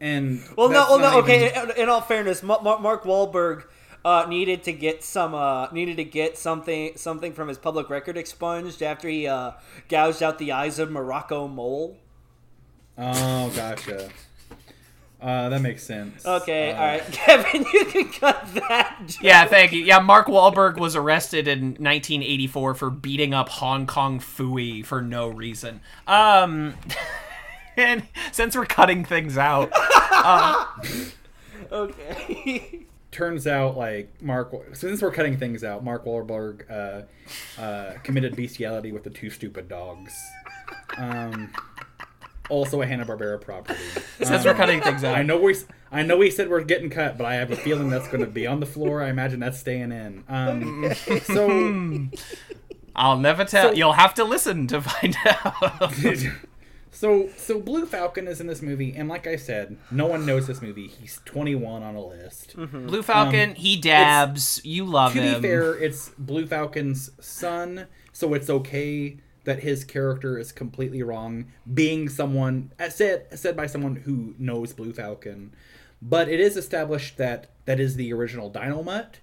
And 0.00 0.42
Well, 0.56 0.68
no, 0.68 0.86
well, 0.88 0.98
no. 0.98 1.10
not 1.10 1.14
Okay. 1.24 1.52
In, 1.54 1.82
in 1.84 1.88
all 1.88 2.00
fairness, 2.00 2.42
Ma- 2.42 2.60
Ma- 2.60 2.78
Mark 2.78 3.04
Wahlberg 3.04 3.64
uh, 4.04 4.26
needed 4.28 4.62
to 4.64 4.72
get 4.72 5.02
some 5.02 5.34
uh, 5.34 5.70
needed 5.70 5.96
to 5.96 6.04
get 6.04 6.36
something 6.36 6.92
something 6.96 7.32
from 7.32 7.48
his 7.48 7.56
public 7.58 7.88
record 7.88 8.16
expunged 8.18 8.82
after 8.82 9.08
he 9.08 9.26
uh, 9.26 9.52
gouged 9.88 10.22
out 10.22 10.38
the 10.38 10.52
eyes 10.52 10.78
of 10.78 10.90
Morocco 10.90 11.46
Mole. 11.48 11.96
Oh, 12.96 13.50
gotcha. 13.56 14.10
Uh, 15.20 15.48
that 15.48 15.62
makes 15.62 15.82
sense. 15.82 16.24
Okay, 16.26 16.72
Uh, 16.72 16.76
all 16.76 16.86
right, 16.86 17.02
Kevin, 17.12 17.64
you 17.72 17.84
can 17.86 18.10
cut 18.12 18.46
that. 18.54 19.16
Yeah, 19.22 19.46
thank 19.46 19.72
you. 19.72 19.82
Yeah, 19.82 20.00
Mark 20.00 20.26
Wahlberg 20.26 20.76
was 20.78 20.94
arrested 20.96 21.48
in 21.48 21.68
1984 21.68 22.74
for 22.74 22.90
beating 22.90 23.32
up 23.32 23.48
Hong 23.48 23.86
Kong 23.86 24.20
Phooey 24.20 24.84
for 24.84 25.00
no 25.00 25.28
reason. 25.28 25.80
Um, 26.06 26.74
and 27.76 28.06
since 28.32 28.54
we're 28.54 28.66
cutting 28.66 29.04
things 29.04 29.38
out, 29.38 29.72
Okay. 31.72 32.80
Turns 33.10 33.46
out, 33.46 33.76
like 33.76 34.20
Mark, 34.20 34.52
since 34.74 35.00
we're 35.00 35.10
cutting 35.12 35.38
things 35.38 35.62
out, 35.64 35.84
Mark 35.84 36.04
Wahlberg 36.04 36.68
uh, 36.70 37.60
uh, 37.60 37.94
committed 38.02 38.34
bestiality 38.36 38.92
with 38.92 39.04
the 39.04 39.10
two 39.10 39.30
stupid 39.30 39.68
dogs. 39.68 40.12
Um, 40.98 41.52
also 42.50 42.82
a 42.82 42.86
Hanna 42.86 43.04
Barbera 43.06 43.40
property. 43.40 43.78
since 44.22 44.44
we're 44.44 44.54
cutting 44.54 44.80
things 44.80 45.02
out, 45.04 45.16
I 45.16 45.22
know 45.22 45.40
we, 45.40 45.56
I 45.90 46.02
know 46.02 46.16
we 46.18 46.30
said 46.30 46.48
we're 46.50 46.62
getting 46.64 46.90
cut, 46.90 47.16
but 47.16 47.24
I 47.26 47.34
have 47.34 47.50
a 47.50 47.56
feeling 47.56 47.88
that's 47.90 48.08
going 48.08 48.20
to 48.20 48.26
be 48.30 48.46
on 48.46 48.60
the 48.60 48.66
floor. 48.66 49.02
I 49.02 49.08
imagine 49.10 49.40
that's 49.40 49.58
staying 49.58 49.92
in. 49.92 50.24
Um, 50.28 50.92
so, 51.22 52.08
I'll 52.96 53.18
never 53.18 53.44
tell. 53.44 53.70
So- 53.70 53.74
You'll 53.74 53.92
have 53.94 54.14
to 54.14 54.24
listen 54.24 54.66
to 54.68 54.80
find 54.80 55.16
out. 55.26 55.92
so, 56.90 57.28
so 57.36 57.60
Blue 57.60 57.86
Falcon 57.86 58.28
is 58.28 58.40
in 58.40 58.46
this 58.46 58.62
movie, 58.62 58.94
and 58.96 59.08
like 59.08 59.26
I 59.26 59.36
said, 59.36 59.76
no 59.90 60.06
one 60.06 60.24
knows 60.26 60.46
this 60.46 60.62
movie. 60.62 60.86
He's 60.88 61.20
21 61.24 61.82
on 61.82 61.94
a 61.96 62.04
list. 62.06 62.54
Blue 62.56 63.02
Falcon, 63.02 63.54
he 63.56 63.76
dabs. 63.80 64.60
You 64.64 64.84
love 64.84 65.12
to 65.14 65.20
him. 65.22 65.34
To 65.34 65.40
be 65.40 65.48
fair, 65.48 65.74
it's 65.74 66.10
Blue 66.18 66.46
Falcon's 66.46 67.10
son, 67.20 67.86
so 68.12 68.32
it's 68.34 68.48
okay 68.48 69.16
that 69.44 69.60
his 69.60 69.84
character 69.84 70.38
is 70.38 70.52
completely 70.52 71.02
wrong, 71.02 71.46
being 71.72 72.08
someone 72.08 72.72
uh, 72.78 72.88
said 72.88 73.26
said 73.38 73.56
by 73.56 73.66
someone 73.66 73.96
who 73.96 74.34
knows 74.38 74.72
Blue 74.72 74.92
Falcon. 74.92 75.52
But 76.02 76.28
it 76.28 76.40
is 76.40 76.56
established 76.56 77.16
that 77.18 77.50
that 77.64 77.80
is 77.80 77.96
the 77.96 78.12
original 78.12 78.50
Dynomutt, 78.50 79.16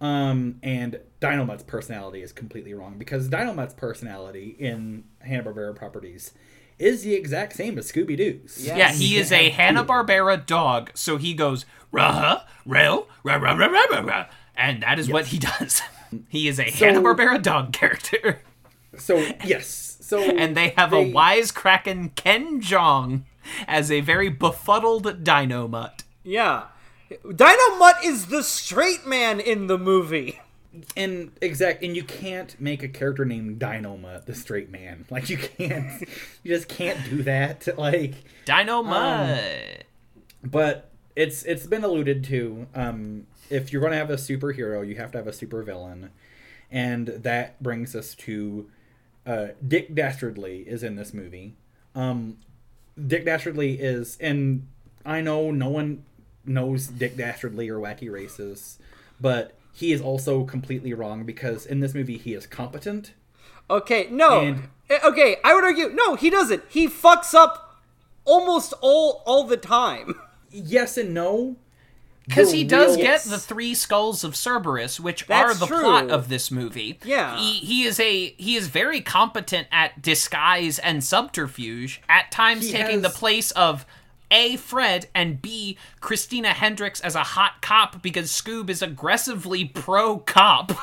um, 0.00 0.58
and 0.62 1.00
Dynomutt's 1.20 1.62
personality 1.64 2.22
is 2.22 2.32
completely 2.32 2.74
wrong 2.74 2.96
because 2.98 3.28
Dynomutt's 3.28 3.74
personality 3.74 4.56
in 4.58 5.04
Hanna 5.20 5.44
Barbera 5.44 5.74
properties 5.74 6.32
is 6.78 7.02
the 7.02 7.14
exact 7.14 7.54
same 7.54 7.78
as 7.78 7.90
Scooby 7.90 8.16
Doo's. 8.16 8.64
Yes. 8.64 8.76
Yeah, 8.76 8.92
he 8.92 9.16
is 9.16 9.32
a 9.32 9.50
Hanna 9.50 9.84
Barbera 9.84 10.44
dog, 10.44 10.90
so 10.94 11.16
he 11.16 11.34
goes 11.34 11.66
rah 11.92 12.42
rail 12.66 13.08
rah 13.22 13.36
rah 13.36 13.54
rah 13.54 13.66
rah 13.66 14.00
rah, 14.00 14.26
and 14.56 14.82
that 14.82 14.98
is 14.98 15.08
yes. 15.08 15.12
what 15.12 15.26
he 15.26 15.38
does. 15.38 15.82
he 16.28 16.48
is 16.48 16.58
a 16.58 16.70
so, 16.70 16.86
Hanna 16.86 17.00
Barbera 17.00 17.40
dog 17.42 17.72
character. 17.72 18.40
So 18.98 19.18
yes, 19.44 19.98
so 20.00 20.20
and 20.36 20.56
they 20.56 20.70
have 20.70 20.90
they- 20.90 21.10
a 21.10 21.12
wisecracking 21.14 22.14
Ken 22.14 22.60
Jeong 22.60 23.22
as 23.68 23.90
a 23.90 24.00
very 24.00 24.28
befuddled 24.28 25.24
Dynomutt. 25.24 26.00
yeah. 26.22 26.64
Dynomutt 27.24 28.02
is 28.04 28.26
the 28.26 28.42
straight 28.42 29.06
man 29.06 29.38
in 29.38 29.66
the 29.66 29.78
movie. 29.78 30.40
and 30.96 31.30
exact 31.40 31.84
and 31.84 31.94
you 31.94 32.02
can't 32.02 32.58
make 32.60 32.82
a 32.82 32.88
character 32.88 33.24
named 33.24 33.60
Dynomutt 33.60 34.24
the 34.24 34.34
straight 34.34 34.70
man 34.70 35.04
like 35.10 35.30
you 35.30 35.36
can't 35.36 36.00
you 36.42 36.52
just 36.56 36.66
can't 36.68 36.98
do 37.08 37.22
that 37.22 37.68
like 37.78 38.14
Dino 38.44 38.78
Um, 38.78 38.86
Mutt. 38.88 39.84
but 40.42 40.90
it's 41.14 41.44
it's 41.44 41.66
been 41.66 41.84
alluded 41.84 42.24
to 42.24 42.66
um 42.74 43.26
if 43.50 43.72
you're 43.72 43.80
going 43.80 43.92
to 43.92 43.98
have 43.98 44.10
a 44.10 44.16
superhero 44.16 44.84
you 44.84 44.96
have 44.96 45.12
to 45.12 45.18
have 45.18 45.28
a 45.28 45.30
supervillain 45.30 46.08
and 46.72 47.06
that 47.08 47.62
brings 47.62 47.94
us 47.94 48.16
to 48.16 48.68
uh 49.26 49.48
Dick 49.66 49.94
Dastardly 49.94 50.60
is 50.66 50.82
in 50.82 50.96
this 50.96 51.14
movie 51.14 51.54
um 51.94 52.38
Dick 53.06 53.24
Dastardly 53.24 53.74
is 53.80 54.16
and 54.20 54.66
I 55.04 55.20
know 55.20 55.50
no 55.50 55.68
one 55.70 56.04
knows 56.44 56.86
Dick 56.88 57.16
Dastardly 57.16 57.68
or 57.68 57.78
Wacky 57.78 58.10
Races 58.10 58.78
but 59.20 59.54
he 59.72 59.92
is 59.92 60.00
also 60.00 60.44
completely 60.44 60.92
wrong 60.94 61.24
because 61.24 61.66
in 61.66 61.80
this 61.80 61.94
movie 61.94 62.18
he 62.18 62.34
is 62.34 62.46
competent 62.46 63.12
Okay, 63.70 64.08
no. 64.10 64.40
And- 64.40 64.68
Eh, 64.90 64.98
Okay, 65.02 65.38
I 65.42 65.54
would 65.54 65.64
argue 65.64 65.88
no, 65.88 66.14
he 66.16 66.28
doesn't. 66.28 66.62
He 66.68 66.86
fucks 66.86 67.32
up 67.32 67.80
almost 68.26 68.74
all 68.82 69.22
all 69.24 69.44
the 69.44 69.56
time. 69.56 70.14
yes 70.50 70.98
and 70.98 71.14
no 71.14 71.56
Because 72.26 72.52
he 72.52 72.64
does 72.64 72.96
get 72.96 73.22
the 73.22 73.38
three 73.38 73.74
skulls 73.74 74.24
of 74.24 74.34
Cerberus, 74.34 74.98
which 74.98 75.26
That's 75.26 75.56
are 75.56 75.58
the 75.58 75.66
true. 75.66 75.80
plot 75.80 76.10
of 76.10 76.28
this 76.28 76.50
movie. 76.50 76.98
Yeah. 77.04 77.36
he, 77.36 77.54
he 77.54 77.82
is 77.84 78.00
a 78.00 78.30
he 78.38 78.56
is 78.56 78.68
very 78.68 79.00
competent 79.02 79.68
at 79.70 80.00
disguise 80.00 80.78
and 80.78 81.04
subterfuge. 81.04 82.00
At 82.08 82.30
times, 82.32 82.64
He 82.66 82.72
taking 82.72 83.02
the 83.02 83.10
place 83.10 83.50
of 83.52 83.84
a 84.30 84.56
Fred 84.56 85.06
and 85.14 85.40
B 85.42 85.76
Christina 86.00 86.48
Hendricks 86.48 87.00
as 87.02 87.14
a 87.14 87.22
hot 87.22 87.60
cop 87.60 88.02
because 88.02 88.30
Scoob 88.32 88.70
is 88.70 88.80
aggressively 88.80 89.64
pro 89.66 90.18
cop. 90.18 90.72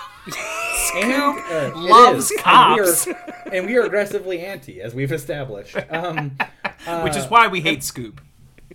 And, 0.96 1.12
uh, 1.14 1.72
loves 1.76 2.32
cops. 2.40 3.08
and 3.08 3.16
we, 3.16 3.22
are, 3.34 3.36
and 3.54 3.66
we 3.68 3.76
are 3.78 3.84
aggressively 3.84 4.40
anti, 4.42 4.82
as 4.82 4.94
we've 4.94 5.12
established. 5.12 5.76
Um, 5.90 6.38
which 7.04 7.16
is 7.16 7.28
why 7.30 7.48
we 7.48 7.62
hate 7.62 7.80
Scoob. 7.80 8.20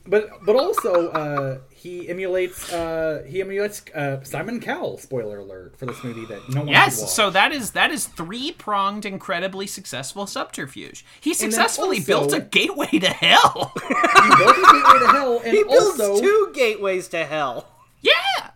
but 0.07 0.29
but 0.45 0.57
also 0.57 1.09
uh, 1.11 1.59
he 1.87 2.09
emulates 2.09 2.73
uh, 2.73 3.23
he 3.29 3.41
emulates 3.41 3.83
uh, 3.95 4.23
Simon 4.25 4.61
Cowell. 4.61 4.99
Spoiler 4.99 5.39
alert 5.39 5.77
for 5.79 5.87
this 5.87 6.03
movie 6.03 6.25
that 6.27 6.41
no 6.49 6.61
one 6.61 6.67
should. 6.69 6.73
Yes, 6.73 7.15
so 7.15 7.31
that 7.31 7.53
is 7.53 7.71
that 7.73 7.91
is 7.91 8.07
three 8.07 8.51
pronged, 8.53 9.05
incredibly 9.05 9.67
successful 9.67 10.27
subterfuge. 10.27 11.05
He 11.21 11.33
successfully 11.35 11.99
also- 11.99 12.07
built 12.07 12.33
a 12.33 12.41
gateway 12.41 12.87
to 12.99 13.09
hell. 13.09 13.73
he 13.83 14.37
built 14.37 14.59
a 14.59 14.63
gateway 14.73 14.99
to 14.99 15.07
hell, 15.13 15.41
and 15.45 15.53
He 15.57 15.63
builds 15.65 16.01
also 16.01 16.21
two 16.21 16.51
gateways 16.55 17.09
to 17.09 17.25
hell. 17.25 17.69
yeah, 18.01 18.51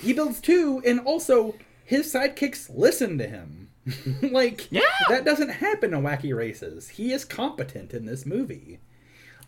he 0.00 0.12
builds 0.12 0.40
two, 0.40 0.82
and 0.86 1.00
also 1.00 1.54
his 1.84 2.12
sidekicks 2.12 2.70
listen 2.74 3.18
to 3.18 3.26
him. 3.26 3.68
like 4.32 4.70
Yeah. 4.72 4.82
that 5.08 5.24
doesn't 5.24 5.48
happen 5.48 5.94
in 5.94 6.02
wacky 6.02 6.36
races. 6.36 6.88
He 6.90 7.12
is 7.12 7.24
competent 7.24 7.92
in 7.94 8.04
this 8.06 8.26
movie. 8.26 8.80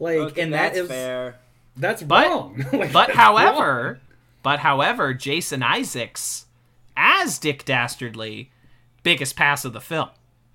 Like, 0.00 0.18
Okay, 0.18 0.42
and 0.42 0.52
that 0.52 0.74
that's 0.74 0.86
fair. 0.88 1.40
That's 1.78 2.02
But- 2.02 2.26
wrong. 2.28 2.64
Like, 2.72 2.92
but 2.92 3.06
that's 3.08 3.18
however, 3.18 4.00
but 4.42 4.60
however, 4.60 5.14
Jason 5.14 5.62
Isaacs 5.62 6.46
as 6.96 7.38
Dick 7.38 7.64
Dastardly, 7.64 8.50
biggest 9.02 9.36
pass 9.36 9.64
of 9.64 9.72
the 9.72 9.80
film. 9.80 10.08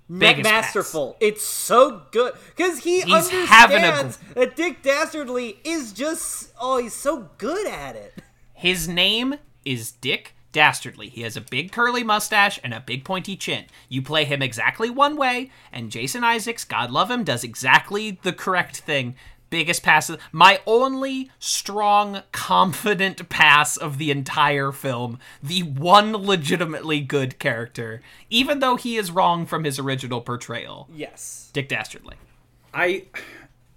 Ma- 0.09 0.19
Biggest 0.19 0.49
pass. 0.49 0.65
masterful. 0.65 1.15
It's 1.21 1.43
so 1.43 2.03
good 2.11 2.33
because 2.55 2.79
he 2.79 3.01
He's 3.01 3.29
having 3.29 3.83
a 3.83 3.87
understands 3.87 4.19
that 4.35 4.55
Dick 4.55 4.81
Dastardly 4.83 5.59
is 5.63 5.93
just 5.93 6.51
oh, 6.59 6.77
he's 6.77 6.93
so 6.93 7.29
good 7.37 7.65
at 7.67 7.95
it. 7.95 8.13
His 8.53 8.87
name 8.87 9.35
is 9.65 9.91
Dick 9.93 10.35
Dastardly. 10.51 11.07
He 11.09 11.21
has 11.21 11.37
a 11.37 11.41
big 11.41 11.71
curly 11.71 12.03
mustache 12.03 12.59
and 12.63 12.73
a 12.73 12.79
big 12.81 13.05
pointy 13.05 13.35
chin. 13.37 13.65
You 13.89 14.01
play 14.01 14.25
him 14.25 14.41
exactly 14.41 14.89
one 14.89 15.15
way, 15.15 15.49
and 15.71 15.89
Jason 15.89 16.23
Isaacs, 16.23 16.63
God 16.65 16.91
love 16.91 17.09
him, 17.09 17.23
does 17.23 17.43
exactly 17.45 18.19
the 18.23 18.33
correct 18.33 18.81
thing. 18.81 19.15
Biggest 19.53 19.83
pass. 19.83 20.09
Of, 20.09 20.19
my 20.31 20.61
only 20.65 21.29
strong, 21.37 22.23
confident 22.31 23.29
pass 23.29 23.77
of 23.77 23.99
the 23.99 24.09
entire 24.09 24.71
film. 24.71 25.19
The 25.43 25.61
one 25.61 26.13
legitimately 26.13 27.01
good 27.01 27.37
character, 27.37 28.01
even 28.31 28.61
though 28.61 28.77
he 28.77 28.97
is 28.97 29.11
wrong 29.11 29.45
from 29.45 29.63
his 29.63 29.77
original 29.77 30.21
portrayal. 30.21 30.89
Yes. 30.91 31.51
Dick 31.53 31.69
Dastardly. 31.69 32.15
I 32.73 33.03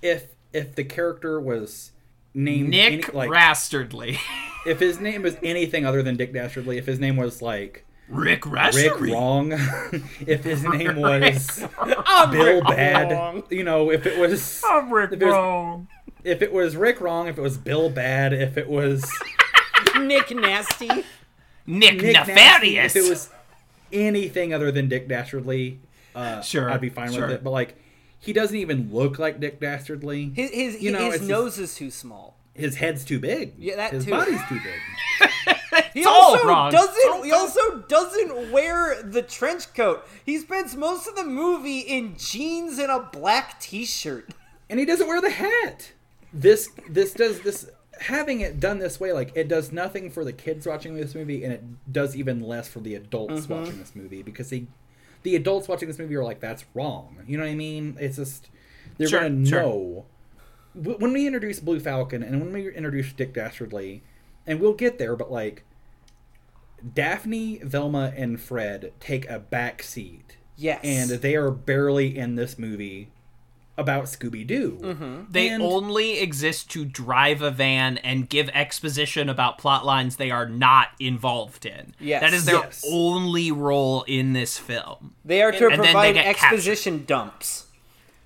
if 0.00 0.28
if 0.54 0.74
the 0.74 0.84
character 0.84 1.38
was 1.38 1.92
named 2.32 2.70
Nick 2.70 2.92
any, 3.10 3.12
like 3.12 3.28
Rastardly. 3.28 4.18
if 4.66 4.80
his 4.80 4.98
name 4.98 5.24
was 5.24 5.36
anything 5.42 5.84
other 5.84 6.02
than 6.02 6.16
Dick 6.16 6.32
Dastardly, 6.32 6.78
if 6.78 6.86
his 6.86 6.98
name 6.98 7.18
was 7.18 7.42
like 7.42 7.84
Rick 8.08 8.46
Rick 8.46 9.00
Wrong, 9.00 9.52
if 10.26 10.44
his 10.44 10.62
name 10.62 10.96
was 10.96 11.64
I'm 11.78 12.30
Bill 12.30 12.54
Rick 12.56 12.64
Bad, 12.64 13.10
Wrong. 13.12 13.42
you 13.50 13.64
know, 13.64 13.90
if 13.90 14.06
it 14.06 14.18
was 14.18 14.62
Rick 14.90 15.12
if, 15.12 15.22
it 15.22 15.26
was 15.26 15.86
if 16.24 16.42
it 16.42 16.52
was 16.52 16.76
Rick 16.76 17.00
Wrong, 17.00 17.26
if 17.26 17.36
it 17.38 17.42
was 17.42 17.58
Bill 17.58 17.90
Bad, 17.90 18.32
if 18.32 18.56
it 18.56 18.68
was 18.68 19.04
Nick 19.98 20.30
Nasty. 20.34 20.86
Nick, 21.68 22.00
Nick 22.00 22.02
Nasty, 22.14 22.32
Nefarious. 22.32 22.94
if 22.96 23.04
it 23.04 23.08
was 23.10 23.30
anything 23.92 24.54
other 24.54 24.70
than 24.70 24.88
Dick 24.88 25.08
Dastardly, 25.08 25.80
uh, 26.14 26.40
Sure, 26.42 26.70
I'd 26.70 26.80
be 26.80 26.88
fine 26.90 27.12
sure. 27.12 27.22
with 27.22 27.30
it. 27.32 27.44
But 27.44 27.50
like, 27.50 27.74
he 28.20 28.32
doesn't 28.32 28.56
even 28.56 28.92
look 28.92 29.18
like 29.18 29.40
Dick 29.40 29.58
Dastardly. 29.60 30.30
His 30.34 30.50
his, 30.52 30.80
You 30.82 30.92
know, 30.92 30.98
his 31.06 31.14
it's 31.14 31.18
just- 31.22 31.28
nose 31.28 31.58
is 31.58 31.74
too 31.74 31.90
small. 31.90 32.35
His 32.58 32.76
head's 32.76 33.04
too 33.04 33.18
big. 33.20 33.54
Yeah, 33.58 33.76
that 33.76 33.92
his 33.92 34.04
too. 34.04 34.10
body's 34.10 34.40
too 34.48 34.60
big. 34.60 35.28
He 35.92 36.04
all 36.04 36.34
also 36.36 36.46
wrong. 36.46 36.72
doesn't. 36.72 37.24
He 37.24 37.32
also 37.32 37.78
doesn't 37.80 38.50
wear 38.52 39.02
the 39.02 39.22
trench 39.22 39.72
coat. 39.74 40.06
He 40.24 40.38
spends 40.38 40.74
most 40.76 41.06
of 41.06 41.16
the 41.16 41.24
movie 41.24 41.80
in 41.80 42.16
jeans 42.18 42.78
and 42.78 42.90
a 42.90 43.00
black 43.00 43.60
T-shirt. 43.60 44.30
and 44.70 44.78
he 44.78 44.86
doesn't 44.86 45.06
wear 45.06 45.20
the 45.20 45.30
hat. 45.30 45.92
This 46.32 46.68
this 46.88 47.12
does 47.14 47.40
this 47.40 47.70
having 48.00 48.40
it 48.40 48.60
done 48.60 48.78
this 48.78 49.00
way 49.00 49.12
like 49.12 49.32
it 49.34 49.48
does 49.48 49.72
nothing 49.72 50.10
for 50.10 50.22
the 50.22 50.32
kids 50.32 50.66
watching 50.66 50.94
this 50.96 51.14
movie 51.14 51.42
and 51.44 51.52
it 51.54 51.64
does 51.90 52.14
even 52.14 52.42
less 52.42 52.68
for 52.68 52.80
the 52.80 52.94
adults 52.94 53.44
mm-hmm. 53.44 53.54
watching 53.54 53.78
this 53.78 53.94
movie 53.96 54.22
because 54.22 54.50
they 54.50 54.66
the 55.22 55.34
adults 55.34 55.66
watching 55.66 55.88
this 55.88 55.98
movie 55.98 56.14
are 56.14 56.24
like 56.24 56.40
that's 56.40 56.64
wrong. 56.74 57.16
You 57.26 57.38
know 57.38 57.44
what 57.44 57.50
I 57.50 57.54
mean? 57.54 57.96
It's 57.98 58.16
just 58.16 58.48
they're 58.98 59.08
Sure, 59.08 59.20
gonna 59.22 59.46
sure. 59.46 59.62
know 59.62 60.04
Wh- 60.04 60.15
when 60.76 61.12
we 61.12 61.26
introduce 61.26 61.60
Blue 61.60 61.80
Falcon 61.80 62.22
and 62.22 62.40
when 62.40 62.52
we 62.52 62.70
introduce 62.72 63.12
Dick 63.12 63.32
Dastardly, 63.34 64.02
and 64.46 64.60
we'll 64.60 64.74
get 64.74 64.98
there, 64.98 65.16
but 65.16 65.30
like 65.32 65.64
Daphne, 66.94 67.58
Velma, 67.62 68.12
and 68.16 68.40
Fred 68.40 68.92
take 69.00 69.28
a 69.28 69.38
back 69.38 69.82
seat 69.82 70.36
Yes. 70.56 70.80
and 70.84 71.10
they 71.10 71.34
are 71.36 71.50
barely 71.50 72.16
in 72.16 72.34
this 72.36 72.58
movie 72.58 73.08
about 73.78 74.04
Scooby 74.04 74.46
Doo. 74.46 74.78
Mm-hmm. 74.80 75.22
They 75.30 75.48
and, 75.48 75.62
only 75.62 76.18
exist 76.18 76.70
to 76.70 76.84
drive 76.86 77.42
a 77.42 77.50
van 77.50 77.98
and 77.98 78.26
give 78.26 78.48
exposition 78.54 79.28
about 79.28 79.58
plot 79.58 79.84
lines 79.84 80.16
they 80.16 80.30
are 80.30 80.48
not 80.48 80.88
involved 80.98 81.66
in. 81.66 81.94
Yes. 82.00 82.22
That 82.22 82.32
is 82.32 82.46
their 82.46 82.54
Yes. 82.56 82.84
only 82.90 83.52
role 83.52 84.02
in 84.04 84.32
this 84.32 84.56
film. 84.56 85.14
they 85.26 85.42
are 85.42 85.52
to 85.52 85.66
and 85.68 85.74
provide 85.82 86.14
get 86.14 86.24
exposition 86.26 87.04
dumps. 87.04 87.66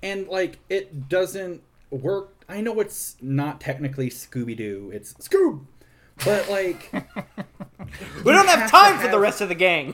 and 0.01 0.27
like 0.27 0.59
it 0.69 1.09
doesn't 1.09 1.61
work. 1.89 2.40
I 2.51 2.61
know 2.61 2.79
it's 2.79 3.15
not 3.21 3.61
technically 3.61 4.09
Scooby 4.09 4.55
Doo; 4.57 4.91
it's 4.93 5.13
Scoob, 5.13 5.61
but 6.25 6.49
like 6.49 6.91
We 8.23 8.31
don't 8.31 8.47
have 8.47 8.59
have 8.59 8.71
time 8.71 8.97
to 8.97 9.05
for 9.05 9.07
the 9.11 9.19
rest 9.19 9.41
of 9.41 9.49
the 9.49 9.55
gang. 9.55 9.93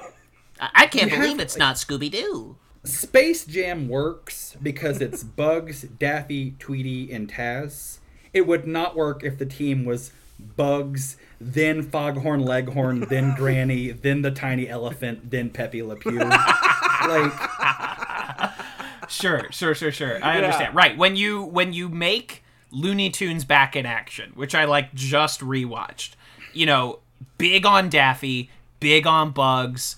I, 0.59 0.69
I 0.73 0.87
can't 0.87 1.11
have 1.11 1.21
believe 1.21 1.37
to- 1.37 1.43
it's 1.43 1.57
not 1.57 1.75
Scooby 1.75 2.09
Doo. 2.11 2.57
Space 2.83 3.45
Jam 3.45 3.87
works 3.89 4.55
because 4.61 5.01
it's 5.01 5.23
Bugs, 5.41 5.81
Daffy, 5.83 6.55
Tweety, 6.57 7.11
and 7.11 7.29
Taz. 7.31 7.99
It 8.33 8.47
would 8.47 8.65
not 8.67 8.95
work 8.95 9.23
if 9.23 9.37
the 9.37 9.45
team 9.45 9.83
was 9.85 10.11
Bugs, 10.39 11.17
then 11.41 11.83
Foghorn 11.83 12.41
Leghorn, 12.43 13.01
then 13.01 13.35
Granny, 13.37 13.91
then 13.91 14.21
the 14.21 14.31
tiny 14.31 14.67
elephant, 14.69 15.29
then 15.31 15.49
Pepe 15.49 15.81
Le 15.83 15.95
Pew. 15.95 16.17
like 16.19 17.33
Sure, 19.09 19.47
sure, 19.51 19.73
sure, 19.73 19.91
sure. 19.91 20.23
I 20.23 20.37
understand. 20.37 20.75
Right. 20.75 20.97
When 20.97 21.15
you 21.15 21.43
when 21.43 21.71
you 21.73 21.87
make 21.89 22.43
Looney 22.71 23.09
Tunes 23.09 23.45
back 23.45 23.75
in 23.75 23.85
action, 23.85 24.31
which 24.35 24.53
I 24.55 24.65
like 24.65 24.93
just 24.93 25.39
rewatched, 25.41 26.11
you 26.53 26.65
know, 26.65 26.99
big 27.37 27.65
on 27.65 27.89
Daffy, 27.89 28.49
big 28.79 29.07
on 29.07 29.31
Bugs, 29.31 29.95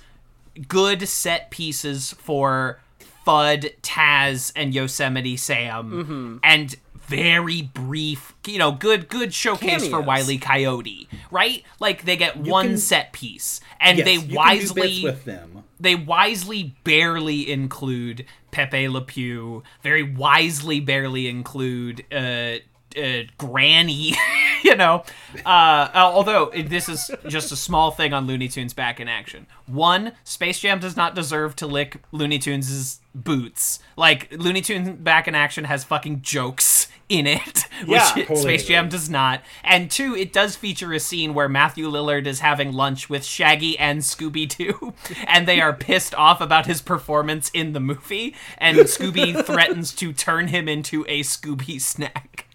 good 0.67 1.07
set 1.07 1.49
pieces 1.51 2.13
for 2.13 2.79
Fudd, 3.25 3.73
Taz, 3.81 4.51
and 4.55 4.73
Yosemite 4.73 5.37
Sam, 5.37 5.91
Mm-hmm. 5.91 6.37
and 6.43 6.75
very 7.07 7.63
brief, 7.63 8.35
you 8.45 8.59
know, 8.59 8.71
good 8.71 9.09
good 9.09 9.33
showcase 9.33 9.85
for 9.85 9.93
Cameos. 10.01 10.05
Wiley 10.05 10.37
Coyote, 10.37 11.09
right? 11.31 11.63
Like 11.79 12.05
they 12.05 12.15
get 12.17 12.37
one 12.37 12.67
can- 12.67 12.77
set 12.77 13.13
piece, 13.13 13.61
and 13.79 13.97
yes, 13.97 14.05
they 14.05 14.15
you 14.17 14.35
wisely 14.35 15.01
with 15.03 15.25
them. 15.25 15.63
They 15.80 15.95
wisely 15.95 16.76
barely 16.84 17.49
include 17.49 18.26
Pepe 18.51 18.88
Le 18.89 19.01
Pew. 19.01 19.64
Very 19.81 20.03
wisely 20.03 20.80
barely 20.80 21.27
include 21.27 22.06
uh, 22.11 22.56
uh, 22.97 23.23
Granny. 23.38 24.14
you 24.64 24.76
know, 24.76 25.03
uh, 25.45 25.89
although 25.95 26.51
this 26.51 26.89
is 26.89 27.10
just 27.27 27.51
a 27.51 27.56
small 27.56 27.91
thing 27.91 28.14
on 28.14 28.27
Looney 28.27 28.47
Tunes 28.47 28.73
back 28.73 28.99
in 28.99 29.07
action. 29.07 29.47
One, 29.68 30.14
Space 30.23 30.60
Jam 30.60 30.80
does 30.80 30.97
not 30.97 31.15
deserve 31.15 31.56
to 31.57 31.68
lick 31.68 32.01
Looney 32.11 32.39
Tunes' 32.39 32.99
boots. 33.15 33.80
Like 33.95 34.31
Looney 34.31 34.61
Tunes 34.61 34.89
back 34.89 35.27
in 35.27 35.35
action 35.35 35.64
has 35.64 35.84
fucking 35.84 36.22
jokes 36.22 36.88
in 37.10 37.26
it, 37.27 37.65
which 37.81 37.90
Yeah, 37.90 38.14
totally 38.14 38.41
Space 38.41 38.65
Jam 38.65 38.88
does 38.88 39.10
not. 39.10 39.41
And 39.64 39.91
two, 39.91 40.15
it 40.15 40.31
does 40.31 40.56
feature 40.56 40.94
a 40.94 40.99
scene 40.99 41.34
where 41.34 41.49
Matthew 41.49 41.90
Lillard 41.90 42.27
is 42.27 42.40
having 42.40 42.72
lunch 42.72 43.10
with 43.10 43.26
Shaggy 43.26 43.77
and 43.77 44.02
Scooby 44.02 44.48
Doo, 44.48 44.94
and 45.27 45.48
they 45.48 45.60
are 45.60 45.73
pissed 45.73 46.15
off 46.15 46.40
about 46.40 46.68
his 46.68 46.81
performance 46.81 47.49
in 47.53 47.73
the 47.73 47.80
movie, 47.80 48.36
and 48.57 48.77
Scooby 48.80 49.44
threatens 49.45 49.94
to 49.95 50.14
turn 50.14 50.48
him 50.48 50.69
into 50.69 51.03
a 51.07 51.22
Scooby 51.22 51.81
snack. 51.81 52.45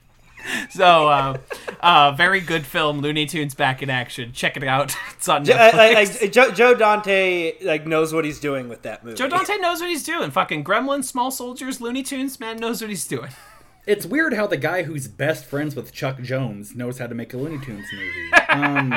So, 0.68 1.08
uh, 1.08 1.38
uh, 1.80 2.12
very 2.12 2.40
good 2.40 2.66
film, 2.66 3.00
Looney 3.00 3.24
Tunes 3.24 3.54
back 3.54 3.82
in 3.82 3.88
action. 3.88 4.32
Check 4.32 4.58
it 4.58 4.64
out. 4.64 4.94
It's 5.14 5.26
on 5.26 5.44
Netflix. 5.46 5.74
I, 5.74 6.00
I, 6.22 6.26
Joe, 6.26 6.50
Joe 6.50 6.74
Dante 6.74 7.54
like 7.62 7.86
knows 7.86 8.12
what 8.12 8.26
he's 8.26 8.40
doing 8.40 8.68
with 8.68 8.82
that 8.82 9.02
movie. 9.02 9.16
Joe 9.16 9.26
Dante 9.26 9.56
knows 9.56 9.80
what 9.80 9.88
he's 9.88 10.04
doing. 10.04 10.30
Fucking 10.30 10.62
Gremlins, 10.62 11.04
Small 11.04 11.30
Soldiers, 11.30 11.80
Looney 11.80 12.02
Tunes, 12.02 12.38
man 12.38 12.58
knows 12.58 12.82
what 12.82 12.90
he's 12.90 13.06
doing. 13.06 13.30
It's 13.86 14.06
weird 14.06 14.34
how 14.34 14.46
the 14.46 14.56
guy 14.56 14.84
who's 14.84 15.08
best 15.08 15.44
friends 15.44 15.76
with 15.76 15.92
Chuck 15.92 16.20
Jones 16.22 16.74
knows 16.74 16.98
how 16.98 17.06
to 17.06 17.14
make 17.14 17.34
a 17.34 17.36
Looney 17.36 17.64
Tunes 17.64 17.86
movie. 17.92 18.32
Um, 18.48 18.94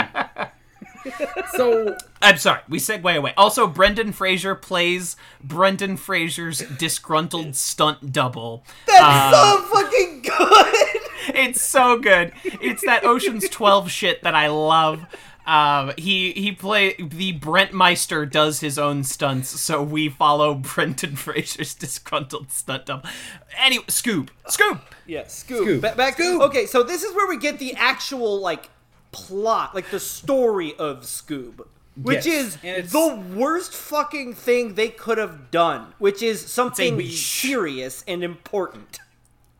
so 1.55 1.97
I'm 2.21 2.37
sorry, 2.37 2.61
we 2.69 2.79
segue 2.79 3.15
away. 3.15 3.33
Also, 3.37 3.67
Brendan 3.67 4.11
Fraser 4.11 4.55
plays 4.55 5.15
Brendan 5.43 5.97
Fraser's 5.97 6.59
disgruntled 6.59 7.55
stunt 7.55 8.11
double. 8.11 8.63
That's 8.85 9.35
so 9.35 9.61
fucking 9.73 10.21
good. 10.23 10.73
It's 11.29 11.61
so 11.61 11.99
good. 11.99 12.31
It's 12.45 12.85
that 12.85 13.03
Ocean's 13.03 13.49
12 13.49 13.91
shit 13.91 14.23
that 14.23 14.33
I 14.33 14.47
love. 14.47 15.05
Um, 15.47 15.93
he 15.97 16.33
he 16.33 16.51
play 16.51 16.95
the 16.99 17.31
Brent 17.31 17.71
Meister 17.71 18.25
does 18.25 18.59
his 18.59 18.77
own 18.77 19.05
stunts, 19.05 19.47
so 19.61 19.81
we 19.81 20.09
follow 20.09 20.53
Brendan 20.75 21.15
Fraser's 21.15 21.73
disgruntled 21.73 22.51
stunt 22.51 22.85
double. 22.87 23.07
Anyway, 23.57 23.85
Scoop, 23.87 24.29
Scoop. 24.49 24.81
Yeah, 25.05 25.25
Scoop. 25.27 25.63
Scoop. 25.63 25.81
Ba- 25.81 25.93
back 25.95 26.15
Scoop. 26.15 26.41
Okay, 26.41 26.65
so 26.65 26.83
this 26.83 27.01
is 27.01 27.15
where 27.15 27.27
we 27.27 27.37
get 27.37 27.59
the 27.59 27.73
actual 27.75 28.41
like 28.41 28.69
plot, 29.13 29.73
like 29.73 29.89
the 29.89 30.01
story 30.01 30.75
of 30.77 31.03
Scoob, 31.03 31.65
which 31.95 32.25
Yes, 32.25 32.57
is 32.61 32.91
the 32.91 33.15
worst 33.33 33.73
fucking 33.73 34.33
thing 34.33 34.75
they 34.75 34.89
could 34.89 35.17
have 35.17 35.49
done, 35.49 35.93
which 35.97 36.21
is 36.21 36.45
something 36.45 37.01
serious 37.07 38.03
and 38.05 38.21
important. 38.21 38.99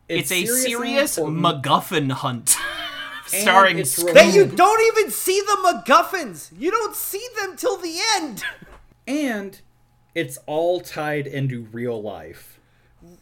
It's, 0.06 0.30
a 0.30 0.44
serious 0.44 0.64
and 0.64 0.70
serious 0.70 1.18
MacGuffin 1.18 2.12
hunt, 2.12 2.56
and 2.58 2.66
starring 3.28 3.78
it's 3.78 3.96
That 4.02 4.34
you 4.34 4.46
don't 4.46 4.96
even 4.98 5.10
see 5.10 5.40
the 5.40 5.56
MacGuffins. 5.86 6.50
You 6.58 6.70
don't 6.70 6.94
see 6.96 7.24
them 7.40 7.56
till 7.56 7.76
the 7.76 7.98
end. 8.16 8.44
and 9.06 9.60
it's 10.14 10.38
all 10.46 10.80
tied 10.80 11.26
into 11.26 11.62
real 11.72 12.00
life. 12.02 12.58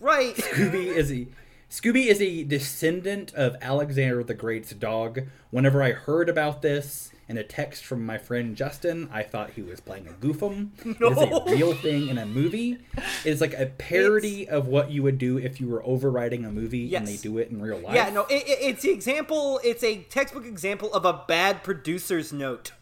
right. 0.00 0.34
Scooby 0.36 0.86
is 0.96 1.12
a 1.12 1.26
Scooby 1.70 2.06
is 2.06 2.20
a 2.20 2.44
descendant 2.44 3.34
of 3.34 3.56
Alexander 3.60 4.22
the 4.22 4.34
Great's 4.34 4.70
dog. 4.72 5.22
Whenever 5.50 5.82
I 5.82 5.92
heard 5.92 6.28
about 6.28 6.62
this 6.62 7.10
in 7.28 7.36
a 7.36 7.42
text 7.42 7.84
from 7.84 8.06
my 8.06 8.18
friend 8.18 8.56
Justin, 8.56 9.08
I 9.12 9.22
thought 9.24 9.50
he 9.50 9.62
was 9.62 9.80
playing 9.80 10.06
a 10.06 10.12
goofum. 10.12 10.70
It 10.84 11.02
is 11.02 11.18
a 11.18 11.56
real 11.56 11.74
thing 11.74 12.08
in 12.08 12.18
a 12.18 12.26
movie. 12.26 12.78
It's 13.24 13.40
like 13.40 13.52
a 13.54 13.66
parody 13.66 14.48
of 14.48 14.68
what 14.68 14.90
you 14.90 15.02
would 15.02 15.18
do 15.18 15.36
if 15.38 15.60
you 15.60 15.68
were 15.68 15.82
overwriting 15.82 16.46
a 16.46 16.52
movie 16.52 16.94
and 16.94 17.06
they 17.06 17.16
do 17.16 17.38
it 17.38 17.50
in 17.50 17.60
real 17.60 17.78
life. 17.78 17.94
Yeah, 17.94 18.10
no, 18.10 18.22
it, 18.26 18.46
it- 18.46 18.58
it's 18.60 18.82
the 18.82 18.90
example. 18.90 19.60
It's 19.64 19.82
a 19.82 20.02
textbook 20.04 20.46
example 20.46 20.92
of 20.94 21.04
a 21.04 21.24
bad 21.26 21.62
producer's 21.64 22.32
note. 22.32 22.72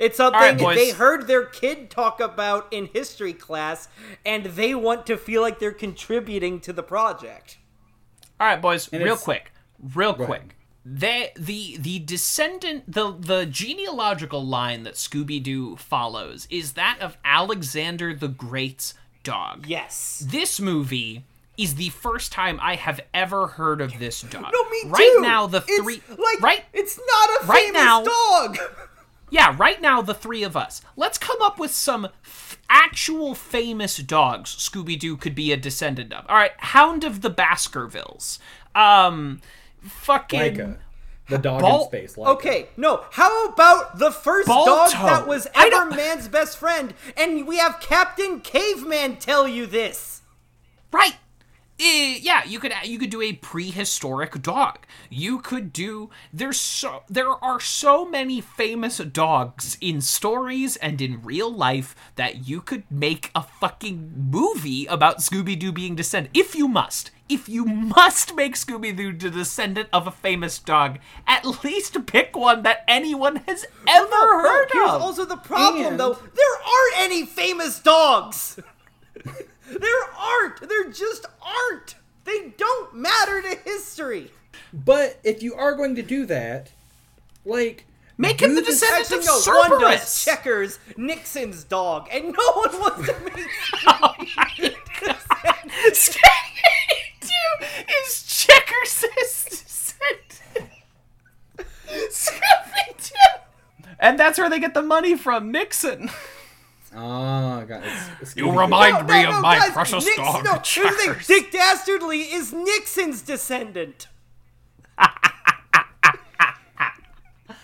It's 0.00 0.16
something 0.16 0.40
All 0.40 0.46
right, 0.48 0.58
boys. 0.58 0.76
they 0.76 0.90
heard 0.92 1.26
their 1.26 1.44
kid 1.44 1.90
talk 1.90 2.18
about 2.18 2.66
in 2.72 2.86
history 2.86 3.32
class, 3.32 3.88
and 4.24 4.46
they 4.46 4.74
want 4.74 5.04
to 5.06 5.16
feel 5.16 5.42
like 5.42 5.58
they're 5.58 5.72
contributing 5.72 6.58
to 6.60 6.72
the 6.72 6.82
project. 6.82 7.58
All 8.40 8.46
right, 8.48 8.60
boys, 8.60 8.88
And 8.92 9.04
real 9.04 9.16
quick, 9.16 9.52
real 9.94 10.10
ahead. 10.14 10.26
quick. 10.26 10.56
They, 10.86 11.32
the 11.36 11.76
the 11.80 11.98
descendant 11.98 12.84
the 12.92 13.10
the 13.18 13.46
genealogical 13.46 14.44
line 14.44 14.82
that 14.82 14.94
Scooby 14.94 15.42
Doo 15.42 15.76
follows 15.76 16.46
is 16.50 16.74
that 16.74 16.98
of 17.00 17.16
Alexander 17.24 18.14
the 18.14 18.28
Great's 18.28 18.92
dog. 19.22 19.66
Yes. 19.66 20.22
This 20.30 20.60
movie 20.60 21.24
is 21.56 21.76
the 21.76 21.88
first 21.88 22.32
time 22.32 22.58
I 22.60 22.74
have 22.76 23.00
ever 23.14 23.46
heard 23.46 23.80
of 23.80 23.98
this 23.98 24.20
dog. 24.22 24.50
No, 24.52 24.68
me 24.70 24.82
right 24.86 25.12
too. 25.16 25.22
now, 25.22 25.46
the 25.46 25.64
It's 25.66 25.82
three 25.82 26.02
like 26.10 26.40
right 26.42 26.64
It's 26.74 26.98
not 26.98 27.30
a 27.42 27.46
right 27.46 27.64
famous 27.64 27.72
now- 27.82 28.04
dog. 28.04 28.58
yeah, 29.30 29.54
right 29.58 29.80
now 29.80 30.02
the 30.02 30.12
three 30.14 30.42
of 30.42 30.54
us. 30.54 30.82
Let's 30.96 31.16
come 31.16 31.40
up 31.40 31.58
with 31.58 31.70
some 31.70 32.08
f- 32.26 32.58
actual 32.68 33.34
famous 33.34 33.96
dogs 33.98 34.50
Scooby 34.54 34.98
Doo 34.98 35.16
could 35.16 35.34
be 35.34 35.50
a 35.50 35.56
descendant 35.56 36.12
of. 36.12 36.26
All 36.28 36.36
right, 36.36 36.52
Hound 36.58 37.04
of 37.04 37.22
the 37.22 37.30
Baskervilles. 37.30 38.38
Um, 38.74 39.40
fucking. 39.84 40.40
Laika. 40.40 40.74
Uh, 40.74 40.78
the 41.28 41.38
dog 41.38 41.62
Bal- 41.62 41.80
in 41.82 41.86
space. 41.86 42.16
Laika. 42.16 42.26
Okay, 42.34 42.62
uh, 42.64 42.66
no. 42.76 43.04
How 43.12 43.46
about 43.48 43.98
the 43.98 44.10
first 44.10 44.46
Balto. 44.46 44.70
dog 44.70 44.90
that 44.92 45.26
was 45.26 45.46
ever 45.54 45.86
man's 45.86 46.28
best 46.28 46.58
friend, 46.58 46.94
and 47.16 47.46
we 47.46 47.58
have 47.58 47.80
Captain 47.80 48.40
Caveman 48.40 49.16
tell 49.16 49.48
you 49.48 49.66
this? 49.66 50.22
Right. 50.92 51.16
Yeah, 52.44 52.50
you 52.50 52.58
could 52.60 52.72
you 52.84 52.98
could 52.98 53.10
do 53.10 53.20
a 53.22 53.32
prehistoric 53.32 54.40
dog. 54.42 54.78
You 55.10 55.38
could 55.40 55.72
do 55.72 56.10
there's 56.32 56.60
so 56.60 57.02
there 57.08 57.30
are 57.44 57.60
so 57.60 58.04
many 58.04 58.40
famous 58.40 58.98
dogs 58.98 59.76
in 59.80 60.00
stories 60.00 60.76
and 60.76 61.00
in 61.00 61.22
real 61.22 61.52
life 61.52 61.94
that 62.16 62.46
you 62.48 62.60
could 62.60 62.84
make 62.90 63.30
a 63.34 63.42
fucking 63.42 64.12
movie 64.30 64.86
about 64.86 65.18
Scooby 65.18 65.58
Doo 65.58 65.72
being 65.72 65.94
descendant 65.94 66.36
if 66.36 66.54
you 66.54 66.68
must. 66.68 67.10
If 67.26 67.48
you 67.48 67.64
must 67.64 68.34
make 68.34 68.54
Scooby 68.54 68.94
Doo 68.94 69.12
the 69.16 69.30
descendant 69.30 69.88
of 69.94 70.06
a 70.06 70.10
famous 70.10 70.58
dog, 70.58 70.98
at 71.26 71.64
least 71.64 72.04
pick 72.06 72.36
one 72.36 72.62
that 72.64 72.84
anyone 72.86 73.36
has 73.48 73.64
ever 73.88 74.08
No, 74.10 74.20
no, 74.30 74.38
heard 74.42 74.68
here's 74.70 74.90
of. 74.90 75.00
also 75.02 75.24
the 75.24 75.38
problem, 75.38 75.86
And- 75.86 76.00
though. 76.00 76.12
There 76.12 76.54
aren't 76.66 76.98
any 76.98 77.24
famous 77.24 77.78
dogs. 77.80 78.60
there 79.24 80.04
aren't. 80.18 80.68
There 80.68 80.90
just 80.90 81.24
aren't. 81.40 81.94
They 82.24 82.52
don't 82.56 82.94
matter 82.94 83.42
to 83.42 83.56
history. 83.64 84.30
But 84.72 85.18
if 85.22 85.42
you 85.42 85.54
are 85.54 85.74
going 85.74 85.94
to 85.96 86.02
do 86.02 86.26
that, 86.26 86.72
like 87.44 87.86
Make 88.16 88.40
him 88.40 88.54
the 88.54 88.62
descendant 88.62 89.10
of 89.10 89.26
no. 89.26 89.32
One 89.32 89.80
does 89.80 90.08
Cerberus. 90.08 90.24
Checkers, 90.24 90.78
Nixon's 90.96 91.64
dog, 91.64 92.08
and 92.12 92.26
no 92.26 92.52
one 92.52 92.80
wants 92.80 93.06
to 93.08 93.14
oh 93.88 94.14
make. 94.18 94.76
Scooby-Doo 95.92 97.66
is 98.06 98.22
Checkers' 98.22 99.04
descendant. 99.50 100.40
Scooby-Doo. 101.88 103.40
And 103.98 104.18
that's 104.18 104.38
where 104.38 104.48
they 104.48 104.60
get 104.60 104.74
the 104.74 104.82
money 104.82 105.16
from, 105.16 105.50
Nixon. 105.50 106.10
Ah, 106.96 107.64
God, 107.66 107.82
it's, 107.84 108.08
it's 108.20 108.36
You 108.36 108.50
remind 108.58 109.08
No, 109.08 109.14
me 109.14 109.22
no, 109.24 109.28
of 109.30 109.34
no, 109.36 109.40
my 109.40 109.58
guys, 109.58 109.70
precious 109.72 110.04
Nix- 110.04 110.16
dog, 110.16 110.44
No, 110.44 110.52
the 110.54 110.58
thing. 110.58 111.14
Dick 111.26 111.50
Dastardly 111.50 112.20
is 112.32 112.52
Nixon's 112.52 113.20
descendant. 113.22 114.06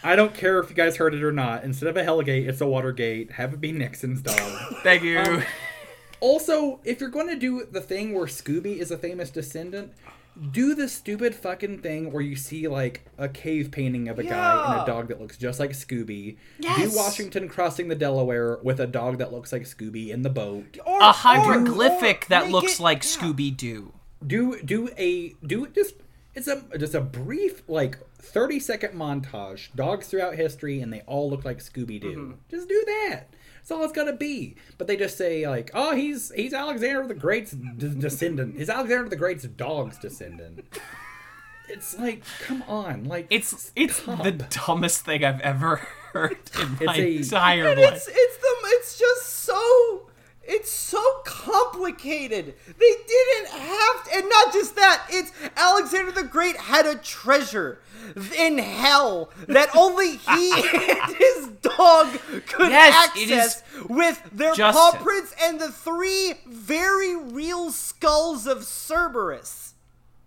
I 0.02 0.16
don't 0.16 0.34
care 0.34 0.58
if 0.58 0.70
you 0.70 0.76
guys 0.76 0.96
heard 0.96 1.14
it 1.14 1.22
or 1.22 1.30
not. 1.32 1.62
Instead 1.62 1.88
of 1.88 1.96
a 1.96 2.02
Hellgate, 2.02 2.48
it's 2.48 2.60
a 2.60 2.66
Watergate. 2.66 3.32
Have 3.32 3.52
it 3.52 3.60
be 3.60 3.70
Nixon's 3.72 4.22
dog. 4.22 4.34
Thank 4.82 5.02
you. 5.02 5.42
also, 6.20 6.80
if 6.84 7.00
you're 7.00 7.10
going 7.10 7.28
to 7.28 7.36
do 7.36 7.66
the 7.70 7.80
thing 7.82 8.14
where 8.14 8.24
Scooby 8.26 8.78
is 8.78 8.90
a 8.90 8.96
famous 8.98 9.28
descendant, 9.30 9.92
do 10.52 10.74
the 10.74 10.88
stupid 10.88 11.34
fucking 11.34 11.78
thing 11.80 12.12
where 12.12 12.22
you 12.22 12.36
see 12.36 12.66
like 12.68 13.06
a 13.18 13.28
cave 13.28 13.70
painting 13.70 14.08
of 14.08 14.18
a 14.18 14.22
guy 14.22 14.72
and 14.72 14.82
a 14.82 14.86
dog 14.86 15.08
that 15.08 15.20
looks 15.20 15.36
just 15.36 15.60
like 15.60 15.70
Scooby. 15.70 16.36
Yes. 16.58 16.92
Do 16.92 16.96
Washington 16.96 17.48
crossing 17.48 17.88
the 17.88 17.94
Delaware 17.94 18.58
with 18.62 18.80
a 18.80 18.86
dog 18.86 19.18
that 19.18 19.32
looks 19.32 19.52
like 19.52 19.62
Scooby 19.62 20.08
in 20.08 20.22
the 20.22 20.30
boat. 20.30 20.78
Or, 20.86 21.00
a 21.00 21.12
hieroglyphic 21.12 22.24
or 22.24 22.28
that 22.30 22.50
looks 22.50 22.80
it- 22.80 22.82
like 22.82 23.04
yeah. 23.04 23.10
Scooby 23.10 23.56
Doo. 23.56 23.92
do 24.26 24.60
do 24.62 24.88
a 24.96 25.34
do 25.44 25.64
it 25.64 25.74
just 25.74 25.94
it's 26.34 26.48
a 26.48 26.62
just 26.78 26.94
a 26.94 27.00
brief 27.00 27.62
like 27.68 27.98
30 28.18 28.60
second 28.60 28.92
montage 28.92 29.74
dogs 29.74 30.06
throughout 30.06 30.34
history 30.34 30.80
and 30.80 30.92
they 30.92 31.00
all 31.02 31.30
look 31.30 31.44
like 31.44 31.58
scooby-doo 31.58 32.08
mm-hmm. 32.08 32.32
just 32.50 32.68
do 32.68 32.84
that 32.86 33.24
that's 33.60 33.70
all 33.70 33.84
it's 33.84 33.92
gonna 33.92 34.12
be 34.16 34.56
but 34.78 34.86
they 34.86 34.96
just 34.96 35.16
say 35.16 35.46
like 35.48 35.70
oh 35.74 35.94
he's 35.94 36.32
he's 36.34 36.52
alexander 36.52 37.06
the 37.06 37.14
great's 37.14 37.52
d- 37.52 37.94
descendant 37.98 38.56
he's 38.56 38.68
alexander 38.70 39.08
the 39.08 39.16
great's 39.16 39.44
dog's 39.44 39.98
descendant 39.98 40.64
it's 41.68 41.96
like 41.98 42.22
come 42.40 42.62
on 42.66 43.04
like 43.04 43.26
It's 43.30 43.70
it's 43.76 43.96
stop. 44.02 44.22
the 44.24 44.32
dumbest 44.32 45.04
thing 45.04 45.24
I've 45.24 45.40
ever 45.40 45.76
heard 46.12 46.36
in 46.60 46.84
my 46.84 46.96
a- 46.96 47.16
entire 47.18 47.68
And 47.68 47.80
life. 47.80 47.92
it's 47.94 48.08
it's 48.08 48.36
the 48.38 48.50
it's 48.64 48.98
just 48.98 49.26
so 49.44 50.09
it's 50.50 50.70
so 50.70 51.02
complicated. 51.24 52.54
They 52.66 52.94
didn't 53.06 53.50
have 53.50 54.04
to, 54.04 54.16
and 54.16 54.28
not 54.28 54.52
just 54.52 54.74
that. 54.74 55.06
It's 55.08 55.32
Alexander 55.56 56.10
the 56.10 56.24
Great 56.24 56.56
had 56.56 56.86
a 56.86 56.96
treasure 56.96 57.78
in 58.36 58.58
hell 58.58 59.30
that 59.46 59.70
only 59.76 60.16
he 60.16 60.52
and 60.52 61.16
his 61.16 61.48
dog 61.62 62.18
could 62.48 62.70
Yes, 62.70 63.08
access 63.08 63.62
with 63.88 64.20
their 64.32 64.54
paw 64.54 64.92
prints 65.00 65.34
and 65.40 65.60
the 65.60 65.70
three 65.70 66.34
very 66.46 67.14
real 67.14 67.70
skulls 67.70 68.46
of 68.46 68.64
Cerberus. 68.64 69.69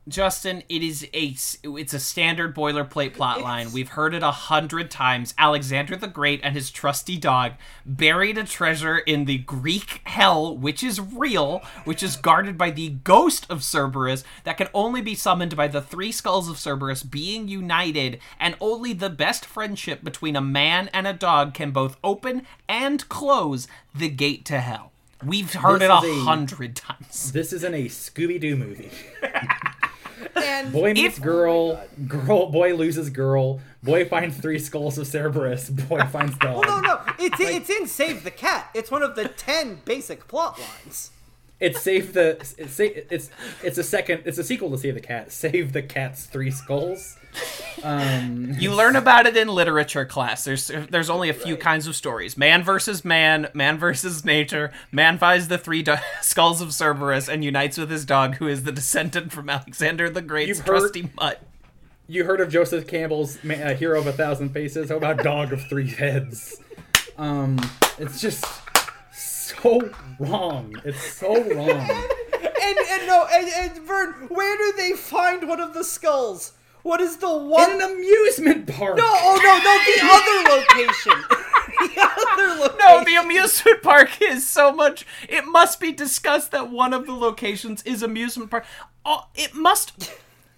Justin, 0.06 0.64
it 0.68 0.84
is 0.84 1.08
a 1.14 1.34
it's 1.64 1.94
a 1.94 2.00
standard 2.00 2.54
boilerplate 2.54 3.14
plot 3.14 3.42
line. 3.42 3.72
We've 3.72 3.88
heard 3.88 4.14
it 4.14 4.22
a 4.22 4.32
hundred 4.32 4.92
times. 4.92 5.34
Alexander 5.38 5.96
the 5.96 6.08
Great 6.10 6.42
and 6.44 6.54
his 6.54 6.70
trusty 6.72 7.18
dog 7.18 7.54
buried 7.86 8.38
a 8.38 8.44
treasure 8.44 8.98
in 8.98 9.24
the 9.24 9.38
Greek 9.38 10.02
hell, 10.04 10.58
which 10.58 10.84
is 10.84 11.00
real, 11.00 11.62
which 11.86 12.04
is 12.04 12.18
guarded 12.18 12.58
by 12.58 12.70
the 12.70 12.90
ghost 12.90 13.48
of 13.50 13.64
Cerberus, 13.64 14.26
that 14.44 14.58
can 14.58 14.68
only 14.74 15.02
be 15.02 15.16
summoned 15.16 15.56
by 15.56 15.70
the 15.70 15.82
three 15.82 16.12
skulls 16.12 16.50
of 16.50 16.60
Cerberus 16.60 17.04
being 17.04 17.48
united, 17.48 18.20
and 18.42 18.58
only 18.60 18.92
the 18.92 19.10
best 19.10 19.46
friendship 19.46 20.04
between 20.04 20.36
a 20.36 20.42
man 20.42 20.90
and 20.92 21.08
a 21.08 21.14
dog 21.14 21.54
can 21.54 21.72
both 21.72 21.96
open 22.04 22.46
and 22.68 23.08
close 23.08 23.70
the 23.96 24.10
gate 24.10 24.44
to 24.46 24.60
hell. 24.60 24.92
We've 25.26 25.54
heard 25.54 25.80
This 25.80 26.04
it 26.04 26.10
a- 26.10 26.24
hundred 26.26 26.76
times. 26.76 27.32
this 27.32 27.54
isn't 27.54 27.74
a 27.74 27.86
scooby-doo 27.86 28.58
movie 28.58 28.92
And 30.36 30.72
Boy 30.72 30.94
meets 30.94 31.18
If- 31.18 31.24
girl, 31.24 31.84
girl. 32.08 32.50
Boy 32.52 32.74
loses 32.76 33.10
girl. 33.10 33.60
Boy 33.82 34.06
finds 34.06 34.38
three 34.38 34.60
skulls 34.60 34.98
of 34.98 35.08
Cerberus. 35.08 35.70
Boy 35.70 36.02
finds 36.12 36.38
dog. 36.38 36.66
well, 36.66 36.82
no, 36.82 36.96
no, 36.96 37.02
it's 37.20 37.40
it's 37.40 37.70
in 37.70 37.88
Save 37.88 38.24
the 38.24 38.32
Cat. 38.32 38.70
It's 38.74 38.90
one 38.92 39.04
of 39.04 39.16
the 39.16 39.28
ten 39.28 39.82
basic 39.86 40.28
plot 40.28 40.60
lines. 40.60 41.12
It's 41.60 41.82
save 41.82 42.14
the. 42.14 42.32
It's 42.58 42.80
it's 42.80 43.30
it's 43.64 43.78
a 43.78 43.84
second. 43.84 44.24
It's 44.26 44.38
a 44.38 44.44
sequel 44.44 44.70
to 44.72 44.78
Save 44.78 44.96
the 44.96 45.02
Cat. 45.02 45.32
Save 45.32 45.72
the 45.74 45.82
cat's 45.82 46.26
three 46.26 46.52
skulls. 46.52 47.18
Um, 47.84 48.54
You 48.60 48.74
learn 48.74 48.96
about 48.96 49.26
it 49.26 49.36
in 49.36 49.48
literature 49.50 50.06
class. 50.06 50.44
There's 50.46 50.68
there's 50.90 51.10
only 51.10 51.30
a 51.30 51.34
few 51.34 51.58
kinds 51.58 51.86
of 51.88 51.96
stories: 51.96 52.38
man 52.38 52.64
versus 52.64 53.04
man, 53.04 53.50
man 53.54 53.78
versus 53.78 54.24
nature. 54.24 54.72
Man 54.92 55.18
finds 55.18 55.48
the 55.50 55.58
three 55.58 55.82
do- 55.84 55.96
skulls 56.22 56.62
of 56.62 56.74
Cerberus 56.74 57.28
and 57.28 57.44
unites 57.44 57.78
with 57.78 57.90
his 57.90 58.06
dog, 58.06 58.36
who 58.36 58.48
is 58.48 58.64
the 58.64 58.72
descendant 58.72 59.32
from 59.32 59.50
Alexander 59.50 60.10
the 60.10 60.22
Great's 60.22 60.48
You've 60.50 60.60
heard- 60.60 60.80
trusty 60.80 61.10
mutt. 61.20 61.42
you 62.08 62.24
heard 62.26 62.40
of 62.40 62.50
Joseph 62.50 62.88
Campbell's 62.88 63.44
ma- 63.44 63.56
uh, 63.56 63.74
Hero 63.76 64.00
of 64.00 64.08
a 64.08 64.14
Thousand 64.14 64.50
Faces? 64.50 64.90
How 64.90 64.98
about 64.98 65.18
Dog 65.24 65.52
of 65.52 65.62
Three 65.68 65.90
Heads? 65.90 66.62
Um, 67.18 67.60
it's 67.98 68.22
just 68.22 68.46
so 69.14 69.90
wrong. 70.20 70.76
It's 70.86 71.02
so 71.18 71.34
wrong. 71.54 72.04
And 72.66 72.78
and 72.92 73.08
no, 73.08 73.28
and, 73.30 73.48
and 73.50 73.86
Vern, 73.86 74.14
where 74.30 74.58
do 74.58 74.74
they 74.78 74.94
find 74.94 75.50
one 75.50 75.60
of 75.60 75.74
the 75.74 75.84
skulls? 75.84 76.54
What 76.84 77.02
is 77.02 77.18
the 77.18 77.34
one? 77.34 77.72
In 77.72 77.82
an 77.82 77.92
amusement 77.92 78.68
park. 78.68 78.98
no, 78.98 79.04
oh 79.06 79.40
no, 79.42 79.58
no, 79.64 79.74
the 79.88 80.02
other 80.14 80.60
location. 80.60 81.24
the 81.96 82.02
other 82.02 82.62
location. 82.62 82.78
No, 82.80 83.04
the 83.04 83.16
amusement 83.16 83.82
park 83.82 84.22
is 84.22 84.48
so 84.48 84.72
much. 84.72 85.06
It 85.28 85.46
must 85.46 85.80
be 85.80 85.92
discussed 85.92 86.52
that 86.52 86.70
one 86.70 86.94
of 86.94 87.06
the 87.06 87.14
locations 87.14 87.82
is 87.84 88.04
amusement 88.04 88.52
park. 88.52 88.66
Oh, 89.06 89.28
it 89.34 89.56
must. 89.56 90.12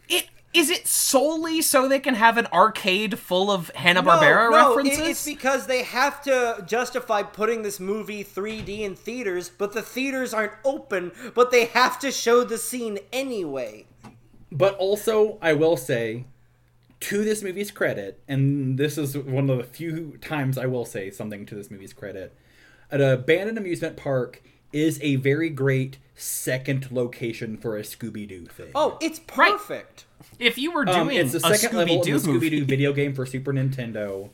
It 0.10 0.26
is 0.54 0.70
it 0.70 0.88
solely 0.88 1.62
so 1.62 1.88
they 1.88 2.00
can 2.00 2.16
have 2.16 2.38
an 2.38 2.48
arcade 2.48 3.20
full 3.20 3.52
of 3.52 3.70
Hanna 3.76 4.02
Barbera 4.02 4.50
no, 4.50 4.52
no, 4.52 4.72
it- 4.74 4.78
references? 4.78 5.08
it's 5.10 5.26
because 5.26 5.68
they 5.68 5.84
have 5.84 6.22
to 6.24 6.64
justify 6.66 7.22
putting 7.24 7.62
this 7.62 7.80
movie 7.80 8.24
3D 8.24 8.80
in 8.80 8.96
theaters, 8.96 9.50
but 9.50 9.74
the 9.74 9.82
theaters 9.82 10.34
aren't 10.34 10.54
open, 10.64 11.12
but 11.36 11.52
they 11.52 11.66
have 11.66 12.00
to 12.00 12.10
show 12.12 12.44
the 12.46 12.58
scene 12.58 13.00
anyway. 13.12 13.86
But 14.56 14.76
also, 14.78 15.38
I 15.42 15.54
will 15.54 15.76
say, 15.78 16.26
to 17.02 17.24
this 17.24 17.44
movie's 17.44 17.72
credit, 17.72 18.22
and 18.28 18.78
this 18.78 18.98
is 18.98 19.18
one 19.18 19.50
of 19.50 19.58
the 19.58 19.64
few 19.64 20.18
times 20.22 20.58
I 20.58 20.66
will 20.66 20.86
say 20.86 21.12
something 21.12 21.46
to 21.48 21.56
this 21.56 21.70
movie's 21.70 21.94
credit, 21.94 22.34
an 22.90 23.02
abandoned 23.02 23.58
amusement 23.58 23.98
park 23.98 24.42
is 24.72 25.00
a 25.02 25.16
very 25.18 25.50
great 25.50 25.98
second 26.16 26.92
location 26.92 27.58
for 27.58 27.78
a 27.78 27.82
Scooby 27.82 28.28
Doo 28.28 28.46
thing. 28.46 28.72
Oh, 28.74 28.98
it's 29.02 29.20
Right. 29.38 29.52
perfect. 29.58 30.06
if 30.40 30.58
you 30.58 30.72
were 30.72 30.86
doing 30.86 30.98
Um, 30.98 31.12
it's 31.12 31.34
the 31.34 31.38
a 31.46 31.56
second 31.56 31.78
level 31.78 31.98
Scooby 31.98 32.00
of 32.00 32.06
Doo 32.06 32.20
the 32.40 32.46
Scooby 32.46 32.50
Doo 32.50 32.66
video 32.66 32.94
game 32.94 33.14
for 33.14 33.26
Super 33.26 33.52
Nintendo. 33.54 34.30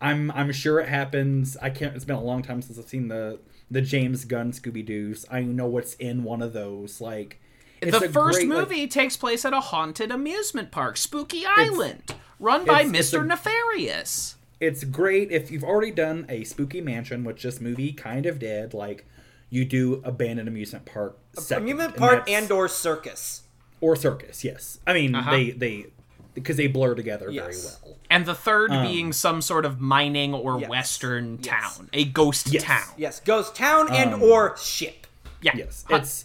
I'm 0.00 0.30
I'm 0.32 0.52
sure 0.52 0.80
it 0.80 0.88
happens. 0.88 1.56
I 1.60 1.70
can't. 1.70 1.94
It's 1.96 2.04
been 2.04 2.16
a 2.16 2.22
long 2.22 2.42
time 2.42 2.62
since 2.62 2.78
I've 2.78 2.88
seen 2.88 3.08
the 3.08 3.38
the 3.70 3.80
James 3.80 4.24
Gunn 4.24 4.52
Scooby 4.52 4.84
Doo's. 4.84 5.26
I 5.30 5.42
know 5.42 5.66
what's 5.66 5.94
in 5.94 6.22
one 6.24 6.42
of 6.42 6.52
those. 6.52 7.00
Like 7.00 7.40
it's 7.88 7.98
the 7.98 8.06
a 8.06 8.08
first 8.08 8.38
great, 8.38 8.48
like- 8.48 8.58
movie 8.68 8.86
takes 8.86 9.16
place 9.16 9.44
at 9.44 9.52
a 9.52 9.60
haunted 9.60 10.10
amusement 10.10 10.70
park, 10.70 10.96
Spooky 10.96 11.44
Island, 11.46 12.14
run 12.38 12.64
by 12.64 12.82
it's- 12.82 12.94
it's 12.94 13.10
Mr. 13.14 13.20
a- 13.22 13.24
Nefarious. 13.24 14.36
it's 14.60 14.84
great 14.84 15.30
if 15.30 15.50
you've 15.50 15.64
already 15.64 15.90
done 15.90 16.26
a 16.28 16.44
spooky 16.44 16.80
mansion, 16.80 17.24
which 17.24 17.42
this 17.42 17.60
movie 17.60 17.92
kind 17.92 18.26
of 18.26 18.38
did. 18.38 18.72
Like 18.74 19.04
you 19.50 19.64
do 19.64 20.00
abandoned 20.04 20.48
amusement 20.48 20.84
park, 20.84 21.18
second, 21.38 21.64
Amusement 21.64 21.96
park 21.96 22.26
that's- 22.26 22.42
and 22.42 22.50
or 22.52 22.68
circus. 22.68 23.42
or 23.80 23.94
circus. 23.96 24.42
Yes, 24.44 24.78
I 24.86 24.94
mean 24.94 25.14
Uh-huh. 25.14 25.30
they 25.30 25.50
they 25.50 25.86
because 26.34 26.56
they 26.56 26.66
blur 26.66 26.94
together 26.96 27.30
very 27.30 27.54
well. 27.56 27.96
And 28.10 28.26
the 28.26 28.34
third 28.34 28.70
being 28.70 29.12
some 29.12 29.40
sort 29.40 29.64
of 29.64 29.80
mining 29.80 30.34
or 30.34 30.54
Um, 30.54 30.60
Yes. 30.62 30.70
western 30.70 31.38
Yes. 31.42 31.46
town, 31.76 31.90
a 31.92 32.04
ghost 32.04 32.48
Yes. 32.52 32.62
town. 32.64 32.88
Yes, 32.96 33.20
ghost 33.20 33.54
town 33.54 33.92
and 33.92 34.14
or 34.20 34.56
ship. 34.56 35.06
Yeah. 35.40 35.52
Yes, 35.56 35.84
Huh. 35.88 35.96
it's 35.96 36.24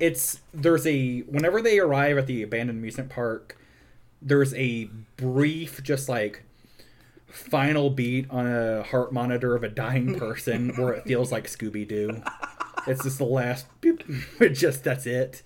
it's 0.00 0.40
there's 0.52 0.86
a 0.86 1.20
whenever 1.20 1.62
they 1.62 1.78
arrive 1.78 2.18
at 2.18 2.26
the 2.26 2.42
abandoned 2.42 2.78
amusement 2.78 3.10
park, 3.10 3.56
there's 4.20 4.54
a 4.54 4.84
brief 5.16 5.82
just 5.82 6.08
like 6.08 6.44
final 7.26 7.90
beat 7.90 8.30
on 8.30 8.46
a 8.46 8.82
heart 8.82 9.12
monitor 9.12 9.54
of 9.54 9.64
a 9.64 9.68
dying 9.68 10.14
person 10.18 10.70
where 10.76 10.92
it 10.92 11.04
feels 11.04 11.32
like 11.32 11.44
Scooby 11.44 11.86
Doo. 11.86 12.22
It's 12.86 13.02
just 13.02 13.18
the 13.18 13.24
last 13.24 13.66
beep, 13.80 14.02
just 14.52 14.84
that's 14.84 15.06
it. 15.06 15.42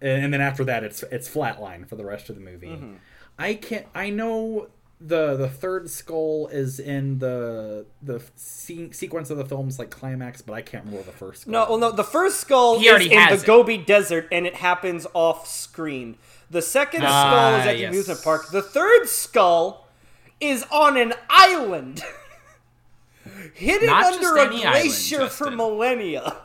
And 0.00 0.32
then 0.32 0.40
after 0.40 0.64
that 0.64 0.84
it's 0.84 1.02
it's 1.04 1.28
flatline 1.28 1.88
for 1.88 1.96
the 1.96 2.04
rest 2.04 2.28
of 2.28 2.36
the 2.36 2.42
movie. 2.42 2.68
Mm-hmm. 2.68 2.94
I 3.38 3.54
can't 3.54 3.86
I 3.94 4.10
know 4.10 4.68
the 5.06 5.36
the 5.36 5.48
third 5.48 5.90
skull 5.90 6.48
is 6.48 6.80
in 6.80 7.18
the 7.18 7.84
the 8.02 8.22
se- 8.36 8.92
sequence 8.92 9.28
of 9.28 9.36
the 9.36 9.44
films 9.44 9.78
like 9.78 9.90
climax, 9.90 10.40
but 10.40 10.54
I 10.54 10.62
can't 10.62 10.84
remember 10.86 11.04
the 11.04 11.16
first 11.16 11.42
skull. 11.42 11.52
No, 11.52 11.66
well, 11.68 11.78
no. 11.78 11.92
The 11.92 12.04
first 12.04 12.40
skull 12.40 12.78
He 12.78 12.86
is 12.86 13.02
in 13.02 13.10
the 13.10 13.34
it. 13.34 13.44
Gobi 13.44 13.76
Desert, 13.76 14.26
and 14.32 14.46
it 14.46 14.54
happens 14.56 15.06
off 15.12 15.46
screen. 15.46 16.16
The 16.50 16.62
second 16.62 17.02
ah, 17.04 17.08
skull 17.30 17.60
is 17.60 17.66
at 17.66 17.72
the 17.74 17.78
yes. 17.80 17.88
amusement 17.90 18.22
park. 18.22 18.50
The 18.50 18.62
third 18.62 19.06
skull 19.08 19.88
is 20.40 20.64
on 20.70 20.96
an 20.96 21.12
island, 21.28 22.02
hidden 23.54 23.86
Not 23.88 24.14
under 24.14 24.36
a 24.36 24.46
any 24.46 24.64
island, 24.64 24.84
glacier 24.84 25.28
for 25.28 25.50
millennia. 25.50 26.38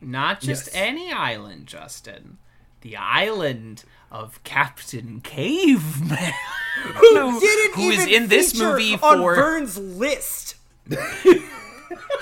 Not 0.00 0.40
just 0.40 0.66
Yes. 0.68 0.74
any 0.74 1.12
island, 1.12 1.66
Justin. 1.66 2.38
The 2.80 2.96
island 2.96 3.84
of 4.10 4.42
Captain 4.44 5.20
Caveman. 5.22 6.18
Who 6.94 7.40
didn't 7.40 7.74
who 7.74 7.90
is 7.90 8.06
in 8.06 8.28
this 8.28 8.58
movie 8.58 8.94
on 8.94 9.18
for 9.18 9.34
Vern's 9.34 9.76
list? 9.76 10.54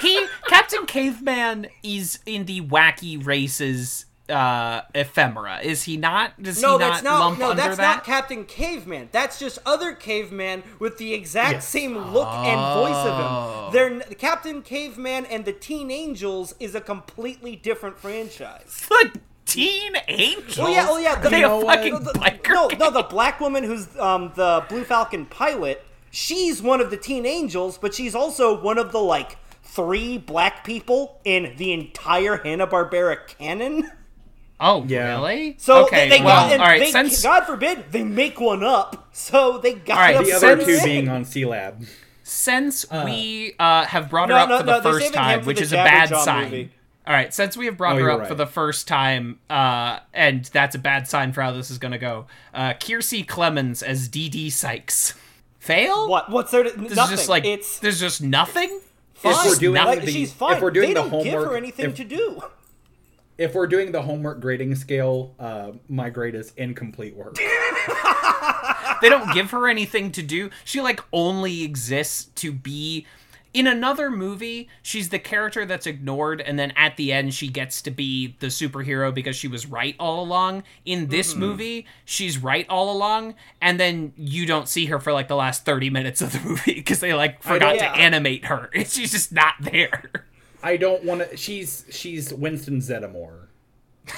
he 0.00 0.26
Captain 0.48 0.86
Caveman 0.86 1.68
is 1.82 2.18
in 2.26 2.46
the 2.46 2.60
wacky 2.62 3.24
races 3.24 4.06
uh 4.28 4.82
ephemera. 4.94 5.60
Is 5.62 5.84
he 5.84 5.96
not? 5.96 6.40
Does 6.42 6.60
No, 6.60 6.72
he 6.72 6.78
that's 6.84 7.02
not 7.02 7.20
lump 7.20 7.38
No, 7.38 7.50
under 7.50 7.62
that's 7.62 7.76
that? 7.76 7.96
not 7.96 8.04
Captain 8.04 8.44
Caveman. 8.44 9.08
That's 9.12 9.38
just 9.38 9.58
other 9.64 9.92
caveman 9.94 10.64
with 10.78 10.98
the 10.98 11.14
exact 11.14 11.52
Yes. 11.54 11.68
same 11.68 11.96
look 11.96 12.28
and 12.28 12.60
voice 12.78 12.94
Oh. 12.96 13.08
of 13.08 13.18
him. 13.18 13.72
They're 13.72 14.02
n- 14.08 14.14
Captain 14.18 14.60
Caveman 14.62 15.24
and 15.26 15.44
the 15.46 15.52
Teen 15.54 15.90
Angels 15.90 16.54
is 16.60 16.74
a 16.74 16.80
completely 16.80 17.56
different 17.56 17.98
franchise. 17.98 18.86
the 18.88 19.12
Teen 19.48 19.92
Angels. 20.08 20.58
Oh 20.58 20.68
yeah, 20.68 20.86
oh 20.88 20.98
yeah. 20.98 21.14
The, 21.16 21.26
Are 21.26 21.30
they 21.30 21.40
know 21.40 21.62
a 21.62 21.64
fucking 21.64 21.92
no, 21.94 21.98
the, 21.98 22.12
biker? 22.12 22.48
no, 22.54 22.68
gang? 22.68 22.78
no, 22.78 22.90
the 22.90 23.02
black 23.02 23.40
woman 23.40 23.64
who's 23.64 23.96
um 23.98 24.32
the 24.36 24.64
Blue 24.68 24.84
Falcon 24.84 25.26
pilot. 25.26 25.84
She's 26.10 26.62
one 26.62 26.80
of 26.80 26.90
the 26.90 26.96
Teen 26.96 27.26
Angels, 27.26 27.78
but 27.78 27.94
she's 27.94 28.14
also 28.14 28.58
one 28.60 28.78
of 28.78 28.92
the 28.92 28.98
like 29.00 29.36
three 29.62 30.18
black 30.18 30.64
people 30.64 31.20
in 31.24 31.54
the 31.56 31.72
entire 31.72 32.36
Hanna 32.38 32.66
Barbera 32.66 33.26
canon. 33.26 33.90
Oh, 34.60 34.84
Yeah. 34.88 35.10
really? 35.14 35.54
So 35.58 35.84
okay, 35.84 36.08
they, 36.08 36.18
they 36.18 36.24
well, 36.24 36.44
got, 36.46 36.52
and 36.52 36.60
all 36.62 36.66
right. 36.68 36.80
they, 36.80 36.90
since 36.90 37.22
God 37.22 37.44
forbid 37.44 37.92
they 37.92 38.02
make 38.02 38.40
one 38.40 38.64
up, 38.64 39.08
so 39.12 39.58
they 39.58 39.74
got 39.74 39.96
All 39.96 40.02
right, 40.18 40.24
the 40.26 40.32
other 40.32 40.64
two 40.64 40.80
being 40.82 41.08
on 41.08 41.24
C 41.24 41.44
Lab. 41.46 41.84
since 42.24 42.84
we 42.90 43.54
uh, 43.60 43.84
have 43.84 44.10
brought 44.10 44.30
her 44.30 44.34
No, 44.34 44.40
up 44.42 44.48
no, 44.48 44.58
for 44.58 44.64
the 44.64 44.76
no, 44.78 44.82
first 44.82 45.14
time, 45.14 45.40
for 45.42 45.46
which 45.46 45.58
the 45.58 45.62
is 45.64 45.72
a 45.72 45.76
bad 45.76 46.08
Jaw 46.08 46.24
sign. 46.24 46.44
movie. 46.46 46.70
All 47.08 47.14
right, 47.14 47.32
since 47.32 47.56
we 47.56 47.64
have 47.64 47.78
brought 47.78 47.96
Oh, 47.96 48.00
her 48.00 48.10
up 48.10 48.18
right. 48.20 48.28
for 48.28 48.34
the 48.34 48.46
first 48.46 48.86
time, 48.86 49.38
uh, 49.48 50.00
and 50.12 50.44
that's 50.44 50.74
a 50.74 50.78
bad 50.78 51.08
sign 51.08 51.32
for 51.32 51.40
how 51.40 51.52
this 51.52 51.70
is 51.70 51.78
going 51.78 51.92
to 51.92 51.98
go. 51.98 52.26
Uh, 52.52 52.74
Kiersey 52.74 53.24
Clemons 53.24 53.82
as 53.82 54.08
Dee 54.08 54.28
Dee 54.28 54.50
Sykes. 54.50 55.14
Fail? 55.58 56.06
What? 56.06 56.30
What's 56.30 56.50
there? 56.50 56.64
To, 56.64 56.70
This 56.70 56.94
nothing. 56.94 57.14
is 57.14 57.20
just 57.20 57.28
like 57.30 57.46
it's 57.46 57.78
there's 57.78 57.98
just 57.98 58.22
nothing. 58.22 58.80
fine. 59.14 59.32
we're 59.46 59.54
doing 59.56 59.74
like, 59.82 60.04
the- 60.04 60.12
she's 60.12 60.30
if 60.30 60.36
fine. 60.36 60.60
we're 60.60 60.70
doing 60.70 60.88
they 60.92 61.00
the 61.02 61.08
don't 61.08 61.24
give 61.24 61.32
her 61.42 61.56
anything 61.56 61.86
if- 61.86 61.94
to 61.96 62.04
do. 62.04 62.42
If 63.38 63.54
we're 63.54 63.68
doing 63.68 63.92
the 63.92 64.02
homework 64.02 64.40
grading 64.40 64.74
scale, 64.74 65.34
uh, 65.38 65.70
my 65.88 66.10
grade 66.10 66.34
is 66.34 66.52
incomplete 66.58 67.16
work. 67.16 67.36
They 69.00 69.08
don't 69.08 69.32
give 69.32 69.52
her 69.52 69.68
anything 69.68 70.10
to 70.12 70.22
do. 70.22 70.50
She 70.64 70.80
like 70.80 71.00
only 71.12 71.62
exists 71.62 72.24
to 72.36 72.50
be 72.52 73.06
in 73.54 73.66
another 73.66 74.10
movie. 74.10 74.68
She's 74.82 75.08
the 75.08 75.18
character 75.18 75.64
that's 75.64 75.86
ignored 75.86 76.40
and 76.40 76.58
then 76.58 76.72
at 76.76 76.96
the 76.96 77.12
end 77.12 77.34
she 77.34 77.48
gets 77.48 77.80
to 77.82 77.90
be 77.90 78.36
the 78.40 78.48
superhero 78.48 79.12
because 79.12 79.36
she 79.36 79.48
was 79.48 79.66
right 79.66 79.96
all 79.98 80.22
along. 80.22 80.62
In 80.84 81.08
this 81.08 81.30
Mm-hmm. 81.30 81.40
movie, 81.40 81.86
she's 82.04 82.38
right 82.38 82.66
all 82.68 82.90
along 82.94 83.34
and 83.60 83.80
then 83.80 84.12
you 84.16 84.46
don't 84.46 84.68
see 84.68 84.86
her 84.86 84.98
for 85.00 85.12
like 85.12 85.28
the 85.28 85.36
last 85.36 85.64
30 85.64 85.90
minutes 85.90 86.20
of 86.20 86.32
the 86.32 86.40
movie 86.48 86.74
because 86.74 87.00
they 87.00 87.14
like 87.14 87.42
forgot 87.42 87.76
Yeah. 87.76 87.92
to 87.92 87.98
animate 87.98 88.44
her. 88.46 88.70
She's 88.86 89.10
just 89.12 89.32
not 89.32 89.54
there. 89.60 90.04
I 90.62 90.76
don't 90.76 91.04
want 91.04 91.28
to. 91.30 91.36
She's 91.36 91.84
she's 91.90 92.34
Winston 92.34 92.80
Zeddemore. 92.80 93.46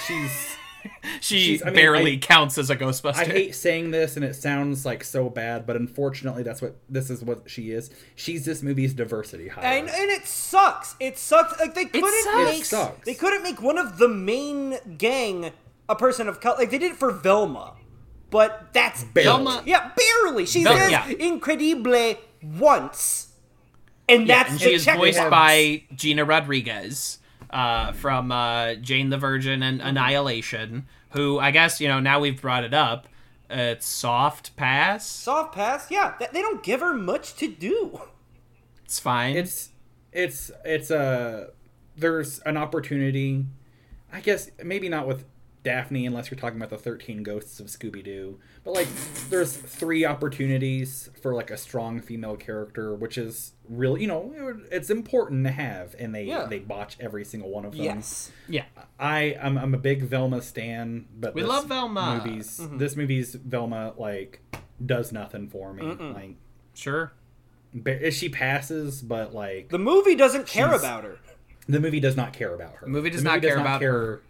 She's. 0.06 0.56
She 1.20 1.40
She's- 1.40 1.62
I 1.62 1.66
mean, 1.66 1.74
barely 1.74 2.12
I- 2.14 2.18
counts 2.18 2.56
as 2.58 2.70
a 2.70 2.76
Ghostbuster. 2.76 3.16
I 3.16 3.24
hate 3.24 3.54
saying 3.54 3.90
this, 3.90 4.16
and 4.16 4.24
it 4.24 4.34
sounds 4.34 4.84
like 4.86 5.04
so 5.04 5.28
bad, 5.28 5.66
but 5.66 5.76
unfortunately, 5.76 6.42
that's 6.42 6.62
what 6.62 6.76
this 6.88 7.10
is. 7.10 7.22
What 7.22 7.48
she 7.50 7.70
is. 7.72 7.90
She's 8.16 8.44
this 8.44 8.62
movie's 8.62 8.94
diversity 8.94 9.48
hire. 9.48 9.64
And, 9.64 9.88
and 9.88 10.10
it 10.10 10.26
sucks. 10.26 10.96
It 11.00 11.18
sucks. 11.18 11.58
Like 11.60 11.74
they 11.74 11.84
couldn't 11.86 12.24
sucks. 12.24 12.36
make 12.50 12.60
It 12.60 12.66
sucks. 12.66 13.04
they 13.06 13.14
couldn't 13.14 13.42
make 13.42 13.60
one 13.60 13.76
of 13.78 13.98
the 13.98 14.08
main 14.08 14.76
gang 14.98 15.52
a 15.88 15.96
person 15.96 16.28
of 16.28 16.40
color. 16.40 16.56
Like 16.58 16.70
they 16.70 16.78
did 16.78 16.92
it 16.92 16.96
for 16.98 17.10
Velma. 17.10 17.74
but 18.30 18.68
that's 18.72 19.02
Barely. 19.04 19.54
it. 19.56 19.66
Yeah, 19.66 19.90
barely. 19.96 20.46
She 20.46 20.62
Vel- 20.64 20.90
yeah. 20.90 21.06
incredible 21.08 22.14
once, 22.42 23.28
and 24.08 24.26
Yeah, 24.26 24.38
that's 24.38 24.50
and 24.52 24.60
the 24.60 24.64
she 24.64 24.74
is 24.74 24.84
check 24.84 24.96
voiced 24.98 25.18
box. 25.18 25.30
by 25.30 25.82
Gina 25.94 26.24
Rodriguez 26.24 27.18
uh, 27.50 27.92
from 27.92 28.32
uh, 28.32 28.74
Jane 28.74 29.10
the 29.10 29.18
Virgin 29.18 29.62
and 29.62 29.80
Annihilation, 29.80 30.86
who 31.10 31.38
I 31.38 31.50
guess 31.50 31.80
you 31.80 31.88
know 31.88 32.00
now 32.00 32.20
we've 32.20 32.40
brought 32.40 32.64
it 32.64 32.74
up. 32.74 33.08
It's 33.48 33.86
soft 33.86 34.54
pass. 34.56 35.06
soft 35.06 35.54
pass. 35.54 35.90
Yeah, 35.90 36.14
they 36.32 36.40
don't 36.40 36.62
give 36.62 36.80
her 36.80 36.94
much 36.94 37.34
to 37.36 37.48
do. 37.48 38.00
It's 38.84 38.98
fine. 38.98 39.36
it's 39.36 39.70
it's 40.12 40.50
it's 40.64 40.90
a 40.90 41.50
there's 41.96 42.40
an 42.40 42.56
opportunity 42.56 43.44
i 44.12 44.20
guess 44.20 44.50
maybe 44.64 44.88
not 44.88 45.06
with 45.06 45.24
daphne 45.62 46.06
unless 46.06 46.30
you're 46.30 46.40
talking 46.40 46.56
about 46.56 46.70
the 46.70 46.78
13 46.78 47.22
ghosts 47.22 47.60
of 47.60 47.66
scooby-doo 47.66 48.38
but 48.64 48.72
like 48.74 48.88
there's 49.28 49.54
three 49.54 50.06
opportunities 50.06 51.10
for 51.22 51.34
like 51.34 51.50
a 51.50 51.56
strong 51.56 52.00
female 52.00 52.34
character 52.36 52.94
which 52.94 53.18
is 53.18 53.52
really 53.68 54.00
you 54.00 54.06
know 54.06 54.32
it's 54.72 54.88
important 54.88 55.44
to 55.44 55.50
have 55.52 55.94
and 55.98 56.14
they 56.14 56.24
Yeah. 56.24 56.46
they 56.46 56.60
botch 56.60 56.96
every 56.98 57.24
single 57.26 57.50
one 57.50 57.66
of 57.66 57.72
them 57.72 57.82
Yes. 57.84 58.32
yeah. 58.48 58.64
i 58.98 59.36
i'm, 59.42 59.58
I'm 59.58 59.74
a 59.74 59.78
big 59.78 60.02
velma 60.04 60.40
stan 60.40 61.06
but 61.14 61.34
We 61.34 61.42
love 61.42 61.66
Velma. 61.66 62.22
movies 62.24 62.58
Mm-hmm. 62.58 62.78
this 62.78 62.96
movie's 62.96 63.34
velma 63.34 63.92
like 63.98 64.40
does 64.84 65.12
nothing 65.12 65.48
for 65.48 65.74
me 65.74 65.82
like 65.82 66.36
Sure. 66.72 67.12
ba- 67.74 68.10
she 68.10 68.30
passes 68.30 69.02
but 69.02 69.34
like 69.34 69.68
The 69.68 69.78
movie 69.78 70.14
doesn't 70.14 70.46
care 70.46 70.72
about 70.72 71.04
her. 71.04 71.18
the 71.68 71.80
movie 71.80 72.00
does 72.00 72.16
not 72.16 72.32
care 72.32 72.54
about 72.54 72.76
her. 72.76 72.86
The 72.86 72.90
movie 72.92 73.10
does 73.10 73.22
not 73.22 73.42
care 73.42 73.58
about 73.58 73.82
her. 73.82 74.22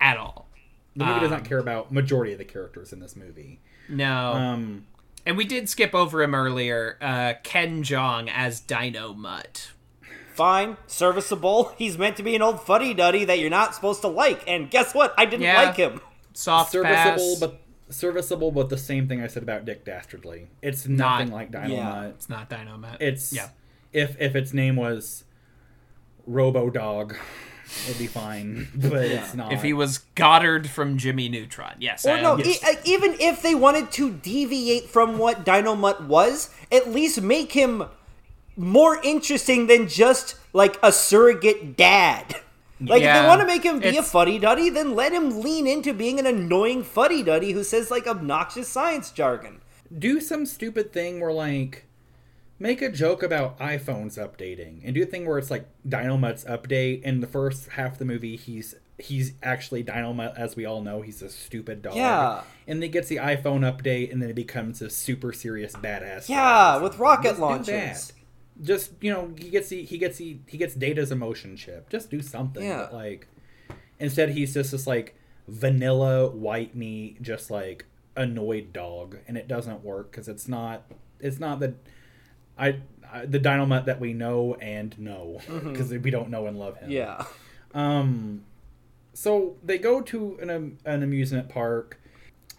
At 0.00 0.16
all. 0.16 0.48
The 0.96 1.04
movie 1.04 1.20
does 1.20 1.26
Um, 1.30 1.38
not 1.38 1.44
care 1.44 1.58
about 1.58 1.92
majority 1.92 2.32
of 2.32 2.38
the 2.38 2.44
characters 2.44 2.92
in 2.92 3.00
this 3.00 3.14
movie. 3.16 3.60
No. 3.88 4.32
Um, 4.32 4.86
and 5.26 5.36
we 5.36 5.44
did 5.44 5.68
skip 5.68 5.94
over 5.94 6.22
him 6.22 6.34
earlier. 6.34 6.96
Uh, 7.00 7.34
Ken 7.42 7.82
Jeong 7.82 8.28
as 8.32 8.60
Dynomutt. 8.60 9.68
Fine, 10.34 10.76
serviceable. 10.86 11.72
He's 11.76 11.98
meant 11.98 12.16
to 12.16 12.22
be 12.22 12.34
an 12.34 12.42
old 12.42 12.60
fuddy 12.62 12.94
duddy 12.94 13.24
that 13.26 13.38
you're 13.38 13.50
not 13.50 13.74
supposed 13.74 14.00
to 14.02 14.08
like. 14.08 14.42
And 14.48 14.70
guess 14.70 14.94
what? 14.94 15.12
I 15.18 15.26
didn't 15.26 15.42
Yeah. 15.42 15.62
like 15.62 15.76
him. 15.76 16.00
Soft 16.32 16.72
serviceable, 16.72 17.36
pass. 17.36 17.40
but 17.40 17.60
serviceable, 17.90 18.50
but 18.50 18.68
the 18.68 18.78
same 18.78 19.06
thing 19.08 19.20
I 19.20 19.26
said 19.26 19.42
about 19.42 19.64
Dick 19.64 19.84
Dastardly. 19.84 20.48
It's 20.62 20.86
Not- 20.88 21.18
nothing 21.18 21.32
like 21.34 21.50
Dynomutt. 21.50 21.68
Yeah. 21.76 22.04
it's 22.06 22.28
not 22.28 22.48
Dynomutt. 22.48 22.96
It's 23.00 23.32
yeah. 23.32 23.48
if 23.92 24.16
if 24.20 24.34
its 24.34 24.54
name 24.54 24.76
was 24.76 25.24
Robo 26.26 26.70
Dog, 26.70 27.16
it'd 27.86 27.98
be 27.98 28.06
fine. 28.06 28.68
But 28.74 28.92
it's 29.04 29.34
not. 29.34 29.52
If 29.52 29.62
he 29.62 29.72
was 29.72 29.98
Goddard 30.14 30.68
from 30.68 30.98
Jimmy 30.98 31.28
Neutron, 31.28 31.74
yes. 31.78 32.04
Or 32.06 32.10
I 32.12 32.20
no, 32.20 32.38
e- 32.38 32.56
uh, 32.66 32.74
even 32.84 33.16
if 33.20 33.42
they 33.42 33.54
wanted 33.54 33.90
to 33.92 34.10
deviate 34.12 34.88
from 34.90 35.18
what 35.18 35.44
Dynomutt 35.44 36.06
was, 36.06 36.50
at 36.72 36.90
least 36.90 37.20
make 37.22 37.52
him 37.52 37.84
more 38.56 39.00
interesting 39.02 39.66
than 39.66 39.88
just 39.88 40.36
like 40.52 40.78
a 40.82 40.92
surrogate 40.92 41.76
dad. 41.76 42.36
Like 42.82 43.02
if 43.02 43.12
they 43.12 43.26
want 43.28 43.42
to 43.42 43.46
make 43.46 43.62
him 43.62 43.78
be 43.78 43.98
a 43.98 44.02
fuddy 44.02 44.38
duddy, 44.38 44.70
then 44.70 44.94
let 44.94 45.12
him 45.12 45.42
lean 45.42 45.66
into 45.66 45.92
being 45.92 46.18
an 46.18 46.24
annoying 46.24 46.82
fuddy 46.82 47.22
duddy 47.22 47.52
who 47.52 47.62
says 47.62 47.90
like 47.90 48.06
obnoxious 48.06 48.68
science 48.68 49.10
jargon. 49.10 49.60
do 49.98 50.18
some 50.18 50.46
stupid 50.46 50.90
thing 50.90 51.20
where 51.20 51.30
like 51.30 51.84
make 52.60 52.80
a 52.82 52.88
joke 52.92 53.22
about 53.24 53.58
iPhones 53.58 54.16
updating 54.18 54.82
and 54.84 54.94
do 54.94 55.02
a 55.02 55.06
thing 55.06 55.26
where 55.26 55.38
it's 55.38 55.50
like 55.50 55.66
Dynomutt's 55.88 56.44
update 56.44 57.02
in 57.02 57.20
the 57.20 57.26
first 57.26 57.70
half 57.70 57.92
of 57.94 57.98
the 57.98 58.04
movie 58.04 58.36
he's 58.36 58.74
he's 58.98 59.32
actually 59.42 59.82
Dynomutt 59.82 60.36
as 60.36 60.54
we 60.56 60.66
all 60.66 60.82
know 60.82 61.00
he's 61.00 61.22
a 61.22 61.30
stupid 61.30 61.80
dog 61.82 61.96
Yeah. 61.96 62.42
and 62.68 62.76
then 62.76 62.82
he 62.82 62.88
gets 62.90 63.08
the 63.08 63.16
iPhone 63.16 63.60
update 63.60 64.12
and 64.12 64.20
then 64.22 64.28
it 64.30 64.34
becomes 64.36 64.82
a 64.82 64.90
super 64.90 65.32
serious 65.32 65.72
badass 65.72 66.28
Yeah, 66.28 66.74
dog. 66.74 66.82
with 66.82 66.98
rocket 66.98 67.24
Just 67.28 67.36
do 67.36 67.42
launchers. 67.42 68.12
just 68.62 68.92
you 69.00 69.10
know 69.10 69.32
he 69.38 69.48
gets 69.48 69.70
the 69.70 69.82
he 69.82 69.96
gets 69.96 70.18
the 70.18 70.38
he 70.46 70.58
gets 70.58 70.74
Data's 70.74 71.10
emotion 71.10 71.56
chip 71.56 71.88
just 71.88 72.10
do 72.10 72.20
something 72.20 72.62
Yeah. 72.62 72.82
but 72.90 72.92
like 72.94 73.26
instead 73.98 74.30
he's 74.30 74.52
just 74.52 74.72
this 74.72 74.86
like 74.86 75.14
vanilla 75.48 76.28
white 76.30 76.76
meat 76.76 77.22
just 77.22 77.50
like 77.50 77.86
annoyed 78.16 78.72
dog 78.72 79.16
and 79.26 79.36
it 79.38 79.48
doesn't 79.48 79.82
work 79.82 80.10
because 80.10 80.28
it's 80.28 80.46
not 80.46 80.82
it's 81.20 81.38
not 81.40 81.58
the 81.60 81.74
I, 82.60 82.76
I 83.12 83.26
the 83.26 83.38
dynamite 83.38 83.86
that 83.86 83.98
we 84.00 84.12
know 84.12 84.54
and 84.54 84.96
know 84.98 85.40
because 85.48 85.90
we 85.90 86.10
don't 86.10 86.30
know 86.30 86.46
and 86.46 86.58
love 86.58 86.76
him. 86.76 86.90
Yeah. 86.90 87.24
um 87.74 88.44
so 89.12 89.56
they 89.64 89.78
go 89.78 90.00
to 90.00 90.38
an, 90.40 90.50
am- 90.50 90.78
an 90.84 91.02
amusement 91.02 91.48
park. 91.48 92.00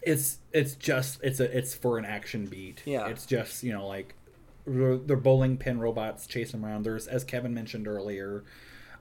It's 0.02 0.38
it's 0.52 0.74
just 0.74 1.20
it's 1.22 1.40
a 1.40 1.56
it's 1.56 1.74
for 1.74 1.96
an 1.98 2.04
action 2.04 2.46
beat. 2.46 2.82
Yeah. 2.84 3.06
it's 3.08 3.24
just 3.24 3.62
you 3.62 3.72
know 3.72 3.86
like 3.86 4.14
they're 4.66 5.16
bowling 5.16 5.56
pin 5.56 5.80
robots 5.80 6.26
chasing 6.26 6.60
them 6.60 6.68
around. 6.68 6.84
There's 6.84 7.06
as 7.06 7.24
kevin 7.24 7.54
mentioned 7.54 7.88
earlier 7.88 8.44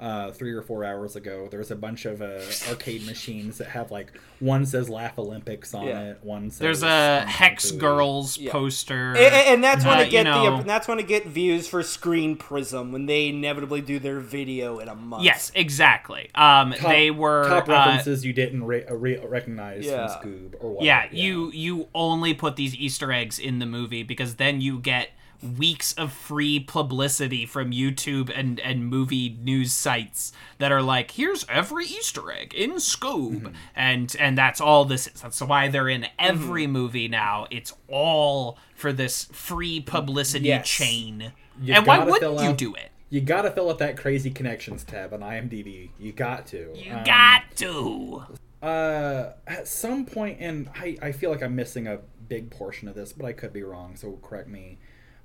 uh, 0.02 0.32
three 0.32 0.52
or 0.52 0.64
four 0.64 0.84
hours 0.84 1.16
ago 1.16 1.48
there's 1.52 1.70
a 1.70 1.76
bunch 1.76 2.06
of 2.06 2.22
uh, 2.24 2.42
arcade 2.70 3.06
machines 3.06 3.60
that 3.60 3.68
have 3.68 3.92
like 3.92 4.12
one 4.40 4.66
says 4.66 4.90
laugh 4.90 5.16
olympics 5.20 5.76
on 5.76 5.86
Yeah. 5.86 6.02
it 6.12 6.20
one 6.24 6.50
says 6.50 6.60
There's 6.60 6.82
a 6.84 7.22
Hex 7.22 7.70
food. 7.70 7.80
Girls 7.80 8.36
Yeah. 8.38 8.52
poster. 8.52 9.14
A- 9.14 9.20
a- 9.20 9.54
and 9.54 9.64
that's 9.64 9.86
when 9.86 10.00
Uh, 10.00 10.02
it 10.02 10.10
get 10.10 10.26
you 10.26 10.32
know- 10.32 10.58
the 10.58 10.64
that's 10.64 10.88
when 10.88 10.98
it 11.00 11.08
get 11.08 11.28
views 11.28 11.68
for 11.68 11.84
Screen 11.84 12.36
Prism 12.36 12.92
when 12.92 13.06
they 13.06 13.28
inevitably 13.28 13.82
do 13.82 14.00
their 14.00 14.20
video 14.20 14.80
in 14.80 14.88
a 14.88 14.96
month. 14.96 15.24
Yes, 15.24 15.52
exactly. 15.54 16.32
Um, 16.34 16.74
top, 16.74 16.90
they 16.92 17.12
were 17.12 17.48
top 17.48 17.70
uh, 17.70 17.72
references 17.72 18.26
you 18.26 18.34
didn't 18.34 18.64
re- 18.64 18.86
uh, 18.86 18.96
re- 18.96 19.20
recognize 19.24 19.86
Yeah. 19.86 20.08
from 20.20 20.32
Scoob 20.32 20.56
or 20.60 20.72
what 20.78 20.84
yeah, 20.84 21.06
you 21.12 21.52
you 21.54 21.88
only 21.94 22.34
put 22.34 22.56
these 22.56 22.76
Easter 22.76 23.12
eggs 23.12 23.38
in 23.38 23.60
the 23.60 23.68
movie 23.68 24.02
because 24.02 24.36
then 24.38 24.62
you 24.62 24.80
get 24.80 25.10
weeks 25.58 25.94
of 25.94 26.12
free 26.14 26.60
publicity 26.60 27.46
from 27.46 27.72
YouTube 27.72 28.32
and 28.34 28.60
and 28.60 28.86
movie 28.88 29.38
news 29.42 29.74
sites 29.74 30.32
that 30.60 30.72
are 30.72 30.82
like, 30.82 31.12
here's 31.12 31.46
every 31.50 31.86
Easter 31.86 32.32
egg 32.32 32.54
in 32.54 32.74
Scoob, 32.74 33.42
Mm-hmm. 33.42 33.48
and 33.76 34.16
and 34.20 34.38
that's 34.38 34.62
all 34.62 34.86
this 34.86 35.08
is. 35.08 35.22
That's 35.22 35.42
why 35.42 35.68
they're 35.68 35.90
in 35.90 36.08
every 36.20 36.68
movie 36.68 37.08
now. 37.08 37.48
It's 37.52 37.74
all 37.88 38.58
for 38.76 38.92
this 38.94 39.26
free 39.26 39.80
publicity 39.80 40.48
Yes. 40.48 40.68
chain. 40.68 41.32
You 41.62 41.74
and 41.76 41.86
why 41.86 41.98
gotta 41.98 42.12
wouldn't 42.12 42.34
fill 42.38 42.44
you 42.44 42.50
out- 42.52 42.58
do 42.58 42.74
it? 42.76 42.90
You 43.10 43.20
gotta 43.22 43.52
fill 43.52 43.70
out 43.70 43.80
that 43.80 43.98
crazy 43.98 44.32
connections 44.32 44.84
tab 44.84 45.14
on 45.14 45.20
IMDb. 45.20 45.90
You 46.00 46.12
got 46.14 46.48
to. 46.48 46.72
You 46.76 46.94
Um, 46.94 47.04
got 47.04 47.44
to. 47.58 48.24
Uh, 48.62 49.32
at 49.48 49.68
some 49.68 50.06
point, 50.06 50.38
and 50.40 50.70
I, 50.76 50.96
I 51.02 51.12
feel 51.12 51.30
like 51.32 51.42
I'm 51.44 51.56
missing 51.56 51.88
a 51.88 52.00
big 52.30 52.50
portion 52.52 52.88
of 52.88 52.96
this, 52.96 53.12
but 53.12 53.26
I 53.26 53.34
could 53.34 53.52
be 53.52 53.64
wrong, 53.64 53.96
so 53.96 54.18
correct 54.22 54.48
me. 54.48 54.78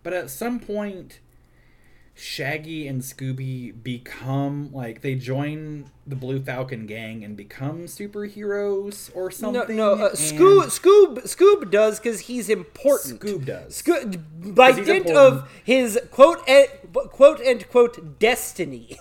But 0.07 0.13
at 0.15 0.31
some 0.31 0.61
point, 0.61 1.19
Shaggy 2.15 2.87
and 2.87 3.03
Scooby 3.03 3.73
become 3.83 4.73
like 4.73 5.01
they 5.01 5.17
join 5.17 5.87
the 6.07 6.15
Blue 6.15 6.41
Falcon 6.41 6.87
gang 6.87 7.25
and 7.25 7.37
become 7.37 7.87
superheroes 7.87 9.11
or 9.17 9.33
something. 9.33 9.75
no, 9.77 9.95
uh, 9.95 10.11
and 10.11 10.17
Scoob, 10.17 10.67
Scoob, 10.67 11.25
Scoob 11.25 11.73
does 11.73 11.99
because 11.99 12.21
he's 12.21 12.49
important. 12.49 13.21
Scoob 13.21 13.45
does. 13.47 13.83
Scoo- 13.83 14.23
by 14.55 14.69
'Cause 14.69 14.77
he's 14.79 14.87
dint 14.87 15.07
important. 15.09 15.43
of 15.43 15.51
his 15.65 15.99
quote 16.13 16.49
and, 16.49 16.69
quote 17.11 17.41
and 17.41 17.69
quote 17.69 18.21
destiny. 18.21 19.01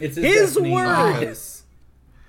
It's 0.00 0.16
his 0.16 0.24
destiny 0.24 0.72
word. 0.72 1.20
because 1.20 1.64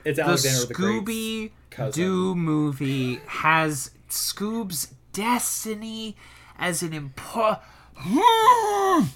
It's 0.03 0.17
the 0.17 0.23
Alexander 0.25 0.65
the, 0.65 0.73
Scooby 0.73 1.51
cousin. 1.69 2.03
Doo 2.03 2.35
movie 2.35 3.21
has 3.25 3.91
Scoob's 4.09 4.89
destiny 5.13 6.17
as 6.59 6.83
an 6.83 6.91
important. 6.91 7.61
Hmm. 7.95 9.05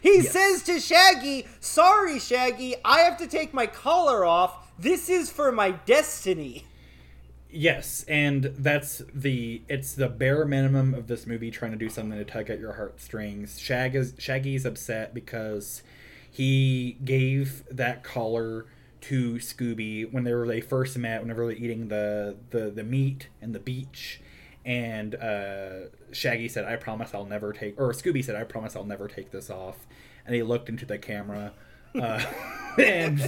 He 0.00 0.22
says 0.22 0.62
to 0.62 0.78
Shaggy, 0.80 1.46
"Sorry, 1.60 2.18
Shaggy, 2.18 2.76
I 2.84 3.00
have 3.00 3.18
to 3.18 3.26
take 3.26 3.52
my 3.52 3.66
collar 3.66 4.24
off. 4.24 4.72
This 4.78 5.08
is 5.10 5.28
for 5.30 5.50
my 5.50 5.72
destiny." 5.72 6.64
Yes, 7.50 8.04
and 8.08 8.44
that's 8.58 9.02
the 9.14 9.62
it's 9.68 9.94
the 9.94 10.08
bare 10.08 10.44
minimum 10.44 10.94
of 10.94 11.06
this 11.06 11.26
movie 11.26 11.50
trying 11.50 11.72
to 11.72 11.78
do 11.78 11.88
something 11.88 12.18
to 12.18 12.24
tug 12.24 12.50
at 12.50 12.60
your 12.60 12.74
heartstrings. 12.74 13.58
Shag 13.58 13.94
is 13.94 14.14
Shaggy's 14.18 14.64
upset 14.66 15.14
because 15.14 15.82
he 16.30 16.98
gave 17.04 17.64
that 17.70 18.04
collar 18.04 18.66
to 19.02 19.34
Scooby 19.34 20.10
when 20.10 20.24
they 20.24 20.34
were 20.34 20.46
they 20.46 20.60
first 20.60 20.96
met, 20.98 21.22
whenever 21.22 21.46
they 21.46 21.54
were 21.54 21.58
eating 21.58 21.88
the 21.88 22.36
the, 22.50 22.70
the 22.70 22.84
meat 22.84 23.28
and 23.40 23.54
the 23.54 23.60
beach. 23.60 24.20
And 24.68 25.14
uh, 25.14 25.88
Shaggy 26.12 26.46
said, 26.48 26.66
"I 26.66 26.76
promise 26.76 27.14
I'll 27.14 27.24
never 27.24 27.54
take," 27.54 27.80
or 27.80 27.90
Scooby 27.92 28.22
said, 28.22 28.36
"I 28.36 28.44
promise 28.44 28.76
I'll 28.76 28.84
never 28.84 29.08
take 29.08 29.30
this 29.30 29.48
off." 29.48 29.76
And 30.26 30.34
he 30.34 30.42
looked 30.42 30.68
into 30.68 30.84
the 30.84 30.98
camera, 30.98 31.54
uh, 31.98 32.22
and 32.78 33.18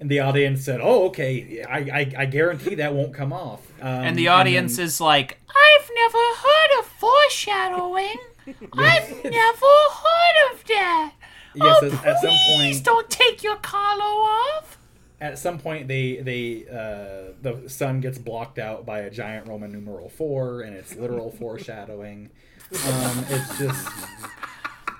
and 0.00 0.10
the 0.10 0.18
audience 0.18 0.64
said, 0.64 0.80
"Oh, 0.82 1.06
okay, 1.06 1.62
I, 1.62 1.78
I, 1.78 2.12
I 2.18 2.26
guarantee 2.26 2.74
that 2.74 2.92
won't 2.92 3.14
come 3.14 3.32
off." 3.32 3.60
Um, 3.80 3.86
And 4.02 4.18
the 4.18 4.26
audience 4.28 4.76
then- 4.78 4.86
is 4.86 5.00
like, 5.00 5.38
I've 5.48 5.90
never 5.94 6.18
heard 6.18 6.80
of 6.80 6.86
foreshadowing. 6.86 8.16
I've 8.72 9.10
never 9.24 9.74
heard 10.02 10.52
of 10.52 10.64
that. 10.66 11.12
Yes, 11.54 11.78
oh, 11.82 11.86
at- 11.86 12.04
at 12.04 12.20
some 12.20 12.30
please 12.56 12.76
point- 12.80 12.84
don't 12.84 13.10
take 13.10 13.44
your 13.44 13.56
collar 13.56 14.02
off. 14.02 14.73
At 15.20 15.38
some 15.38 15.58
point 15.58 15.88
they 15.88 16.16
they 16.16 16.66
uh, 16.68 17.32
the 17.40 17.68
sun 17.68 18.00
gets 18.00 18.18
blocked 18.18 18.58
out 18.58 18.84
by 18.84 19.00
a 19.00 19.10
giant 19.10 19.48
Roman 19.48 19.72
numeral 19.72 20.08
four, 20.08 20.62
and 20.62 20.74
it's 20.76 20.94
literal 20.96 21.30
foreshadowing. 21.38 22.30
Um, 22.72 23.24
it's 23.28 23.58
just 23.58 23.88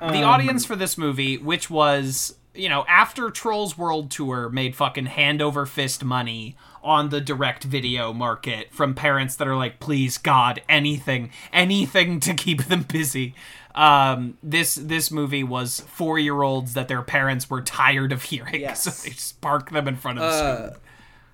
the 0.00 0.22
audience 0.22 0.64
for 0.64 0.76
this 0.76 0.98
movie, 0.98 1.38
which 1.38 1.70
was, 1.70 2.36
you 2.54 2.68
know, 2.68 2.84
after 2.88 3.30
Trolls 3.30 3.78
World 3.78 4.10
Tour 4.10 4.48
made 4.48 4.76
fucking 4.76 5.06
hand 5.06 5.40
over 5.40 5.66
fist 5.66 6.04
money 6.04 6.56
on 6.82 7.08
the 7.08 7.20
direct 7.20 7.64
video 7.64 8.12
market 8.12 8.72
from 8.72 8.94
parents 8.94 9.36
that 9.36 9.48
are 9.48 9.56
like, 9.56 9.80
please 9.80 10.18
God, 10.18 10.60
anything, 10.68 11.30
anything 11.52 12.20
to 12.20 12.34
keep 12.34 12.64
them 12.64 12.82
busy. 12.82 13.34
Um, 13.74 14.38
this 14.42 14.76
this 14.76 15.10
movie 15.10 15.42
was 15.42 15.80
four 15.80 16.18
year 16.18 16.42
olds 16.42 16.74
that 16.74 16.86
their 16.88 17.02
parents 17.02 17.50
were 17.50 17.60
tired 17.62 18.12
of 18.12 18.22
hearing, 18.22 18.54
Yes. 18.60 18.82
so 18.84 18.90
they 18.90 19.10
just 19.14 19.40
parked 19.40 19.72
them 19.72 19.88
in 19.88 19.96
front 19.96 20.18
of 20.18 20.24
the 20.24 20.66
screen. 20.68 20.80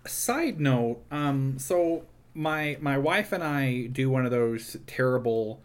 side 0.07 0.59
note 0.61 1.03
um 1.11 1.59
so 1.59 2.05
my 2.33 2.79
my 2.81 2.97
wife 2.97 3.33
and 3.33 3.45
i 3.45 3.83
do 3.93 4.09
one 4.09 4.25
of 4.25 4.31
those 4.31 4.77
terrible 4.87 5.61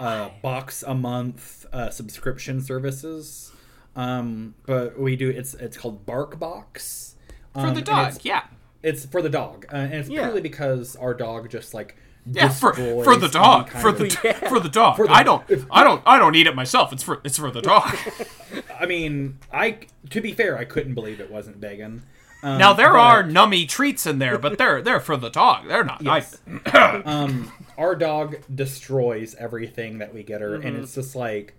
uh 0.00 0.28
box 0.42 0.82
a 0.86 0.94
month 0.94 1.64
uh 1.72 1.88
subscription 1.88 2.60
services 2.60 3.50
um 3.96 4.54
but 4.66 4.98
we 5.00 5.16
do 5.16 5.30
it's 5.30 5.54
it's 5.54 5.78
called 5.78 6.04
bark 6.04 6.38
box 6.38 7.16
for 7.54 7.60
um, 7.68 7.74
the 7.74 7.80
dog. 7.80 8.08
it's, 8.16 8.24
Yeah, 8.24 8.42
it's 8.82 9.06
for 9.06 9.22
the 9.22 9.30
dog 9.30 9.64
uh, 9.72 9.76
and 9.76 9.94
it's 9.94 10.10
Yeah. 10.10 10.24
purely 10.24 10.42
because 10.42 10.94
our 10.96 11.14
dog 11.14 11.48
just 11.48 11.72
like 11.72 11.96
yeah, 12.26 12.48
for, 12.48 12.72
for 12.74 13.16
the 13.16 13.28
dog, 13.28 13.70
for 13.70 13.88
of- 13.88 13.98
the 13.98 14.18
Yeah. 14.24 14.48
for 14.48 14.60
the 14.60 14.68
dog. 14.68 14.96
the- 14.98 15.06
I 15.10 15.22
don't, 15.22 15.44
I 15.70 15.82
don't, 15.84 16.02
I 16.06 16.18
don't 16.18 16.34
eat 16.34 16.46
it 16.46 16.54
myself. 16.54 16.92
It's 16.92 17.02
for 17.02 17.20
it's 17.24 17.38
for 17.38 17.50
the 17.50 17.62
dog. 17.62 17.96
i 18.80 18.86
mean 18.86 19.38
i 19.52 19.78
to 20.08 20.20
be 20.20 20.32
fair 20.32 20.56
i 20.58 20.64
couldn't 20.64 20.94
believe 20.94 21.20
it 21.20 21.30
wasn't 21.30 21.56
vegan 21.58 22.02
um, 22.42 22.58
now 22.58 22.72
there 22.72 22.92
but- 22.92 22.98
are 22.98 23.22
nummy 23.22 23.68
treats 23.68 24.06
in 24.06 24.18
there, 24.18 24.38
but 24.38 24.56
they're 24.56 24.80
they're 24.80 24.98
for 25.00 25.18
the 25.18 25.28
dog. 25.28 25.68
They're 25.68 25.84
not. 25.84 26.00
Yes. 26.00 26.40
I, 26.66 27.02
um, 27.04 27.52
our 27.76 27.94
dog 27.94 28.38
destroys 28.54 29.34
everything 29.34 29.98
that 29.98 30.14
we 30.14 30.22
get 30.22 30.40
her, 30.40 30.54
and 30.54 30.74
it's 30.78 30.94
just 30.94 31.14
like, 31.14 31.54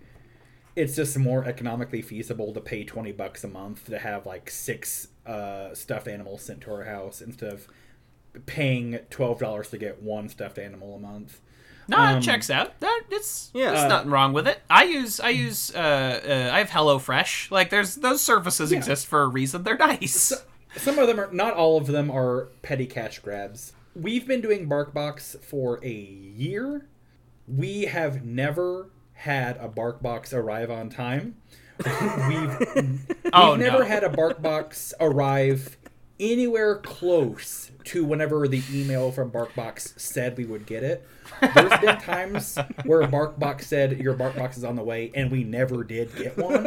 it's 0.74 0.96
just 0.96 1.16
more 1.16 1.44
economically 1.44 2.02
feasible 2.02 2.52
to 2.52 2.60
pay 2.60 2.82
twenty 2.82 3.12
bucks 3.12 3.44
a 3.44 3.48
month 3.48 3.86
to 3.86 3.98
have 4.00 4.26
like 4.26 4.50
six 4.50 5.06
uh, 5.24 5.72
stuffed 5.72 6.08
animals 6.08 6.42
sent 6.42 6.62
to 6.62 6.72
our 6.72 6.82
house 6.82 7.20
instead 7.20 7.52
of 7.52 7.68
paying 8.46 8.98
twelve 9.10 9.38
dollars 9.38 9.68
to 9.70 9.78
get 9.78 10.02
one 10.02 10.28
stuffed 10.28 10.58
animal 10.58 10.94
a 10.96 10.98
month. 10.98 11.40
No, 11.88 11.98
Um, 11.98 12.18
it 12.18 12.20
checks 12.22 12.48
out. 12.48 12.78
That 12.80 13.02
it's 13.10 13.50
Yeah. 13.52 13.70
there's 13.70 13.80
Uh, 13.84 13.88
nothing 13.88 14.10
wrong 14.10 14.32
with 14.32 14.46
it. 14.46 14.60
I 14.70 14.84
use 14.84 15.18
I 15.20 15.30
use 15.30 15.74
uh, 15.74 15.78
uh 15.78 16.54
I 16.54 16.58
have 16.58 16.70
HelloFresh. 16.70 17.50
Like 17.50 17.70
there's 17.70 17.96
those 17.96 18.22
services 18.22 18.70
exist 18.72 19.06
for 19.06 19.22
a 19.22 19.26
reason. 19.28 19.64
They're 19.64 19.76
nice. 19.76 20.32
Some 20.76 20.98
of 20.98 21.06
them 21.08 21.20
are 21.20 21.30
not 21.32 21.54
all 21.54 21.76
of 21.76 21.86
them 21.88 22.10
are 22.10 22.48
petty 22.62 22.86
cash 22.86 23.18
grabs. 23.18 23.72
We've 23.94 24.26
been 24.26 24.40
doing 24.40 24.68
BarkBox 24.68 25.40
for 25.44 25.84
a 25.84 25.90
year. 25.92 26.86
We 27.46 27.82
have 27.82 28.24
never 28.24 28.88
had 29.14 29.56
a 29.58 29.68
BarkBox 29.68 30.32
arrive 30.32 30.70
on 30.70 30.88
time. 30.88 31.34
We've 31.84 33.06
oh 33.32 33.50
We've 33.52 33.60
never 33.60 33.80
no. 33.80 33.84
had 33.84 34.04
a 34.04 34.08
BarkBox 34.08 34.92
arrive 35.00 35.76
anywhere 36.22 36.76
close 36.76 37.72
to 37.84 38.04
whenever 38.04 38.46
the 38.46 38.62
email 38.72 39.10
from 39.10 39.30
BarkBox 39.30 39.98
said 39.98 40.36
we 40.36 40.44
would 40.44 40.66
get 40.66 40.84
it. 40.84 41.06
There's 41.40 41.80
been 41.80 41.98
times 42.00 42.56
where 42.84 43.02
BarkBox 43.02 43.62
said 43.62 43.98
your 43.98 44.14
BarkBox 44.14 44.56
is 44.56 44.64
on 44.64 44.76
the 44.76 44.84
way, 44.84 45.10
and 45.14 45.30
we 45.30 45.42
never 45.44 45.82
did 45.82 46.14
get 46.16 46.38
one. 46.38 46.66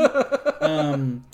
Um, 0.61 1.25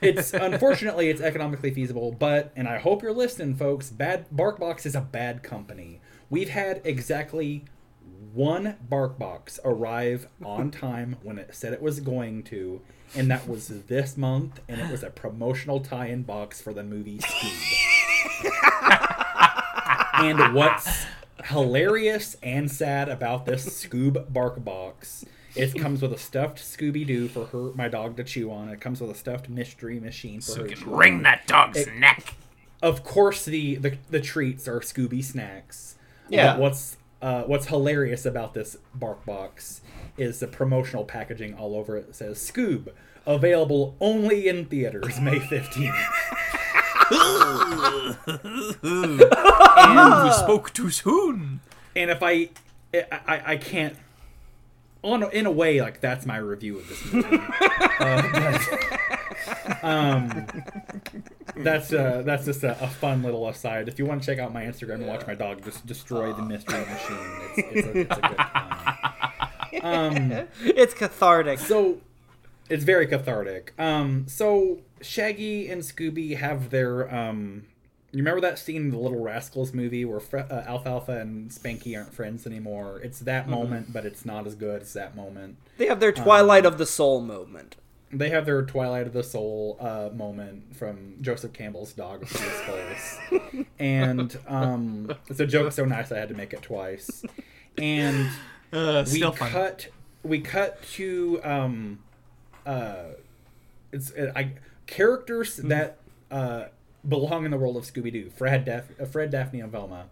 it's 0.00 0.34
unfortunately 0.34 1.08
it's 1.08 1.22
economically 1.22 1.72
feasible, 1.72 2.12
but 2.12 2.52
and 2.54 2.68
I 2.68 2.78
hope 2.78 3.02
you're 3.02 3.12
listening, 3.12 3.56
folks. 3.56 3.90
Bad 3.90 4.28
BarkBox 4.30 4.84
is 4.84 4.94
a 4.94 5.00
bad 5.00 5.42
company. 5.42 6.00
We've 6.28 6.50
had 6.50 6.82
exactly 6.84 7.64
one 8.34 8.76
BarkBox 8.90 9.60
arrive 9.64 10.28
on 10.44 10.70
time 10.82 11.16
when 11.22 11.38
it 11.38 11.54
said 11.54 11.72
it 11.72 11.80
was 11.80 12.00
going 12.00 12.42
to, 12.44 12.82
and 13.14 13.30
that 13.30 13.48
was 13.48 13.68
this 13.68 14.16
month, 14.16 14.60
and 14.68 14.80
it 14.80 14.90
was 14.90 15.02
a 15.02 15.10
promotional 15.10 15.80
tie-in 15.80 16.22
box 16.22 16.60
for 16.60 16.72
the 16.72 16.82
movie 16.82 17.18
Scoob. 17.18 18.50
and 20.14 20.54
what's 20.54 21.04
hilarious 21.44 22.36
and 22.42 22.70
sad 22.70 23.08
about 23.08 23.46
this 23.46 23.66
Scoob 23.84 24.32
Bark 24.32 24.64
box, 24.64 25.24
it 25.54 25.74
comes 25.74 26.02
with 26.02 26.12
a 26.12 26.18
stuffed 26.18 26.58
Scooby 26.58 27.06
Doo 27.06 27.28
for 27.28 27.46
her, 27.46 27.72
my 27.74 27.88
dog, 27.88 28.16
to 28.16 28.24
chew 28.24 28.50
on. 28.50 28.68
It 28.68 28.80
comes 28.80 29.00
with 29.00 29.10
a 29.10 29.14
stuffed 29.14 29.48
mystery 29.48 30.00
machine 30.00 30.40
for 30.40 30.62
her. 30.62 30.68
to 30.68 30.74
chew 30.74 30.92
on. 30.92 30.98
Wring 30.98 31.22
that 31.22 31.46
dog's 31.46 31.86
neck. 31.98 32.34
Of 32.82 33.04
course, 33.04 33.44
the, 33.44 33.76
the 33.76 33.96
the 34.10 34.20
treats 34.20 34.68
are 34.68 34.80
Scooby 34.80 35.24
snacks. 35.24 35.96
Yeah. 36.28 36.54
But 36.54 36.60
what's 36.60 36.96
uh, 37.22 37.42
what's 37.44 37.66
hilarious 37.66 38.26
about 38.26 38.52
this 38.54 38.76
bark 38.94 39.24
box 39.24 39.80
is 40.16 40.40
the 40.40 40.46
promotional 40.46 41.04
packaging 41.04 41.54
all 41.54 41.74
over 41.76 41.96
it 41.96 42.14
says 42.14 42.38
Scoob 42.38 42.88
available 43.26 43.96
only 44.00 44.48
in 44.48 44.66
theaters 44.66 45.18
May 45.20 45.38
fifteenth. 45.40 45.94
You 48.94 50.32
spoke 50.32 50.72
too 50.72 50.90
soon. 50.90 51.60
and 51.96 52.10
if 52.10 52.22
I, 52.22 52.48
I, 52.94 53.04
I- 53.26 53.42
I 53.52 53.56
can't. 53.56 53.96
On 55.02 55.22
in 55.34 55.44
a 55.44 55.50
way, 55.50 55.82
like 55.82 56.00
that's 56.00 56.24
my 56.24 56.38
review 56.38 56.78
of 56.78 56.88
this 56.88 57.12
movie. 57.12 57.28
uh, 58.00 58.22
but, 58.32 59.84
um, 59.84 60.46
that's 61.58 61.92
uh, 61.92 62.22
that's 62.24 62.46
just 62.46 62.64
a, 62.64 62.82
a 62.82 62.88
fun 62.88 63.22
little 63.22 63.46
aside. 63.46 63.86
If 63.88 63.98
you 63.98 64.06
want 64.06 64.22
to 64.22 64.26
check 64.26 64.38
out 64.38 64.54
my 64.54 64.62
Instagram 64.64 64.94
and 64.94 65.06
watch 65.06 65.26
my 65.26 65.34
dog 65.34 65.62
just 65.62 65.84
destroy 65.84 66.32
the 66.32 66.40
mystery 66.40 66.78
machine, 66.86 67.18
it's, 67.54 67.58
it's, 67.58 67.86
a, 67.86 67.98
it's 68.00 68.16
a 68.16 68.20
good 68.22 68.38
time. 68.38 69.50
Um, 69.82 70.30
It's 70.62 70.94
cathartic. 70.94 71.58
so 71.58 72.00
it's 72.70 72.84
very 72.84 73.06
cathartic. 73.06 73.72
Um, 73.78 74.26
so 74.28 74.80
Shaggy 75.00 75.68
and 75.68 75.82
Scooby 75.82 76.36
have 76.36 76.70
their 76.70 77.12
um. 77.14 77.66
You 78.12 78.18
remember 78.18 78.40
that 78.42 78.60
scene 78.60 78.76
in 78.82 78.90
the 78.90 78.96
Little 78.98 79.20
Rascals 79.20 79.74
movie 79.74 80.04
where 80.04 80.20
Fre- 80.20 80.38
uh, 80.38 80.62
Alfalfa 80.68 81.18
and 81.18 81.50
Spanky 81.50 81.96
aren't 81.96 82.14
friends 82.14 82.46
anymore? 82.46 83.00
It's 83.02 83.18
that 83.20 83.48
moment, 83.48 83.92
but 83.92 84.06
it's 84.06 84.24
not 84.24 84.46
as 84.46 84.54
good 84.54 84.82
as 84.82 84.92
that 84.92 85.16
moment. 85.16 85.56
They 85.78 85.86
have 85.86 85.98
their 85.98 86.12
Twilight 86.12 86.64
of 86.64 86.78
the 86.78 86.86
Soul 86.86 87.20
moment. 87.20 87.74
They 88.12 88.30
have 88.30 88.46
their 88.46 88.62
Twilight 88.62 89.08
of 89.08 89.14
the 89.14 89.24
Soul 89.24 89.76
uh, 89.80 90.10
moment 90.14 90.76
from 90.76 91.16
Joseph 91.22 91.52
Campbell's 91.52 91.92
Dog 91.92 92.22
of 92.22 92.28
Two 92.30 92.48
Skulls, 92.62 93.66
and 93.80 94.38
um, 94.46 95.12
it's 95.28 95.40
a 95.40 95.46
joke 95.46 95.72
so 95.72 95.84
nice 95.84 96.12
I 96.12 96.18
had 96.18 96.28
to 96.28 96.36
make 96.36 96.52
it 96.52 96.62
twice. 96.62 97.24
And 97.76 98.28
Uh, 98.74 99.04
we 99.06 99.18
still 99.18 99.32
fun. 99.32 99.50
cut 99.50 99.86
we 100.22 100.40
cut 100.40 100.82
to 100.94 101.40
um 101.44 101.98
uh 102.66 103.04
it's 103.92 104.10
uh, 104.12 104.32
I 104.34 104.52
characters 104.86 105.58
Hmm. 105.58 105.68
that 105.68 105.98
uh 106.30 106.64
belong 107.08 107.44
in 107.44 107.50
the 107.50 107.56
world 107.58 107.76
of 107.76 107.84
Scooby 107.84 108.12
Doo 108.12 108.30
Fred 108.36 108.64
Daph- 108.64 109.00
uh, 109.00 109.04
Fred 109.04 109.30
Daphne 109.30 109.60
and 109.60 109.70
Velma 109.70 110.06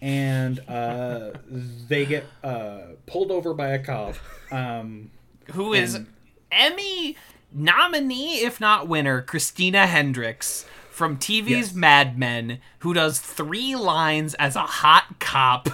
and 0.00 0.58
uh 0.68 1.30
they 1.88 2.04
get 2.06 2.24
uh 2.42 2.78
pulled 3.06 3.30
over 3.30 3.54
by 3.54 3.68
a 3.68 3.78
cop 3.78 4.16
um 4.50 5.10
Who 5.52 5.72
is 5.72 5.94
and- 5.94 6.06
Emmy 6.50 7.16
nominee, 7.52 8.40
if 8.44 8.60
not 8.60 8.88
winner, 8.88 9.20
Christina 9.22 9.86
Hendricks 9.86 10.66
from 10.90 11.16
TV's 11.18 11.48
Yes. 11.48 11.74
Mad 11.74 12.16
Men, 12.18 12.58
who 12.80 12.94
does 12.94 13.18
three 13.20 13.74
lines 13.76 14.34
as 14.34 14.54
a 14.56 14.60
hot 14.62 15.18
cop. 15.20 15.68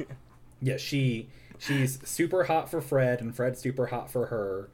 yeah 0.62 0.76
she 0.78 1.28
she's 1.62 1.98
super 2.08 2.44
hot 2.44 2.70
for 2.70 2.80
Fred 2.80 3.20
and 3.20 3.34
Fred's 3.34 3.60
super 3.60 3.86
hot 3.86 4.10
for 4.10 4.26
her. 4.26 4.70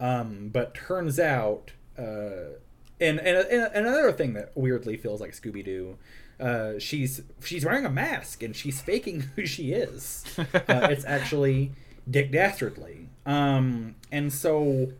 Um 0.00 0.50
but 0.52 0.74
turns 0.74 1.18
out 1.18 1.72
uh 1.98 2.58
and 3.00 3.18
and, 3.18 3.46
and 3.48 3.86
another 3.86 4.12
thing 4.12 4.34
that 4.34 4.52
weirdly 4.54 4.96
feels 4.96 5.20
like 5.20 5.32
Scooby 5.32 5.64
Doo, 5.64 5.98
uh, 6.40 6.78
she's 6.78 7.22
she's 7.42 7.64
wearing 7.64 7.84
a 7.84 7.90
mask 7.90 8.42
and 8.42 8.54
she's 8.54 8.80
faking 8.80 9.20
who 9.36 9.46
she 9.46 9.72
is. 9.72 10.24
Uh, 10.38 10.44
it's 10.90 11.04
actually 11.04 11.72
Dick 12.10 12.32
Dastardly, 12.32 13.08
um, 13.26 13.94
and 14.12 14.32
so 14.32 14.92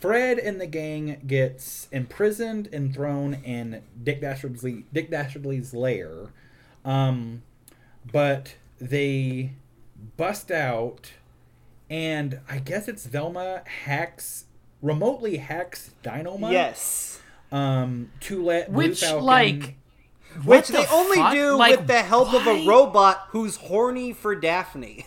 Fred 0.00 0.38
and 0.38 0.60
the 0.60 0.66
gang 0.66 1.22
gets 1.26 1.88
imprisoned 1.92 2.68
and 2.72 2.94
thrown 2.94 3.34
in 3.34 3.82
Dick 4.02 4.20
Dastardly 4.20 4.84
Dick 4.92 5.10
Dastardly's 5.10 5.72
lair, 5.72 6.32
um, 6.84 7.42
but 8.10 8.54
they 8.80 9.52
bust 10.22 10.52
out, 10.52 11.10
and 11.90 12.38
I 12.48 12.58
guess 12.60 12.86
it's 12.86 13.06
Velma 13.06 13.62
hacks 13.84 14.44
remotely 14.80 15.38
hacks 15.38 15.90
Dynomutt 16.04 16.52
Yes. 16.52 17.20
um 17.50 18.10
to 18.20 18.44
let 18.44 18.68
Blue 18.72 18.76
Which, 18.88 19.00
Falcon- 19.00 19.24
like, 19.24 19.74
Which 20.44 20.68
the 20.68 20.74
they 20.74 20.86
only 20.92 21.16
fuck? 21.16 21.32
do 21.32 21.56
Like, 21.56 21.78
with 21.78 21.86
the 21.88 22.02
help 22.02 22.32
of 22.34 22.46
a 22.46 22.64
robot 22.66 23.26
who's 23.30 23.56
horny 23.56 24.12
for 24.12 24.34
Daphne. 24.36 25.06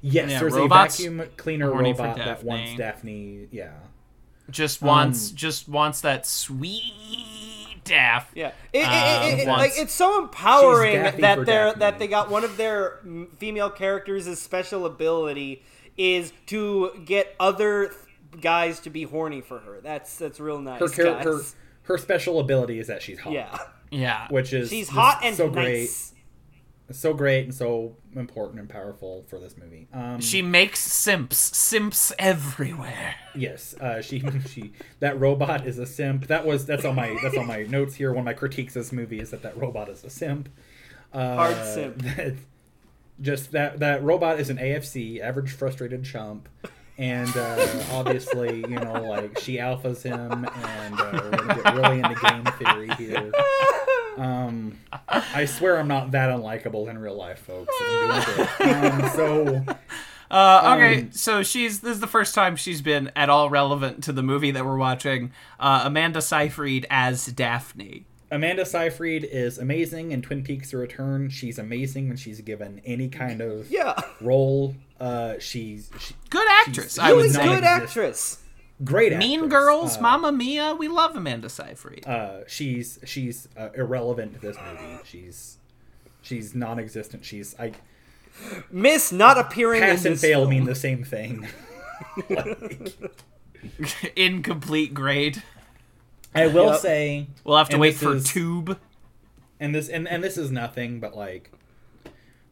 yes 0.00 0.30
Yeah, 0.30 0.38
there's 0.40 0.54
robots 0.54 1.00
a 1.00 1.02
vacuum 1.10 1.28
cleaner 1.36 1.72
robot 1.72 2.16
that 2.16 2.44
wants 2.44 2.76
Daphne 2.76 3.48
yeah 3.50 3.72
just 4.50 4.80
wants 4.82 5.30
Um, 5.30 5.36
just 5.36 5.68
wants 5.68 6.00
that 6.02 6.24
sweet 6.26 6.92
Daff. 7.88 8.30
Yeah, 8.34 8.52
it, 8.72 8.78
it, 8.80 8.84
um, 8.84 9.22
it, 9.38 9.38
it, 9.40 9.48
like 9.48 9.72
it's 9.76 9.92
so 9.92 10.22
empowering 10.22 11.02
that 11.02 11.16
they're 11.18 11.44
Daphne. 11.44 11.80
that 11.80 11.98
they 11.98 12.06
got 12.06 12.30
one 12.30 12.44
of 12.44 12.56
their 12.56 13.00
female 13.38 13.70
characters' 13.70 14.38
special 14.40 14.86
ability 14.86 15.62
is 15.96 16.32
to 16.46 16.90
get 17.04 17.34
other 17.40 17.88
th- 17.88 18.40
guys 18.42 18.80
to 18.80 18.90
be 18.90 19.02
horny 19.04 19.40
for 19.40 19.58
her. 19.58 19.80
That's 19.82 20.16
that's 20.16 20.38
real 20.38 20.60
nice. 20.60 20.80
her, 20.80 20.88
char- 20.88 21.22
her 21.24 21.40
her 21.82 21.98
special 21.98 22.38
ability 22.40 22.78
is 22.78 22.86
that 22.88 23.02
she's 23.02 23.18
hot. 23.18 23.32
yeah, 23.32 23.58
Yeah. 23.90 24.28
which 24.30 24.52
is 24.52 24.68
she's 24.70 24.88
hot 24.88 25.20
and 25.24 25.34
so 25.34 25.48
great, 25.48 25.80
nice. 25.80 26.12
So 26.90 27.12
great, 27.12 27.44
and 27.44 27.54
so 27.54 27.96
important 28.16 28.60
and 28.60 28.68
powerful 28.68 29.24
for 29.28 29.38
this 29.38 29.56
movie. 29.56 29.88
Um, 29.92 30.20
She 30.20 30.40
makes 30.42 30.80
simps. 30.80 31.36
Simps 31.56 32.12
everywhere. 32.18 33.16
Yes, 33.34 33.74
uh, 33.74 34.00
she 34.00 34.20
she 34.48 34.72
that 35.00 35.18
robot 35.20 35.66
is 35.66 35.78
a 35.78 35.86
simp. 35.86 36.26
That 36.28 36.46
was 36.46 36.64
that's 36.66 36.84
on 36.84 36.94
my 36.94 37.18
that's 37.22 37.36
on 37.36 37.46
my 37.46 37.62
notes 37.68 37.94
here. 37.96 38.10
One 38.10 38.20
of 38.20 38.24
my 38.24 38.32
critiques 38.32 38.74
of 38.76 38.82
this 38.84 38.92
movie 38.92 39.20
is 39.20 39.30
that 39.30 39.42
that 39.42 39.56
robot 39.58 39.88
is 39.88 40.02
a 40.04 40.10
simp. 40.10 40.48
Uh, 41.12 41.34
Hard 41.36 41.64
simp. 41.66 42.02
that- 42.16 42.34
just 43.20 43.50
that 43.50 43.80
that 43.80 44.02
robot 44.04 44.38
is 44.38 44.48
an 44.48 44.58
AFC, 44.58 45.20
average 45.20 45.50
frustrated 45.50 46.04
chump, 46.04 46.48
and 46.98 47.36
uh, 47.36 47.82
obviously 47.90 48.58
you 48.60 48.68
know 48.78 49.02
like 49.02 49.36
she 49.40 49.56
alphas 49.58 50.02
him, 50.04 50.44
and 50.44 51.00
uh, 51.00 51.10
we're 51.24 51.30
gonna 51.32 51.54
get 51.62 51.74
really 51.74 51.98
into 51.98 52.14
game 52.14 52.44
theory 52.60 52.88
here. 52.94 53.32
Um, 54.18 54.78
I 55.08 55.44
swear 55.44 55.78
I'm 55.78 55.88
not 55.88 56.10
that 56.12 56.30
unlikable 56.30 56.88
in 56.88 56.98
real 56.98 57.14
life, 57.16 57.38
folks. 57.40 57.74
I'm 57.80 58.24
doing 58.34 58.48
good. 58.58 58.92
Um, 59.02 59.10
so. 59.10 59.64
Uh, 60.30 60.74
okay, 60.76 61.00
Um, 61.02 61.12
so 61.12 61.42
she's 61.42 61.80
this 61.80 61.92
is 61.94 62.00
the 62.00 62.06
first 62.06 62.34
time 62.34 62.54
she's 62.56 62.82
been 62.82 63.10
at 63.16 63.30
all 63.30 63.48
relevant 63.48 64.04
to 64.04 64.12
the 64.12 64.22
movie 64.22 64.50
that 64.50 64.64
we're 64.64 64.76
watching. 64.76 65.32
Uh, 65.58 65.82
Amanda 65.84 66.20
Seyfried 66.20 66.86
as 66.90 67.24
Daphne. 67.26 68.04
Amanda 68.30 68.66
Seyfried 68.66 69.24
is 69.24 69.56
amazing 69.56 70.12
in 70.12 70.20
Twin 70.20 70.42
Peaks: 70.42 70.70
The 70.72 70.76
Return. 70.76 71.30
She's 71.30 71.58
amazing 71.58 72.08
when 72.08 72.18
she's 72.18 72.42
given 72.42 72.82
any 72.84 73.08
kind 73.08 73.40
of 73.40 73.70
Yeah, 73.70 73.98
role. 74.20 74.74
Uh, 75.00 75.34
she's 75.38 75.90
she, 75.98 76.12
Good 76.28 76.46
actress, 76.50 76.92
She's 76.94 76.98
I 76.98 77.12
would 77.14 77.22
really 77.24 77.32
not 77.34 77.44
good 77.44 77.58
exist- 77.64 77.82
actress. 77.82 78.38
Great. 78.84 79.16
Mean. 79.16 79.48
Girls, 79.48 79.96
Uh, 79.96 80.02
Mamma 80.02 80.32
Mia. 80.32 80.74
We 80.74 80.88
love 80.88 81.16
Amanda 81.16 81.48
Seyfried. 81.48 82.06
Uh, 82.06 82.40
she's 82.46 82.98
she's 83.04 83.48
uh, 83.56 83.70
irrelevant 83.74 84.34
to 84.34 84.40
this 84.40 84.56
movie. 84.64 84.98
She's 85.04 85.58
she's 86.22 86.54
non-existent. 86.54 87.24
She's 87.24 87.54
I 87.58 87.72
Miss 88.70 89.10
not 89.12 89.36
appearing 89.38 89.80
pass 89.82 90.02
in 90.02 90.08
and 90.08 90.14
this 90.16 90.20
fail 90.22 90.40
film. 90.40 90.50
mean 90.50 90.64
the 90.64 90.74
same 90.74 91.02
thing. 91.04 91.48
Like, 92.28 92.92
Incomplete 94.16 94.94
grade. 94.94 95.42
I 96.34 96.46
will 96.46 96.72
Yep. 96.72 96.80
say, 96.80 97.26
We'll 97.44 97.56
have 97.56 97.68
to 97.70 97.78
wait 97.78 97.94
for 97.96 98.14
is- 98.16 98.30
Tube. 98.30 98.78
and 99.58 99.74
this 99.74 99.88
and, 99.88 100.06
and 100.06 100.22
this 100.22 100.36
is 100.38 100.50
nothing, 100.52 101.00
but 101.00 101.16
like 101.16 101.50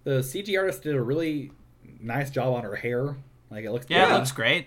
the 0.05 0.21
CG 0.21 0.59
artist 0.59 0.83
did 0.83 0.95
a 0.97 1.03
really 1.03 1.53
nice 2.01 2.31
job 2.31 2.55
on 2.55 2.65
her 2.65 2.77
hair. 2.77 3.17
Like 3.51 3.65
it 3.65 3.71
looks 3.71 3.87
Yeah, 3.89 3.99
pretty. 4.07 4.15
it 4.15 4.19
looks 4.19 4.33
great. 4.33 4.67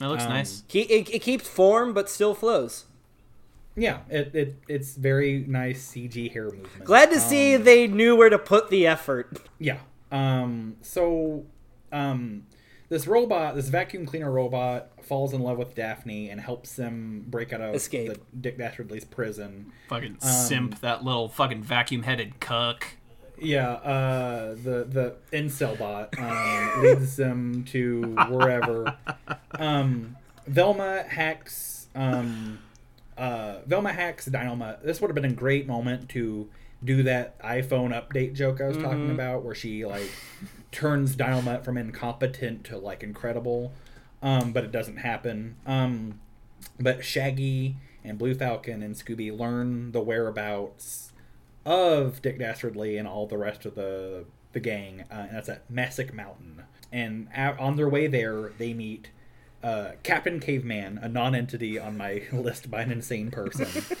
It 0.00 0.06
looks 0.06 0.24
Um, 0.24 0.30
nice. 0.30 0.62
Ke- 0.68 0.76
it, 0.90 1.08
it 1.14 1.22
keeps 1.22 1.48
form 1.48 1.92
but 1.94 2.08
still 2.10 2.34
flows. 2.34 2.86
Yeah, 3.76 4.00
it, 4.08 4.34
it 4.34 4.56
it's 4.68 4.94
very 4.94 5.44
nice 5.48 5.84
CG 5.92 6.32
hair 6.32 6.44
movement. 6.44 6.84
Glad 6.84 7.10
to 7.10 7.18
see 7.20 7.56
Um, 7.56 7.64
they 7.64 7.86
knew 7.88 8.14
where 8.16 8.30
to 8.30 8.38
put 8.38 8.70
the 8.70 8.86
effort. 8.86 9.48
Yeah. 9.58 9.78
Um. 10.12 10.76
So, 10.80 11.44
um, 11.90 12.46
this 12.88 13.06
robot, 13.08 13.56
this 13.56 13.68
vacuum 13.68 14.06
cleaner 14.06 14.30
robot, 14.30 14.90
falls 15.02 15.32
in 15.32 15.40
love 15.42 15.58
with 15.58 15.74
Daphne 15.74 16.30
and 16.30 16.40
helps 16.40 16.76
them 16.76 17.24
break 17.28 17.52
out 17.52 17.60
of 17.60 17.74
Escape. 17.74 18.12
the 18.12 18.20
Dick 18.40 18.58
Dastardly's 18.58 19.04
prison. 19.04 19.72
Fucking 19.88 20.18
um, 20.22 20.28
simp, 20.30 20.80
that 20.80 21.02
little 21.04 21.28
fucking 21.28 21.62
vacuum-headed 21.64 22.38
cuck. 22.38 22.86
Yeah. 23.38 23.72
Uh. 23.72 24.54
The 24.54 24.84
the 24.84 25.16
incel 25.32 25.78
bot 25.78 26.18
um, 26.18 26.82
leads 26.82 27.16
them 27.16 27.64
to 27.70 28.14
wherever. 28.28 28.96
Um. 29.58 30.16
Velma 30.46 31.02
hacks. 31.02 31.88
Um. 31.94 32.58
Uh. 33.16 33.58
Velma 33.66 33.92
hacks 33.92 34.28
Dynomutt. 34.28 34.82
This 34.82 35.00
would 35.00 35.08
have 35.08 35.14
been 35.14 35.24
a 35.24 35.32
great 35.34 35.66
moment 35.66 36.08
to 36.10 36.48
do 36.82 37.02
that 37.04 37.38
iPhone 37.40 37.90
update 37.92 38.34
joke 38.34 38.60
I 38.60 38.68
was 38.68 38.76
talking 38.76 39.10
about, 39.10 39.42
where 39.42 39.54
she 39.54 39.86
like 39.86 40.10
turns 40.70 41.16
Dynomutt 41.16 41.64
from 41.64 41.78
incompetent 41.78 42.64
to 42.64 42.76
like 42.76 43.02
incredible, 43.02 43.72
um, 44.22 44.52
but 44.52 44.64
it 44.64 44.72
doesn't 44.72 44.98
happen. 44.98 45.56
Um, 45.66 46.20
but 46.78 47.04
Shaggy 47.04 47.76
and 48.02 48.18
Blue 48.18 48.34
Falcon 48.34 48.82
and 48.82 48.94
Scooby 48.94 49.36
learn 49.36 49.92
the 49.92 50.00
whereabouts 50.00 51.12
of 51.64 52.20
Dick 52.22 52.38
Dastardly 52.38 52.96
and 52.98 53.06
all 53.08 53.26
the 53.26 53.38
rest 53.38 53.64
of 53.66 53.74
the 53.74 54.24
the 54.52 54.60
gang, 54.60 55.04
uh, 55.10 55.26
and 55.28 55.36
that's 55.36 55.48
at 55.48 55.68
Messick 55.70 56.14
Mountain. 56.14 56.62
And 56.92 57.28
out, 57.34 57.58
on 57.58 57.74
their 57.76 57.88
way 57.88 58.06
there, 58.06 58.52
they 58.58 58.72
meet 58.72 59.10
uh, 59.64 59.92
Captain 60.04 60.38
Caveman, 60.38 60.98
a 61.02 61.08
non-entity 61.08 61.76
on 61.78 61.96
my 61.96 62.22
list 62.32 62.70
by 62.70 62.82
an 62.82 62.92
insane 62.92 63.30
person. 63.30 63.66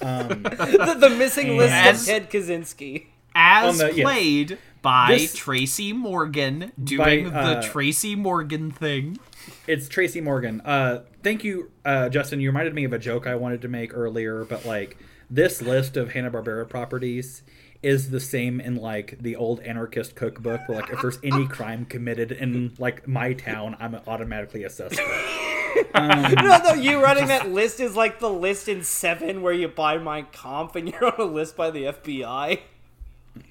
Um, 0.00 0.28
the, 0.44 0.96
the 0.96 1.10
missing 1.10 1.56
list 1.56 1.72
As- 1.74 2.02
of 2.02 2.06
Ted 2.06 2.30
Kaczynski. 2.30 3.06
As 3.34 3.80
On 3.80 3.88
the- 3.88 3.96
yes. 3.96 4.04
played 4.04 4.58
by 4.80 5.08
This- 5.10 5.34
Tracy 5.34 5.92
Morgan 5.92 6.70
doing 6.82 7.34
uh, 7.34 7.54
the 7.60 7.66
Tracy 7.66 8.14
Morgan 8.14 8.70
thing. 8.70 9.18
It's 9.66 9.88
Tracy 9.88 10.20
Morgan. 10.20 10.60
Uh, 10.60 11.02
thank 11.24 11.42
you, 11.42 11.72
uh, 11.84 12.10
Justin. 12.10 12.40
You 12.40 12.48
reminded 12.50 12.74
me 12.74 12.84
of 12.84 12.92
a 12.92 12.98
joke 13.00 13.26
I 13.26 13.34
wanted 13.34 13.60
to 13.62 13.68
make 13.68 13.92
earlier, 13.92 14.44
but 14.44 14.64
like 14.64 14.96
this 15.30 15.60
list 15.62 15.96
of 15.96 16.12
Hanna 16.12 16.30
Barbera 16.30 16.68
properties 16.68 17.42
is 17.82 18.10
the 18.10 18.18
same 18.20 18.60
in 18.60 18.76
like 18.76 19.18
the 19.20 19.36
old 19.36 19.60
anarchist 19.60 20.14
cookbook, 20.16 20.60
where 20.68 20.80
like 20.80 20.90
if 20.90 21.00
there's 21.00 21.18
any 21.22 21.46
crime 21.56 21.84
committed 21.84 22.32
in 22.32 22.74
like 22.78 23.06
my 23.06 23.32
town, 23.34 23.76
I'm 23.78 23.94
automatically 24.06 24.64
a 24.64 24.70
suspect. 24.70 25.08
No, 25.94 26.58
no, 26.64 26.72
you 26.74 27.00
running 27.02 27.26
that 27.28 27.50
list 27.50 27.78
is 27.78 27.94
like 27.94 28.18
the 28.20 28.30
list 28.30 28.68
in 28.68 28.82
Seven 28.82 29.42
where 29.42 29.52
you 29.52 29.68
buy 29.68 29.98
my 29.98 30.22
comp 30.22 30.74
and 30.76 30.88
you're 30.88 31.04
on 31.04 31.14
a 31.20 31.24
list 31.24 31.56
by 31.56 31.70
the 31.70 31.84
FBI. 31.84 32.60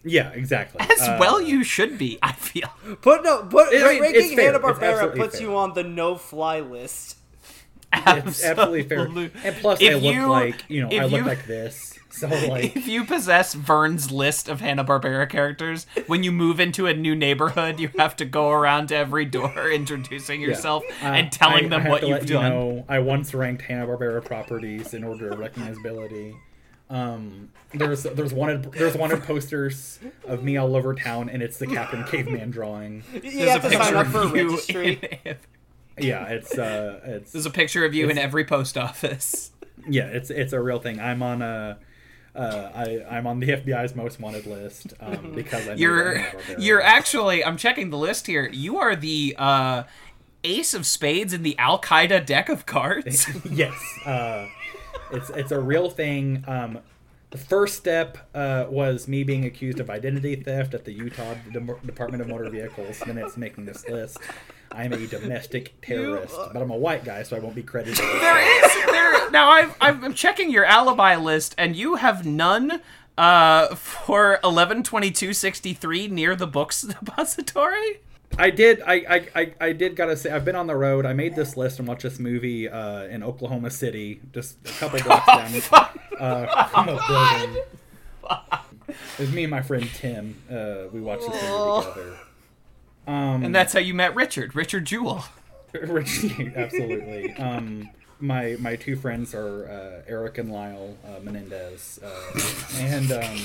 Yeah, 0.03 0.31
exactly. 0.31 0.81
As 0.89 1.01
Uh, 1.01 1.17
well, 1.19 1.39
you 1.41 1.63
should 1.63 1.97
be. 1.97 2.17
I 2.21 2.33
feel. 2.33 2.69
Put 3.01 3.23
no, 3.23 3.43
put 3.43 3.67
I 3.73 3.93
mean, 3.93 4.01
ranking. 4.01 4.37
Hanna 4.37 4.59
Barbera 4.59 5.15
puts 5.15 5.37
fair. 5.37 5.47
you 5.47 5.55
on 5.55 5.73
the 5.73 5.83
no-fly 5.83 6.59
list. 6.59 7.16
It's 8.07 8.43
absolutely 8.43 8.83
fair. 8.83 9.05
And 9.05 9.55
plus, 9.57 9.81
If 9.81 9.91
I 9.91 9.95
look 9.97 10.13
you- 10.15 10.27
like 10.29 10.65
you 10.69 10.81
know, 10.81 10.89
I 10.89 11.05
look 11.05 11.21
you- 11.21 11.27
like 11.27 11.45
this. 11.45 11.93
So 12.09 12.27
like, 12.27 12.75
If 12.75 12.87
you 12.87 13.03
possess 13.05 13.53
Vern's 13.53 14.11
list 14.11 14.49
of 14.49 14.59
Hanna 14.59 14.83
Barbera 14.83 15.29
characters, 15.29 15.85
when 16.07 16.23
you 16.23 16.31
move 16.31 16.59
into 16.59 16.87
a 16.87 16.93
new 16.93 17.15
neighborhood, 17.15 17.79
you 17.79 17.89
have 17.99 18.15
to 18.15 18.25
go 18.25 18.49
around 18.49 18.87
to 18.87 18.95
every 18.95 19.25
door 19.25 19.69
introducing 19.71 20.41
yourself 20.41 20.83
Uh, 21.03 21.05
and 21.07 21.31
telling 21.31 21.65
I- 21.65 21.69
them 21.69 21.81
I 21.85 21.89
what 21.89 22.07
you've 22.07 22.25
done. 22.25 22.43
You 22.45 22.49
know, 22.49 22.85
I 22.89 22.99
once 22.99 23.33
ranked 23.35 23.61
Hanna 23.63 23.85
Barbera 23.85 24.23
properties 24.25 24.93
in 24.95 25.03
order 25.03 25.29
of 25.29 25.37
recognizability. 25.39 26.35
Um, 26.89 27.49
there's 27.73 28.03
there's 28.03 28.33
wanted 28.33 28.71
there's 28.71 28.95
wanted 28.95 29.21
posters 29.23 29.99
of 30.25 30.41
me 30.43 30.55
all 30.57 30.73
over 30.75 30.95
town, 30.95 31.29
and 31.29 31.43
it's 31.43 31.57
the 31.59 31.67
Captain 31.67 32.03
Caveman 32.05 32.49
drawing. 32.49 33.03
You 33.13 33.19
There's 33.19 33.49
have 33.49 33.65
a 33.65 33.69
to 33.69 33.75
sign 33.75 33.81
picture 33.83 33.97
up 33.97 34.07
for 34.07 34.21
of 34.21 34.35
you. 34.35 34.45
registry. 34.51 34.99
Yeah, 35.97 36.25
it's 36.25 36.57
uh, 36.57 36.99
it's 37.03 37.31
there's 37.31 37.45
a 37.45 37.51
picture 37.51 37.85
of 37.85 37.93
you 37.93 38.09
in 38.09 38.17
every 38.17 38.45
post 38.45 38.77
office. 38.77 39.51
yeah, 39.89 40.07
it's 40.07 40.29
it's 40.29 40.53
a 40.53 40.59
real 40.59 40.79
thing. 40.79 40.99
I'm 40.99 41.23
on 41.23 41.41
a. 41.41 41.77
Uh, 42.35 42.71
I, 42.75 43.17
I'm 43.17 43.25
on 43.25 43.39
the 43.39 43.47
FBI's 43.47 43.95
most 43.95 44.19
wanted 44.19 44.45
list 44.45 44.93
um, 44.99 45.31
because 45.33 45.67
I 45.67 45.71
know 45.71 45.77
You're 45.77 46.23
you're 46.59 46.81
actually. 46.81 47.43
I'm 47.43 47.57
checking 47.57 47.89
the 47.89 47.97
list 47.97 48.27
here. 48.27 48.47
You 48.51 48.77
are 48.77 48.95
the 48.95 49.35
uh, 49.39 49.83
ace 50.43 50.75
of 50.75 50.85
spades 50.85 51.33
in 51.33 51.41
the 51.41 51.57
Al 51.57 51.81
Qaeda 51.81 52.25
deck 52.25 52.49
of 52.49 52.67
cards. 52.67 53.27
yes, 53.51 53.73
uh, 54.05 54.47
it's 55.11 55.31
it's 55.31 55.51
a 55.51 55.59
real 55.59 55.89
thing. 55.89 56.43
Um, 56.47 56.79
the 57.31 57.37
first 57.37 57.75
step 57.75 58.29
uh, 58.35 58.67
was 58.69 59.07
me 59.07 59.23
being 59.23 59.43
accused 59.45 59.79
of 59.79 59.89
identity 59.89 60.35
theft 60.35 60.73
at 60.73 60.85
the 60.85 60.93
Utah 60.93 61.35
Dem- 61.51 61.75
Department 61.85 62.21
of 62.21 62.29
Motor 62.29 62.49
Vehicles. 62.49 62.99
Then 62.99 63.17
it's 63.17 63.35
making 63.35 63.65
this 63.65 63.87
list. 63.89 64.19
I'm 64.71 64.93
a 64.93 65.07
domestic 65.07 65.79
terrorist, 65.81 66.35
but 66.53 66.61
I'm 66.61 66.71
a 66.71 66.77
white 66.77 67.03
guy, 67.03 67.23
so 67.23 67.35
I 67.35 67.39
won't 67.39 67.55
be 67.55 67.63
credited. 67.63 67.97
there 68.21 68.65
is 68.65 68.85
there 68.85 69.29
now. 69.31 69.49
I've, 69.49 69.75
I'm 69.81 70.13
checking 70.13 70.51
your 70.51 70.65
alibi 70.65 71.15
list, 71.15 71.55
and 71.57 71.75
you 71.75 71.95
have 71.95 72.25
none 72.25 72.81
uh, 73.17 73.75
for 73.75 74.39
eleven 74.43 74.83
twenty 74.83 75.11
two 75.11 75.33
sixty 75.33 75.73
three 75.73 76.07
near 76.07 76.35
the 76.35 76.47
books 76.47 76.81
depository. 77.05 78.01
I 78.37 78.49
did. 78.49 78.81
I, 78.85 78.93
I, 78.93 79.27
I, 79.35 79.53
I 79.61 79.71
did 79.71 79.95
gotta 79.95 80.15
say 80.17 80.29
I've 80.29 80.45
been 80.45 80.55
on 80.55 80.67
the 80.67 80.75
road. 80.75 81.05
I 81.05 81.13
made 81.13 81.35
this 81.35 81.57
list 81.57 81.79
and 81.79 81.87
watched 81.87 82.03
this 82.03 82.19
movie 82.19 82.69
uh, 82.69 83.03
in 83.03 83.23
Oklahoma 83.23 83.71
City, 83.71 84.19
just 84.33 84.57
a 84.65 84.71
couple 84.73 84.99
blocks 84.99 85.25
down 85.25 85.81
uh, 86.19 86.63
from 86.65 86.89
a 86.89 86.99
building. 87.07 87.63
It 88.89 89.19
was 89.19 89.31
me 89.31 89.43
and 89.43 89.51
my 89.51 89.61
friend 89.61 89.89
Tim. 89.95 90.35
Uh, 90.51 90.87
we 90.91 91.01
watched 91.01 91.29
this 91.31 91.41
movie 91.41 91.87
together. 91.89 92.17
Um, 93.07 93.43
And 93.43 93.55
that's 93.55 93.73
how 93.73 93.79
you 93.79 93.93
met 93.93 94.15
Richard, 94.15 94.55
Richard 94.55 94.85
Jewell. 94.85 95.25
Richie, 95.73 96.51
absolutely. 96.55 97.33
Um, 97.35 97.89
my 98.19 98.55
my 98.59 98.75
two 98.75 98.95
friends 98.95 99.35
are 99.35 99.67
uh, 99.67 100.09
Eric 100.11 100.37
and 100.37 100.51
Lyle 100.51 100.97
uh, 101.05 101.19
Menendez, 101.21 101.99
uh, 102.03 102.39
and 102.79 103.11
um, 103.11 103.37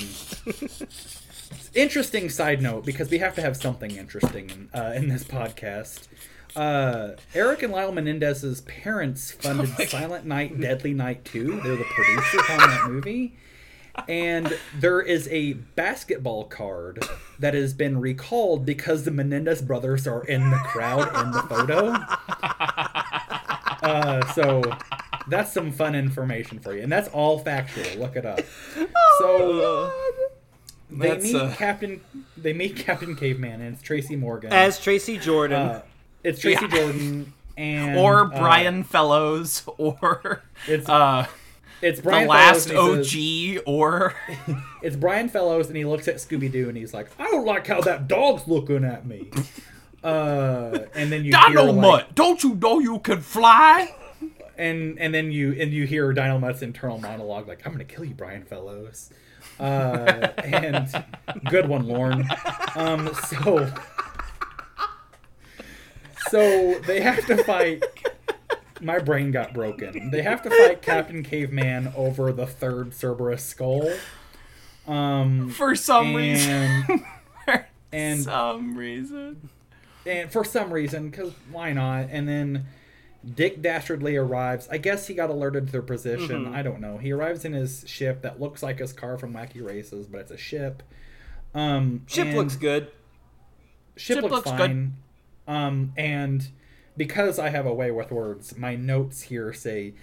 interesting 1.75 2.29
side 2.29 2.61
note 2.61 2.85
because 2.85 3.09
we 3.09 3.19
have 3.19 3.35
to 3.35 3.41
have 3.41 3.57
something 3.57 3.91
interesting 3.91 4.49
in, 4.49 4.69
uh, 4.73 4.93
in 4.95 5.09
this 5.09 5.23
podcast. 5.23 6.07
Uh, 6.55 7.11
Eric 7.33 7.63
and 7.63 7.73
Lyle 7.73 7.91
Menendez's 7.91 8.61
parents 8.61 9.31
funded 9.31 9.69
Silent 9.89 10.25
Night, 10.25 10.59
Deadly 10.59 10.93
Night 10.93 11.25
2. 11.25 11.61
They're 11.61 11.75
the 11.75 11.83
producers 11.83 12.41
on 12.49 12.57
that 12.57 12.85
movie. 12.89 13.35
And 14.07 14.57
there 14.79 15.01
is 15.01 15.27
a 15.29 15.53
basketball 15.53 16.45
card 16.45 17.05
that 17.39 17.53
has 17.53 17.73
been 17.73 17.99
recalled 17.99 18.65
because 18.65 19.05
the 19.05 19.11
Menendez 19.11 19.61
brothers 19.61 20.07
are 20.07 20.23
in 20.23 20.49
the 20.49 20.57
crowd 20.57 21.07
in 21.23 21.31
the 21.31 21.41
photo. 21.43 21.93
Uh, 23.83 24.25
so 24.33 24.63
that's 25.27 25.51
some 25.51 25.71
fun 25.71 25.93
information 25.95 26.59
for 26.59 26.73
you. 26.73 26.81
And 26.81 26.91
that's 26.91 27.07
all 27.09 27.39
factual. 27.39 27.99
Look 27.99 28.15
it 28.15 28.25
up. 28.25 28.39
So 29.19 29.91
they 30.89 31.09
That's, 31.09 31.23
meet 31.23 31.35
uh, 31.35 31.53
Captain 31.55 32.01
they 32.37 32.53
meet 32.53 32.75
Captain 32.75 33.15
Caveman 33.15 33.61
and 33.61 33.73
it's 33.73 33.81
Tracy 33.83 34.15
Morgan. 34.15 34.51
As 34.53 34.79
Tracy 34.79 35.17
Jordan. 35.17 35.57
Uh, 35.67 35.81
it's 36.23 36.39
Tracy 36.39 36.65
Yeah. 36.65 36.75
Jordan 36.77 37.33
and 37.57 37.97
or 37.97 38.21
uh, 38.21 38.39
Brian 38.39 38.83
Fellows, 38.83 39.63
or 39.77 40.41
It's 40.67 40.87
uh, 40.89 41.27
it's 41.83 41.99
the 41.99 42.03
Brian 42.03 42.27
last 42.27 42.69
Fellows, 42.69 42.97
and 42.97 43.05
he 43.05 43.57
OG, 43.59 43.63
or 43.67 44.13
it's 44.81 44.95
Brian 44.95 45.29
Fellows, 45.29 45.67
and 45.67 45.77
he 45.77 45.85
looks 45.85 46.07
at 46.07 46.15
Scooby 46.15 46.51
Doo 46.51 46.69
and 46.69 46.77
he's 46.77 46.93
like, 46.93 47.09
"I 47.19 47.25
don't 47.25 47.45
like 47.45 47.67
how 47.67 47.81
that 47.81 48.07
dog's 48.07 48.47
looking 48.47 48.83
at 48.83 49.05
me." 49.05 49.29
Uh, 50.03 50.87
and 50.95 51.09
then 51.13 51.23
you 51.23 51.31
hear 51.31 51.55
Dynomutt. 51.55 51.81
like, 51.81 52.13
Don't 52.13 52.43
you 52.43 52.55
know 52.55 52.79
you 52.79 52.99
can 52.99 53.21
fly? 53.21 53.89
and 54.57 54.99
and 54.99 55.13
then 55.13 55.31
you 55.31 55.53
and 55.53 55.71
you 55.71 55.85
hear 55.85 56.13
Dynomutt's 56.13 56.61
internal 56.61 56.99
monologue 56.99 57.47
like, 57.47 57.65
"I'm 57.65 57.71
gonna 57.71 57.85
kill 57.85 58.05
you, 58.05 58.13
Brian 58.13 58.43
Fellows." 58.43 59.11
Uh, 59.59 60.29
and 60.43 61.05
good 61.49 61.69
one, 61.69 61.87
Lorne. 61.87 62.27
Um, 62.75 63.11
so 63.29 63.71
so 66.29 66.79
they 66.85 67.01
have 67.01 67.25
to 67.27 67.43
fight. 67.43 67.83
My 68.81 68.99
brain 68.99 69.31
got 69.31 69.53
broken. 69.53 70.09
They 70.11 70.21
have 70.21 70.41
to 70.43 70.49
fight 70.49 70.81
Captain 70.81 71.23
Caveman 71.23 71.93
over 71.95 72.31
the 72.31 72.45
third 72.47 72.93
Cerberus 72.93 73.43
skull. 73.43 73.91
Um, 74.87 75.49
For 75.49 75.75
some 75.75 76.15
reason. 76.15 76.83
and 77.47 77.65
and 77.91 78.23
some 78.23 78.75
reason. 78.77 79.49
and 80.05 80.31
for 80.31 80.43
some 80.43 80.71
reason, 80.73 81.09
because 81.09 81.33
why 81.51 81.73
not? 81.73 82.07
And 82.09 82.27
then 82.27 82.65
Dick 83.35 83.61
Dastardly 83.61 84.17
arrives. 84.17 84.67
I 84.69 84.77
guess 84.77 85.07
he 85.07 85.13
got 85.13 85.29
alerted 85.29 85.67
to 85.67 85.71
their 85.71 85.81
position. 85.81 86.45
Mm-hmm. 86.45 86.55
I 86.55 86.61
don't 86.61 86.81
know. 86.81 86.97
He 86.97 87.11
arrives 87.13 87.45
in 87.45 87.53
his 87.53 87.85
ship 87.87 88.21
that 88.23 88.41
looks 88.41 88.61
like 88.61 88.79
his 88.79 88.91
car 88.91 89.17
from 89.17 89.33
Wacky 89.33 89.63
Races, 89.65 90.07
but 90.07 90.21
it's 90.21 90.31
a 90.31 90.37
ship. 90.37 90.83
Um, 91.55 92.01
Ship 92.07 92.33
looks 92.33 92.55
good. 92.55 92.87
Ship, 93.95 94.15
Ship 94.15 94.23
looks, 94.23 94.47
looks 94.47 94.57
good. 94.57 94.91
Um, 95.47 95.93
and 95.95 96.47
because 96.97 97.39
I 97.39 97.49
have 97.49 97.65
a 97.65 97.73
way 97.73 97.91
with 97.91 98.11
words, 98.11 98.57
my 98.57 98.75
notes 98.75 99.23
here 99.23 99.53
say. 99.53 99.93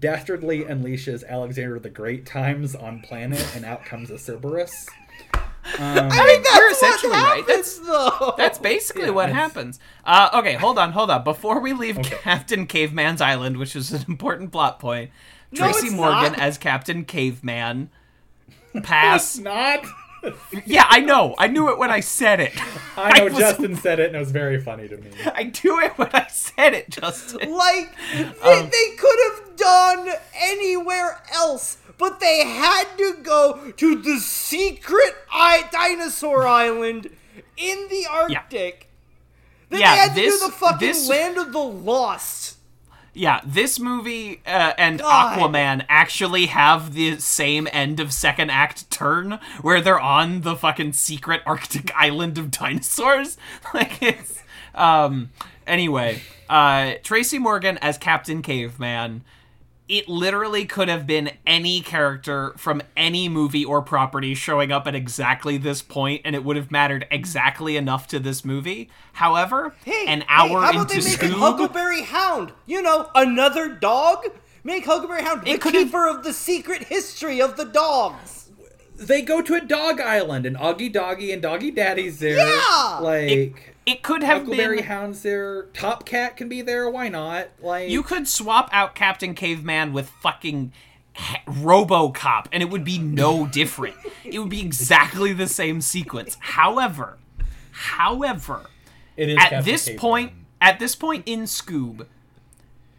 Dastardly 0.00 0.64
unleashes 0.64 1.28
Alexander 1.28 1.78
the 1.78 1.90
Great 1.90 2.24
times 2.24 2.74
on 2.74 3.00
planet, 3.02 3.46
and 3.54 3.66
out 3.66 3.84
comes 3.84 4.10
a 4.10 4.18
Cerberus. 4.18 4.86
Um, 5.34 5.42
I 5.78 6.26
mean, 6.26 6.42
you're 6.54 6.70
essentially 6.70 7.10
what 7.12 7.22
right. 7.22 7.46
That's 7.46 7.76
happens, 7.76 7.86
though. 8.20 8.34
That's 8.38 8.58
basically 8.58 9.04
Yeah, 9.04 9.10
what 9.10 9.26
that's- 9.26 9.42
happens. 9.42 9.80
Uh, 10.04 10.30
okay, 10.34 10.54
hold 10.54 10.78
on, 10.78 10.92
hold 10.92 11.10
on. 11.10 11.22
Before 11.22 11.60
we 11.60 11.74
leave 11.74 11.98
Okay. 11.98 12.16
Captain 12.22 12.66
Caveman's 12.66 13.20
Island, 13.20 13.58
which 13.58 13.76
is 13.76 13.92
an 13.92 14.04
important 14.08 14.52
plot 14.52 14.78
point, 14.80 15.10
No, 15.52 15.70
Tracy 15.70 15.90
Morgan 15.90 16.32
not. 16.32 16.38
as 16.38 16.56
Captain 16.56 17.04
Caveman. 17.04 17.90
Pass. 18.82 19.36
not. 19.38 19.84
Yeah, 20.66 20.86
I 20.88 21.00
know. 21.00 21.34
I 21.38 21.48
knew 21.48 21.68
it 21.70 21.78
when 21.78 21.90
I 21.90 22.00
said 22.00 22.40
it. 22.40 22.52
I 22.96 23.18
know 23.18 23.24
was- 23.26 23.36
Justin 23.38 23.76
said 23.76 24.00
it, 24.00 24.06
and 24.08 24.16
it 24.16 24.18
was 24.18 24.30
very 24.30 24.60
funny 24.60 24.88
to 24.88 24.96
me. 24.96 25.10
I 25.34 25.44
do 25.44 25.78
it 25.80 25.96
when 25.98 26.10
I 26.12 26.26
said 26.28 26.74
it, 26.74 26.90
Justin. 26.90 27.50
Like 27.54 27.94
they, 28.12 28.22
Um, 28.24 28.70
they 28.70 28.96
could 28.96 29.18
have 29.30 29.56
done 29.56 30.08
anywhere 30.36 31.22
else, 31.34 31.78
but 31.98 32.20
they 32.20 32.44
had 32.44 32.84
to 32.98 33.16
go 33.22 33.72
to 33.76 33.94
the 34.02 34.18
secret 34.18 35.14
I- 35.32 35.68
dinosaur 35.72 36.46
island 36.46 37.10
in 37.56 37.86
the 37.88 38.06
Arctic. 38.10 38.88
Then 39.70 39.80
Yeah, 39.80 39.92
they 39.92 39.98
had 40.00 40.08
to 40.14 40.20
this- 40.20 40.40
do 40.40 40.46
the 40.46 40.52
fucking 40.52 40.78
this- 40.88 41.08
land 41.08 41.38
of 41.38 41.52
the 41.52 41.58
lost. 41.58 42.53
Yeah, 43.16 43.40
this 43.44 43.78
movie 43.78 44.40
uh, 44.44 44.72
and 44.76 44.98
God. 44.98 45.38
Aquaman 45.38 45.86
actually 45.88 46.46
have 46.46 46.94
the 46.94 47.18
same 47.20 47.68
end 47.72 48.00
of 48.00 48.12
second 48.12 48.50
act 48.50 48.90
turn 48.90 49.38
where 49.62 49.80
they're 49.80 50.00
on 50.00 50.40
the 50.40 50.56
fucking 50.56 50.94
secret 50.94 51.40
Arctic 51.46 51.92
island 51.96 52.38
of 52.38 52.50
dinosaurs. 52.50 53.38
Like 53.72 54.02
it's 54.02 54.42
um 54.74 55.30
anyway, 55.66 56.22
uh 56.48 56.94
Tracy 57.02 57.38
Morgan 57.38 57.78
as 57.78 57.98
Captain 57.98 58.42
Caveman 58.42 59.22
it 59.88 60.08
literally 60.08 60.64
could 60.64 60.88
have 60.88 61.06
been 61.06 61.30
any 61.46 61.80
character 61.82 62.54
from 62.56 62.80
any 62.96 63.28
movie 63.28 63.64
or 63.64 63.82
property 63.82 64.34
showing 64.34 64.72
up 64.72 64.86
at 64.86 64.94
exactly 64.94 65.56
this 65.58 65.82
point 65.82 66.22
and 66.24 66.34
it 66.34 66.42
would 66.42 66.56
have 66.56 66.70
mattered 66.70 67.06
exactly 67.10 67.76
enough 67.76 68.06
to 68.08 68.18
this 68.18 68.44
movie. 68.44 68.88
However, 69.14 69.74
Hey, 69.84 70.06
an 70.06 70.20
hey, 70.22 70.26
hour 70.28 70.62
how 70.62 70.70
about 70.70 70.90
into 70.90 71.02
they 71.04 71.10
make 71.10 71.22
a 71.22 71.26
Scoob, 71.26 71.38
Huckleberry 71.38 72.02
Hound? 72.02 72.52
You 72.66 72.80
know, 72.82 73.10
another 73.14 73.68
dog. 73.68 74.24
Make 74.66 74.86
Huckleberry 74.86 75.22
Hound 75.22 75.42
the 75.42 75.50
It 75.50 75.60
could've- 75.60 75.76
keeper 75.78 76.08
of 76.08 76.24
the 76.24 76.32
secret 76.32 76.84
history 76.84 77.40
of 77.42 77.56
the 77.58 77.66
dogs. 77.66 78.48
They 78.96 79.20
go 79.20 79.42
to 79.42 79.54
a 79.56 79.60
dog 79.60 80.00
island, 80.00 80.46
and 80.46 80.56
Augie 80.56 80.90
Doggie 80.90 81.32
and 81.32 81.42
Doggie 81.42 81.72
Daddy's 81.72 82.20
there. 82.20 82.38
Yeah! 82.38 82.98
Like 83.02 83.30
it 83.30 83.52
could 84.02 84.22
have 84.22 84.38
been 84.44 84.52
Huckleberry 84.52 84.76
been 84.78 84.86
Hound's 84.86 85.22
there. 85.22 85.64
Top 85.74 86.06
Cat 86.06 86.36
can 86.36 86.48
be 86.48 86.62
there. 86.62 86.88
Why 86.88 87.08
not? 87.08 87.48
Like 87.60 87.90
You 87.90 88.02
could 88.02 88.26
swap 88.26 88.68
out 88.72 88.94
Captain 88.94 89.34
Caveman 89.34 89.92
with 89.92 90.08
fucking 90.22 90.72
ha- 91.14 91.42
RoboCop, 91.46 92.46
and 92.52 92.62
it 92.62 92.70
would 92.70 92.84
be 92.84 92.98
no 92.98 93.46
different. 93.52 93.96
it 94.24 94.38
would 94.38 94.48
be 94.50 94.60
exactly 94.60 95.32
the 95.32 95.46
same 95.48 95.80
sequence. 95.80 96.36
However, 96.40 97.18
however, 97.72 98.62
it 99.16 99.28
is 99.28 99.36
at 99.36 99.50
Captain 99.50 99.64
this 99.64 99.84
Caveman. 99.86 100.00
point, 100.00 100.32
at 100.60 100.78
this 100.78 100.94
point 100.96 101.22
in 101.26 101.42
Scoob, 101.42 102.06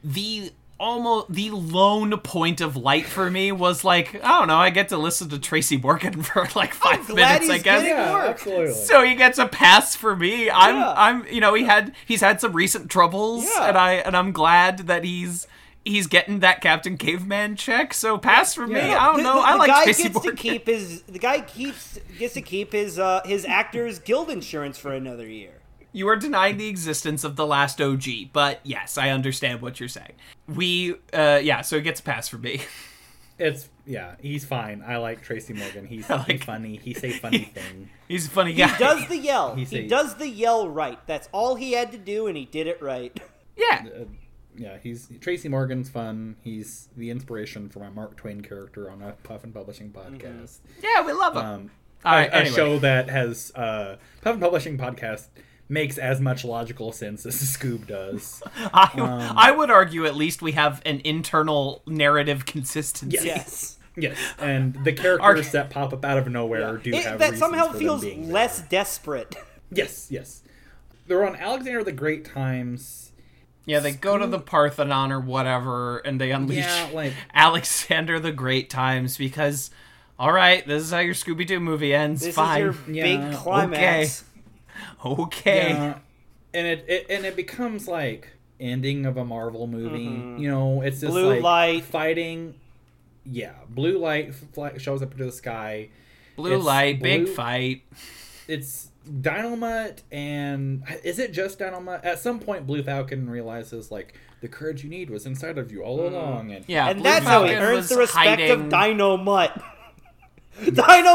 the 0.03 0.52
almost 0.78 1.32
the 1.32 1.50
lone 1.52 2.18
point 2.20 2.60
of 2.62 2.76
light 2.76 3.06
for 3.06 3.32
me 3.32 3.52
was 3.52 3.84
like 3.84 4.16
I 4.24 4.40
don't 4.40 4.48
know. 4.48 4.58
I 4.58 4.70
get 4.70 4.90
to 4.90 4.98
listen 4.98 5.30
to 5.30 5.40
Tracy 5.40 5.78
Morgan 5.78 6.22
for 6.24 6.48
like 6.56 6.74
five 6.74 7.08
glad 7.08 7.42
minutes. 7.42 7.50
I 7.50 7.58
guess. 7.60 7.84
Yeah, 8.46 8.72
So 8.74 9.04
he 9.04 9.16
gets 9.16 9.38
a 9.38 9.48
pass 9.48 9.96
for 9.96 10.16
me. 10.16 10.50
I'm 10.50 10.76
Yeah. 10.76 10.94
I'm 10.98 11.28
you 11.28 11.40
know, 11.42 11.54
he 11.54 11.64
had 11.64 11.94
he's 12.06 12.22
had 12.22 12.42
some 12.42 12.54
recent 12.54 12.90
troubles 12.92 13.46
Yeah. 13.46 13.68
and 13.70 13.78
I 13.78 13.94
and 13.94 14.16
I'm 14.18 14.32
glad 14.32 14.80
that 14.88 15.04
he's 15.04 15.48
he's 15.86 16.08
getting 16.08 16.40
that 16.40 16.62
Captain 16.62 16.98
Caveman 16.98 17.56
check. 17.56 17.94
So 17.94 18.18
pass 18.18 18.54
for 18.56 18.66
me. 18.68 18.76
Yeah. 18.80 18.98
I 19.00 19.06
don't 19.06 19.18
The- 19.18 19.24
know. 19.24 19.34
the- 19.36 19.48
I 19.48 19.52
the 19.54 19.58
like 19.60 19.70
guy 19.70 19.84
Tracy 19.84 20.04
gets 20.04 20.16
Morgan. 20.16 20.36
to 20.36 20.42
keep 20.42 20.68
his. 20.68 21.02
The 21.04 21.20
guy 21.20 21.42
keeps 21.42 22.00
gets 22.18 22.34
to 22.34 22.42
keep 22.42 22.74
his 22.74 23.00
uh, 23.00 23.22
his 23.24 23.46
actors 23.46 24.00
guild 24.00 24.30
insurance 24.30 24.78
for 24.78 24.92
another 24.92 25.28
year. 25.28 25.52
You 25.96 26.10
are 26.10 26.18
denying 26.18 26.58
the 26.58 26.68
existence 26.68 27.24
of 27.24 27.38
the 27.38 27.46
last 27.48 27.80
OG, 27.82 28.04
but 28.34 28.60
yes, 28.64 28.98
I 28.98 29.12
understand 29.12 29.62
what 29.62 29.80
you're 29.80 29.88
saying. 29.88 30.12
We 30.48 30.96
uh 31.14 31.40
yeah, 31.42 31.62
so 31.62 31.78
it 31.78 31.84
gets 31.84 32.02
a 32.02 32.04
pass 32.04 32.28
for 32.28 32.38
me. 32.38 32.62
It's 33.38 33.68
yeah, 33.86 34.16
he's 34.22 34.46
fine. 34.46 34.82
I 34.88 34.96
like 34.96 35.22
Tracy 35.22 35.52
Morgan. 35.54 35.86
He's, 35.86 36.10
like- 36.10 36.26
he's 36.32 36.44
funny. 36.44 36.78
He 36.78 36.94
say 36.94 37.12
funny 37.12 37.40
thing. 37.54 37.90
He's 38.08 38.28
a 38.28 38.30
funny 38.30 38.54
guy. 38.54 38.68
He 38.70 38.78
does 38.78 39.08
the 39.10 39.18
yell. 39.18 39.56
He's 39.56 39.72
he 39.72 39.88
does 39.88 40.16
the 40.16 40.30
yell 40.30 40.70
right. 40.70 40.98
That's 41.06 41.28
all 41.34 41.56
he 41.56 41.74
had 41.74 41.92
to 41.92 41.98
do, 41.98 42.28
and 42.28 42.38
he 42.38 42.46
did 42.46 42.66
it 42.68 42.82
right. 42.82 43.18
yeah. 43.58 43.88
Uh, 43.94 44.06
yeah, 44.56 44.78
he's 44.82 45.10
Tracy 45.20 45.50
Morgan's 45.50 45.90
fun. 45.90 46.38
He's 46.44 46.88
the 46.96 47.10
inspiration 47.10 47.68
for 47.68 47.80
my 47.80 47.90
Mark 47.90 48.16
Twain 48.16 48.40
character 48.40 48.90
on 48.90 49.02
a 49.02 49.12
Puffin 49.24 49.52
Publishing 49.52 49.92
podcast. 49.92 50.60
Yeah, 50.82 51.06
we 51.06 51.12
love 51.12 51.36
him. 51.36 51.46
Um, 51.46 51.72
All 52.06 52.14
right, 52.14 52.30
a, 52.32 52.44
a 52.44 52.46
show 52.46 52.80
that 52.80 53.10
has 53.10 53.52
uh, 53.54 53.98
Puffin 54.22 54.40
Publishing 54.40 54.78
podcast 54.78 55.28
makes 55.68 55.98
as 55.98 56.22
much 56.22 56.46
logical 56.46 56.92
sense 56.92 57.26
as 57.26 57.36
Scoob 57.58 57.88
does. 57.88 58.42
I, 58.74 58.90
um, 58.96 59.36
I 59.38 59.52
would 59.52 59.72
argue 59.72 60.06
at 60.06 60.16
least 60.16 60.42
we 60.42 60.52
have 60.54 60.82
an 60.86 61.02
internal 61.04 61.82
narrative 61.88 62.46
consistency. 62.46 63.18
yes. 63.26 63.78
yes, 63.98 64.18
and 64.40 64.74
the 64.84 64.92
characters 64.92 65.52
that 65.54 65.70
pop 65.70 65.94
up 65.94 66.04
out 66.04 66.18
of 66.18 66.28
nowhere 66.28 66.78
do 66.78 66.90
It- 66.94 67.04
have 67.06 67.18
that 67.20 67.32
reasons 67.32 67.40
somehow 67.40 67.68
for 67.68 67.74
them 67.74 67.80
feels 67.82 68.02
being 68.02 68.24
there. 68.24 68.34
less 68.34 68.62
desperate. 68.62 69.36
Yes, 69.72 70.08
yes. 70.12 70.42
They're 71.08 71.26
on 71.26 71.36
Alexander 71.38 71.84
the 71.84 71.92
Great 71.94 72.26
times. 72.26 73.12
Yeah, 73.66 73.80
they 73.80 73.94
go 73.94 74.18
to 74.18 74.28
the 74.28 74.38
Parthenon 74.40 75.12
or 75.12 75.20
whatever, 75.20 75.98
and 76.00 76.20
they 76.22 76.32
unleash 76.32 76.58
Yeah, 76.66 76.90
like- 76.94 77.14
Alexander 77.34 78.20
the 78.20 78.32
Great 78.32 78.70
times 78.70 79.18
because, 79.18 79.72
all 80.20 80.32
right, 80.32 80.66
this 80.68 80.84
is 80.84 80.92
how 80.92 81.00
your 81.00 81.14
Scooby 81.16 81.48
Doo 81.48 81.60
movie 81.60 81.94
ends. 81.94 82.22
This 82.22 82.36
Fine, 82.36 82.62
is 82.62 82.76
your 82.88 82.96
Yeah, 82.96 83.04
big 83.30 83.38
climax. 83.38 84.24
okay. 84.24 84.30
Yeah, 85.45 85.98
and 86.53 86.68
it, 86.68 86.86
it 86.88 87.06
and 87.10 87.26
it 87.26 87.36
becomes 87.36 87.88
like 87.88 88.30
ending 88.60 89.06
of 89.06 89.18
a 89.18 89.26
Marvel 89.26 89.68
movie. 89.68 90.07
Mm-hmm. 90.07 90.38
You 90.38 90.49
know, 90.49 90.82
it's 90.82 91.02
just 91.02 91.12
Blue 91.12 91.30
like 91.30 91.41
light. 91.41 91.84
fighting. 91.84 92.56
Yeah, 93.26 93.53
blue 93.68 93.98
light 93.98 94.36
fly, 94.36 94.78
shows 94.78 95.02
up 95.02 95.12
into 95.12 95.26
the 95.26 95.32
sky. 95.32 95.90
Blue 96.36 96.56
It's 96.57 96.64
light, 96.66 97.02
big 97.02 97.28
fight. 97.28 97.82
It's 98.48 98.90
Dynomutt, 99.10 100.02
and 100.12 100.84
is 101.03 101.18
it 101.18 101.34
just 101.34 101.57
Dynomutt? 101.60 102.06
At 102.06 102.20
some 102.20 102.40
point, 102.40 102.68
Blue 102.68 102.84
Falcon 102.84 103.28
realizes 103.30 103.90
like 103.90 104.14
the 104.41 104.48
courage 104.48 104.84
you 104.84 104.90
need 104.90 105.10
was 105.10 105.26
inside 105.26 105.57
of 105.57 105.72
you 105.72 105.82
all 105.82 105.99
mm-hmm. 105.99 106.14
along, 106.14 106.52
and 106.52 106.66
Yeah, 106.68 106.88
and 106.88 106.98
Blue 106.98 107.03
that's 107.03 107.26
how 107.26 107.45
he 107.45 107.56
earns 107.56 107.90
the 107.90 107.98
respect 107.98 108.41
hiding- 108.41 108.52
of 108.52 108.60
Dynomutt. 108.72 109.62
Dino 110.64 110.74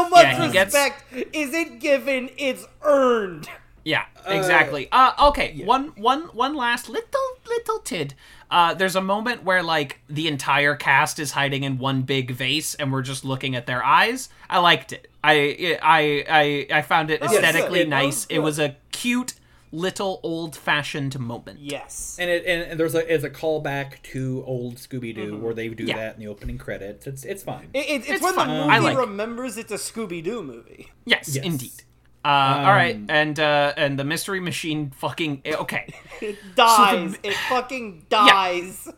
Mutt's 0.09 0.23
Yeah, 0.23 0.45
he 0.47 0.51
gets- 0.53 0.73
respect 0.73 1.03
isn't 1.33 1.79
given; 1.79 2.29
it's 2.37 2.65
earned. 2.83 3.47
Yeah, 3.83 4.05
exactly. 4.27 4.87
Uh, 4.91 5.13
okay, 5.29 5.61
one 5.65 5.87
one 5.95 6.21
one 6.33 6.55
last 6.55 6.87
little 6.89 7.21
little 7.47 7.79
tid. 7.79 8.13
Uh, 8.49 8.73
there's 8.73 8.95
a 8.95 9.01
moment 9.01 9.43
where 9.43 9.63
like 9.63 9.99
the 10.09 10.27
entire 10.27 10.75
cast 10.75 11.17
is 11.19 11.31
hiding 11.31 11.63
in 11.63 11.77
one 11.79 12.01
big 12.03 12.31
vase, 12.31 12.75
and 12.75 12.91
we're 12.91 13.01
just 13.01 13.25
looking 13.25 13.55
at 13.55 13.65
their 13.65 13.83
eyes. 13.83 14.29
I 14.49 14.59
liked 14.59 14.93
it. 14.93 15.09
I 15.23 15.77
I 15.81 16.25
I 16.71 16.77
I 16.79 16.81
found 16.83 17.09
it 17.11 17.21
aesthetically 17.21 17.79
good. 17.79 17.87
That 17.87 18.03
nice. 18.03 18.05
was 18.05 18.27
it 18.29 18.39
was 18.39 18.59
a 18.59 18.75
cute 18.91 19.33
little 19.73 20.19
old 20.21 20.53
fashioned 20.55 21.17
moment. 21.17 21.57
Yes. 21.61 22.17
and 22.19 22.29
it 22.29 22.45
and, 22.45 22.71
and 22.71 22.79
there's 22.79 22.93
a 22.93 23.11
it's 23.13 23.23
a 23.23 23.29
callback 23.29 24.01
to 24.11 24.43
old 24.45 24.75
Scooby 24.75 25.15
Doo 25.15 25.37
where 25.37 25.53
they 25.53 25.69
do 25.69 25.85
Yeah. 25.85 25.95
that 25.95 26.15
in 26.15 26.19
the 26.19 26.27
opening 26.27 26.57
credits. 26.57 27.07
It's 27.07 27.23
it's 27.23 27.41
fine. 27.41 27.69
It, 27.73 27.79
it, 27.79 27.89
it's, 28.01 28.09
It's 28.09 28.21
when 28.21 28.33
fun. 28.35 28.49
the 28.49 28.53
I 28.53 28.79
movie 28.79 28.87
like 28.89 28.97
it. 28.97 28.99
remembers 28.99 29.57
it's 29.57 29.71
a 29.71 29.75
Scooby 29.77 30.21
Doo 30.23 30.43
movie. 30.43 30.91
Yes, 31.05 31.33
Yes. 31.35 31.45
indeed. 31.45 31.83
Uh, 32.23 32.27
all 32.27 32.73
right, 32.73 32.95
Um, 32.95 33.05
and 33.09 33.39
uh, 33.39 33.73
and 33.77 33.97
the 33.97 34.03
mystery 34.03 34.39
machine 34.39 34.91
fucking 34.91 35.41
eh, 35.45 35.55
okay. 35.55 35.87
It 36.21 36.37
dies. 36.55 37.17
it 37.23 37.33
fucking 37.49 38.05
dies. 38.09 38.83
Yeah. 38.85 38.93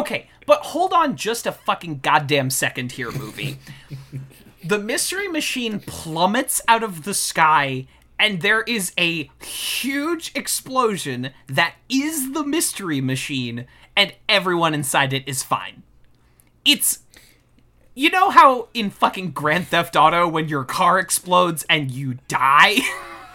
Okay, 0.00 0.28
but 0.46 0.60
hold 0.60 0.92
on 0.92 1.16
just 1.16 1.46
a 1.46 1.52
fucking 1.52 2.00
goddamn 2.00 2.50
second 2.50 2.92
here, 2.92 3.10
movie. 3.10 3.58
the 4.64 4.78
mystery 4.78 5.26
machine 5.26 5.80
plummets 5.80 6.60
out 6.68 6.82
of 6.84 7.02
the 7.02 7.14
sky, 7.14 7.86
and 8.18 8.42
there 8.42 8.62
is 8.62 8.92
a 8.98 9.28
huge 9.44 10.30
explosion 10.36 11.30
that 11.48 11.74
is 11.88 12.32
the 12.32 12.44
mystery 12.44 13.00
machine, 13.00 13.66
and 13.96 14.12
everyone 14.28 14.72
inside 14.74 15.12
it 15.12 15.26
is 15.26 15.42
fine. 15.42 15.82
It's. 16.64 17.00
You 17.98 18.10
know 18.10 18.30
how 18.30 18.68
in 18.74 18.90
fucking 18.90 19.32
Grand 19.32 19.66
Theft 19.66 19.96
Auto, 19.96 20.28
when 20.28 20.48
your 20.48 20.62
car 20.64 21.00
explodes 21.00 21.66
and 21.68 21.90
you 21.90 22.18
die? 22.28 22.76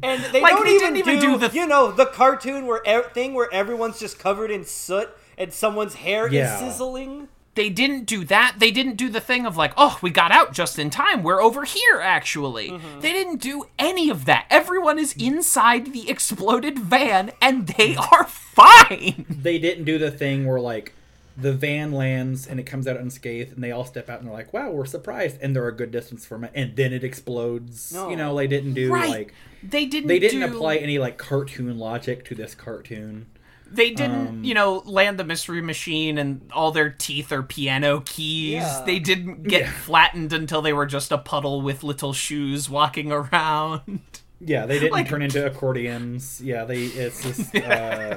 And 0.00 0.22
they 0.32 0.40
Like, 0.40 0.52
don't 0.52 0.64
they 0.66 0.74
even, 0.74 0.92
didn't 0.94 0.96
even 0.98 1.18
do, 1.18 1.38
do 1.38 1.48
the- 1.48 1.54
you 1.56 1.66
know 1.66 1.90
the 1.90 2.06
cartoon 2.06 2.66
where 2.66 2.80
e- 2.86 3.02
thing 3.14 3.34
where 3.34 3.52
everyone's 3.52 3.98
just 3.98 4.18
covered 4.18 4.50
in 4.50 4.64
soot 4.64 5.08
and 5.36 5.52
someone's 5.52 5.94
hair 5.94 6.28
Yeah. 6.30 6.54
is 6.54 6.72
sizzling. 6.74 7.28
they 7.56 7.68
didn't 7.68 8.04
do 8.04 8.22
that. 8.26 8.56
They 8.58 8.70
didn't 8.70 8.94
do 8.96 9.08
the 9.08 9.20
thing 9.20 9.44
of 9.44 9.56
like, 9.56 9.72
oh, 9.76 9.98
we 10.00 10.10
got 10.10 10.30
out 10.30 10.52
just 10.52 10.78
in 10.78 10.90
time. 10.90 11.24
We're 11.24 11.42
over 11.42 11.64
here, 11.64 12.00
actually. 12.00 12.70
Mm-hmm. 12.70 13.00
They 13.00 13.12
didn't 13.12 13.40
do 13.40 13.64
any 13.78 14.08
of 14.10 14.26
that. 14.26 14.46
Everyone 14.50 14.98
is 15.00 15.14
inside 15.14 15.92
the 15.92 16.08
exploded 16.08 16.78
van 16.78 17.32
and 17.42 17.66
they 17.66 17.96
are 18.12 18.24
fine. 18.26 19.26
they 19.28 19.58
didn't 19.58 19.84
do 19.84 19.98
the 19.98 20.12
thing 20.12 20.46
where 20.46 20.60
like 20.60 20.92
the 21.40 21.52
van 21.52 21.92
lands 21.92 22.46
and 22.46 22.58
it 22.58 22.64
comes 22.64 22.86
out 22.88 22.96
unscathed 22.96 23.52
and 23.54 23.62
they 23.62 23.70
all 23.70 23.84
step 23.84 24.10
out 24.10 24.18
and 24.18 24.26
they're 24.28 24.34
like 24.34 24.52
wow 24.52 24.70
we're 24.70 24.84
surprised 24.84 25.38
and 25.40 25.54
they're 25.54 25.68
a 25.68 25.76
good 25.76 25.90
distance 25.92 26.26
from 26.26 26.42
it 26.42 26.50
and 26.54 26.74
then 26.76 26.92
it 26.92 27.04
explodes 27.04 27.92
No. 27.92 28.10
you 28.10 28.16
know 28.16 28.34
they 28.36 28.48
didn't 28.48 28.74
do 28.74 28.92
right. 28.92 29.08
like 29.08 29.34
they 29.62 29.86
didn't 29.86 30.08
they 30.08 30.18
didn't 30.18 30.40
do- 30.40 30.56
apply 30.56 30.76
any 30.76 30.98
like 30.98 31.16
cartoon 31.16 31.78
logic 31.78 32.24
to 32.26 32.34
this 32.34 32.54
cartoon 32.56 33.26
They 33.70 33.90
didn't, 33.90 34.26
um, 34.28 34.44
you 34.44 34.54
know, 34.54 34.82
land 34.86 35.18
the 35.18 35.24
mystery 35.24 35.60
machine 35.60 36.16
and 36.16 36.40
all 36.54 36.72
their 36.72 36.88
teeth 36.88 37.30
are 37.32 37.42
piano 37.42 38.00
keys. 38.00 38.62
Yeah. 38.62 38.82
They 38.86 38.98
didn't 38.98 39.42
get 39.42 39.60
Yeah. 39.62 39.70
flattened 39.72 40.32
until 40.32 40.62
they 40.62 40.72
were 40.72 40.86
just 40.86 41.12
a 41.12 41.18
puddle 41.18 41.60
with 41.60 41.84
little 41.84 42.14
shoes 42.14 42.70
walking 42.70 43.12
around. 43.20 44.00
Yeah 44.40 44.66
they 44.66 44.78
didn't 44.78 44.92
Like- 44.92 45.08
turn 45.08 45.22
into 45.22 45.44
accordions. 45.44 46.40
Yeah 46.42 46.64
they 46.64 46.84
it's 46.84 47.22
just 47.22 47.54
uh 47.56 48.16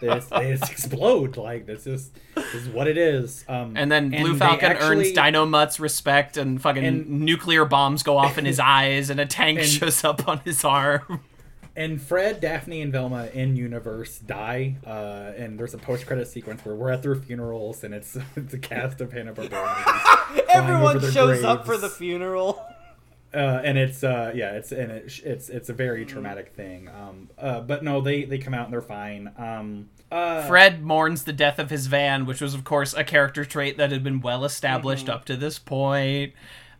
they, 0.00 0.06
just, 0.06 0.30
they 0.30 0.56
just 0.56 0.70
explode. 0.70 1.36
Like 1.36 1.66
this 1.66 1.86
is 1.86 2.10
this 2.34 2.54
is 2.54 2.68
what 2.68 2.86
it 2.86 2.96
is. 2.96 3.44
Um 3.48 3.74
And 3.76 3.90
then 3.90 4.10
Blue 4.10 4.34
they 4.34 4.38
Falcon 4.38 4.70
actually- 4.72 5.06
earns 5.08 5.12
Dynomutt's 5.18 5.80
respect, 5.80 6.36
and 6.36 6.60
fucking 6.62 6.84
And- 6.84 7.08
nuclear 7.22 7.64
bombs 7.64 8.02
go 8.02 8.16
off 8.18 8.38
in 8.38 8.44
his 8.44 8.60
eyes, 8.78 9.10
and 9.10 9.18
a 9.18 9.26
tank 9.26 9.58
And- 9.58 9.68
shows 9.68 10.04
up 10.04 10.28
on 10.28 10.38
his 10.44 10.64
arm. 10.64 11.20
And 11.76 12.02
Fred, 12.02 12.40
Daphne, 12.40 12.82
and 12.82 12.90
Velma 12.92 13.26
in 13.32 13.54
universe 13.54 14.18
die, 14.18 14.74
uh, 14.84 15.30
and 15.36 15.56
there's 15.60 15.74
a 15.74 15.78
post-credit 15.78 16.26
sequence 16.26 16.64
where 16.64 16.74
we're 16.74 16.90
at 16.90 17.04
their 17.04 17.14
funerals, 17.14 17.84
and 17.84 17.94
it's 17.94 18.16
it's 18.36 18.52
a 18.54 18.58
cast 18.58 19.00
of 19.00 19.12
Hanna 19.12 19.32
Barbera 19.32 20.44
Everyone 20.48 20.96
over 20.96 20.98
their 20.98 21.12
shows 21.12 21.44
up 21.44 21.66
for 21.66 21.76
the 21.76 21.88
funeral. 21.88 22.60
Uh, 23.34 23.60
and 23.62 23.76
it's 23.76 24.02
uh, 24.02 24.32
yeah, 24.34 24.52
it's 24.52 24.72
and 24.72 24.90
it, 24.90 25.20
it's 25.24 25.48
it's 25.48 25.68
a 25.68 25.72
very 25.74 26.04
traumatic 26.04 26.54
thing. 26.54 26.88
Um, 26.88 27.28
uh, 27.38 27.60
but 27.60 27.84
no, 27.84 28.00
they 28.00 28.24
they 28.24 28.38
come 28.38 28.54
out 28.54 28.64
and 28.64 28.72
they're 28.72 28.80
fine. 28.80 29.32
Um, 29.36 29.90
uh, 30.10 30.46
Fred 30.46 30.82
mourns 30.82 31.24
the 31.24 31.32
death 31.32 31.58
of 31.58 31.68
his 31.68 31.86
van, 31.86 32.24
which 32.24 32.40
was, 32.40 32.54
of 32.54 32.64
course, 32.64 32.94
a 32.94 33.04
character 33.04 33.44
trait 33.44 33.76
that 33.76 33.92
had 33.92 34.02
been 34.02 34.20
well 34.20 34.44
established 34.44 35.08
up 35.08 35.26
to 35.26 35.36
this 35.36 35.58
point. 35.58 36.32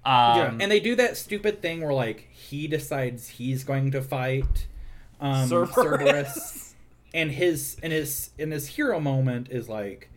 Um, 0.05 0.39
yeah, 0.39 0.55
and 0.61 0.73
they 0.73 0.81
do 0.81 0.95
that 0.97 1.17
stupid 1.19 1.61
thing 1.61 1.83
where 1.83 1.93
like 1.93 2.29
he 2.31 2.67
decides 2.67 3.29
he's 3.29 3.65
going 3.65 3.91
to 3.91 4.01
fight 4.01 4.67
um, 5.21 5.49
Cerberus. 5.49 5.75
Cerberus, 5.75 6.75
and 7.13 7.31
his 7.31 7.77
and 7.83 7.93
his 7.93 8.31
and 8.39 8.53
his 8.53 8.69
hero 8.69 9.01
moment 9.01 9.49
is 9.51 9.69
like 9.69 10.09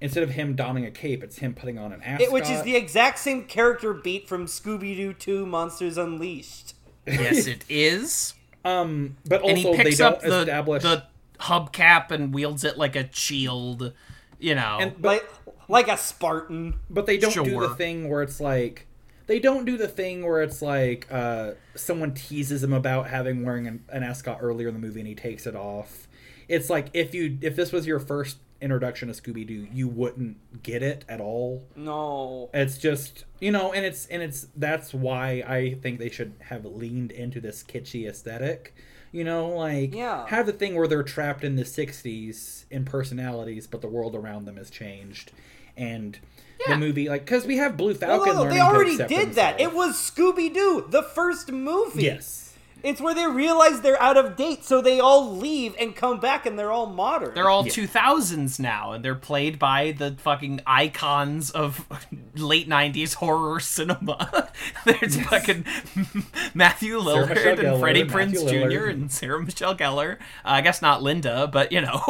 instead 0.00 0.22
of 0.22 0.30
him 0.30 0.54
donning 0.54 0.84
a 0.84 0.90
cape, 0.90 1.22
it's 1.22 1.38
him 1.38 1.54
putting 1.54 1.78
on 1.78 1.92
an 1.92 2.02
ascot. 2.02 2.20
It, 2.28 2.32
which 2.32 2.48
is 2.48 2.62
the 2.62 2.76
exact 2.76 3.18
same 3.18 3.44
character 3.44 3.92
beat 3.92 4.28
from 4.28 4.46
Scooby 4.46 4.96
Doo 4.96 5.12
2 5.12 5.46
Monsters 5.46 5.98
Unleashed. 5.98 6.74
yes, 7.06 7.46
it 7.46 7.64
is. 7.68 8.34
um, 8.64 9.16
but 9.26 9.42
And 9.42 9.56
also 9.58 9.72
he 9.72 9.76
they 9.76 9.84
picks 9.84 9.98
don't 9.98 10.14
up 10.14 10.20
the, 10.22 10.40
establish. 10.40 10.82
the 10.82 11.04
hubcap 11.40 12.10
and 12.10 12.32
wields 12.34 12.64
it 12.64 12.76
like 12.78 12.96
a 12.96 13.08
shield. 13.12 13.92
You 14.40 14.54
know, 14.54 14.78
and, 14.80 15.00
but 15.02 15.24
Like, 15.68 15.86
like 15.86 15.88
a 15.88 15.96
Spartan. 15.96 16.74
but 16.88 17.06
they 17.06 17.18
don't 17.18 17.44
do 17.44 17.58
the 17.60 17.74
thing 17.74 18.08
where 18.08 18.22
it's 18.22 18.40
like 18.40 18.86
they 19.26 19.40
don't 19.40 19.64
do 19.64 19.76
the 19.76 19.88
thing 19.88 20.24
where 20.24 20.42
it's 20.42 20.62
like 20.62 21.06
uh, 21.10 21.52
someone 21.74 22.14
teases 22.14 22.62
him 22.62 22.72
about 22.72 23.08
having 23.08 23.44
wearing 23.44 23.66
an, 23.66 23.84
an 23.90 24.02
ascot 24.02 24.38
earlier 24.40 24.68
in 24.68 24.74
the 24.74 24.80
movie 24.80 25.00
and 25.00 25.08
he 25.08 25.14
takes 25.14 25.46
it 25.46 25.56
off. 25.56 26.06
It's 26.48 26.70
like 26.70 26.88
if 26.94 27.14
you 27.14 27.36
if 27.42 27.56
this 27.56 27.72
was 27.72 27.86
your 27.86 27.98
first 27.98 28.38
introduction 28.60 29.08
to 29.08 29.14
Scooby 29.14 29.46
Doo, 29.46 29.68
you 29.72 29.88
wouldn't 29.88 30.62
get 30.62 30.82
it 30.82 31.04
at 31.08 31.20
all. 31.20 31.64
No. 31.76 32.50
It's 32.52 32.78
just 32.78 33.24
you 33.40 33.50
know, 33.52 33.72
and 33.72 33.84
it's 33.86 34.06
and 34.06 34.22
it's 34.22 34.48
that's 34.56 34.92
why 34.92 35.44
I 35.46 35.74
think 35.80 35.98
they 35.98 36.10
should 36.10 36.34
have 36.48 36.64
leaned 36.64 37.12
into 37.12 37.40
this 37.40 37.62
kitschy 37.62 38.08
aesthetic. 38.08 38.74
You 39.12 39.24
know, 39.24 39.48
like 39.48 39.94
Yeah. 39.94 40.26
have 40.28 40.46
the 40.46 40.52
thing 40.52 40.74
where 40.74 40.86
they're 40.88 41.02
trapped 41.02 41.42
in 41.44 41.56
the 41.56 41.64
'60s 41.64 42.64
in 42.70 42.84
personalities, 42.84 43.66
but 43.66 43.80
the 43.80 43.88
world 43.88 44.14
around 44.14 44.44
them 44.44 44.56
has 44.56 44.68
changed, 44.70 45.32
and 45.76 46.18
Yeah. 46.60 46.74
the 46.74 46.78
movie 46.80 47.08
like 47.08 47.24
because 47.24 47.46
we 47.46 47.56
have 47.58 47.76
Blue 47.76 47.88
Well, 47.92 47.94
Falcon. 47.94 48.34
no, 48.34 48.40
learning 48.42 48.56
they 48.56 48.60
already 48.62 48.96
did 48.98 49.34
that. 49.34 49.60
It 49.60 49.72
was 49.72 49.94
Scooby 49.94 50.52
Doo, 50.52 50.84
the 50.90 51.02
first 51.02 51.50
movie. 51.52 52.02
yes. 52.02 52.47
It's 52.82 53.00
where 53.00 53.14
they 53.14 53.26
realize 53.26 53.80
they're 53.80 54.00
out 54.00 54.16
of 54.16 54.36
date, 54.36 54.64
so 54.64 54.80
they 54.80 55.00
all 55.00 55.34
leave 55.36 55.74
and 55.80 55.94
come 55.96 56.20
back 56.20 56.46
and 56.46 56.58
they're 56.58 56.70
all 56.70 56.86
modern. 56.86 57.34
they're 57.34 57.50
all 57.50 57.64
Yeah. 57.66 57.72
2000s 57.72 58.58
now, 58.60 58.92
and 58.92 59.04
they're 59.04 59.14
played 59.14 59.58
by 59.58 59.92
the 59.92 60.16
fucking 60.18 60.60
icons 60.66 61.50
of 61.50 61.86
late 62.36 62.68
90s 62.68 63.14
horror 63.14 63.60
cinema. 63.60 64.50
There's 64.84 65.20
fucking 65.22 65.64
Matthew 66.54 66.98
Lillard 67.00 67.30
and 67.30 67.58
Gellar, 67.60 67.80
Freddie 67.80 68.04
Matthew 68.04 68.12
Prince 68.12 68.42
Jr. 68.42 68.48
Lillard. 68.48 68.90
and 68.90 69.12
Sarah 69.12 69.42
Michelle 69.42 69.74
Gellar. 69.76 70.14
Uh, 70.14 70.16
I 70.44 70.60
guess 70.60 70.80
not 70.82 71.02
Linda, 71.02 71.46
but 71.46 71.72
you 71.72 71.80
know, 71.80 72.02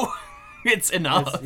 it's 0.65 0.91
enough. 0.91 1.43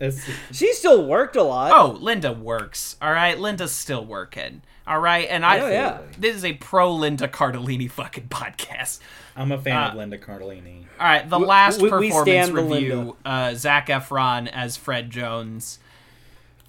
It's, 0.00 0.28
She 0.52 0.72
still 0.72 1.06
worked 1.06 1.36
a 1.36 1.42
lot. 1.42 1.72
Oh, 1.72 1.96
Linda 2.00 2.32
works. 2.32 2.96
All 3.00 3.12
right, 3.12 3.38
Linda's 3.38 3.72
still 3.72 4.04
working. 4.04 4.62
All 4.86 4.98
right, 5.00 5.26
and 5.30 5.44
I 5.46 5.60
Oh, 5.60 5.68
yeah. 5.70 5.98
this 6.18 6.36
is 6.36 6.44
a 6.44 6.52
pro 6.54 6.92
Linda 6.92 7.26
Cardellini 7.26 7.90
fucking 7.90 8.28
podcast. 8.28 8.98
I'm 9.36 9.50
a 9.50 9.58
fan 9.58 9.76
Uh, 9.82 9.88
of 9.88 9.94
Linda 9.94 10.18
Cardellini. 10.18 10.84
All 11.00 11.06
right, 11.06 11.28
the 11.28 11.38
We- 11.38 11.46
last 11.46 11.78
we- 11.80 11.84
we 11.84 11.90
performance 12.08 12.22
stand 12.28 12.56
the 12.56 12.62
review: 12.62 13.16
uh, 13.24 13.54
Zac 13.54 13.88
Efron 13.88 14.46
as 14.52 14.76
Fred 14.76 15.10
Jones. 15.10 15.78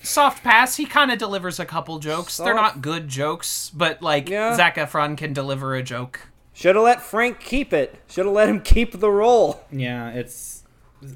Soft 0.02 0.44
pass. 0.44 0.78
He 0.78 0.86
kind 0.86 1.12
of 1.12 1.18
delivers 1.18 1.60
a 1.60 1.66
couple 1.66 1.98
jokes. 2.00 2.38
They're 2.38 2.54
not 2.54 2.82
good 2.82 3.08
jokes, 3.08 3.72
but 3.74 4.02
like 4.02 4.30
Yeah. 4.30 4.56
Zac 4.56 4.76
Efron 4.78 5.18
can 5.18 5.34
deliver 5.34 5.76
a 5.76 5.84
joke. 5.84 6.28
Should 6.54 6.76
have 6.76 6.86
let 6.86 7.02
Frank 7.02 7.40
keep 7.42 7.74
it. 7.74 8.00
Should 8.10 8.26
have 8.26 8.34
let 8.34 8.48
him 8.48 8.62
keep 8.62 9.00
the 9.00 9.10
role. 9.12 9.66
Yeah, 9.72 10.10
it's 10.12 10.64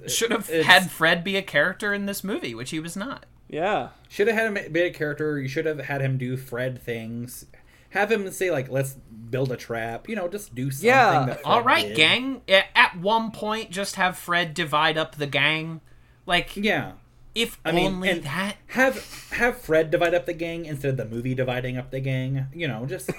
Should 0.08 0.32
have 0.32 0.50
had 0.50 0.92
Fred 0.92 1.24
be 1.24 1.36
a 1.38 1.42
character 1.42 1.94
in 1.94 2.06
this 2.08 2.24
movie, 2.24 2.54
which 2.54 2.72
he 2.72 2.80
was 2.80 2.96
not. 2.96 3.26
Yeah. 3.50 3.90
Should 4.08 4.28
have 4.28 4.38
had 4.38 4.56
him 4.58 4.72
be 4.72 4.82
a 4.82 4.92
character. 4.94 5.40
You 5.40 5.48
should 5.48 5.66
have 5.66 5.80
had 5.80 6.02
him 6.02 6.18
do 6.18 6.38
Fred 6.38 6.82
things. 6.82 7.46
have 7.92 8.12
him 8.12 8.30
say 8.32 8.52
like, 8.52 8.70
"Let's 8.70 8.94
build 9.32 9.52
a 9.52 9.58
trap." 9.58 10.08
You 10.08 10.16
know, 10.16 10.28
just 10.28 10.54
do 10.54 10.70
something. 10.70 10.88
Yeah. 10.88 11.26
that 11.26 11.42
All 11.44 11.64
right, 11.64 11.88
did. 11.88 11.98
gang. 11.98 12.42
At 12.76 12.98
one 13.00 13.32
point, 13.32 13.72
just 13.72 13.96
have 13.96 14.18
Fred 14.18 14.54
divide 14.54 14.98
up 14.98 15.16
the 15.16 15.26
gang. 15.28 15.82
Like, 16.28 16.56
Yeah. 16.56 16.92
if 17.34 17.60
I 17.66 17.72
mean, 17.72 17.94
only 17.96 18.10
and 18.10 18.24
that. 18.24 18.58
have 18.68 19.30
have 19.32 19.58
Fred 19.60 19.90
divide 19.90 20.14
up 20.14 20.28
the 20.28 20.34
gang 20.34 20.66
instead 20.66 20.92
of 20.92 20.98
the 20.98 21.06
movie 21.06 21.34
dividing 21.34 21.78
up 21.78 21.90
the 21.90 22.00
gang. 22.00 22.46
You 22.54 22.68
know, 22.68 22.86
just 22.86 23.10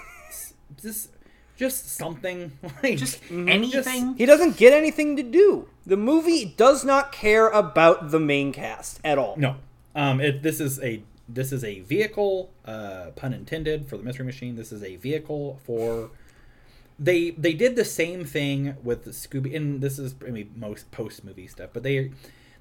just 0.80 1.10
just 1.56 1.88
something 1.96 2.52
like 2.82 2.96
Just 2.98 3.20
just- 3.20 3.32
anything. 3.32 4.14
He 4.16 4.26
doesn't 4.26 4.56
get 4.56 4.72
anything 4.72 5.16
to 5.16 5.22
do. 5.24 5.68
The 5.84 5.96
movie 5.96 6.54
does 6.56 6.84
not 6.84 7.10
care 7.10 7.48
about 7.48 8.10
the 8.12 8.20
main 8.20 8.52
cast 8.52 9.00
at 9.04 9.18
all. 9.18 9.34
No, 9.36 9.56
um, 9.94 10.20
it, 10.20 10.42
this 10.42 10.60
is 10.60 10.80
a 10.80 11.02
this 11.28 11.52
is 11.52 11.62
a 11.62 11.80
vehicle, 11.80 12.50
uh, 12.64 13.10
pun 13.16 13.32
intended, 13.32 13.88
for 13.88 13.96
the 13.96 14.02
Mystery 14.02 14.26
Machine. 14.26 14.56
This 14.56 14.72
is 14.72 14.82
a 14.82 14.96
vehicle 14.96 15.60
for. 15.64 16.10
They 16.98 17.30
they 17.30 17.54
did 17.54 17.76
the 17.76 17.84
same 17.84 18.24
thing 18.24 18.76
with 18.82 19.04
the 19.04 19.10
Scooby, 19.10 19.56
and 19.56 19.80
this 19.80 19.98
is 19.98 20.14
I 20.26 20.30
mean 20.30 20.52
most 20.54 20.90
post 20.90 21.24
movie 21.24 21.46
stuff, 21.46 21.70
but 21.72 21.82
they 21.82 22.10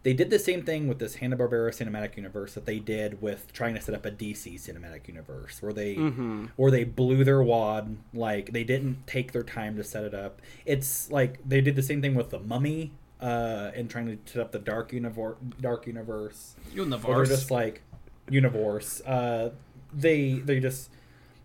they 0.04 0.14
did 0.14 0.30
the 0.30 0.40
same 0.40 0.64
thing 0.64 0.88
with 0.88 1.00
this 1.00 1.16
Hanna 1.16 1.36
Barbera 1.36 1.72
cinematic 1.72 2.16
universe 2.16 2.54
that 2.54 2.66
they 2.66 2.80
did 2.80 3.22
with 3.22 3.52
trying 3.52 3.76
to 3.76 3.82
set 3.82 3.94
up 3.94 4.06
a 4.06 4.12
DC 4.12 4.56
cinematic 4.56 5.10
universe, 5.10 5.62
where 5.62 5.74
they 5.74 5.96
where 6.56 6.72
they 6.72 6.86
blew 6.86 7.26
their 7.26 7.44
wad, 7.44 7.98
like 8.14 8.54
they 8.54 8.64
didn't 8.64 9.06
take 9.08 9.34
their 9.34 9.44
time 9.44 9.76
to 9.76 9.84
set 9.84 10.06
it 10.06 10.14
up. 10.14 10.42
It's 10.66 11.12
like 11.12 11.40
they 11.46 11.60
did 11.60 11.76
the 11.76 11.84
same 11.84 12.02
thing 12.02 12.16
with 12.16 12.30
the 12.30 12.40
Mummy, 12.40 12.94
uh, 13.22 13.72
and 13.76 13.90
trying 13.90 14.06
to 14.06 14.18
set 14.32 14.42
up 14.42 14.52
the 14.52 14.60
dark 14.60 14.94
universe, 14.94 15.36
dark 15.62 15.86
universe 15.88 16.56
or 16.78 16.86
they're 16.86 17.26
just 17.26 17.52
like 17.52 17.82
universe 18.30 19.02
uh 19.02 19.50
they 19.94 20.34
they 20.34 20.60
just 20.60 20.90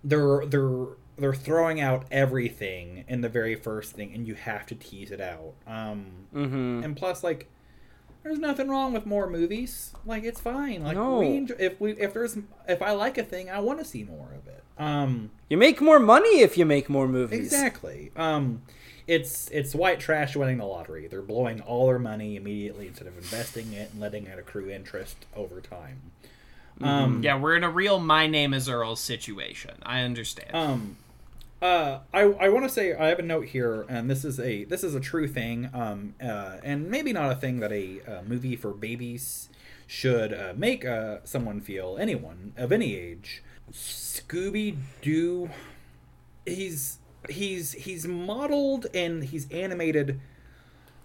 they're 0.04 0.44
they're 0.46 0.86
they're 1.16 1.32
throwing 1.34 1.80
out 1.80 2.04
everything 2.10 3.04
in 3.08 3.22
the 3.22 3.28
very 3.28 3.54
first 3.54 3.92
thing 3.94 4.12
and 4.12 4.26
you 4.26 4.34
have 4.34 4.66
to 4.66 4.74
tease 4.74 5.10
it 5.10 5.20
out 5.20 5.54
um 5.66 6.06
Mm-hmm. 6.34 6.82
and 6.84 6.94
plus 6.96 7.24
like 7.24 7.48
there's 8.22 8.38
nothing 8.38 8.68
wrong 8.68 8.92
with 8.92 9.06
more 9.06 9.28
movies 9.30 9.92
like 10.04 10.24
it's 10.24 10.40
fine 10.40 10.82
like 10.84 10.96
No. 10.96 11.20
we 11.20 11.36
enjoy, 11.36 11.54
if 11.58 11.80
we 11.80 11.92
if 11.92 12.12
there's 12.12 12.36
if 12.68 12.82
i 12.82 12.90
like 12.90 13.16
a 13.16 13.22
thing 13.24 13.48
i 13.48 13.60
want 13.60 13.78
to 13.78 13.84
see 13.84 14.04
more 14.04 14.28
of 14.36 14.46
it 14.46 14.62
um 14.78 15.30
You 15.48 15.56
make 15.56 15.80
more 15.80 15.98
money 16.00 16.40
if 16.40 16.58
you 16.58 16.66
make 16.66 16.90
more 16.90 17.06
movies. 17.08 17.38
Exactly. 17.38 18.10
Um, 18.16 18.62
it's 19.06 19.48
it's 19.50 19.74
white 19.74 20.00
trash 20.00 20.36
winning 20.36 20.58
the 20.58 20.64
lottery. 20.64 21.06
They're 21.06 21.22
blowing 21.22 21.60
all 21.60 21.86
their 21.88 21.98
money 21.98 22.36
immediately 22.36 22.88
instead 22.88 23.06
of 23.06 23.16
investing 23.16 23.72
it 23.72 23.92
and 23.92 24.00
letting 24.00 24.26
it 24.26 24.38
accrue 24.38 24.70
interest 24.70 25.26
over 25.36 25.60
time. 25.60 26.12
Um, 26.80 27.22
yeah, 27.22 27.38
we're 27.38 27.56
in 27.56 27.64
a 27.64 27.70
real 27.70 28.00
"My 28.00 28.26
Name 28.26 28.52
Is 28.54 28.68
Earl" 28.68 28.96
situation. 28.96 29.74
I 29.82 30.00
understand. 30.00 30.54
Um, 30.54 30.96
uh, 31.62 32.00
I 32.12 32.22
I 32.22 32.48
want 32.48 32.64
to 32.64 32.68
say 32.68 32.94
I 32.94 33.08
have 33.08 33.18
a 33.18 33.22
note 33.22 33.46
here, 33.46 33.86
and 33.88 34.10
this 34.10 34.24
is 34.24 34.40
a 34.40 34.64
this 34.64 34.82
is 34.82 34.94
a 34.94 35.00
true 35.00 35.28
thing. 35.28 35.70
Um, 35.72 36.14
uh, 36.22 36.56
and 36.62 36.90
maybe 36.90 37.12
not 37.12 37.30
a 37.30 37.36
thing 37.36 37.60
that 37.60 37.72
a, 37.72 38.00
uh 38.06 38.22
movie 38.22 38.56
for 38.56 38.72
babies 38.72 39.48
should 39.86 40.32
uh, 40.32 40.52
make 40.56 40.84
uh, 40.84 41.18
someone 41.24 41.60
feel. 41.60 41.96
Anyone 41.98 42.52
of 42.56 42.72
any 42.72 42.96
age, 42.96 43.42
Scooby 43.72 44.76
Doo. 45.00 45.50
He's 46.44 46.98
he's 47.30 47.72
he's 47.72 48.06
modeled 48.06 48.86
and 48.94 49.24
he's 49.24 49.50
animated 49.50 50.20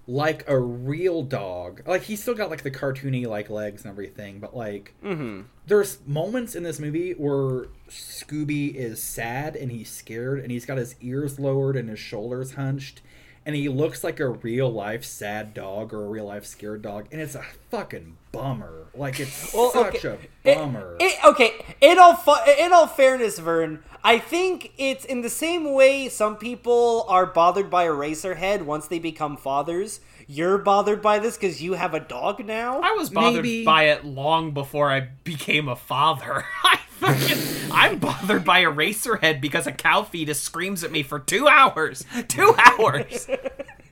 like 0.10 0.44
a 0.48 0.58
real 0.58 1.22
dog. 1.22 1.84
Like 1.86 2.02
he's 2.04 2.22
still 2.22 2.34
got 2.34 2.50
like 2.50 2.64
the 2.64 2.72
cartoony 2.72 3.28
like 3.28 3.50
legs 3.50 3.84
and 3.84 3.91
everything, 3.91 4.40
but 4.40 4.56
like 4.56 4.96
mm-hmm. 5.04 5.41
there's 5.68 6.00
moments 6.08 6.56
in 6.56 6.64
this 6.64 6.80
movie 6.80 7.12
where 7.12 7.68
Scooby 7.90 8.74
is 8.74 9.04
sad 9.04 9.56
and 9.56 9.72
he's 9.72 9.91
scared 9.91 10.40
and 10.40 10.52
he's 10.52 10.66
got 10.66 10.78
his 10.78 10.96
ears 11.00 11.40
lowered 11.40 11.76
and 11.76 11.90
his 11.90 12.00
shoulders 12.00 12.54
hunched 12.54 13.02
and 13.50 13.56
he 13.56 13.68
looks 13.68 14.04
like 14.04 14.20
a 14.20 14.30
real 14.30 14.72
life 14.72 15.04
sad 15.04 15.56
dog 15.56 15.92
or 15.92 16.06
a 16.06 16.08
real 16.08 16.26
life 16.26 16.46
scared 16.46 16.84
dog 16.84 17.08
and 17.12 17.20
it's 17.20 17.34
a 17.34 17.42
fucking 17.72 18.16
bummer. 18.32 18.86
Like 18.94 19.20
it's 19.20 19.52
Well, 19.56 19.72
such 19.72 20.06
okay. 20.06 20.30
a 20.46 20.54
bummer. 20.56 20.98
It, 21.00 21.06
it- 21.18 21.26
okay, 21.26 21.66
in 21.82 21.98
all 21.98 22.14
fu- 22.16 22.52
in 22.60 22.72
all 22.72 22.86
fairness, 22.86 23.40
Vern, 23.40 23.84
I 24.04 24.20
think 24.20 24.72
it's 24.78 25.04
in 25.04 25.22
the 25.22 25.32
same 25.32 25.74
way 25.74 26.10
some 26.10 26.36
people 26.38 27.08
are 27.10 27.26
bothered 27.26 27.72
by 27.72 27.88
Eraserhead 27.88 28.62
once 28.62 28.88
they 28.88 29.00
become 29.00 29.36
fathers. 29.36 30.00
You're 30.31 30.60
bothered 30.60 31.01
by 31.01 31.18
this 31.18 31.35
because 31.38 31.60
you 31.60 31.73
have 31.73 31.95
a 31.95 31.99
dog 31.99 32.45
now. 32.45 32.81
I 32.81 32.91
was 32.91 33.10
bothered 33.10 33.41
maybe- 33.43 33.65
by 33.65 33.85
it 33.85 34.06
long 34.06 34.51
before 34.51 34.91
I 34.91 35.10
became 35.23 35.68
a 35.68 35.76
father. 35.76 36.45
I 36.64 36.77
fucking, 36.99 37.72
I'm 37.72 37.97
bothered 37.97 38.45
by 38.45 38.60
a 38.60 38.68
Eraserhead 38.68 39.41
because 39.41 39.65
a 39.65 39.72
cow 39.72 40.03
fetus 40.03 40.39
screams 40.39 40.84
at 40.84 40.91
me 40.91 41.01
for 41.01 41.18
two 41.18 41.47
hours. 41.47 42.06
Two 42.27 42.56
hours. 42.60 43.27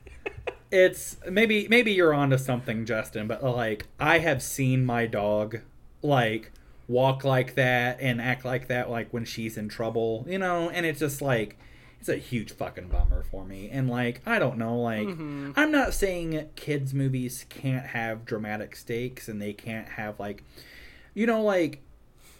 it's 0.70 1.16
maybe 1.28 1.66
maybe 1.68 1.92
you're 1.92 2.12
onto 2.12 2.36
something 2.36 2.84
justin 2.84 3.26
but 3.26 3.42
like 3.42 3.86
i 3.98 4.18
have 4.18 4.42
seen 4.42 4.84
my 4.84 5.06
dog 5.06 5.60
like 6.02 6.52
walk 6.88 7.24
like 7.24 7.54
that 7.54 7.98
and 8.02 8.20
act 8.20 8.44
like 8.44 8.68
that 8.68 8.90
like 8.90 9.10
when 9.10 9.24
she's 9.24 9.56
in 9.56 9.66
trouble 9.66 10.26
you 10.28 10.38
know 10.38 10.68
and 10.68 10.84
it's 10.84 11.00
just 11.00 11.22
like 11.22 11.56
it's 12.08 12.16
a 12.16 12.28
huge 12.28 12.52
fucking 12.52 12.88
bummer 12.88 13.22
for 13.22 13.44
me. 13.44 13.68
And 13.70 13.88
like 13.88 14.20
i 14.26 14.38
don't 14.38 14.58
know 14.58 14.78
like 14.78 15.06
mm-hmm. 15.06 15.52
i'm 15.56 15.70
not 15.70 15.94
saying 15.94 16.48
kids 16.56 16.94
movies 16.94 17.44
can't 17.48 17.86
have 17.86 18.24
dramatic 18.24 18.76
stakes 18.76 19.28
and 19.28 19.40
they 19.40 19.52
can't 19.52 19.88
have 19.90 20.18
like 20.18 20.42
you 21.14 21.26
know 21.26 21.42
like 21.42 21.82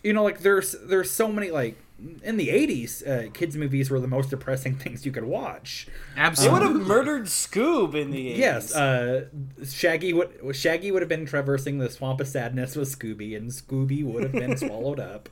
you 0.03 0.12
know 0.12 0.23
like 0.23 0.40
there's 0.40 0.73
there's 0.82 1.11
so 1.11 1.31
many 1.31 1.51
like 1.51 1.77
in 2.22 2.36
the 2.36 2.48
80s 2.48 3.06
uh, 3.06 3.30
kids 3.32 3.56
movies 3.56 3.90
were 3.90 3.98
the 3.98 4.06
most 4.06 4.30
depressing 4.30 4.76
things 4.82 5.04
you 5.04 5.10
could 5.10 5.24
watch 5.24 5.88
They 6.14 6.20
Absolutely. 6.20 6.58
would 6.60 6.68
have 6.78 6.86
murdered 6.86 7.24
Scoob 7.24 7.94
in 7.94 8.12
the 8.12 8.34
80s. 8.34 8.36
Yes, 8.36 8.74
uh, 8.76 9.24
Shaggy 9.68 10.12
would 10.12 10.54
Shaggy 10.54 10.92
would 10.92 11.02
have 11.02 11.08
been 11.08 11.26
traversing 11.26 11.78
the 11.78 11.90
swamp 11.90 12.20
of 12.20 12.28
sadness 12.28 12.76
with 12.76 12.96
Scooby, 12.96 13.36
and 13.36 13.50
Scooby 13.50 14.04
would 14.04 14.22
have 14.22 14.32
been 14.32 14.56
swallowed 14.64 15.00
up, 15.00 15.28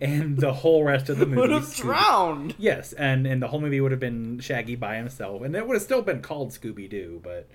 and 0.00 0.38
the 0.38 0.52
whole 0.54 0.82
rest 0.84 1.10
of 1.10 1.18
the 1.18 1.26
movie 1.26 1.40
would 1.42 1.50
have 1.50 1.64
Scooby- 1.64 1.82
drowned. 1.82 2.54
Yes, 2.58 2.92
and 2.94 3.26
and 3.26 3.42
the 3.42 3.48
whole 3.48 3.60
movie 3.60 3.80
would 3.80 3.90
have 3.92 4.00
been 4.00 4.38
Shaggy 4.40 4.76
by 4.76 4.96
himself, 4.96 5.42
and 5.42 5.54
it 5.54 5.66
would 5.66 5.74
have 5.74 5.82
still 5.82 6.02
been 6.02 6.22
called 6.22 6.50
Scooby 6.52 6.88
Doo, 6.88 7.20
but, 7.22 7.48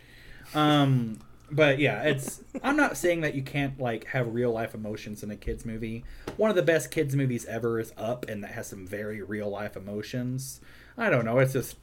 um, 0.53 1.19
but 1.52 1.80
yeah, 1.80 2.03
it's. 2.03 2.44
I'm 2.64 2.76
not 2.76 2.98
saying 2.98 3.22
that 3.22 3.36
you 3.36 3.41
can't 3.41 3.80
like 3.80 4.06
have 4.07 4.34
real 4.34 4.52
life 4.52 4.74
emotions 4.74 5.24
in 5.24 5.32
a 5.32 5.36
kids 5.36 5.65
movie. 5.65 6.03
One 6.38 6.49
of 6.49 6.56
the 6.56 6.64
best 6.64 6.91
kids 6.91 7.15
movies 7.15 7.45
ever 7.45 7.80
is 7.80 7.94
Up, 7.98 8.28
and 8.28 8.44
that 8.44 8.52
has 8.52 8.68
some 8.68 8.88
very 8.88 9.22
real 9.22 9.49
life 9.49 9.76
emotions. 9.76 10.61
I 10.98 11.10
don't 11.10 11.26
know. 11.26 11.40
It's 11.40 11.53
just. 11.53 11.78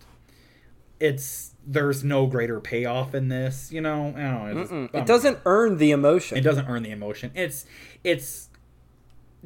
It's 0.99 1.55
there's 1.67 2.05
no 2.05 2.27
greater 2.27 2.61
payoff 2.61 3.15
in 3.15 3.29
this, 3.29 3.73
you 3.73 3.81
know. 3.81 4.15
I 4.17 4.21
don't 4.21 4.71
know. 4.71 4.89
It 4.93 5.07
doesn't 5.07 5.39
earn 5.47 5.79
the 5.79 5.93
emotion. 5.93 6.37
It 6.37 6.43
doesn't 6.43 6.67
earn 6.67 6.83
the 6.83 6.91
emotion. 6.91 7.31
It's 7.35 7.65
it's 8.05 8.49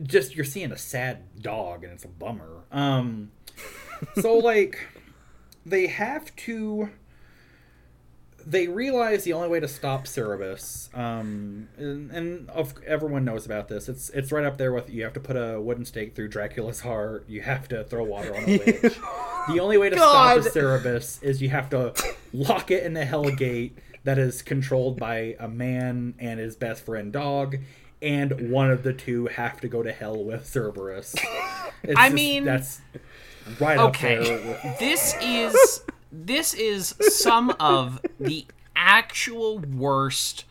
just 0.03 0.35
you're 0.35 0.45
seeing 0.45 0.73
a 0.73 0.77
sad 0.77 1.41
dog 1.41 1.85
and 1.85 1.93
it's 1.93 2.05
a 2.05 2.09
bummer. 2.09 2.65
Um 2.73 3.31
so 4.21 4.35
like 4.39 4.89
they 5.65 5.87
have 5.87 6.35
to 6.37 6.91
they 8.47 8.69
realize 8.69 9.25
the 9.25 9.33
only 9.33 9.49
way 9.49 9.61
to 9.61 9.69
stop 9.69 10.07
Cerberus, 10.07 10.91
um, 10.95 11.69
and, 11.79 12.11
and 12.11 12.51
of, 12.51 12.75
everyone 12.87 13.25
knows 13.25 13.47
about 13.47 13.69
this. 13.69 13.89
It's 13.89 14.11
it's 14.11 14.33
right 14.33 14.45
up 14.45 14.59
there 14.59 14.73
with 14.73 14.91
you 14.91 15.03
have 15.05 15.13
to 15.15 15.21
put 15.21 15.37
a 15.37 15.61
wooden 15.61 15.85
stake 15.85 16.15
through 16.15 16.29
Dracula's 16.29 16.81
heart. 16.81 17.25
You 17.29 17.41
have 17.43 17.69
to 17.69 17.85
throw 17.85 18.05
water 18.05 18.35
on 18.37 18.43
a 18.45 18.47
witch. 18.67 18.97
the 19.49 19.59
only 19.61 19.79
way 19.79 19.91
to 19.91 19.97
stop 19.97 20.43
God. 20.43 20.53
Cerberus 20.53 21.23
is 21.23 21.41
you 21.43 21.49
have 21.51 21.71
to 21.71 21.95
lock 22.33 22.71
it 22.71 22.85
in 22.85 22.95
the 22.95 23.05
hell 23.05 23.25
gate 23.31 23.79
that 24.05 24.19
is 24.19 24.43
controlled 24.43 24.99
by 24.99 25.35
a 25.41 25.49
man 25.49 26.15
and 26.19 26.39
his 26.39 26.57
best 26.57 26.85
friend 26.85 27.13
dog, 27.13 27.57
and 28.03 28.51
one 28.51 28.71
of 28.71 28.83
the 28.83 28.93
two 28.93 29.27
have 29.29 29.61
to 29.63 29.69
go 29.69 29.83
to 29.83 29.93
hell 29.93 30.23
with 30.25 30.47
Cerberus. 30.47 31.15
It's 31.87 31.99
I 32.01 32.07
just- 32.07 32.15
mean- 32.15 32.45
that's 32.45 32.81
right 33.61 33.77
Okay. 33.79 34.17
up 34.19 34.63
there. 34.63 34.77
This 34.81 35.15
is 35.21 35.83
this 36.15 36.55
is 36.55 36.95
some 37.01 37.51
of 37.59 38.01
the 38.21 38.47
actual 38.77 39.59
worst 39.59 40.45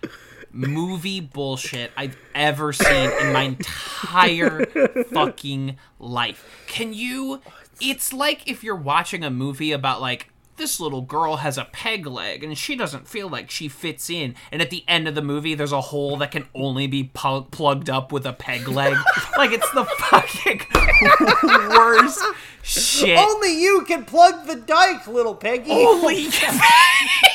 movie 0.51 1.19
bullshit 1.19 1.91
I've 1.95 2.17
ever 2.35 2.73
seen 2.73 3.11
in 3.21 3.33
my 3.33 3.41
entire 3.43 4.65
fucking 5.11 5.77
life. 5.99 6.65
Can 6.67 6.93
you 6.93 7.41
it's 7.81 8.13
like 8.13 8.47
if 8.47 8.63
you're 8.63 8.75
watching 8.75 9.23
a 9.23 9.29
movie 9.29 9.71
about 9.71 10.01
like 10.01 10.32
this 10.57 10.79
little 10.79 11.01
girl 11.01 11.37
has 11.37 11.57
a 11.57 11.65
peg 11.65 12.05
leg 12.05 12.43
and 12.43 12.57
she 12.57 12.75
doesn't 12.75 13.07
feel 13.07 13.27
like 13.29 13.49
she 13.49 13.67
fits 13.67 14.09
in. 14.09 14.35
And 14.51 14.61
at 14.61 14.69
the 14.69 14.83
end 14.87 15.07
of 15.07 15.15
the 15.15 15.21
movie 15.21 15.55
there's 15.55 15.71
a 15.71 15.81
hole 15.81 16.17
that 16.17 16.31
can 16.31 16.47
only 16.55 16.87
be 16.87 17.05
pu- 17.13 17.43
plugged 17.51 17.89
up 17.89 18.11
with 18.11 18.25
a 18.25 18.33
peg 18.33 18.67
leg. 18.67 18.95
Like 19.35 19.51
it's 19.51 19.69
the 19.71 19.83
fucking 19.85 20.61
worst 21.69 22.23
shit. 22.61 23.17
Only 23.17 23.59
you 23.61 23.83
can 23.87 24.05
plug 24.05 24.45
the 24.45 24.55
dike, 24.55 25.07
little 25.07 25.33
Peggy. 25.35 25.71
Holy 25.71 26.29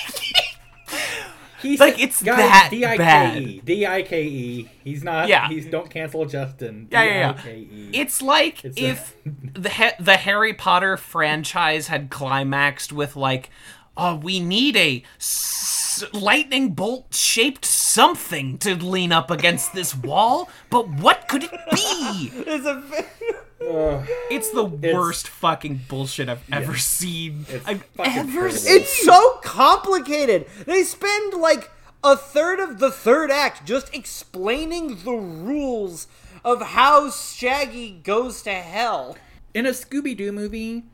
He's 1.61 1.81
Like, 1.81 1.99
it's 2.01 2.23
guys, 2.23 2.39
that 2.39 2.69
D-I-K-E, 2.71 3.61
D-I-K-E. 3.65 4.69
He's 4.85 5.03
not. 5.05 5.29
Yeah. 5.29 5.49
He's 5.49 5.67
don't 5.67 5.91
cancel 5.91 6.25
Justin. 6.27 6.89
Yeah, 6.91 7.03
yeah, 7.03 7.43
yeah. 7.45 7.91
It's 7.93 8.23
like 8.23 8.65
It's 8.65 8.79
a- 8.81 8.85
if 8.85 9.17
the 9.55 9.71
ha- 9.71 9.95
the 9.99 10.17
Harry 10.17 10.55
Potter 10.55 10.97
franchise 10.97 11.89
had 11.89 12.11
climaxed 12.11 12.93
with 12.93 13.17
like, 13.17 13.51
oh, 13.97 14.15
we 14.17 14.41
need 14.41 14.77
a 14.77 15.03
s- 15.19 16.05
lightning 16.13 16.71
bolt 16.75 17.13
shaped 17.13 17.65
something 17.65 18.57
to 18.59 18.75
lean 18.77 19.11
up 19.13 19.31
against 19.31 19.73
this 19.75 19.95
wall, 19.97 20.49
but 20.71 20.89
what 20.89 21.27
could 21.29 21.45
it 21.45 21.51
be? 21.73 22.31
It's 23.61 23.69
a 23.69 24.07
It's 24.31 24.51
the 24.51 24.65
worst 24.65 25.29
fucking 25.29 25.81
bullshit 25.89 26.29
I've 26.29 26.45
ever 26.53 26.77
seen. 26.77 27.47
It's 27.49 27.67
I've 27.67 27.85
ever 27.99 28.31
terrible. 28.31 28.57
seen. 28.57 28.81
It's 28.81 29.05
so 29.05 29.39
complicated. 29.43 30.47
They 30.67 30.83
spend 30.85 31.35
like 31.35 31.71
a 32.05 32.17
third 32.17 32.61
of 32.61 32.79
the 32.79 32.91
third 32.91 33.31
act 33.31 33.65
just 33.67 33.93
explaining 33.95 35.03
the 35.05 35.13
rules 35.15 36.07
of 36.45 36.63
how 36.63 37.11
Shaggy 37.11 37.91
goes 38.05 38.43
to 38.43 38.53
hell. 38.53 39.17
in 39.55 39.67
a 39.67 39.71
Scooby 39.71 40.17
Doo 40.17 40.31
movie, 40.31 40.85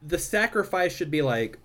the 0.00 0.18
sacrifice 0.18 0.94
should 0.94 1.10
be 1.10 1.22
like, 1.22 1.58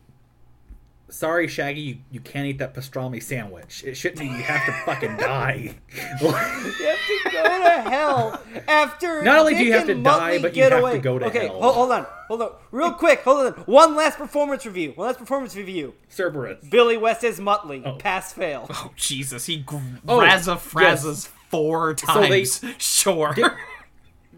"Sorry, 1.10 1.48
Shaggy, 1.48 1.81
you, 1.81 1.98
you 2.11 2.19
can't 2.19 2.45
eat 2.48 2.57
that 2.60 2.73
pastrami 2.73 3.22
sandwich. 3.22 3.84
It 3.86 3.95
shouldn't 3.95 4.19
be 4.19 4.26
you 4.26 4.31
have 4.44 4.65
to 4.65 4.72
fucking 4.86 5.18
die." 5.18 5.76
You 6.22 6.31
have 6.31 6.64
to 6.73 7.30
go 7.31 7.44
to 7.44 7.90
hell 7.90 8.41
after. 8.68 9.23
Not 9.23 9.40
only 9.40 9.56
do 9.56 9.64
you 9.64 9.73
have 9.73 9.88
to 9.88 9.95
die, 9.95 10.40
but 10.41 10.52
you 10.56 10.64
get 10.64 10.72
have 10.72 10.81
to 10.81 10.88
away. 10.88 10.99
go 10.99 11.19
to 11.19 11.26
okay, 11.26 11.48
hell. 11.48 11.61
ho- 11.61 11.72
hold 11.72 11.91
on, 11.91 12.06
hold 12.27 12.41
on, 12.41 12.52
real 12.72 12.91
quick, 12.94 13.22
hold 13.22 13.45
on. 13.48 13.53
One 13.65 13.95
last 13.95 14.18
performance 14.18 14.65
review. 14.65 14.94
One 14.95 15.07
last 15.07 15.19
performance 15.19 15.56
review. 15.56 15.94
Cerberus. 16.10 16.64
Billy 16.69 16.98
West 16.98 17.23
as 17.23 17.40
Muttley. 17.40 17.81
Oh. 17.86 17.94
Pass 17.98 18.34
fail. 18.34 18.68
Oh 18.69 18.91
Jesus, 18.95 19.45
he 19.45 19.57
gr- 19.57 19.77
Oh, 20.07 20.19
razza 20.19 20.56
yes. 20.56 20.68
frazzas 20.68 21.27
four 21.49 21.95
So 21.98 22.22
they- 22.22 22.30
times. 22.45 22.64
sure. 22.77 23.36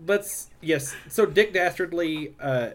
Let's 0.07 0.49
yes. 0.61 0.95
So 1.10 1.26
Dick 1.26 1.53
Dastardly, 1.53 2.34
uh, 2.39 2.69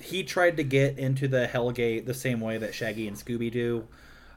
he 0.00 0.22
tried 0.24 0.56
to 0.56 0.64
get 0.64 0.98
into 0.98 1.28
the 1.28 1.48
Hellgate 1.52 2.06
the 2.06 2.14
same 2.14 2.40
way 2.40 2.58
that 2.58 2.74
Shaggy 2.74 3.06
and 3.08 3.16
Scooby 3.16 3.50
Doo, 3.52 3.86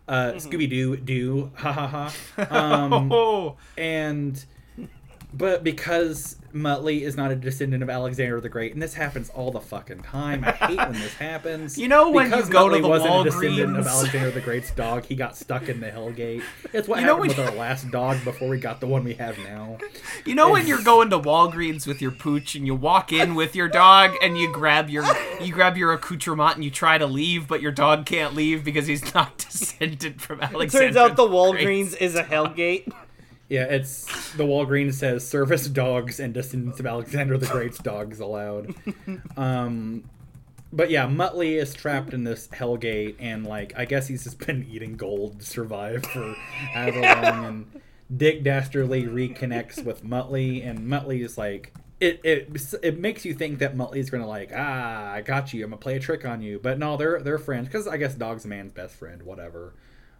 uh, 0.08 0.34
Mm-hmm. 0.34 0.38
Scooby 0.50 0.70
Doo 0.70 0.98
do, 0.98 1.52
ha 1.56 1.72
ha 1.72 1.88
ha. 1.88 2.14
Um, 2.84 3.12
oh, 3.12 3.58
and 3.78 4.44
but 5.34 5.64
because 5.64 6.36
Muttley 6.54 7.02
is 7.02 7.18
not 7.18 7.32
a 7.32 7.36
descendant 7.36 7.82
of 7.82 7.90
Alexander 7.90 8.40
the 8.40 8.50
Great, 8.50 8.74
and 8.74 8.82
this 8.82 8.94
happens 8.94 9.30
all 9.32 9.52
the 9.52 9.60
fucking 9.60 10.02
time. 10.04 10.44
I 10.46 10.52
hate 10.52 10.78
when 10.78 10.94
this 10.94 11.14
happens. 11.16 11.78
You 11.84 11.88
know 11.88 12.12
when 12.12 12.26
you 12.26 12.32
because 12.38 12.50
go 12.50 12.70
to 12.70 12.76
Muttley 12.76 12.82
the 12.84 12.88
wasn't 12.88 13.14
a 13.14 13.24
descendant 13.24 13.78
of 13.78 13.88
Alexander 13.88 14.32
the 14.32 14.42
Great's 14.42 14.72
dog, 14.72 15.06
he 15.06 15.16
got 15.16 15.36
stuck 15.36 15.68
in 15.70 15.80
the 15.80 15.88
Hellgate. 15.90 16.44
It's 16.72 16.88
what 16.88 17.00
You 17.00 17.06
know 17.08 17.16
happened 17.16 17.36
when- 17.38 17.46
with 17.48 17.54
our 17.54 17.56
last 17.60 17.90
dog 17.92 18.24
before 18.24 18.50
we 18.50 18.60
got 18.60 18.80
the 18.80 18.88
one 18.88 19.04
we 19.04 19.16
have 19.16 19.38
now. 19.40 19.78
You 20.26 20.36
know 20.36 20.52
when 20.52 20.68
you're 20.68 20.82
going 20.84 21.10
to 21.10 21.20
Walgreens 21.20 21.88
with 21.88 22.02
your 22.02 22.12
pooch 22.12 22.56
and 22.56 22.66
you 22.68 22.76
walk 22.76 23.12
in 23.12 23.36
with 23.36 23.56
your 23.56 23.68
dog 23.68 24.12
and 24.22 24.38
you 24.38 24.52
grab 24.52 24.90
your 24.90 25.06
you 25.42 25.52
grab 25.54 25.76
your 25.78 25.92
accoutrement 25.94 26.56
and 26.56 26.64
you 26.64 26.70
try 26.72 26.98
to 26.98 27.06
leave, 27.08 27.48
but 27.48 27.62
your 27.62 27.72
dog 27.72 28.06
can't 28.06 28.36
leave 28.36 28.64
because 28.64 28.88
he's 28.88 29.14
not 29.14 29.38
descended 29.50 30.22
from 30.22 30.40
Alexander. 30.42 30.86
Turns 30.86 30.96
out 30.98 31.16
the 31.16 31.28
Great. 31.28 31.66
Walgreens 31.68 31.98
is 32.00 32.16
a 32.16 32.24
Hellgate. 32.24 32.92
Yeah, 33.50 33.66
it's 33.66 34.34
the 34.34 34.46
Walgreens 34.46 34.94
says 34.96 35.28
service 35.28 35.68
dogs 35.68 36.20
and 36.20 36.34
descendants 36.34 36.80
of 36.80 36.86
Alexander 36.86 37.38
the 37.38 37.46
Great's 37.48 37.78
dogs 37.80 38.20
allowed. 38.20 38.74
Um, 39.38 40.06
but 40.72 40.90
yeah, 40.90 41.06
Muttley 41.06 41.62
is 41.62 41.74
trapped 41.74 42.14
in 42.14 42.24
this 42.24 42.48
hellgate, 42.48 43.16
and 43.20 43.46
like 43.46 43.74
I 43.78 43.86
guess 43.86 44.08
he's 44.08 44.24
just 44.24 44.40
been 44.40 44.68
eating 44.72 44.96
gold 44.96 45.40
to 45.40 45.46
survive 45.46 46.04
for 46.06 46.34
however 46.74 47.02
long. 47.02 47.46
And 47.46 47.82
Dick 48.16 48.44
Dastardly 48.44 49.04
reconnects 49.04 49.84
with 49.84 50.04
Muttley, 50.04 50.68
and 50.68 50.80
Muttley 50.80 51.24
is 51.24 51.38
like. 51.38 51.74
It, 52.00 52.20
it, 52.26 52.80
it 52.84 53.00
makes 53.00 53.24
you 53.24 53.34
think 53.34 53.60
that 53.60 53.78
Muttley's 53.78 54.10
gonna 54.10 54.28
like 54.28 54.52
ah 54.54 55.12
I 55.14 55.22
got 55.22 55.54
you 55.54 55.64
I'm 55.64 55.70
gonna 55.70 55.80
play 55.80 55.96
a 55.96 56.02
trick 56.02 56.26
on 56.26 56.42
you 56.42 56.60
but 56.62 56.78
no 56.78 56.98
they're 56.98 57.22
they're 57.22 57.38
friends 57.38 57.68
because 57.68 57.88
I 57.88 57.96
guess 57.96 58.14
dog's 58.16 58.44
a 58.44 58.50
man's 58.50 58.74
best 58.74 58.96
friend 58.96 59.24
whatever 59.24 59.74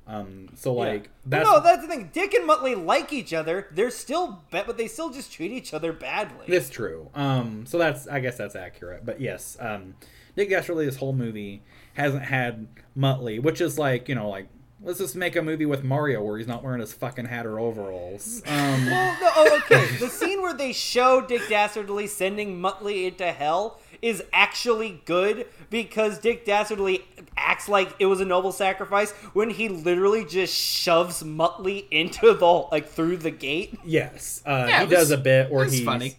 um 0.06 0.50
so 0.56 0.74
like 0.74 1.10
But 1.26 1.38
that's 1.38 1.46
no, 1.46 1.60
that's 1.62 1.82
the 1.82 1.88
thing. 1.88 2.10
Dick 2.12 2.34
and 2.34 2.48
Muttley 2.50 2.76
like 2.86 3.14
each 3.14 3.34
other. 3.34 3.68
They're 3.72 3.90
still, 3.90 4.44
ba- 4.52 4.64
but 4.68 4.78
they 4.78 4.88
still 4.88 5.10
just 5.10 5.32
treat 5.32 5.52
each 5.52 5.74
other 5.74 5.94
badly. 5.94 6.46
That's 6.48 6.70
true. 6.70 7.10
Um, 7.16 7.66
so 7.66 7.78
that's 7.78 8.08
I 8.08 8.20
guess 8.20 8.38
that's 8.38 8.56
accurate. 8.56 9.06
But 9.06 9.22
yes, 9.22 9.56
um, 9.60 9.96
Dick 10.36 10.50
Dastardly 10.50 10.86
this 10.86 10.98
whole 10.98 11.14
movie 11.14 11.64
hasn't 11.94 12.24
had 12.24 12.68
Muttley, 12.98 13.42
which 13.42 13.62
is 13.62 13.80
like 13.80 14.10
you 14.10 14.16
know 14.16 14.30
like 14.30 14.48
let's 14.82 15.00
just 15.00 15.16
make 15.16 15.38
a 15.38 15.42
movie 15.42 15.66
with 15.66 15.84
Mario 15.86 16.22
where 16.22 16.38
he's 16.38 16.48
not 16.48 16.62
wearing 16.64 16.82
his 16.82 16.92
fucking 16.92 17.26
hat 17.26 17.46
or 17.46 17.58
overalls. 17.60 18.42
Um, 18.48 18.86
Well, 18.86 19.18
no, 19.22 19.30
oh, 19.38 19.62
okay. 19.64 19.96
the 20.00 20.10
scene 20.10 20.42
where 20.42 20.54
they 20.54 20.74
show 20.74 21.22
Dick 21.22 21.44
Dastardly 21.48 22.08
sending 22.08 22.60
Muttley 22.60 23.08
into 23.08 23.32
hell 23.32 23.80
is 24.04 24.22
actually 24.34 25.02
good 25.06 25.48
because 25.70 26.20
Dick 26.20 26.46
Dastardly 26.46 27.04
acts 27.38 27.68
like 27.70 27.96
it 28.00 28.06
was 28.06 28.20
a 28.22 28.26
noble 28.26 28.52
sacrifice 28.52 29.12
when 29.34 29.50
he 29.50 29.70
literally 29.70 30.26
just 30.26 30.54
shoves 30.54 31.24
Muttley 31.24 31.86
into 31.90 32.34
the 32.34 32.46
like 32.72 32.88
through 32.90 33.18
the 33.18 33.32
gate. 33.32 33.80
yes, 33.86 34.44
uh, 34.46 34.66
Yeah, 34.68 34.80
he 34.82 34.86
was- 34.86 34.94
does 34.94 35.12
a 35.12 35.18
bit 35.18 35.50
where 35.50 35.66
he's 35.66 35.84
funny. 35.84 36.18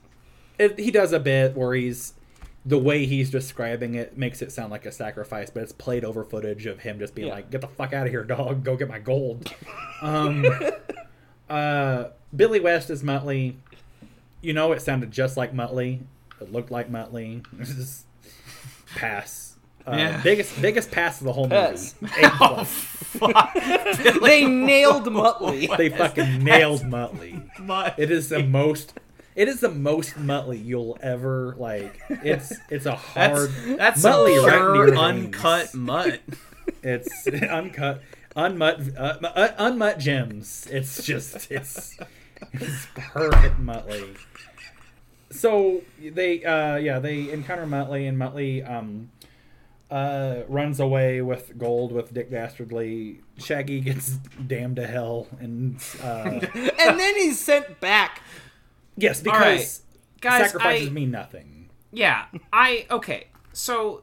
It, 0.58 0.78
he 0.78 0.90
does 0.90 1.12
a 1.12 1.20
bit 1.20 1.56
where 1.56 1.74
he's 1.74 2.14
the 2.66 2.78
way 2.78 3.04
he's 3.04 3.30
describing 3.30 3.94
it 3.94 4.16
makes 4.16 4.40
it 4.40 4.50
sound 4.50 4.70
like 4.70 4.86
a 4.86 4.92
sacrifice, 4.92 5.50
but 5.50 5.62
it's 5.62 5.72
played 5.72 6.02
over 6.04 6.24
footage 6.24 6.64
of 6.64 6.78
him 6.80 6.98
just 6.98 7.14
being 7.14 7.28
Yeah. 7.28 7.34
like, 7.34 7.50
"Get 7.50 7.60
the 7.60 7.66
fuck 7.68 7.92
out 7.92 8.06
of 8.06 8.12
here, 8.12 8.24
dog! 8.24 8.64
Go 8.64 8.74
get 8.76 8.88
my 8.88 8.98
gold." 9.00 9.52
um, 10.00 10.46
uh, 11.50 12.04
Billy 12.34 12.60
West 12.60 12.88
is 12.88 13.02
Muttley. 13.02 13.56
You 14.40 14.52
know, 14.54 14.72
it 14.72 14.80
sounded 14.80 15.10
just 15.10 15.36
like 15.36 15.52
Muttley. 15.54 16.00
It 16.40 16.52
looked 16.52 16.70
like 16.70 16.90
Muttley. 16.90 17.44
Was 17.58 17.74
just 17.74 18.06
pass. 18.96 19.56
Uh, 19.86 19.94
Yeah. 19.96 20.22
Biggest 20.22 20.60
biggest 20.62 20.90
pass 20.90 21.20
of 21.20 21.26
the 21.26 21.32
whole 21.32 21.44
movie. 21.48 21.56
Pass. 21.56 21.94
A 22.02 22.30
plus. 22.30 22.90
They 24.22 24.44
nailed 24.46 25.04
Muttley. 25.04 25.74
They 25.76 25.88
fucking 25.90 26.42
nailed 26.42 26.82
Muttley. 26.82 27.46
It 27.98 28.10
is 28.10 28.28
the 28.30 28.42
most. 28.42 28.94
It 29.36 29.48
is 29.48 29.60
the 29.60 29.70
most 29.70 30.14
Muttley 30.14 30.64
you'll 30.64 30.96
ever 31.02 31.54
like. 31.58 32.00
It's 32.08 32.52
it's 32.70 32.86
a 32.86 32.98
that's 33.14 33.38
hard. 33.38 33.50
that's 33.78 34.02
Muttley 34.02 34.40
some 34.50 34.78
right 34.78 34.96
uncut 34.96 35.74
mutt. 35.74 36.20
It's 36.82 37.26
uncut, 37.26 38.00
unmut, 38.36 38.96
uh, 38.98 39.18
uh, 39.26 39.70
unmut 39.70 39.98
gems. 39.98 40.66
It's 40.70 41.04
just 41.04 41.50
it's, 41.50 41.98
it's 42.52 42.86
perfect 42.94 43.60
Muttley. 43.60 44.16
So 45.34 45.82
they 46.00 46.44
uh 46.44 46.76
yeah 46.76 46.98
they 47.00 47.30
encounter 47.30 47.66
Muttley 47.66 48.08
and 48.08 48.16
Muttley 48.18 48.68
um 48.70 49.10
uh 49.90 50.42
runs 50.48 50.80
away 50.80 51.20
with 51.22 51.58
gold 51.58 51.92
with 51.92 52.14
Dick 52.14 52.30
Dastardly. 52.30 53.20
Shaggy 53.38 53.80
gets 53.80 54.10
damned 54.46 54.76
to 54.76 54.86
hell 54.86 55.26
and 55.40 55.76
uh 56.02 56.24
and 56.54 56.98
then 57.00 57.14
he's 57.16 57.38
sent 57.40 57.80
back. 57.80 58.22
yes 58.96 59.24
All 59.26 59.32
right. 59.32 59.56
because 59.58 59.82
Guys, 60.20 60.42
sacrifices 60.50 60.88
I- 60.88 60.92
mean 60.92 61.10
nothing. 61.10 61.68
Yeah, 61.92 62.26
I 62.52 62.86
okay. 62.90 63.28
So 63.52 64.02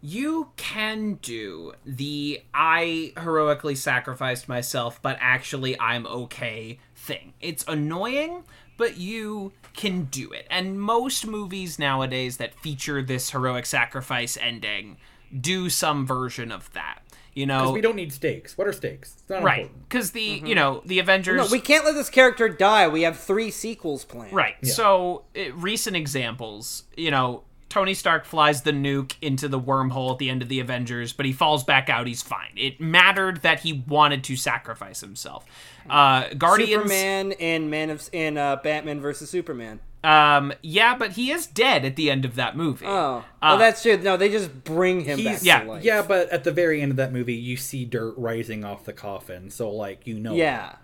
you 0.00 0.48
can 0.56 1.14
do 1.22 1.72
the 1.84 2.42
I 2.54 3.12
heroically 3.16 3.74
sacrificed 3.74 4.48
myself, 4.48 5.00
but 5.02 5.16
actually 5.20 5.78
I'm 5.78 6.06
okay 6.06 6.78
thing. 6.96 7.34
It's 7.40 7.64
annoying, 7.68 8.44
but 8.78 8.96
you 8.96 9.52
can 9.74 10.04
do 10.04 10.32
it. 10.32 10.46
And 10.50 10.80
most 10.80 11.26
movies 11.26 11.78
nowadays 11.78 12.36
that 12.38 12.54
feature 12.54 13.02
this 13.02 13.30
heroic 13.30 13.66
sacrifice 13.66 14.36
ending 14.40 14.96
do 15.38 15.70
some 15.70 16.06
version 16.06 16.52
of 16.52 16.72
that. 16.72 17.00
You 17.34 17.46
know, 17.46 17.60
Because 17.60 17.72
we 17.72 17.80
don't 17.80 17.96
need 17.96 18.12
stakes. 18.12 18.58
What 18.58 18.66
are 18.66 18.74
stakes? 18.74 19.14
It's 19.18 19.30
not 19.30 19.42
right? 19.42 19.62
important. 19.62 19.88
Because 19.88 20.10
the 20.10 20.42
you 20.44 20.54
know 20.54 20.82
the 20.84 20.98
Avengers. 20.98 21.36
No, 21.38 21.46
we 21.50 21.60
can't 21.60 21.84
let 21.86 21.94
this 21.94 22.10
character 22.10 22.46
die. 22.48 22.88
We 22.88 23.02
have 23.02 23.18
three 23.18 23.50
sequels 23.50 24.04
planned. 24.04 24.34
Right. 24.34 24.54
So, 24.66 25.24
uh, 25.34 25.54
recent 25.54 25.96
examples, 25.96 26.84
you 26.94 27.10
know, 27.10 27.44
Tony 27.72 27.94
Stark 27.94 28.26
flies 28.26 28.60
the 28.60 28.70
nuke 28.70 29.14
into 29.22 29.48
the 29.48 29.58
wormhole 29.58 30.12
at 30.12 30.18
the 30.18 30.28
end 30.28 30.42
of 30.42 30.50
the 30.50 30.60
Avengers, 30.60 31.14
but 31.14 31.24
he 31.24 31.32
falls 31.32 31.64
back 31.64 31.88
out. 31.88 32.06
He's 32.06 32.20
fine. 32.20 32.50
It 32.54 32.82
mattered 32.82 33.40
that 33.40 33.60
he 33.60 33.82
wanted 33.88 34.24
to 34.24 34.36
sacrifice 34.36 35.00
himself. 35.00 35.46
Uh, 35.88 36.28
Guardians. 36.36 36.82
Superman 36.82 37.32
and 37.40 37.70
Man 37.70 37.88
of 37.88 38.06
in 38.12 38.36
uh, 38.36 38.56
Batman 38.56 39.00
versus 39.00 39.30
Superman. 39.30 39.80
Um, 40.04 40.52
yeah, 40.60 40.94
but 40.98 41.12
he 41.12 41.30
is 41.30 41.46
dead 41.46 41.86
at 41.86 41.96
the 41.96 42.10
end 42.10 42.26
of 42.26 42.34
that 42.34 42.58
movie. 42.58 42.84
Oh, 42.86 43.24
Uh, 43.40 43.52
well, 43.52 43.58
that's 43.58 43.82
true. 43.82 43.96
No, 43.96 44.18
they 44.18 44.28
just 44.28 44.64
bring 44.64 45.00
him 45.00 45.24
back 45.24 45.38
yeah, 45.42 45.62
to 45.62 45.68
life. 45.70 45.82
yeah, 45.82 46.02
but 46.02 46.28
at 46.28 46.44
the 46.44 46.52
very 46.52 46.82
end 46.82 46.90
of 46.90 46.96
that 46.98 47.10
movie, 47.10 47.32
you 47.36 47.56
see 47.56 47.86
dirt 47.86 48.12
rising 48.18 48.64
off 48.66 48.84
the 48.84 48.92
coffin, 48.92 49.48
so 49.48 49.70
like 49.70 50.06
you 50.06 50.18
know, 50.18 50.34
yeah. 50.34 50.74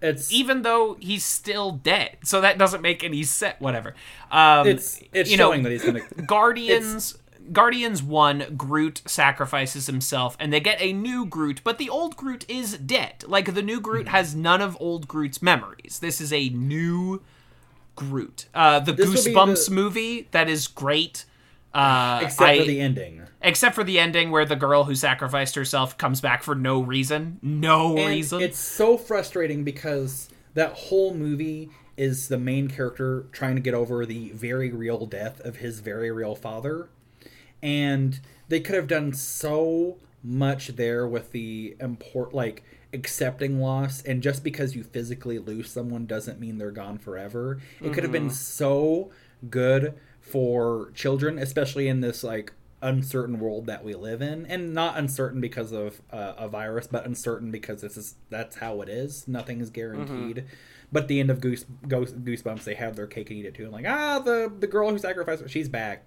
It's 0.00 0.32
even 0.32 0.62
though 0.62 0.96
he's 1.00 1.24
still 1.24 1.72
dead, 1.72 2.18
so 2.24 2.40
that 2.40 2.58
doesn't 2.58 2.82
make 2.82 3.02
any 3.04 3.22
sense. 3.22 3.56
Whatever. 3.58 3.94
Um, 4.30 4.66
it's 4.66 5.00
it's 5.12 5.30
you 5.30 5.36
know, 5.36 5.48
showing 5.50 5.62
that 5.64 5.72
he's 5.72 5.84
gonna. 5.84 6.00
Guardians, 6.26 7.18
Guardians 7.52 8.02
1, 8.02 8.54
Groot 8.56 9.00
sacrifices 9.06 9.86
himself, 9.86 10.36
and 10.38 10.52
they 10.52 10.60
get 10.60 10.80
a 10.82 10.92
new 10.92 11.24
Groot, 11.24 11.62
but 11.64 11.78
the 11.78 11.88
old 11.88 12.14
Groot 12.16 12.44
is 12.48 12.76
dead. 12.76 13.24
Like, 13.26 13.54
the 13.54 13.62
new 13.62 13.80
Groot 13.80 14.08
has 14.08 14.34
none 14.34 14.60
of 14.60 14.76
old 14.80 15.08
Groot's 15.08 15.40
memories. 15.40 15.98
This 16.00 16.20
is 16.20 16.30
a 16.32 16.50
new 16.50 17.22
Groot. 17.96 18.46
Uh, 18.54 18.80
the 18.80 18.92
This 18.92 19.26
Goosebumps 19.26 19.68
the- 19.68 19.74
movie, 19.74 20.28
that 20.32 20.48
is 20.48 20.66
great. 20.68 21.24
Uh, 21.72 22.20
Except 22.24 22.40
I- 22.42 22.58
for 22.58 22.64
the 22.64 22.80
ending. 22.80 23.22
Except 23.42 23.74
for 23.74 23.84
the 23.84 23.98
ending 23.98 24.30
where 24.30 24.44
the 24.44 24.56
girl 24.56 24.84
who 24.84 24.94
sacrificed 24.94 25.54
herself 25.54 25.96
comes 25.98 26.20
back 26.20 26.42
for 26.42 26.54
no 26.54 26.80
reason. 26.80 27.38
No 27.42 27.96
And 27.96 28.08
reason. 28.08 28.40
It's 28.40 28.58
so 28.58 28.96
frustrating 28.96 29.64
because 29.64 30.28
that 30.54 30.72
whole 30.72 31.14
movie 31.14 31.70
is 31.96 32.28
the 32.28 32.38
main 32.38 32.68
character 32.68 33.26
trying 33.32 33.56
to 33.56 33.60
get 33.60 33.74
over 33.74 34.06
the 34.06 34.30
very 34.30 34.70
real 34.70 35.06
death 35.06 35.40
of 35.40 35.56
his 35.56 35.80
very 35.80 36.10
real 36.10 36.34
father. 36.34 36.88
And 37.62 38.20
they 38.48 38.60
could 38.60 38.76
have 38.76 38.86
done 38.86 39.12
so 39.12 39.98
much 40.22 40.68
there 40.68 41.06
with 41.06 41.32
the 41.32 41.76
import 41.80 42.34
like 42.34 42.64
accepting 42.92 43.60
loss 43.60 44.02
and 44.02 44.22
just 44.22 44.42
because 44.42 44.74
you 44.74 44.82
physically 44.82 45.38
lose 45.38 45.70
someone 45.70 46.06
doesn't 46.06 46.40
mean 46.40 46.58
they're 46.58 46.70
gone 46.70 46.98
forever. 46.98 47.58
It 47.80 47.92
could 47.92 48.02
have 48.02 48.12
been 48.12 48.26
mm-hmm. 48.26 48.32
so 48.32 49.10
good 49.50 49.94
for 50.20 50.90
children, 50.94 51.38
especially 51.38 51.88
in 51.88 52.00
this 52.00 52.22
like 52.22 52.52
uncertain 52.80 53.40
world 53.40 53.66
that 53.66 53.84
we 53.84 53.94
live 53.94 54.22
in, 54.22 54.46
and 54.46 54.72
not 54.72 54.96
uncertain 54.96 55.40
because 55.40 55.72
of 55.72 56.00
uh, 56.12 56.34
a 56.36 56.48
virus, 56.48 56.86
but 56.86 57.04
uncertain 57.04 57.50
because 57.50 57.80
this 57.80 57.96
is 57.96 58.14
that's 58.30 58.56
how 58.56 58.80
it 58.82 58.88
is. 58.88 59.26
Nothing 59.26 59.60
is 59.60 59.70
guaranteed. 59.70 60.44
But 60.90 61.02
at 61.02 61.08
the 61.08 61.20
end 61.20 61.30
of 61.30 61.40
Goose, 61.40 61.66
Goose 61.86 62.12
Goosebumps, 62.12 62.64
they 62.64 62.74
have 62.74 62.96
their 62.96 63.06
cake 63.06 63.30
and 63.30 63.38
eat 63.38 63.46
it 63.46 63.54
too. 63.54 63.64
And 63.64 63.72
like, 63.72 63.86
ah, 63.86 64.20
the 64.20 64.52
the 64.58 64.66
girl 64.66 64.90
who 64.90 64.98
sacrificed 64.98 65.42
her, 65.42 65.48
she's 65.48 65.68
back. 65.68 66.04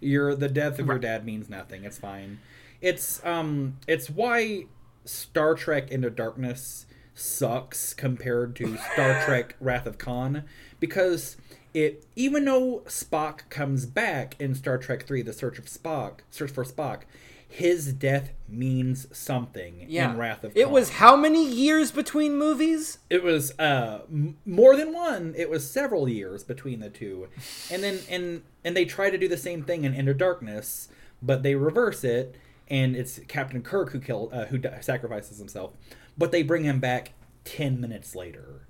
Your 0.00 0.34
the 0.34 0.48
death 0.48 0.78
of 0.78 0.86
your 0.86 0.98
dad 0.98 1.24
means 1.24 1.48
nothing. 1.48 1.84
It's 1.84 1.98
fine. 1.98 2.40
It's 2.80 3.24
um, 3.24 3.76
it's 3.86 4.10
why 4.10 4.64
Star 5.04 5.54
Trek 5.54 5.90
Into 5.90 6.10
Darkness 6.10 6.86
sucks 7.14 7.94
compared 7.94 8.56
to 8.56 8.76
Star 8.92 9.22
Trek 9.26 9.56
Wrath 9.60 9.86
of 9.86 9.98
Khan 9.98 10.44
because 10.80 11.36
it 11.74 12.04
even 12.16 12.44
though 12.44 12.82
Spock 12.86 13.48
comes 13.48 13.86
back 13.86 14.36
in 14.40 14.54
Star 14.54 14.78
Trek 14.78 15.06
3 15.06 15.22
The 15.22 15.32
Search 15.32 15.58
of 15.58 15.66
Spock 15.66 16.20
Search 16.30 16.50
for 16.50 16.64
Spock 16.64 17.00
his 17.48 17.92
death 17.92 18.30
means 18.48 19.06
something 19.14 19.86
in 20.12 20.16
Wrath 20.16 20.42
of 20.42 20.54
Khan. 20.54 20.60
It 20.62 20.70
was 20.70 20.88
how 20.88 21.16
many 21.16 21.46
years 21.46 21.90
between 21.90 22.36
movies? 22.38 22.98
it 23.10 23.22
was 23.22 23.52
uh 23.58 24.00
m- 24.10 24.36
more 24.46 24.74
than 24.76 24.92
one 24.94 25.34
it 25.36 25.50
was 25.50 25.68
several 25.70 26.08
years 26.08 26.42
between 26.44 26.80
the 26.80 26.88
two 26.90 27.28
and 27.70 27.82
then 27.82 27.98
and 28.08 28.42
and 28.64 28.74
they 28.76 28.84
try 28.86 29.10
to 29.10 29.18
do 29.18 29.28
the 29.28 29.36
same 29.36 29.62
thing 29.64 29.84
in 29.84 29.92
Into 29.94 30.14
Darkness 30.14 30.88
but 31.22 31.42
they 31.42 31.54
reverse 31.54 32.04
it 32.04 32.36
and 32.68 32.96
it's 32.96 33.18
Captain 33.28 33.60
Kirk 33.62 33.90
who 33.92 34.00
killed 34.00 34.32
uh, 34.32 34.46
who 34.46 34.56
di- 34.58 34.80
sacrifices 34.80 35.38
himself 35.38 35.72
but 36.16 36.32
they 36.32 36.42
bring 36.42 36.64
him 36.64 36.80
back 36.80 37.12
10 37.44 37.80
minutes 37.80 38.14
later 38.14 38.66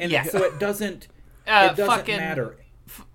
and 0.00 0.10
Yeah. 0.10 0.24
so 0.24 0.42
it 0.42 0.58
doesn't 0.58 1.06
Uh, 1.46 1.68
it 1.72 1.76
doesn't 1.76 1.86
fucking- 1.86 2.16
matter 2.16 2.56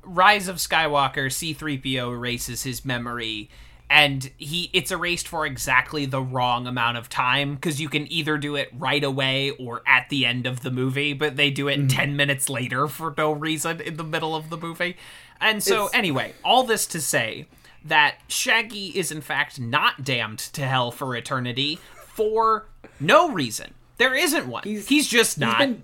Rise 0.04 0.48
of 0.48 0.58
Skywalker, 0.58 1.28
C3PO 1.28 2.12
erases 2.14 2.64
his 2.64 2.84
memory 2.84 3.50
and 3.90 4.32
he 4.38 4.70
it's 4.74 4.90
erased 4.92 5.28
for 5.28 5.46
exactly 5.46 6.06
the 6.06 6.22
wrong 6.22 6.66
amount 6.66 6.98
of 6.98 7.10
time 7.10 7.56
because 7.56 7.80
you 7.82 7.90
can 7.90 8.10
either 8.12 8.38
do 8.38 8.56
it 8.56 8.70
right 8.78 9.04
away 9.04 9.52
or 9.52 9.82
at 9.86 10.08
the 10.10 10.26
end 10.26 10.46
of 10.46 10.62
the 10.62 10.72
movie, 10.72 11.14
but 11.14 11.36
they 11.36 11.50
do 11.52 11.68
it 11.68 11.78
Mm-hmm. 11.80 11.88
10 11.88 12.16
minutes 12.16 12.50
later 12.50 12.88
for 12.88 13.14
no 13.18 13.32
reason 13.34 13.80
in 13.82 13.98
the 13.98 14.04
middle 14.04 14.36
of 14.36 14.50
the 14.50 14.58
movie. 14.58 14.96
And 15.40 15.62
so 15.64 15.86
It's- 15.88 15.92
anyway, 15.94 16.34
all 16.44 16.64
this 16.64 16.86
to 16.88 17.02
say 17.02 17.48
that 17.84 18.16
Shaggy 18.28 18.88
is 18.98 19.12
in 19.12 19.22
fact 19.22 19.60
not 19.60 20.04
damned 20.04 20.40
to 20.40 20.66
hell 20.68 20.92
for 20.92 21.16
eternity 21.16 21.80
for 22.14 22.68
no 23.00 23.30
reason. 23.32 23.74
There 23.98 24.14
isn't 24.16 24.48
one. 24.48 24.64
He's, 24.64 24.88
He's- 24.88 25.08
just 25.08 25.36
He's 25.36 25.42
not. 25.42 25.58
been- 25.60 25.84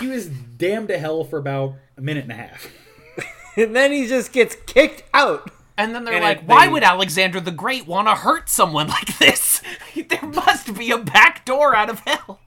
he 0.00 0.06
was 0.08 0.28
damned 0.28 0.88
to 0.88 0.98
hell 0.98 1.24
for 1.24 1.38
about 1.38 1.74
a 1.96 2.00
minute 2.00 2.24
and 2.24 2.32
a 2.32 2.36
half 2.36 2.68
And 3.56 3.74
then 3.74 3.90
he 3.92 4.06
just 4.06 4.32
gets 4.32 4.56
kicked 4.66 5.02
out. 5.12 5.50
And 5.76 5.94
then 5.94 6.04
they're 6.04 6.14
And 6.14 6.22
like, 6.24 6.38
it- 6.38 6.44
why 6.44 6.66
they- 6.66 6.72
would 6.72 6.82
Alexander 6.82 7.40
the 7.40 7.50
Great 7.50 7.86
want 7.86 8.08
to 8.08 8.14
hurt 8.14 8.48
someone 8.48 8.88
like 8.98 9.18
this? 9.18 9.62
there 10.08 10.22
must 10.22 10.74
be 10.76 10.90
a 10.90 10.98
back 10.98 11.44
door 11.44 11.74
out 11.74 11.90
of 11.90 12.00
hell. 12.00 12.40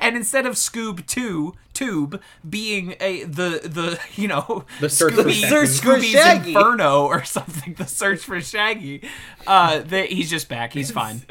And 0.00 0.16
instead 0.16 0.46
of 0.46 0.54
Scoob 0.54 1.04
Two 1.06 1.54
Tube 1.72 2.20
being 2.48 2.94
a 3.00 3.24
the 3.24 3.60
the 3.64 3.98
you 4.14 4.28
know 4.28 4.64
The 4.80 4.88
search 4.88 5.14
for 5.14 5.28
Shaggy. 5.32 5.66
Scooby's 5.66 6.10
Shaggy. 6.12 6.54
Inferno 6.54 7.06
or 7.06 7.24
something, 7.24 7.74
the 7.74 7.86
search 7.86 8.20
for 8.20 8.40
Shaggy, 8.40 9.02
uh, 9.48 9.80
they, 9.80 10.06
he's 10.06 10.30
just 10.30 10.48
back. 10.48 10.72
He's 10.72 10.92
fine. 10.92 11.22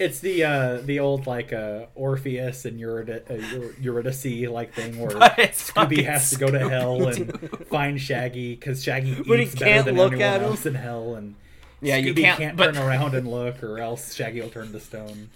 It's 0.00 0.18
the 0.20 0.44
uh 0.44 0.78
the 0.82 0.98
old 1.00 1.26
like 1.26 1.52
uh 1.52 1.86
Orpheus 1.94 2.64
and 2.64 2.80
Eurydice, 2.80 3.22
uh, 3.30 3.68
Eurydice 3.80 4.48
like 4.48 4.72
thing 4.74 4.98
where 4.98 5.10
Scooby 5.52 6.04
has 6.06 6.30
to 6.30 6.36
go 6.38 6.50
to 6.50 6.68
hell 6.68 7.06
and 7.08 7.38
find 7.68 8.00
Shaggy 8.00 8.54
because 8.54 8.82
Shaggy 8.82 9.10
eats 9.10 9.28
But 9.28 9.38
he 9.40 9.44
better 9.44 9.56
can't 9.64 9.84
than 9.86 9.96
look 9.96 10.12
anyone 10.14 10.28
at 10.32 10.40
him. 10.40 10.46
else 10.48 10.64
in 10.66 10.74
hell, 10.74 11.14
and 11.16 11.34
Yeah, 11.82 11.98
Scooby 12.00 12.04
you 12.06 12.14
can't, 12.14 12.38
can't- 12.38 12.56
but- 12.56 12.74
turn 12.74 12.82
around 12.82 13.14
and 13.14 13.28
look, 13.30 13.62
or 13.62 13.78
else 13.78 14.14
Shaggy 14.14 14.40
will 14.40 14.48
turn 14.50 14.72
to 14.72 14.80
stone. 14.80 15.28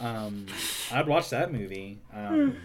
Um, 0.00 0.46
I'd 0.90 1.06
watch 1.06 1.28
that 1.30 1.52
movie. 1.52 1.98
Um, 2.14 2.56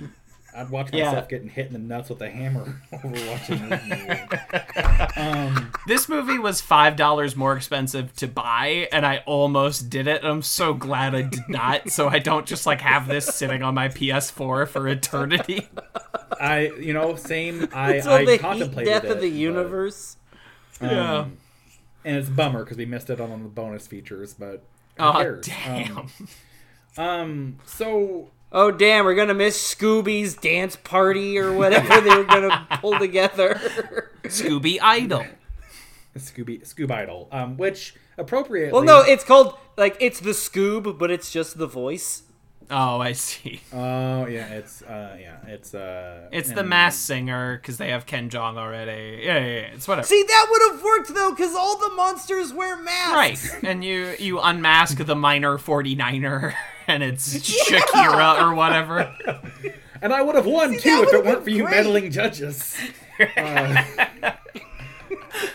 I'd 0.58 0.70
watch 0.72 0.90
Yeah. 0.92 1.06
myself 1.06 1.30
getting 1.30 1.50
hit 1.50 1.68
in 1.68 1.74
the 1.74 1.80
nuts 1.80 2.10
with 2.10 2.22
a 2.22 2.30
hammer 2.30 2.82
over 2.92 3.08
watching 3.30 3.70
this 3.70 3.84
movie. 3.86 4.22
Um, 5.18 5.72
This 5.88 6.10
movie 6.10 6.38
was 6.40 6.60
five 6.62 6.96
dollars 6.96 7.36
more 7.36 7.56
expensive 7.56 8.14
to 8.18 8.28
buy, 8.28 8.88
and 8.92 9.06
I 9.06 9.24
almost 9.26 9.90
did 9.90 10.08
it. 10.08 10.24
I'm 10.24 10.42
so 10.42 10.74
glad 10.74 11.16
I 11.16 11.22
did 11.24 11.48
not, 11.48 11.90
so 11.92 12.08
I 12.08 12.20
don't 12.20 12.46
just 12.46 12.66
like 12.66 12.82
have 12.82 13.08
this 13.08 13.26
sitting 13.28 13.64
on 13.64 13.74
my 13.76 13.88
PS4 13.90 14.68
for 14.68 14.88
eternity. 14.88 15.68
I, 16.40 16.72
you 16.80 16.94
know, 16.94 17.16
same. 17.16 17.68
I, 17.74 17.94
Until 17.96 18.12
I 18.14 18.26
the 18.26 18.38
contemplated 18.38 18.94
death 18.94 19.04
it, 19.06 19.12
of 19.12 19.22
the 19.22 19.30
but- 19.30 19.38
universe. 19.38 20.18
Yeah. 20.82 21.18
Um, 21.20 21.38
and 22.06 22.18
it's 22.18 22.28
a 22.30 22.32
bummer 22.32 22.64
because 22.64 22.78
we 22.78 22.86
missed 22.86 23.10
it 23.10 23.20
on 23.20 23.30
the 23.44 23.50
bonus 23.50 23.88
features, 23.88 24.34
but 24.34 24.64
who 24.98 25.04
Oh 25.04 25.14
cares? 25.14 25.46
damn! 25.48 25.98
Um, 25.98 26.10
um, 26.98 27.60
so 27.66 28.30
Oh 28.52 28.72
damn, 28.72 29.04
we're 29.06 29.16
gonna 29.16 29.34
miss 29.34 29.58
Scooby's 29.76 30.36
dance 30.36 30.76
party 30.78 31.38
or 31.38 31.54
whatever 31.54 32.00
they 32.02 32.16
were 32.16 32.24
gonna 32.24 32.68
pull 32.82 32.98
together. 32.98 33.56
Scooby 34.24 34.80
Idol. 34.82 35.26
Scooby 36.18 36.62
Scoob 36.68 36.90
Idol, 36.92 37.28
um, 37.32 37.58
which 37.58 37.94
appropriately, 38.18 38.72
well, 38.74 38.84
no, 38.84 39.02
it's 39.02 39.24
called 39.24 39.56
like 39.78 39.98
it's 40.00 40.20
the 40.20 40.32
Scoob, 40.32 40.98
but 40.98 41.12
it's 41.12 41.32
just 41.32 41.58
the 41.58 41.68
voice. 41.68 42.24
Oh, 42.70 43.00
I 43.00 43.14
see. 43.14 43.62
oh 43.72 44.26
yeah, 44.26 44.48
it's 44.48 44.82
uh, 44.82 45.16
yeah, 45.20 45.38
it's 45.48 45.74
uh, 45.74 46.28
It's 46.34 46.52
the 46.52 46.62
and- 46.62 46.70
Masked 46.70 47.02
Singer 47.02 47.58
because 47.58 47.78
they 47.78 47.90
have 47.92 48.06
Ken 48.06 48.30
Jeong 48.30 48.58
already. 48.58 49.22
Yeah, 49.24 49.38
yeah, 49.40 49.46
yeah. 49.46 49.60
It's 49.74 49.88
whatever. 49.88 50.08
See, 50.08 50.22
that 50.28 50.48
would 50.50 50.72
have 50.74 50.84
worked 50.84 51.14
though, 51.14 51.32
because 51.32 51.54
all 51.56 51.78
the 51.78 51.96
monsters 51.96 52.52
wear 52.54 52.76
masks. 52.78 53.54
Right, 53.54 53.64
and 53.64 53.84
you 53.86 54.16
you 54.20 54.40
unmask 54.40 54.98
the 54.98 55.16
Miner 55.16 55.58
49er, 55.58 56.54
and 56.88 57.04
it's 57.04 57.38
Shakira 57.70 58.42
or 58.42 58.56
whatever. 58.56 59.14
and 60.02 60.14
I 60.14 60.22
would 60.22 60.36
have 60.36 60.46
won 60.46 60.72
that 60.72 60.82
too 60.82 61.06
if 61.08 61.14
it 61.14 61.26
weren't 61.26 61.40
for 61.40 61.46
been 61.46 61.56
you 61.56 61.64
great. 61.64 61.76
meddling 61.76 62.12
judges. 62.12 62.76
Uh, 63.36 63.84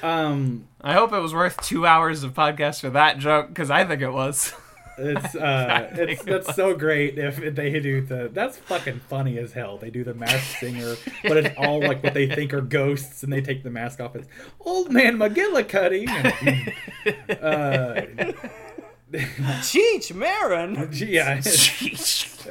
um, 0.02 0.66
I 0.80 0.94
hope 0.94 1.12
it 1.12 1.20
was 1.20 1.32
worth 1.32 1.60
two 1.62 1.86
hours 1.86 2.24
of 2.24 2.34
podcast 2.34 2.80
for 2.80 2.90
that 2.90 3.18
joke 3.18 3.50
because 3.50 3.70
I 3.70 3.84
think 3.84 4.02
it 4.02 4.10
was. 4.10 4.52
It's 4.98 5.34
uh, 5.36 5.90
think 5.94 6.10
it's 6.10 6.22
it 6.22 6.26
that's 6.26 6.56
so 6.56 6.74
great 6.74 7.18
if 7.18 7.54
they 7.54 7.78
do 7.80 8.00
the 8.00 8.30
that's 8.32 8.58
fucking 8.58 9.00
funny 9.08 9.38
as 9.38 9.52
hell. 9.52 9.78
They 9.78 9.90
do 9.90 10.04
the 10.04 10.12
masked 10.12 10.58
singer, 10.58 10.96
but 11.22 11.36
it's 11.36 11.56
all 11.56 11.80
like 11.80 12.02
what 12.02 12.14
they 12.14 12.26
think 12.26 12.52
are 12.52 12.60
ghosts, 12.60 13.22
and 13.22 13.32
they 13.32 13.40
take 13.40 13.62
the 13.62 13.70
mask 13.70 14.00
off. 14.00 14.16
It's 14.16 14.26
old 14.60 14.90
man 14.92 15.16
McGillicuddy. 15.16 16.08
And, 17.06 17.32
uh, 17.40 18.32
Cheech 19.62 20.14
Marin. 20.14 20.88
yeah, 20.92 21.40
it's, 21.44 22.46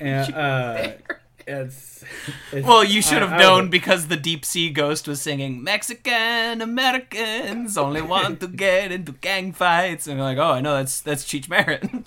and, 0.00 0.34
uh, 0.34 0.92
it's, 1.46 2.04
it's 2.52 2.66
well, 2.66 2.82
you 2.82 3.00
should 3.02 3.22
have 3.22 3.32
I- 3.32 3.36
I 3.36 3.38
known 3.38 3.62
would- 3.64 3.70
because 3.70 4.08
the 4.08 4.16
deep 4.16 4.44
sea 4.44 4.70
ghost 4.70 5.06
was 5.06 5.20
singing 5.22 5.62
Mexican 5.62 6.60
Americans 6.60 7.78
only 7.78 8.02
want 8.02 8.40
to 8.40 8.48
get 8.48 8.90
into 8.92 9.12
gang 9.12 9.52
fights, 9.52 10.06
and 10.06 10.16
you're 10.16 10.24
like, 10.26 10.38
oh, 10.38 10.50
I 10.52 10.60
know 10.60 10.74
that's 10.76 11.00
that's 11.00 11.24
Cheech 11.24 11.48
Marin. 11.48 12.04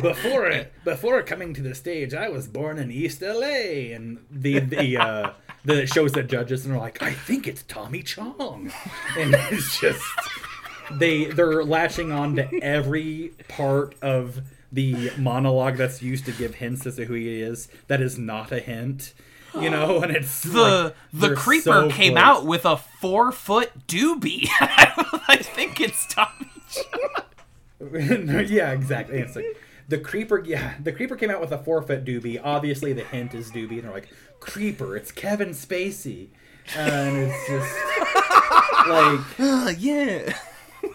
before 0.00 0.46
it 0.46 0.72
before 0.84 1.22
coming 1.22 1.52
to 1.54 1.62
the 1.62 1.74
stage, 1.74 2.14
I 2.14 2.28
was 2.28 2.46
born 2.46 2.78
in 2.78 2.90
East 2.90 3.20
LA, 3.22 3.92
and 3.94 4.18
the 4.30 4.60
the 4.60 4.96
uh, 4.96 5.30
the 5.64 5.86
shows 5.86 6.12
the 6.12 6.22
judges 6.22 6.64
and 6.64 6.72
they're 6.72 6.80
like, 6.80 7.02
I 7.02 7.12
think 7.12 7.46
it's 7.46 7.62
Tommy 7.64 8.02
Chong, 8.02 8.72
and 9.18 9.34
it's 9.50 9.78
just 9.80 10.02
they 10.92 11.26
they're 11.26 11.64
latching 11.64 12.12
on 12.12 12.36
to 12.36 12.48
every 12.62 13.32
part 13.48 13.94
of 14.02 14.40
the 14.70 15.10
monologue 15.16 15.76
that's 15.76 16.02
used 16.02 16.26
to 16.26 16.32
give 16.32 16.56
hints 16.56 16.86
as 16.86 16.96
to 16.96 17.04
who 17.06 17.14
he 17.14 17.40
is. 17.40 17.68
That 17.86 18.00
is 18.00 18.18
not 18.18 18.52
a 18.52 18.60
hint. 18.60 19.14
you 19.58 19.70
know, 19.70 20.02
and 20.02 20.14
it's 20.14 20.42
the 20.44 20.94
like, 21.12 21.30
the 21.30 21.34
creeper 21.34 21.64
so 21.70 21.90
came 21.90 22.12
close. 22.14 22.22
out 22.24 22.46
with 22.46 22.64
a 22.66 22.76
four 22.76 23.32
foot 23.32 23.70
doobie. 23.86 24.46
I 24.60 25.36
think 25.42 25.80
it's 25.80 26.06
Tommy. 26.12 26.50
Yeah, 28.48 28.72
exactly. 28.72 29.18
It's 29.18 29.36
like 29.36 29.56
the 29.88 29.98
creeper. 29.98 30.42
Yeah, 30.44 30.74
the 30.82 30.92
creeper 30.92 31.14
came 31.16 31.30
out 31.30 31.40
with 31.40 31.52
a 31.52 31.58
four 31.58 31.80
foot 31.80 32.04
doobie. 32.04 32.40
Obviously, 32.42 32.92
the 32.92 33.04
hint 33.04 33.34
is 33.34 33.52
doobie, 33.52 33.74
and 33.74 33.82
they're 33.84 33.92
like, 33.92 34.08
"Creeper, 34.40 34.96
it's 34.96 35.12
Kevin 35.12 35.50
Spacey," 35.50 36.28
and 36.76 37.16
it's 37.16 37.46
just 37.46 38.88
like, 38.88 39.76
yeah. 39.78 40.36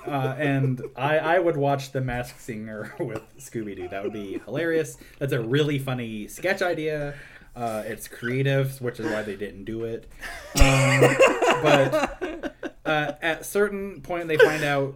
Uh, 0.07 0.35
and 0.37 0.81
I 0.95 1.17
I 1.17 1.39
would 1.39 1.57
watch 1.57 1.91
The 1.91 2.01
Masked 2.01 2.39
Singer 2.41 2.93
with 2.99 3.21
Scooby 3.39 3.75
Doo. 3.75 3.87
That 3.87 4.03
would 4.03 4.13
be 4.13 4.39
hilarious. 4.45 4.97
That's 5.19 5.33
a 5.33 5.41
really 5.41 5.79
funny 5.79 6.27
sketch 6.27 6.61
idea. 6.61 7.15
Uh, 7.55 7.83
it's 7.85 8.07
creative, 8.07 8.81
which 8.81 8.99
is 8.99 9.05
why 9.11 9.21
they 9.21 9.35
didn't 9.35 9.65
do 9.65 9.83
it. 9.85 10.09
Um, 10.59 11.15
but 11.61 12.55
uh, 12.85 13.11
at 13.21 13.45
certain 13.45 14.01
point, 14.01 14.27
they 14.27 14.37
find 14.37 14.63
out. 14.63 14.95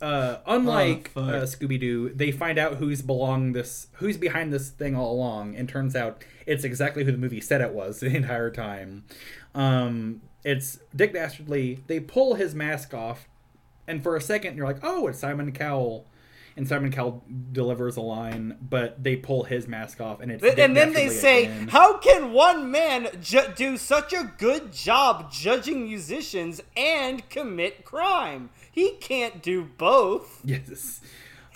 Uh, 0.00 0.40
unlike 0.46 1.12
Oh, 1.14 1.20
uh, 1.22 1.42
Scooby 1.42 1.78
Doo, 1.78 2.08
they 2.12 2.32
find 2.32 2.58
out 2.58 2.78
who's 2.78 3.02
belong 3.02 3.52
this, 3.52 3.86
who's 3.98 4.16
behind 4.16 4.52
this 4.52 4.68
thing 4.68 4.96
all 4.96 5.12
along, 5.12 5.54
and 5.54 5.68
turns 5.68 5.94
out 5.94 6.24
it's 6.44 6.64
exactly 6.64 7.04
who 7.04 7.12
the 7.12 7.18
movie 7.18 7.40
said 7.40 7.60
it 7.60 7.72
was 7.72 8.00
the 8.00 8.08
entire 8.08 8.50
time. 8.50 9.04
Um, 9.54 10.22
it's 10.44 10.80
Dick 10.96 11.12
Dastardly. 11.12 11.84
They 11.86 12.00
pull 12.00 12.34
his 12.34 12.52
mask 12.52 12.92
off, 12.94 13.28
and 13.86 14.02
for 14.02 14.16
a 14.16 14.20
second 14.20 14.56
you're 14.56 14.66
like, 14.66 14.80
"Oh, 14.82 15.06
it's 15.08 15.18
Simon 15.18 15.52
Cowell," 15.52 16.06
and 16.56 16.66
Simon 16.68 16.90
Cowell 16.92 17.24
delivers 17.52 17.96
a 17.96 18.00
line, 18.00 18.56
but 18.60 19.02
they 19.02 19.16
pull 19.16 19.44
his 19.44 19.66
mask 19.66 20.00
off, 20.00 20.20
and 20.20 20.30
it's 20.30 20.42
and 20.44 20.76
then 20.76 20.92
they 20.92 21.08
say, 21.08 21.44
again. 21.44 21.68
"How 21.68 21.96
can 21.98 22.32
one 22.32 22.70
man 22.70 23.08
ju- 23.20 23.52
do 23.56 23.76
such 23.76 24.12
a 24.12 24.32
good 24.38 24.72
job 24.72 25.32
judging 25.32 25.84
musicians 25.84 26.60
and 26.76 27.28
commit 27.28 27.84
crime? 27.84 28.50
He 28.70 28.92
can't 28.92 29.42
do 29.42 29.64
both." 29.78 30.40
Yes. 30.44 31.00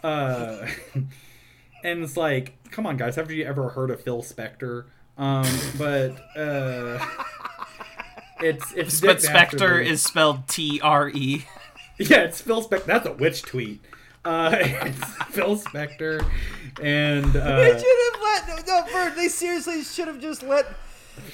Uh, 0.04 0.66
and 1.84 2.02
it's 2.02 2.16
like, 2.16 2.54
come 2.70 2.86
on, 2.86 2.96
guys, 2.96 3.16
have 3.16 3.30
you 3.30 3.44
ever 3.44 3.70
heard 3.70 3.90
of 3.90 4.00
Phil 4.02 4.22
Spector? 4.22 4.84
Um, 5.18 5.46
but 5.78 6.10
uh, 6.36 7.04
it's 8.40 8.72
it's 8.74 9.00
But 9.00 9.20
Dick 9.20 9.30
Spectre 9.30 9.80
is 9.80 10.02
spelled 10.02 10.46
T 10.48 10.80
R 10.82 11.08
E. 11.08 11.44
yeah, 12.10 12.20
it's 12.20 12.40
Phil 12.40 12.62
Spector. 12.62 12.84
That's 12.84 13.06
a 13.06 13.12
witch 13.12 13.42
tweet. 13.42 13.80
Uh, 14.24 14.56
it's 14.60 15.04
Phil 15.30 15.56
Spector, 15.56 16.20
and 16.82 17.32
They 17.32 17.40
uh, 17.40 17.78
should 17.78 18.12
have 18.12 18.22
let 18.22 18.66
no, 18.66 18.80
no 18.82 18.92
Bert, 18.92 19.16
they 19.16 19.28
seriously 19.28 19.82
should 19.82 20.08
have 20.08 20.20
just 20.20 20.42
let 20.42 20.66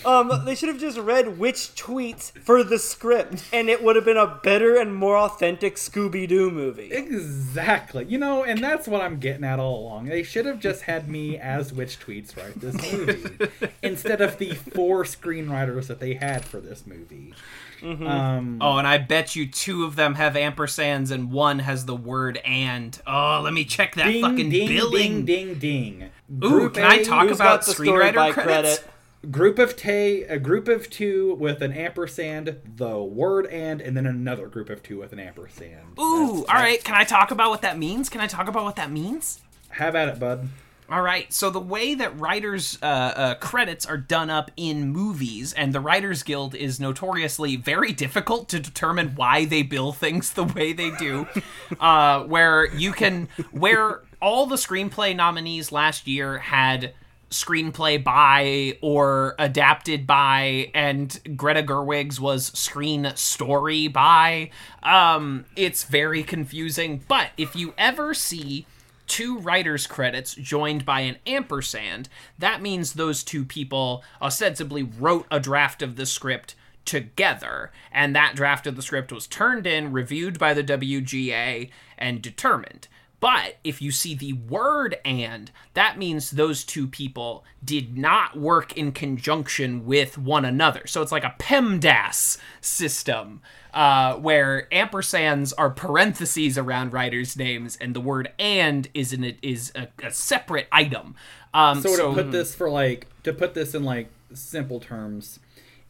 um 0.04 0.30
they 0.44 0.54
should 0.54 0.68
have 0.68 0.78
just 0.78 0.96
read 0.96 1.38
which 1.38 1.74
tweets 1.74 2.30
for 2.38 2.62
the 2.62 2.78
script 2.78 3.44
and 3.52 3.68
it 3.68 3.82
would 3.82 3.96
have 3.96 4.04
been 4.04 4.16
a 4.16 4.38
better 4.44 4.76
and 4.76 4.94
more 4.94 5.16
authentic 5.16 5.74
Scooby-Doo 5.74 6.52
movie. 6.52 6.92
exactly, 6.92 8.04
you 8.04 8.16
know, 8.18 8.44
and 8.44 8.62
that's 8.62 8.86
what 8.86 9.00
I'm 9.00 9.18
getting 9.18 9.42
at 9.42 9.58
all 9.58 9.80
along. 9.80 10.04
They 10.04 10.22
should 10.22 10.46
have 10.46 10.60
just 10.60 10.82
had 10.82 11.08
me 11.08 11.36
as 11.36 11.72
witch 11.72 11.98
tweets 11.98 12.36
write 12.36 12.60
this 12.60 12.76
movie 12.92 13.48
instead 13.82 14.20
of 14.20 14.38
the 14.38 14.54
four 14.54 15.02
screenwriters 15.02 15.88
that 15.88 15.98
they 15.98 16.14
had 16.14 16.44
for 16.44 16.60
this 16.60 16.86
movie. 16.86 17.34
Um, 17.82 18.58
Oh, 18.60 18.78
and 18.78 18.86
I 18.86 18.98
bet 18.98 19.34
you 19.36 19.46
two 19.46 19.84
of 19.84 19.96
them 19.96 20.14
have 20.14 20.34
ampersands 20.34 21.10
and 21.10 21.30
one 21.32 21.58
has 21.60 21.84
the 21.86 21.96
word 21.96 22.38
and. 22.44 22.98
Oh, 23.06 23.40
let 23.42 23.52
me 23.52 23.64
check 23.64 23.94
that 23.96 24.06
ding, 24.06 24.22
fucking 24.22 24.50
ding, 24.50 24.68
billing. 24.68 25.24
ding, 25.24 25.54
ding, 25.54 25.98
ding. 25.98 26.10
Ooh, 26.44 26.48
Group 26.50 26.74
can 26.74 26.84
I 26.84 26.96
A- 26.96 27.04
talk 27.04 27.28
Who's 27.28 27.36
about 27.38 27.64
the 27.66 27.72
screenwriter 27.72 28.32
credits? 28.32 28.78
credit? 28.78 28.88
Group 29.30 29.60
of 29.60 29.76
tay, 29.76 30.22
a 30.24 30.38
group 30.38 30.66
of 30.66 30.90
two 30.90 31.34
with 31.36 31.62
an 31.62 31.72
ampersand, 31.72 32.56
the 32.76 32.98
word 32.98 33.46
and, 33.46 33.80
and 33.80 33.96
then 33.96 34.04
another 34.04 34.48
group 34.48 34.68
of 34.68 34.82
two 34.82 34.98
with 34.98 35.12
an 35.12 35.20
ampersand. 35.20 35.96
Ooh, 36.00 36.44
all 36.46 36.54
right. 36.54 36.82
Can 36.82 36.96
I 36.96 37.04
talk 37.04 37.30
about 37.30 37.50
what 37.50 37.62
that 37.62 37.78
means? 37.78 38.08
Can 38.08 38.20
I 38.20 38.26
talk 38.26 38.48
about 38.48 38.64
what 38.64 38.74
that 38.76 38.90
means? 38.90 39.40
Have 39.68 39.94
at 39.94 40.08
it, 40.08 40.18
bud. 40.18 40.48
All 40.92 41.00
right. 41.00 41.32
So 41.32 41.48
the 41.48 41.58
way 41.58 41.94
that 41.94 42.20
writers' 42.20 42.76
uh, 42.82 42.84
uh, 42.84 43.34
credits 43.36 43.86
are 43.86 43.96
done 43.96 44.28
up 44.28 44.50
in 44.58 44.92
movies, 44.92 45.54
and 45.54 45.72
the 45.72 45.80
Writers 45.80 46.22
Guild 46.22 46.54
is 46.54 46.78
notoriously 46.78 47.56
very 47.56 47.94
difficult 47.94 48.50
to 48.50 48.60
determine 48.60 49.14
why 49.14 49.46
they 49.46 49.62
bill 49.62 49.92
things 49.92 50.34
the 50.34 50.44
way 50.44 50.74
they 50.74 50.90
do. 50.90 51.26
uh, 51.80 52.24
where 52.24 52.66
you 52.74 52.92
can, 52.92 53.30
where 53.52 54.02
all 54.20 54.44
the 54.44 54.56
screenplay 54.56 55.16
nominees 55.16 55.72
last 55.72 56.06
year 56.06 56.36
had 56.36 56.92
screenplay 57.30 58.04
by 58.04 58.76
or 58.82 59.34
adapted 59.38 60.06
by 60.06 60.70
and 60.74 61.18
Greta 61.34 61.62
Gerwig's 61.62 62.20
was 62.20 62.48
screen 62.48 63.10
story 63.14 63.88
by 63.88 64.50
um 64.82 65.46
it's 65.56 65.84
very 65.84 66.22
confusing 66.22 67.02
but 67.08 67.30
if 67.38 67.56
you 67.56 67.72
ever 67.78 68.12
see 68.12 68.66
two 69.06 69.38
writers 69.38 69.86
credits 69.86 70.34
joined 70.34 70.84
by 70.84 71.00
an 71.00 71.16
ampersand. 71.26 72.08
That 72.38 72.62
means 72.62 72.92
those 72.92 73.22
two 73.22 73.44
people 73.44 74.02
ostensibly 74.20 74.82
wrote 74.82 75.26
a 75.30 75.40
draft 75.40 75.82
of 75.82 75.96
the 75.96 76.06
script 76.06 76.54
together. 76.84 77.70
And 77.90 78.14
that 78.14 78.34
draft 78.34 78.66
of 78.66 78.76
the 78.76 78.82
script 78.82 79.12
was 79.12 79.26
turned 79.26 79.66
in 79.66 79.92
reviewed 79.92 80.38
by 80.38 80.54
the 80.54 80.64
WGA 80.64 81.70
and 81.98 82.22
determined. 82.22 82.88
But 83.22 83.58
if 83.62 83.80
you 83.80 83.92
see 83.92 84.16
the 84.16 84.32
word 84.32 84.96
and, 85.04 85.52
that 85.74 85.96
means 85.96 86.32
those 86.32 86.64
two 86.64 86.88
people 86.88 87.44
did 87.64 87.96
not 87.96 88.36
work 88.36 88.76
in 88.76 88.90
conjunction 88.90 89.86
with 89.86 90.18
one 90.18 90.44
another. 90.44 90.88
So 90.88 91.02
it's 91.02 91.12
like 91.12 91.22
a 91.22 91.36
PEMDAS 91.38 92.38
system, 92.60 93.40
uh, 93.72 94.16
where 94.16 94.68
ampersands 94.70 95.52
are 95.56 95.70
parentheses 95.70 96.58
around 96.58 96.92
writers' 96.92 97.36
names, 97.36 97.76
and 97.80 97.94
the 97.94 98.00
word 98.00 98.32
and 98.38 98.88
is 98.94 99.12
an 99.12 99.36
is 99.42 99.72
a, 99.74 99.88
a 100.02 100.10
separate 100.10 100.68
item. 100.70 101.14
Um, 101.54 101.80
So, 101.82 101.94
so 101.96 102.14
to 102.14 102.22
put 102.22 102.32
this 102.32 102.54
for 102.54 102.70
like 102.70 103.06
to 103.22 103.32
put 103.32 103.54
this 103.54 103.74
in 103.74 103.84
like 103.84 104.08
simple 104.34 104.80
terms, 104.80 105.38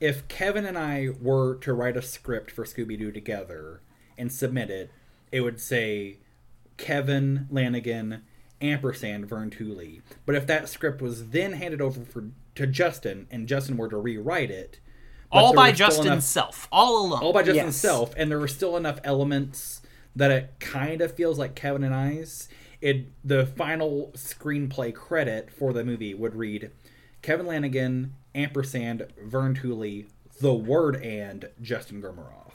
if 0.00 0.26
Kevin 0.28 0.64
and 0.64 0.78
I 0.78 1.10
were 1.20 1.56
to 1.56 1.72
write 1.72 1.96
a 1.96 2.02
script 2.02 2.50
for 2.50 2.64
Scooby 2.64 2.98
Doo 2.98 3.12
together 3.12 3.80
and 4.18 4.32
submit 4.32 4.70
it, 4.70 4.90
it 5.30 5.40
would 5.40 5.60
say 5.60 6.18
Kevin 6.76 7.46
Lanigan 7.50 8.22
ampersand 8.60 9.26
Vern 9.26 9.50
Tooley. 9.50 10.02
But 10.24 10.36
if 10.36 10.46
that 10.46 10.68
script 10.68 11.02
was 11.02 11.30
then 11.30 11.54
handed 11.54 11.80
over 11.80 12.00
for 12.04 12.24
to 12.54 12.66
Justin 12.66 13.26
and 13.30 13.48
Justin 13.48 13.76
were 13.76 13.88
to 13.88 13.96
rewrite 13.96 14.50
it, 14.50 14.78
but 14.78 14.91
all 15.32 15.54
by 15.54 15.70
were 15.70 15.74
still 15.74 15.86
Justin 15.88 16.06
enough- 16.08 16.22
self, 16.22 16.68
all 16.72 17.06
alone. 17.06 17.22
all 17.22 17.32
by 17.32 17.40
Justin 17.40 17.56
Yes. 17.56 17.64
himself, 17.64 18.14
and 18.16 18.30
there 18.30 18.38
were 18.38 18.48
still 18.48 18.76
enough 18.76 18.98
elements 19.04 19.80
that 20.14 20.30
it 20.30 20.50
kind 20.60 21.00
of 21.00 21.12
feels 21.14 21.38
like 21.38 21.54
Kevin 21.54 21.82
and 21.84 21.94
I's. 21.94 22.48
It 22.80 23.06
the 23.24 23.46
final 23.46 24.10
screenplay 24.14 24.92
credit 24.94 25.50
for 25.50 25.72
the 25.72 25.84
movie 25.84 26.14
would 26.14 26.34
read 26.34 26.70
Kevin 27.22 27.46
Lanigan, 27.46 28.14
ampersand 28.34 29.06
Vern 29.24 29.54
Tooley, 29.54 30.06
the 30.40 30.52
word 30.54 30.96
and 31.02 31.48
Justin 31.60 32.02
Gurmaroff. 32.02 32.51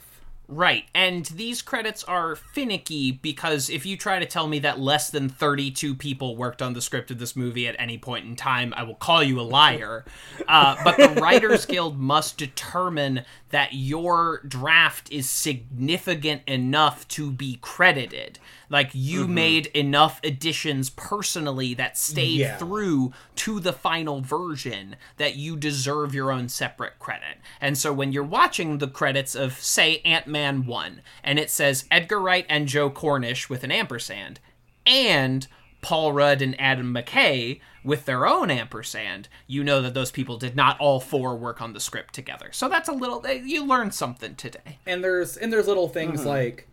Right, 0.50 0.84
and 0.94 1.26
these 1.26 1.60
credits 1.60 2.02
are 2.04 2.34
finicky 2.34 3.12
because 3.12 3.68
if 3.68 3.84
you 3.84 3.98
try 3.98 4.18
to 4.18 4.24
tell 4.24 4.48
me 4.48 4.60
that 4.60 4.80
less 4.80 5.10
than 5.10 5.28
32 5.28 5.94
people 5.94 6.36
worked 6.36 6.62
on 6.62 6.72
the 6.72 6.80
script 6.80 7.10
of 7.10 7.18
this 7.18 7.36
movie 7.36 7.68
at 7.68 7.76
any 7.78 7.98
point 7.98 8.24
in 8.24 8.34
time, 8.34 8.72
I 8.74 8.84
will 8.84 8.94
call 8.94 9.22
you 9.22 9.38
a 9.38 9.42
liar. 9.42 10.06
Uh, 10.48 10.76
but 10.82 10.96
the 10.96 11.08
Writers 11.20 11.66
Guild 11.66 11.98
must 11.98 12.38
determine 12.38 13.26
that 13.50 13.74
your 13.74 14.40
draft 14.48 15.12
is 15.12 15.28
significant 15.28 16.40
enough 16.46 17.06
to 17.08 17.30
be 17.30 17.58
credited. 17.60 18.38
Like, 18.70 18.90
you 18.92 19.24
mm-hmm. 19.24 19.34
made 19.34 19.66
enough 19.68 20.20
additions 20.22 20.90
personally 20.90 21.74
that 21.74 21.96
stayed 21.96 22.40
Yeah. 22.40 22.56
through 22.56 23.12
to 23.36 23.60
the 23.60 23.72
final 23.72 24.20
version 24.20 24.96
that 25.16 25.36
you 25.36 25.56
deserve 25.56 26.14
your 26.14 26.30
own 26.30 26.48
separate 26.48 26.98
credit. 26.98 27.38
And 27.60 27.78
so 27.78 27.92
when 27.92 28.12
you're 28.12 28.22
watching 28.22 28.78
the 28.78 28.88
credits 28.88 29.34
of, 29.34 29.54
say, 29.60 29.98
Ant 30.04 30.26
Man 30.26 30.66
1, 30.66 31.02
and 31.24 31.38
it 31.38 31.50
says 31.50 31.86
Edgar 31.90 32.20
Wright 32.20 32.46
and 32.48 32.68
Joe 32.68 32.90
Cornish 32.90 33.48
with 33.48 33.64
an 33.64 33.70
ampersand, 33.70 34.40
and 34.86 35.46
Paul 35.80 36.12
Rudd 36.12 36.42
and 36.42 36.60
Adam 36.60 36.92
McKay 36.94 37.60
with 37.84 38.04
their 38.04 38.26
own 38.26 38.50
ampersand, 38.50 39.28
you 39.46 39.62
know 39.62 39.80
that 39.80 39.94
those 39.94 40.10
people 40.10 40.36
did 40.36 40.56
not 40.56 40.78
all 40.80 41.00
four 41.00 41.36
work 41.36 41.62
on 41.62 41.72
the 41.72 41.80
script 41.80 42.14
together. 42.14 42.48
So 42.52 42.68
that's 42.68 42.88
a 42.88 42.92
little, 42.92 43.24
you 43.28 43.64
learned 43.64 43.94
something 43.94 44.34
today. 44.34 44.78
And 44.86 45.02
there's 45.04 45.36
and 45.36 45.52
there's 45.52 45.68
little 45.68 45.88
things 45.88 46.20
mm-hmm. 46.20 46.28
like 46.28 46.68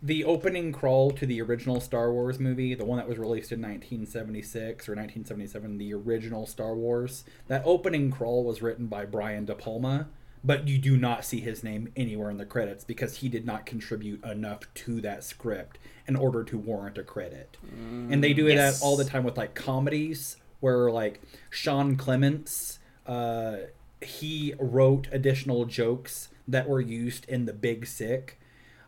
the 0.00 0.24
opening 0.24 0.70
crawl 0.72 1.10
to 1.10 1.26
the 1.26 1.40
original 1.42 1.80
Star 1.80 2.12
Wars 2.12 2.38
movie, 2.38 2.74
the 2.74 2.84
one 2.84 2.98
that 2.98 3.08
was 3.08 3.18
released 3.18 3.50
in 3.52 3.60
1976 3.60 4.88
or 4.88 4.92
1977, 4.92 5.78
the 5.78 5.92
original 5.94 6.46
Star 6.46 6.74
Wars. 6.74 7.24
That 7.48 7.62
opening 7.64 8.10
crawl 8.10 8.44
was 8.44 8.62
written 8.62 8.86
by 8.86 9.04
Brian 9.06 9.44
De 9.44 9.54
Palma, 9.56 10.08
but 10.44 10.68
you 10.68 10.78
do 10.78 10.96
not 10.96 11.24
see 11.24 11.40
his 11.40 11.64
name 11.64 11.90
anywhere 11.96 12.30
in 12.30 12.36
the 12.38 12.46
credits 12.46 12.84
because 12.84 13.16
he 13.18 13.28
did 13.28 13.44
not 13.44 13.66
contribute 13.66 14.24
enough 14.24 14.60
to 14.74 15.00
that 15.00 15.24
script 15.24 15.78
in 16.06 16.14
order 16.14 16.44
to 16.44 16.56
warrant 16.56 16.96
a 16.96 17.02
credit. 17.02 17.56
and 17.70 18.22
they 18.22 18.32
do 18.32 18.46
it 18.46 18.54
Yes. 18.54 18.80
at 18.80 18.84
all 18.84 18.96
the 18.96 19.04
time 19.04 19.24
with 19.24 19.36
like 19.36 19.54
comedies 19.54 20.36
where 20.60 20.90
like 20.90 21.20
Sean 21.50 21.96
Clements 21.96 22.78
uh 23.06 23.56
he 24.00 24.54
wrote 24.60 25.08
additional 25.10 25.64
jokes 25.64 26.28
that 26.46 26.68
were 26.68 26.80
used 26.80 27.28
in 27.28 27.46
the 27.46 27.52
Big 27.52 27.84
Sick, 27.84 28.38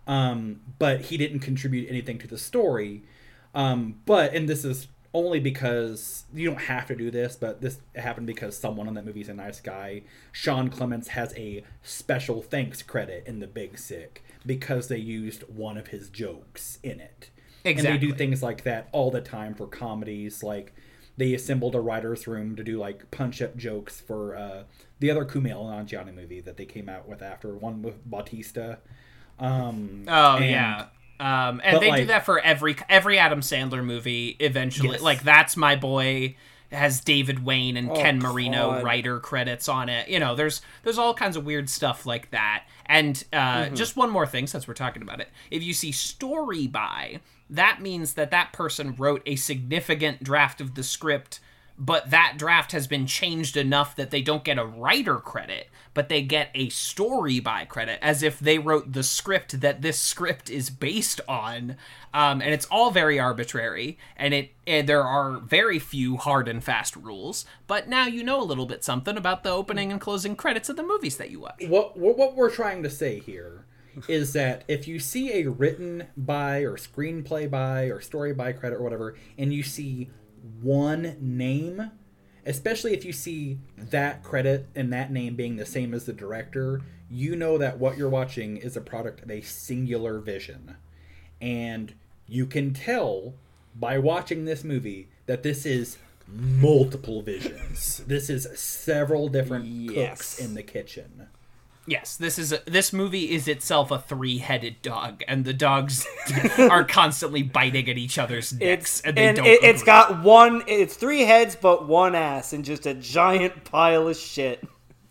um, 0.07 0.61
but 0.79 1.03
he 1.03 1.17
didn't 1.17 1.41
contribute 1.41 1.89
anything 1.89 2.19
to 2.19 2.27
the 2.27 2.39
story. 2.39 3.03
Um, 3.55 4.01
but 4.07 4.35
and 4.35 4.49
this 4.49 4.65
is 4.65 4.89
only 5.13 5.41
because 5.41 6.25
you 6.33 6.49
don't 6.49 6.63
have 6.63 6.87
to 6.87 6.95
do 6.95 7.11
this, 7.11 7.37
but 7.37 7.61
this 7.61 7.81
happened 7.97 8.27
because 8.27 8.57
someone 8.57 8.87
on 8.87 8.95
that 8.95 9.05
movie's 9.05 9.29
a 9.29 9.35
nice 9.35 9.61
guy. 9.61 10.03
Sean 10.31 10.69
Clements 10.69 11.09
has 11.09 11.35
a 11.37 11.65
special 11.83 12.43
thanks 12.43 12.83
credit 12.83 13.25
in 13.27 13.41
the 13.41 13.49
Big 13.49 13.77
Sick 13.79 14.23
because 14.47 14.89
they 14.89 14.99
used 14.99 15.43
one 15.49 15.77
of 15.77 15.89
his 15.89 16.09
jokes 16.11 16.79
in 16.83 17.01
it. 17.01 17.31
Exactly. 17.65 17.93
And 17.93 18.03
they 18.03 18.07
do 18.07 18.15
things 18.15 18.43
like 18.43 18.63
that 18.65 18.89
all 18.93 19.11
the 19.11 19.21
time 19.21 19.55
for 19.55 19.67
comedies. 19.67 20.43
Like 20.45 20.75
they 21.17 21.35
assembled 21.35 21.75
a 21.75 21.81
writer's 21.81 22.27
room 22.27 22.55
to 22.57 22.63
do 22.63 22.79
like 22.79 23.11
punch 23.11 23.43
up 23.43 23.57
jokes 23.57 24.01
for 24.01 24.37
uh, 24.37 24.63
the 25.01 25.11
other 25.11 25.25
Kumail 25.25 25.65
Nanjiani 25.65 26.15
movie 26.15 26.41
that 26.41 26.57
they 26.57 26.65
came 26.65 26.89
out 26.89 27.09
with 27.09 27.21
after 27.21 27.57
one 27.57 27.83
with 27.83 28.09
Bautista. 28.09 28.79
Um, 29.41 30.05
Oh 30.09 30.37
and- 30.37 30.51
yeah. 30.51 30.85
Um, 31.19 31.61
and 31.63 31.83
they 31.83 31.91
do 31.97 32.07
that 32.07 32.25
for 32.25 32.41
every 32.41 32.77
every 32.89 33.19
Adam 33.19 33.41
Sandler 33.41 33.85
movie. 33.85 34.37
Eventually, 34.41 34.93
Yes. 34.93 35.03
like 35.03 35.23
that's 35.23 35.55
my 35.57 35.77
boy 35.77 36.35
has 36.73 37.01
David 37.01 37.45
Wain 37.45 37.77
and 37.77 37.93
Ken 37.95 38.19
Marino 38.21 38.71
God. 38.71 38.85
writer 38.85 39.19
credits 39.21 39.69
on 39.69 39.89
it. 39.91 40.09
You 40.09 40.19
know, 40.19 40.35
there's 40.35 40.63
there's 40.83 40.97
all 40.99 41.13
kinds 41.13 41.37
of 41.37 41.45
weird 41.45 41.69
stuff 41.69 42.07
like 42.07 42.31
that. 42.31 42.65
And 42.87 43.23
uh, 43.35 43.37
Mm-hmm. 43.65 43.75
just 43.75 43.97
one 43.97 44.09
more 44.09 44.27
thing, 44.27 44.47
since 44.47 44.67
we're 44.67 44.73
talking 44.75 45.03
about 45.03 45.21
it, 45.21 45.29
if 45.51 45.63
you 45.63 45.75
see 45.75 45.93
story 45.93 46.67
by, 46.67 47.21
that 47.51 47.83
means 47.83 48.15
that 48.15 48.31
that 48.31 48.53
person 48.55 48.95
wrote 48.97 49.21
a 49.27 49.37
significant 49.37 50.23
draft 50.25 50.61
of 50.63 50.75
the 50.75 50.83
script 50.83 51.41
but 51.81 52.11
that 52.11 52.35
draft 52.37 52.73
has 52.73 52.87
been 52.87 53.07
changed 53.07 53.57
enough 53.57 53.97
that 53.97 54.11
they 54.11 54.21
don't 54.21 54.45
get 54.45 54.59
a 54.59 54.65
writer 54.65 55.17
credit, 55.17 55.71
but 55.95 56.11
they 56.11 56.21
get 56.21 56.51
a 56.55 56.69
story 56.69 57.41
by 57.41 57.65
credit, 57.65 57.99
as 58.03 58.23
if 58.23 58.39
they 58.39 58.59
wrote 58.59 58.93
the 58.93 59.03
script 59.03 59.63
that 59.63 59.81
this 59.81 59.99
script 59.99 60.51
is 60.51 60.69
based 60.69 61.23
on. 61.27 61.77
Um, 62.13 62.43
and 62.43 62.53
it's 62.53 62.67
all 62.67 62.91
very 62.91 63.19
arbitrary, 63.19 63.97
and 64.15 64.35
it 64.35 64.51
and 64.67 64.87
there 64.87 65.03
are 65.03 65.39
very 65.39 65.79
few 65.79 66.19
hard 66.19 66.49
and 66.49 66.63
fast 66.63 66.95
rules. 66.97 67.47
But 67.67 67.89
now 67.89 68.07
you 68.07 68.23
know 68.23 68.43
a 68.43 68.45
little 68.45 68.67
bit 68.67 68.85
something 68.85 69.17
about 69.17 69.43
the 69.43 69.51
opening 69.51 69.91
and 69.91 70.01
closing 70.01 70.37
credits 70.37 70.69
of 70.69 70.77
the 70.77 70.83
movies 70.83 71.17
that 71.17 71.31
you 71.31 71.41
watch. 71.41 71.65
what 71.67 71.97
what 71.97 72.19
what 72.19 72.37
we're 72.37 72.51
trying 72.51 72.83
to 72.83 72.91
say 72.91 73.21
here 73.21 73.65
is 74.07 74.35
that 74.35 74.65
if 74.69 74.87
you 74.87 74.99
see 74.99 75.33
a 75.33 75.49
written 75.49 76.07
by 76.17 76.59
or 76.59 76.77
screenplay 76.77 77.51
by 77.51 77.85
or 77.85 78.01
story 78.01 78.33
by 78.33 78.53
credit 78.53 78.77
or 78.77 78.83
whatever 78.83 79.17
and 79.37 79.53
you 79.53 79.65
see 79.65 80.09
one 80.63 81.17
name 81.21 81.91
especially 82.47 82.95
if 82.95 83.05
you 83.05 83.13
see 83.13 83.59
that 83.77 84.23
credit 84.23 84.67
and 84.75 84.91
that 84.93 85.13
name 85.13 85.37
being 85.37 85.57
the 85.57 85.67
same 85.67 85.93
as 85.93 86.07
the 86.07 86.13
director 86.13 86.81
you 87.11 87.35
know 87.37 87.59
that 87.59 87.79
what 87.79 87.99
you're 87.99 88.09
watching 88.09 88.57
is 88.57 88.77
a 88.77 88.81
product 88.81 89.21
of 89.23 89.31
a 89.31 89.41
singular 89.41 90.21
vision. 90.21 90.77
And 91.41 91.93
you 92.29 92.47
can 92.47 92.73
tell 92.73 93.35
by 93.75 93.99
watching 93.99 94.45
this 94.45 94.63
movie 94.63 95.09
that 95.27 95.43
this 95.43 95.67
is 95.67 95.99
multiple 96.29 97.21
visions. 97.23 98.03
This 98.07 98.31
is 98.31 98.47
several 98.59 99.29
different 99.29 99.65
Yes. 99.67 100.09
cooks 100.11 100.39
in 100.39 100.55
the 100.55 100.63
kitchen 100.63 101.27
Yes, 101.91 102.17
this 102.17 102.39
is 102.39 102.53
a, 102.53 102.61
this 102.67 102.93
movie 102.93 103.33
is 103.33 103.49
itself 103.49 103.91
a 103.91 103.99
three-headed 103.99 104.81
dog, 104.81 105.25
and 105.27 105.45
the 105.45 105.53
dogs 105.53 106.07
are 106.59 106.85
constantly 106.85 107.43
biting 107.43 107.91
at 107.91 107.99
each 107.99 108.17
other's 108.17 108.53
necks, 108.53 108.99
It's 108.99 109.01
and 109.01 109.17
they 109.17 109.27
and 109.27 109.37
don't. 109.39 109.47
it, 109.47 109.65
it's 109.65 109.83
agree. 109.83 109.87
got 109.87 110.23
one. 110.23 110.63
It's 110.69 110.95
three 110.95 111.23
heads, 111.23 111.57
but 111.61 111.89
one 111.89 112.15
ass, 112.15 112.53
and 112.53 112.65
just 112.65 112.87
a 112.87 112.95
giant 112.95 113.65
pile 113.65 114.07
of 114.07 114.17
shit. 114.17 114.63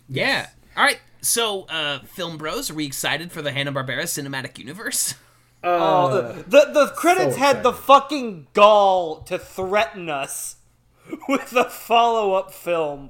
Yeah. 0.08 0.48
All 0.78 0.84
right. 0.86 1.00
So, 1.20 1.64
uh, 1.64 2.00
film 2.04 2.38
bros, 2.38 2.72
are 2.72 2.76
we 2.76 2.86
excited 2.86 3.34
for 3.34 3.42
the 3.42 3.52
Hanna 3.52 3.74
Barbera 3.74 4.04
cinematic 4.04 4.58
universe? 4.58 5.16
Oh, 5.62 6.32
the 6.48 6.72
the 6.74 6.94
credits 6.96 7.36
so 7.36 7.40
had 7.42 7.62
the 7.62 7.74
fucking 7.74 8.48
gall 8.54 9.18
to 9.24 9.38
threaten 9.38 10.10
us 10.10 10.56
with 11.28 11.52
a 11.52 11.66
follow 11.66 12.32
up 12.36 12.54
film. 12.54 13.10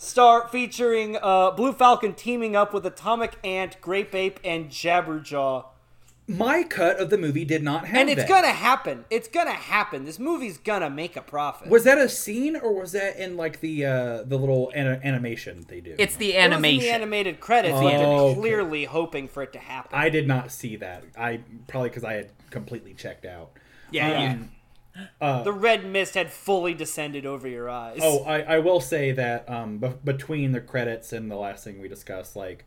Star 0.00 0.46
featuring 0.48 1.18
uh, 1.20 1.50
Blue 1.50 1.72
Falcon 1.72 2.14
teaming 2.14 2.54
up 2.54 2.72
with 2.72 2.86
Atomic 2.86 3.34
Ant, 3.42 3.80
Grape 3.80 4.14
Ape, 4.14 4.38
and 4.44 4.68
Jabberjaw. 4.70 5.64
my 6.28 6.62
cut 6.62 7.00
of 7.00 7.10
the 7.10 7.18
movie 7.18 7.44
did 7.44 7.64
not 7.64 7.84
have 7.86 7.96
And 7.98 8.08
it's 8.08 8.20
that. 8.22 8.28
gonna 8.28 8.48
happen. 8.52 9.06
It's 9.10 9.26
gonna 9.26 9.50
happen. 9.50 10.04
This 10.04 10.20
movie's 10.20 10.56
gonna 10.58 10.88
make 10.88 11.16
a 11.16 11.20
profit. 11.22 11.68
was 11.68 11.82
that 11.84 11.98
a 11.98 12.08
scene 12.08 12.54
or 12.54 12.74
was 12.80 12.92
that 12.92 13.16
in 13.16 13.36
like 13.36 13.58
the 13.60 13.86
uh 13.86 14.22
the 14.22 14.36
little 14.38 14.70
ana- 14.74 15.00
animation 15.02 15.64
they 15.68 15.80
do 15.80 15.96
It's 15.98 16.14
the 16.16 16.34
It 16.34 16.36
was 16.36 16.44
in 16.46 16.52
animation. 16.52 16.84
the 16.84 16.90
animated 16.92 17.40
credits. 17.40 17.74
Oh, 17.76 17.82
but 17.82 17.90
they're 17.90 18.06
okay. 18.06 18.40
clearly 18.40 18.84
hoping 18.84 19.26
for 19.26 19.42
it 19.42 19.52
to 19.54 19.58
happen. 19.58 19.90
i 19.98 20.08
did 20.10 20.28
not 20.28 20.52
see 20.52 20.76
that 20.76 21.02
i 21.18 21.40
probably 21.66 21.88
because 21.88 22.04
i 22.04 22.12
had 22.12 22.30
completely 22.50 22.94
checked 22.94 23.24
out 23.24 23.50
yeah, 23.90 24.32
Um, 24.32 24.50
the 25.20 25.52
red 25.52 25.84
mist 25.84 26.14
had 26.14 26.30
fully 26.32 26.74
descended 26.74 27.24
over 27.26 27.46
your 27.48 27.68
eyes. 27.70 28.00
oh 28.02 28.24
I, 28.24 28.42
I 28.42 28.58
will 28.58 28.80
say 28.80 29.12
that 29.12 29.48
um 29.48 29.78
b- 29.78 29.92
between 30.04 30.52
the 30.52 30.60
credits 30.60 31.12
and 31.12 31.30
the 31.30 31.36
last 31.36 31.64
thing 31.64 31.80
we 31.80 31.88
discussed 31.88 32.36
like 32.36 32.64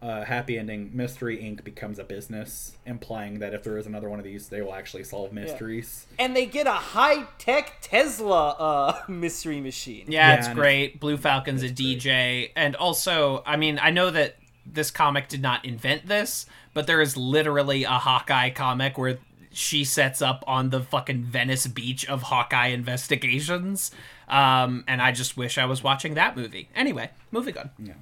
uh, 0.00 0.24
happy 0.24 0.58
ending 0.58 0.90
mystery 0.92 1.36
inc 1.38 1.62
becomes 1.62 1.96
a 2.00 2.02
business 2.04 2.76
implying 2.86 3.38
that 3.38 3.54
if 3.54 3.62
there 3.62 3.78
is 3.78 3.86
another 3.86 4.10
one 4.10 4.18
of 4.18 4.24
these 4.24 4.48
they 4.48 4.60
will 4.60 4.74
actually 4.74 5.04
solve 5.04 5.32
mysteries 5.32 6.08
and 6.18 6.34
they 6.34 6.44
get 6.44 6.66
a 6.66 6.72
high 6.72 7.22
tech 7.38 7.74
Tesla 7.80 8.48
uh, 8.58 9.00
mystery 9.08 9.60
machine. 9.60 10.06
yeah, 10.08 10.30
Yeah, 10.30 10.38
it's 10.38 10.48
great. 10.48 10.98
Blue 10.98 11.16
Falcon's 11.16 11.62
a 11.62 11.68
DJ, 11.68 12.50
and 12.56 12.74
also, 12.74 13.44
I 13.46 13.56
mean, 13.56 13.78
I 13.80 13.90
know 13.90 14.10
that 14.10 14.36
this 14.66 14.90
comic 14.90 15.28
did 15.28 15.40
not 15.40 15.64
invent 15.64 16.06
this, 16.06 16.46
but 16.74 16.86
there 16.88 17.00
is 17.00 17.16
literally 17.16 17.84
a 17.84 17.90
Hawkeye 17.90 18.50
comic 18.50 18.98
where 18.98 19.18
she 19.52 19.84
sets 19.84 20.22
up 20.22 20.44
on 20.46 20.70
the 20.70 20.80
fucking 20.80 21.24
Venice 21.24 21.66
beach 21.66 22.06
of 22.06 22.22
Hawkeye 22.22 22.68
investigations. 22.68 23.90
Um, 24.28 24.84
and 24.86 25.02
I 25.02 25.12
just 25.12 25.36
wish 25.36 25.58
I 25.58 25.66
was 25.66 25.82
watching 25.82 26.14
that 26.14 26.36
movie. 26.36 26.68
Anyway, 26.74 27.10
moving 27.30 27.56
on. 27.58 27.70
Yeah. 27.78 27.94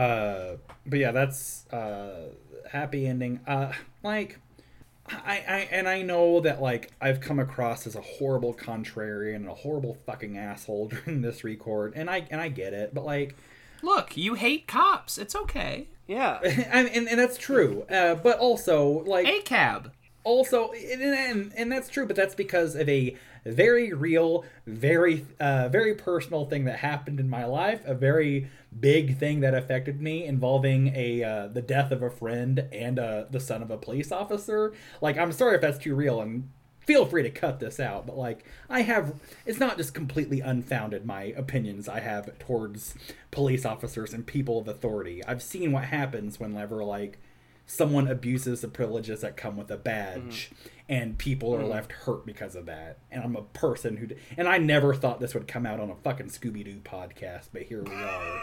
Uh 0.00 0.56
but 0.86 0.98
yeah 0.98 1.10
that's 1.10 1.66
uh 1.72 2.28
happy 2.70 3.06
ending 3.06 3.40
uh 3.46 3.72
like 4.02 4.38
I, 5.10 5.42
I 5.48 5.68
and 5.70 5.88
I 5.88 6.02
know 6.02 6.40
that 6.40 6.60
like 6.60 6.92
I've 7.00 7.20
come 7.20 7.38
across 7.38 7.86
as 7.86 7.96
a 7.96 8.00
horrible 8.00 8.54
contrarian 8.54 9.36
and 9.36 9.48
a 9.48 9.54
horrible 9.54 9.96
fucking 10.06 10.36
asshole 10.36 10.88
during 11.04 11.22
this 11.22 11.44
record, 11.44 11.94
and 11.96 12.10
I 12.10 12.26
and 12.30 12.40
I 12.40 12.48
get 12.48 12.72
it, 12.72 12.94
but 12.94 13.04
like, 13.04 13.34
Look, 13.82 14.16
you 14.16 14.34
hate 14.34 14.66
cops. 14.66 15.18
It's 15.18 15.34
okay. 15.34 15.88
Yeah. 16.06 16.38
and 16.44 16.88
and, 16.88 17.08
and 17.08 17.18
that's 17.18 17.38
true, 17.38 17.84
uh, 17.90 18.16
but 18.16 18.38
also 18.38 19.04
like 19.04 19.26
A 19.26 19.40
cab. 19.42 19.92
Also 20.28 20.72
and, 20.72 21.52
and 21.56 21.72
that's 21.72 21.88
true 21.88 22.06
but 22.06 22.14
that's 22.14 22.34
because 22.34 22.74
of 22.74 22.86
a 22.86 23.16
very 23.46 23.94
real 23.94 24.44
very 24.66 25.24
uh 25.40 25.68
very 25.70 25.94
personal 25.94 26.44
thing 26.44 26.64
that 26.66 26.78
happened 26.80 27.18
in 27.18 27.30
my 27.30 27.46
life 27.46 27.80
a 27.86 27.94
very 27.94 28.50
big 28.78 29.16
thing 29.18 29.40
that 29.40 29.54
affected 29.54 30.02
me 30.02 30.26
involving 30.26 30.92
a 30.94 31.24
uh, 31.24 31.46
the 31.48 31.62
death 31.62 31.90
of 31.90 32.02
a 32.02 32.10
friend 32.10 32.68
and 32.72 32.98
uh 32.98 33.24
the 33.30 33.40
son 33.40 33.62
of 33.62 33.70
a 33.70 33.78
police 33.78 34.12
officer. 34.12 34.74
Like 35.00 35.16
i'm 35.16 35.32
sorry 35.32 35.54
if 35.54 35.62
that's 35.62 35.78
too 35.78 35.94
real 35.94 36.20
and 36.20 36.50
feel 36.80 37.06
free 37.06 37.22
to 37.22 37.30
cut 37.30 37.60
this 37.60 37.78
out 37.78 38.06
but 38.06 38.16
like 38.16 38.46
i 38.70 38.80
have 38.80 39.14
it's 39.44 39.60
not 39.60 39.76
just 39.76 39.92
completely 39.92 40.40
unfounded 40.40 41.04
my 41.04 41.24
opinions 41.36 41.86
i 41.86 42.00
have 42.00 42.38
towards 42.38 42.94
police 43.30 43.64
officers 43.64 44.12
and 44.12 44.26
people 44.26 44.58
of 44.58 44.68
authority. 44.68 45.24
I've 45.24 45.42
seen 45.42 45.72
what 45.72 45.84
happens 45.84 46.40
whenever 46.40 46.84
like 46.84 47.18
someone 47.70 48.08
abuses 48.08 48.62
the 48.62 48.68
privileges 48.68 49.20
that 49.20 49.36
come 49.36 49.56
with 49.56 49.70
a 49.70 49.76
badge 49.76 50.50
and 50.88 51.18
people 51.18 51.54
are 51.54 51.62
left 51.64 51.92
hurt 51.92 52.24
because 52.24 52.54
of 52.56 52.64
that. 52.64 52.96
And 53.10 53.22
i'm 53.22 53.36
a 53.36 53.42
person 53.42 53.98
who 53.98 54.06
d- 54.06 54.16
and 54.38 54.48
i 54.48 54.56
never 54.58 54.94
thought 54.94 55.20
this 55.20 55.34
would 55.34 55.46
come 55.46 55.66
out 55.66 55.78
on 55.78 55.90
a 55.90 55.94
fucking 55.96 56.28
scooby-doo 56.28 56.80
podcast 56.82 57.48
but 57.52 57.62
here 57.62 57.82
we 57.82 57.94
are. 57.94 58.40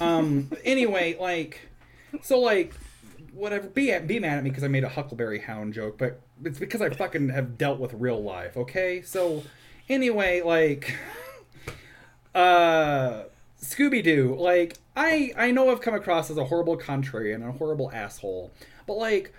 Um 0.00 0.50
anyway 0.64 1.16
like 1.20 1.68
so 2.22 2.38
like 2.40 2.72
whatever 3.32 3.66
be 3.68 3.96
be 4.00 4.18
mad 4.20 4.38
at 4.38 4.44
me 4.44 4.50
because 4.50 4.62
i 4.64 4.68
made 4.68 4.84
a 4.84 4.88
huckleberry 4.88 5.40
hound 5.40 5.72
joke 5.74 5.98
but 5.98 6.20
it's 6.44 6.58
because 6.58 6.80
i 6.82 6.88
fucking 6.90 7.30
have 7.30 7.58
dealt 7.58 7.78
with 7.80 7.92
real 7.94 8.22
life 8.22 8.56
okay? 8.56 9.02
So 9.02 9.42
anyway 9.88 10.40
like 10.42 10.96
uh 12.34 13.24
Scooby 13.62 14.02
Doo, 14.02 14.34
like 14.38 14.76
I 14.96 15.32
I 15.36 15.50
know 15.52 15.70
I've 15.70 15.80
come 15.80 15.94
across 15.94 16.30
as 16.30 16.36
a 16.36 16.44
horrible 16.44 16.76
contrarian 16.76 17.36
and 17.36 17.44
a 17.44 17.52
horrible 17.52 17.90
asshole, 17.92 18.52
but 18.86 18.94
like 18.94 19.32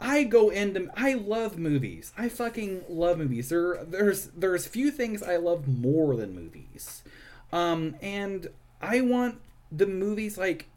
I 0.00 0.22
go 0.24 0.48
into 0.50 0.88
I 0.96 1.14
love 1.14 1.58
movies. 1.58 2.12
I 2.16 2.28
fucking 2.28 2.84
love 2.88 3.18
movies. 3.18 3.48
There 3.48 3.84
there's 3.84 4.26
there's 4.26 4.66
few 4.66 4.90
things 4.90 5.22
I 5.22 5.36
love 5.36 5.66
more 5.66 6.14
than 6.16 6.34
movies. 6.34 7.02
Um 7.52 7.96
and 8.00 8.48
I 8.80 9.00
want 9.00 9.40
the 9.72 9.86
movies 9.86 10.38
like 10.38 10.68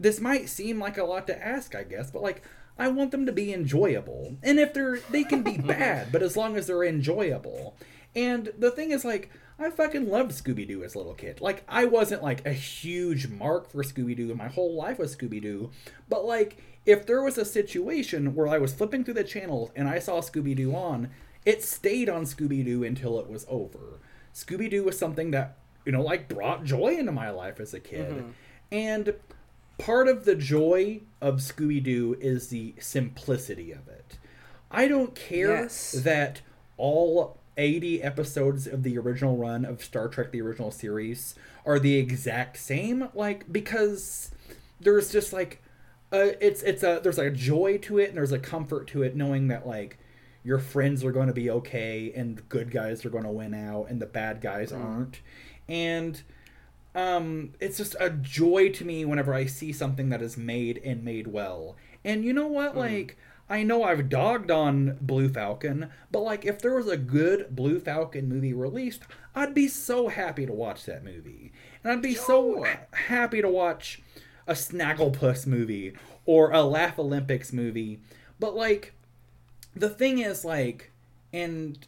this 0.00 0.20
might 0.20 0.48
seem 0.48 0.80
like 0.80 0.98
a 0.98 1.04
lot 1.04 1.26
to 1.28 1.46
ask, 1.46 1.76
I 1.76 1.84
guess, 1.84 2.10
but 2.10 2.22
like 2.22 2.42
I 2.76 2.88
want 2.88 3.12
them 3.12 3.24
to 3.26 3.32
be 3.32 3.52
enjoyable. 3.52 4.36
And 4.42 4.58
if 4.58 4.74
they're 4.74 4.98
they 5.10 5.22
can 5.22 5.42
be 5.44 5.58
bad, 5.58 6.10
but 6.10 6.22
as 6.22 6.36
long 6.36 6.56
as 6.56 6.66
they're 6.66 6.82
enjoyable. 6.82 7.76
And 8.16 8.52
the 8.58 8.72
thing 8.72 8.90
is 8.90 9.04
like 9.04 9.30
I 9.60 9.70
fucking 9.70 10.08
loved 10.08 10.32
Scooby 10.32 10.66
Doo 10.66 10.82
as 10.82 10.94
a 10.94 10.98
little 10.98 11.14
kid. 11.14 11.40
Like, 11.42 11.62
I 11.68 11.84
wasn't 11.84 12.22
like 12.22 12.46
a 12.46 12.52
huge 12.52 13.28
mark 13.28 13.70
for 13.70 13.82
Scooby 13.82 14.16
Doo. 14.16 14.34
My 14.34 14.48
whole 14.48 14.74
life 14.74 14.98
was 14.98 15.14
Scooby 15.14 15.40
Doo. 15.42 15.70
But, 16.08 16.24
like, 16.24 16.56
if 16.86 17.06
there 17.06 17.22
was 17.22 17.36
a 17.36 17.44
situation 17.44 18.34
where 18.34 18.48
I 18.48 18.56
was 18.58 18.72
flipping 18.72 19.04
through 19.04 19.14
the 19.14 19.24
channels 19.24 19.70
and 19.76 19.86
I 19.86 19.98
saw 19.98 20.20
Scooby 20.22 20.56
Doo 20.56 20.74
on, 20.74 21.10
it 21.44 21.62
stayed 21.62 22.08
on 22.08 22.24
Scooby 22.24 22.64
Doo 22.64 22.82
until 22.82 23.20
it 23.20 23.28
was 23.28 23.44
over. 23.48 24.00
Scooby 24.34 24.70
Doo 24.70 24.84
was 24.84 24.98
something 24.98 25.30
that, 25.32 25.58
you 25.84 25.92
know, 25.92 26.02
like 26.02 26.28
brought 26.28 26.64
joy 26.64 26.96
into 26.96 27.12
my 27.12 27.28
life 27.30 27.60
as 27.60 27.74
a 27.74 27.80
kid. 27.80 28.10
Mm-hmm. 28.10 28.30
And 28.72 29.14
part 29.76 30.08
of 30.08 30.24
the 30.24 30.34
joy 30.36 31.00
of 31.20 31.36
Scooby 31.36 31.82
Doo 31.82 32.16
is 32.20 32.48
the 32.48 32.74
simplicity 32.78 33.72
of 33.72 33.88
it. 33.88 34.16
I 34.70 34.88
don't 34.88 35.14
care 35.14 35.62
Yes. 35.62 35.92
that 35.92 36.40
all 36.76 37.39
80 37.60 38.02
episodes 38.02 38.66
of 38.66 38.82
the 38.82 38.96
original 38.98 39.36
run 39.36 39.64
of 39.64 39.84
Star 39.84 40.08
Trek 40.08 40.32
the 40.32 40.40
original 40.40 40.70
series 40.70 41.34
are 41.66 41.78
the 41.78 41.96
exact 41.96 42.56
same 42.56 43.08
like 43.14 43.52
because 43.52 44.30
there's 44.80 45.12
just 45.12 45.32
like 45.32 45.62
uh, 46.12 46.32
it's 46.40 46.62
it's 46.62 46.82
a 46.82 47.00
there's 47.02 47.18
like 47.18 47.28
a 47.28 47.30
joy 47.30 47.78
to 47.78 47.98
it 47.98 48.08
and 48.08 48.16
there's 48.16 48.32
a 48.32 48.38
comfort 48.38 48.88
to 48.88 49.02
it 49.02 49.14
knowing 49.14 49.48
that 49.48 49.66
like 49.66 49.98
your 50.42 50.58
friends 50.58 51.04
are 51.04 51.12
going 51.12 51.28
to 51.28 51.34
be 51.34 51.50
okay 51.50 52.12
and 52.16 52.48
good 52.48 52.70
guys 52.70 53.04
are 53.04 53.10
going 53.10 53.24
to 53.24 53.30
win 53.30 53.54
out 53.54 53.86
and 53.88 54.00
the 54.00 54.06
bad 54.06 54.40
guys 54.40 54.72
aren't. 54.72 55.20
And 55.68 56.20
um 56.94 57.52
it's 57.60 57.76
just 57.76 57.94
a 58.00 58.10
joy 58.10 58.68
to 58.68 58.84
me 58.84 59.04
whenever 59.04 59.32
i 59.32 59.46
see 59.46 59.72
something 59.72 60.08
that 60.08 60.20
is 60.20 60.36
made 60.36 60.78
and 60.78 61.04
made 61.04 61.26
well. 61.28 61.76
And 62.04 62.24
you 62.24 62.32
know 62.32 62.48
what? 62.48 62.76
Like 62.76 63.18
i 63.50 63.62
know 63.62 63.82
i've 63.84 64.08
dogged 64.08 64.50
on 64.50 64.96
blue 65.02 65.28
falcon 65.28 65.90
but 66.10 66.20
like 66.20 66.46
if 66.46 66.60
there 66.60 66.74
was 66.76 66.88
a 66.88 66.96
good 66.96 67.54
blue 67.54 67.78
falcon 67.78 68.28
movie 68.28 68.54
released 68.54 69.02
i'd 69.34 69.52
be 69.54 69.68
so 69.68 70.08
happy 70.08 70.46
to 70.46 70.52
watch 70.52 70.84
that 70.86 71.04
movie. 71.04 71.52
And 71.84 71.92
i'd 71.92 72.02
be 72.02 72.14
so 72.14 72.64
ha- 72.64 72.80
happy 72.92 73.42
to 73.42 73.48
watch 73.48 74.00
a 74.46 74.52
snagglepuss 74.54 75.46
movie 75.46 75.94
or 76.26 76.50
a 76.52 76.62
laugh 76.62 76.98
olympics 76.98 77.52
movie. 77.52 78.00
But 78.38 78.56
like 78.56 78.94
the 79.74 79.88
thing 79.90 80.18
is 80.18 80.44
like 80.44 80.90
and 81.32 81.78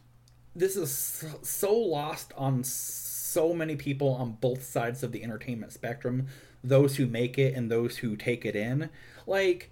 this 0.54 0.76
is 0.76 0.90
so- 0.92 1.40
so 1.42 1.74
lost 1.74 2.32
on 2.36 2.62
so 2.64 3.52
many 3.54 3.76
people 3.76 4.10
on 4.10 4.32
both 4.40 4.62
sides 4.64 5.02
of 5.02 5.10
the 5.12 5.22
entertainment 5.24 5.72
spectrum 5.72 6.26
those 6.64 6.96
who 6.96 7.06
make 7.06 7.38
it 7.38 7.54
and 7.56 7.70
those 7.70 7.96
who 7.98 8.14
take 8.14 8.44
it 8.44 8.54
in. 8.54 8.88
Like 9.26 9.71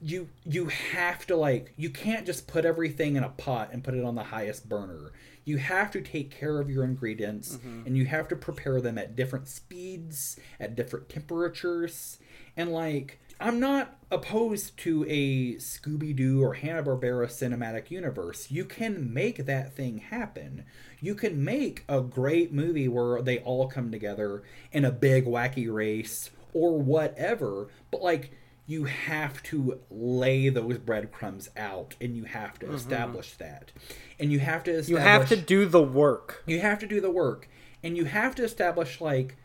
you 0.00 0.28
you 0.44 0.66
have 0.66 1.26
to 1.26 1.36
like 1.36 1.72
you 1.76 1.90
can't 1.90 2.24
just 2.24 2.46
put 2.46 2.64
everything 2.64 3.16
in 3.16 3.24
a 3.24 3.28
pot 3.28 3.70
and 3.72 3.82
put 3.82 3.94
it 3.94 4.04
on 4.04 4.14
the 4.14 4.24
highest 4.24 4.68
burner. 4.68 5.12
You 5.44 5.56
have 5.56 5.90
to 5.92 6.00
take 6.00 6.30
care 6.30 6.60
of 6.60 6.70
your 6.70 6.84
ingredients 6.84 7.56
mm-hmm. 7.56 7.86
and 7.86 7.96
you 7.96 8.04
have 8.04 8.28
to 8.28 8.36
prepare 8.36 8.80
them 8.80 8.98
at 8.98 9.16
different 9.16 9.48
speeds 9.48 10.38
at 10.60 10.76
different 10.76 11.08
temperatures. 11.08 12.18
And 12.56 12.72
like 12.72 13.20
i'm 13.40 13.60
not 13.60 13.96
opposed 14.10 14.76
to 14.76 15.04
a 15.08 15.54
scooby-doo 15.54 16.42
or 16.42 16.54
hanna-barbera 16.54 17.26
cinematic 17.26 17.90
universe. 17.90 18.50
You 18.50 18.64
can 18.64 19.12
make 19.12 19.46
that 19.46 19.74
thing 19.74 19.98
happen. 19.98 20.64
You 21.00 21.14
can 21.14 21.44
make 21.44 21.84
a 21.88 22.00
great 22.00 22.52
movie 22.52 22.88
where 22.88 23.20
they 23.22 23.38
all 23.38 23.68
come 23.68 23.90
together 23.90 24.42
in 24.72 24.84
a 24.84 24.90
big 24.90 25.24
wacky 25.24 25.72
race 25.72 26.30
or 26.52 26.78
whatever. 26.78 27.68
But 27.90 28.02
like 28.02 28.32
you 28.68 28.84
have 28.84 29.42
to 29.42 29.80
lay 29.90 30.50
those 30.50 30.76
breadcrumbs 30.76 31.48
out 31.56 31.96
and 32.02 32.14
you 32.14 32.24
have 32.24 32.58
to 32.58 32.66
mm-hmm. 32.66 32.74
establish 32.74 33.32
that. 33.38 33.72
And 34.20 34.30
you 34.30 34.40
have 34.40 34.62
to 34.64 34.70
establish 34.72 34.90
You 34.90 34.96
have 34.98 35.28
to 35.30 35.36
do 35.36 35.64
the 35.64 35.82
work. 35.82 36.44
you 36.46 36.60
have 36.60 36.78
to 36.80 36.86
do 36.86 37.00
the 37.00 37.10
work. 37.10 37.48
And 37.82 37.96
you 37.96 38.04
have 38.04 38.34
to 38.34 38.44
establish 38.44 39.00
like 39.00 39.36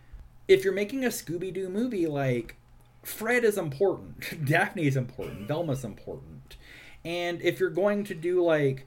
if 0.50 0.66
you're 0.66 0.74
making 0.74 1.06
a 1.06 1.08
scooby-doo 1.08 1.70
movie 1.70 2.06
like 2.06 2.58
fred 3.02 3.45
is 3.45 3.58
important 3.58 4.45
daphne 4.45 4.88
is 4.88 4.98
important 4.98 5.48
velma's 5.48 5.86
important. 5.86 6.58
And 7.06 7.41
if 7.41 7.62
you're 7.62 7.70
going 7.70 8.04
to 8.04 8.14
do 8.14 8.44
like 8.44 8.86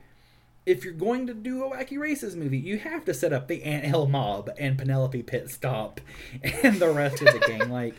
if 0.67 0.85
you're 0.85 0.93
going 0.93 1.27
to 1.29 1.35
do 1.35 1.65
a 1.65 1.71
wacky 1.71 1.99
races 1.99 2.37
movie 2.37 2.59
you 2.59 2.77
have 2.77 3.07
to 3.07 3.15
set 3.15 3.33
up 3.33 3.49
the 3.49 3.63
Ant 3.63 3.87
Hill 3.87 4.07
mob 4.07 4.51
and 4.59 4.77
penelope 4.77 5.23
pit 5.23 5.49
stop 5.49 6.03
and 6.63 6.79
the 6.79 6.91
rest 6.91 7.23
of 7.23 7.33
the 7.33 7.39
gang. 7.39 7.71
Like 7.71 7.95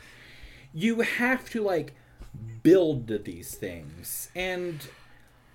you 0.71 1.01
have 1.01 1.49
to 1.49 1.63
like 1.63 1.95
build 2.63 3.07
these 3.23 3.55
things 3.55 4.29
and 4.35 4.87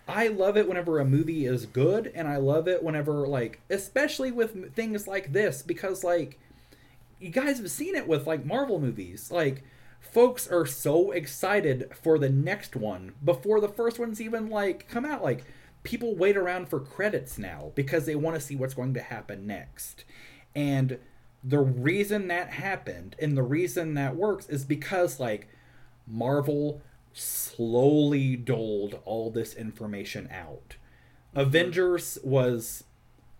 I 0.09 0.29
love 0.29 0.57
it 0.57 0.69
whenever 0.69 0.99
a 0.99 1.05
movie 1.05 1.47
is 1.47 1.65
good, 1.67 2.11
and 2.15 2.27
I 2.27 2.37
love 2.37 2.67
it 2.67 2.83
whenever, 2.83 3.27
like, 3.27 3.61
especially 3.71 4.33
with 4.33 4.75
things 4.75 5.07
like 5.07 5.33
this, 5.33 5.63
because, 5.63 6.03
like, 6.03 6.41
you 7.21 7.31
guys 7.31 7.59
have 7.59 7.71
seen 7.71 7.95
it 7.95 8.09
with, 8.09 8.27
like, 8.27 8.45
Marvel 8.45 8.81
movies. 8.81 9.31
Like, 9.31 9.63
folks 10.01 10.49
are 10.49 10.67
so 10.67 11.13
excited 11.13 11.91
for 12.03 12.19
the 12.19 12.29
next 12.29 12.75
one 12.75 13.15
before 13.25 13.61
the 13.61 13.69
first 13.69 13.99
one's 13.99 14.21
even, 14.21 14.51
like, 14.51 14.89
come 14.89 15.05
out. 15.05 15.23
Like, 15.23 15.45
people 15.85 16.17
wait 16.17 16.37
around 16.37 16.69
for 16.69 16.81
credits 16.81 17.39
now 17.39 17.71
because 17.77 18.05
they 18.05 18.17
want 18.17 18.35
to 18.35 18.41
see 18.41 18.57
what's 18.57 18.75
going 18.75 18.95
to 18.95 19.03
happen 19.03 19.47
next. 19.47 20.05
And 20.55 20.99
the 21.45 21.61
reason 21.61 22.29
that 22.29 22.51
happened 22.51 23.15
and 23.21 23.37
the 23.37 23.43
reason 23.43 23.95
that 23.95 24.17
works 24.17 24.49
is 24.49 24.65
because, 24.65 25.21
like, 25.21 25.49
Marvel 26.13 26.81
slowly 27.13 28.37
doled 28.37 29.01
all 29.05 29.31
this 29.31 29.55
information 29.55 30.29
out. 30.31 30.77
Avengers 31.35 32.19
was 32.23 32.85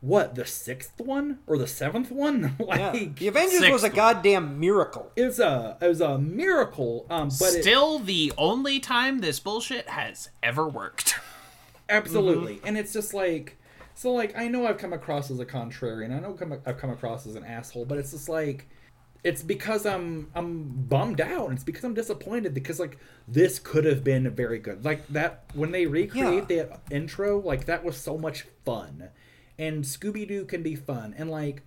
what 0.01 0.35
the 0.35 0.45
sixth 0.45 0.99
one 1.01 1.39
or 1.47 1.57
the 1.59 1.67
seventh 1.67 2.11
one? 2.11 2.57
Yeah. 2.67 2.91
like 2.93 3.17
The 3.17 3.29
Avengers 3.29 3.61
Sixth 3.61 3.73
was 3.73 3.85
a 3.85 3.89
one. 3.89 3.95
goddamn 3.97 4.59
miracle. 4.59 5.13
it 5.15 5.25
was 5.27 5.39
a 5.39 5.77
it 5.81 5.87
was 5.87 6.01
a 6.01 6.19
miracle. 6.19 7.07
Um, 7.11 7.29
but 7.39 7.53
it, 7.55 7.63
Still 7.63 7.99
the 8.01 8.33
only 8.39 8.81
time 8.81 9.21
this 9.21 9.39
bullshit 9.39 9.89
has 9.91 10.31
ever 10.43 10.67
worked. 10.67 11.17
absolutely, 11.89 12.61
and 12.65 12.77
it's 12.79 12.93
just 12.93 13.15
like 13.15 13.57
so. 13.95 14.13
Like 14.13 14.37
I 14.37 14.49
know 14.49 14.67
I've 14.67 14.79
come 14.79 14.93
across 14.93 15.31
as 15.31 15.39
a 15.39 15.47
contrarian. 15.47 16.17
I 16.17 16.21
know 16.21 16.37
I've 16.67 16.79
come 16.79 16.91
across 16.91 17.27
as 17.27 17.35
an 17.37 17.45
asshole, 17.45 17.85
but 17.85 17.99
it's 17.99 18.11
just 18.13 18.29
like 18.29 18.69
it's 19.25 19.43
because 19.43 19.87
I'm 19.87 20.31
I'm 20.35 20.65
bummed 20.65 21.21
out. 21.21 21.53
It's 21.53 21.65
because 21.65 21.85
I'm 21.85 21.95
disappointed 21.95 22.55
because 22.55 22.81
like 22.81 22.99
this 23.29 23.59
could 23.59 23.85
have 23.85 24.03
been 24.03 24.29
very 24.31 24.59
good. 24.59 24.85
Like 24.85 25.07
that 25.09 25.45
when 25.55 25.71
they 25.71 25.87
recreate 25.87 26.49
the 26.49 26.79
intro, 26.91 27.39
like 27.39 27.67
that 27.67 27.85
was 27.85 27.97
so 27.97 28.19
much 28.19 28.47
fun. 28.65 29.11
And 29.59 29.85
Scooby 29.85 30.27
Doo 30.27 30.45
can 30.45 30.63
be 30.63 30.75
fun. 30.75 31.15
And 31.17 31.31
like 31.31 31.63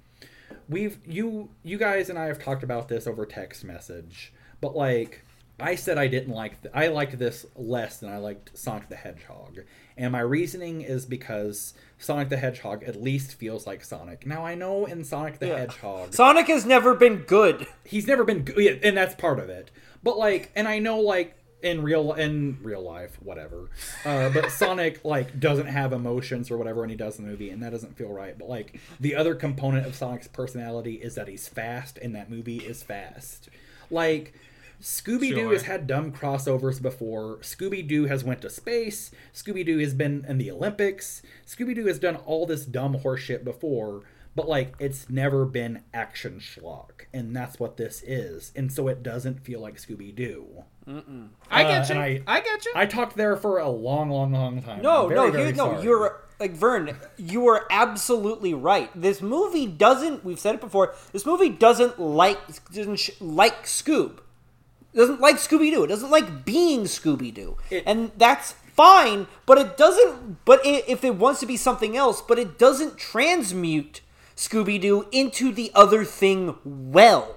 we've 0.68 1.00
you 1.08 1.50
you 1.64 1.78
guys 1.78 2.10
and 2.10 2.20
I 2.20 2.26
have 2.26 2.44
talked 2.44 2.64
about 2.64 2.90
this 2.90 3.08
over 3.08 3.26
text 3.26 3.64
message, 3.64 4.34
but 4.60 4.76
like 4.76 5.24
I 5.58 5.76
said 5.76 5.98
I 5.98 6.08
didn't 6.08 6.34
like 6.34 6.62
th- 6.62 6.74
I 6.76 6.88
liked 6.88 7.18
this 7.18 7.46
less 7.56 7.98
than 7.98 8.10
I 8.10 8.18
liked 8.18 8.58
Sonic 8.58 8.90
the 8.90 8.98
Hedgehog. 8.98 9.60
And 9.98 10.12
my 10.12 10.20
reasoning 10.20 10.82
is 10.82 11.06
because 11.06 11.74
Sonic 11.98 12.30
the 12.30 12.38
Hedgehog 12.38 12.84
at 12.84 13.02
least 13.02 13.36
feels 13.36 13.66
like 13.66 13.84
Sonic. 13.84 14.26
Now 14.26 14.46
I 14.46 14.56
know 14.56 14.86
in 14.86 15.04
Sonic 15.04 15.40
the 15.40 15.48
Hedgehog 15.48 16.14
Sonic 16.14 16.48
has 16.48 16.66
never 16.66 16.94
been 16.94 17.18
good. 17.18 17.68
he's 17.84 18.08
never 18.08 18.24
been 18.24 18.44
good, 18.44 18.58
yeah, 18.58 18.72
and 18.84 18.98
that's 18.98 19.16
part 19.16 19.40
of 19.40 19.50
it. 19.50 19.72
But 20.04 20.18
like, 20.18 20.52
and 20.56 20.68
I 20.68 20.80
know 20.80 21.00
like 21.00 21.38
in 21.62 21.82
real 21.82 22.14
in 22.14 22.60
real 22.62 22.82
life, 22.82 23.18
whatever. 23.22 23.70
Uh, 24.04 24.30
but 24.30 24.52
Sonic 24.52 25.04
like 25.06 25.40
doesn't 25.40 25.68
have 25.68 25.94
emotions 25.94 26.52
or 26.52 26.58
whatever, 26.58 26.84
and 26.84 26.92
he 26.92 26.98
does 26.98 27.18
in 27.18 27.26
the 27.26 27.32
movie, 27.32 27.50
and 27.50 27.64
that 27.64 27.72
doesn't 27.72 27.98
feel 27.98 28.10
right. 28.10 28.38
But 28.38 28.50
like 28.50 28.80
the 29.00 29.16
other 29.16 29.34
component 29.34 29.88
of 29.88 29.96
Sonic's 29.96 30.28
personality 30.28 30.96
is 30.96 31.16
that 31.16 31.28
he's 31.28 31.48
fast, 31.48 31.98
and 31.98 32.14
that 32.16 32.30
movie 32.30 32.58
is 32.58 32.84
fast. 32.84 33.50
Like. 33.90 34.34
Scooby 34.82 35.30
Doo 35.30 35.36
Sure. 35.36 35.54
has 35.54 35.64
had 35.64 35.88
dumb 35.88 36.12
crossovers 36.12 36.82
before. 36.82 37.38
Scooby 37.38 37.88
Doo 37.88 38.06
has 38.06 38.24
went 38.24 38.42
to 38.42 38.50
space. 38.50 39.12
Scooby 39.34 39.66
Doo 39.66 39.78
has 39.80 39.94
been 39.94 40.26
in 40.28 40.38
the 40.38 40.52
Olympics. 40.52 41.22
Scooby 41.48 41.74
Doo 41.76 41.86
has 41.88 42.00
done 42.00 42.16
all 42.18 42.46
this 42.46 42.66
dumb 42.66 42.98
horseshit 43.00 43.44
before, 43.44 44.02
but 44.36 44.48
like 44.48 44.76
it's 44.80 45.10
never 45.10 45.46
been 45.46 45.82
action 45.94 46.40
schlock, 46.40 47.06
and 47.14 47.36
that's 47.36 47.60
what 47.60 47.78
this 47.78 48.04
is. 48.06 48.52
And 48.56 48.72
so 48.72 48.88
it 48.88 49.02
doesn't 49.02 49.44
feel 49.44 49.60
like 49.62 49.76
Scooby 49.78 50.14
Doo. 50.14 50.64
I 51.50 51.64
Uh, 51.64 51.68
get 51.68 51.90
you. 51.90 51.96
I- 51.96 52.22
I, 52.28 52.42
get 52.42 52.66
you. 52.66 52.72
I 52.76 52.86
talked 52.86 53.16
there 53.18 53.36
for 53.38 53.58
a 53.58 53.70
long, 53.70 54.10
long, 54.12 54.32
long 54.34 54.62
time. 54.62 54.82
No, 54.84 55.08
very, 55.08 55.20
no, 55.20 55.32
very 55.32 55.50
you, 55.50 55.56
no. 55.56 55.82
You're 55.82 56.22
like 56.40 56.52
Vern. 56.52 56.96
You 57.18 57.48
are 57.48 57.66
absolutely 57.72 58.54
right. 58.54 58.90
This 58.94 59.20
movie 59.22 59.66
doesn't. 59.66 60.24
We've 60.24 60.40
said 60.40 60.56
it 60.56 60.62
before. 60.62 60.94
This 61.12 61.26
movie 61.26 61.50
doesn't 61.50 61.98
like 62.00 62.38
doesn't 62.72 62.98
sh- 62.98 63.12
like 63.20 63.64
Scoob. 63.64 64.18
It 64.96 64.98
doesn't 64.98 65.20
like 65.20 65.36
Scooby 65.36 65.72
Doo. 65.72 65.84
It 65.84 65.88
doesn't 65.88 66.10
like 66.10 66.46
being 66.46 66.86
Scooby 66.86 67.34
Doo, 67.34 67.58
and 67.86 68.12
that's 68.18 68.54
fine. 68.54 69.28
But 69.46 69.58
it 69.58 69.76
doesn't. 69.78 70.46
But 70.46 70.62
i 70.66 70.84
if 70.88 71.04
it 71.04 71.16
wants 71.16 71.42
to 71.42 71.46
be 71.46 71.58
something 71.58 71.98
else, 71.98 72.22
but 72.22 72.40
it 72.40 72.58
doesn't 72.58 72.98
transmute 72.98 74.00
Scooby 74.38 74.80
Doo 74.80 75.06
into 75.12 75.52
the 75.52 75.70
other 75.76 76.06
thing 76.06 76.56
well. 76.64 77.36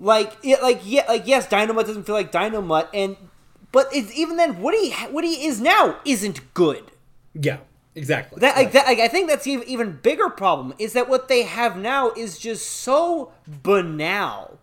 Like, 0.00 0.32
it, 0.42 0.60
like 0.62 0.80
yeah, 0.84 1.04
like 1.08 1.26
yes, 1.26 1.46
Dynomutt 1.46 1.86
doesn't 1.86 2.04
feel 2.04 2.16
like 2.16 2.32
Dynomutt, 2.32 2.88
and 2.92 3.16
but 3.70 3.86
it's 3.92 4.12
even 4.18 4.36
then 4.36 4.60
Woody 4.60 4.92
Woody 5.10 5.46
is 5.46 5.60
now 5.60 5.98
isn't 6.04 6.52
good. 6.54 6.90
yeah, 7.34 7.58
exactly. 7.94 8.40
That, 8.40 8.56
like, 8.56 8.72
that, 8.72 8.86
like, 8.86 8.98
I 8.98 9.08
think 9.08 9.28
that's 9.28 9.46
even 9.46 9.66
even 9.68 9.98
bigger 10.02 10.28
problem 10.28 10.74
is 10.80 10.92
that 10.94 11.08
what 11.08 11.28
they 11.28 11.44
have 11.44 11.76
now 11.78 12.10
is 12.16 12.36
just 12.38 12.66
so 12.68 13.32
banal 13.46 14.58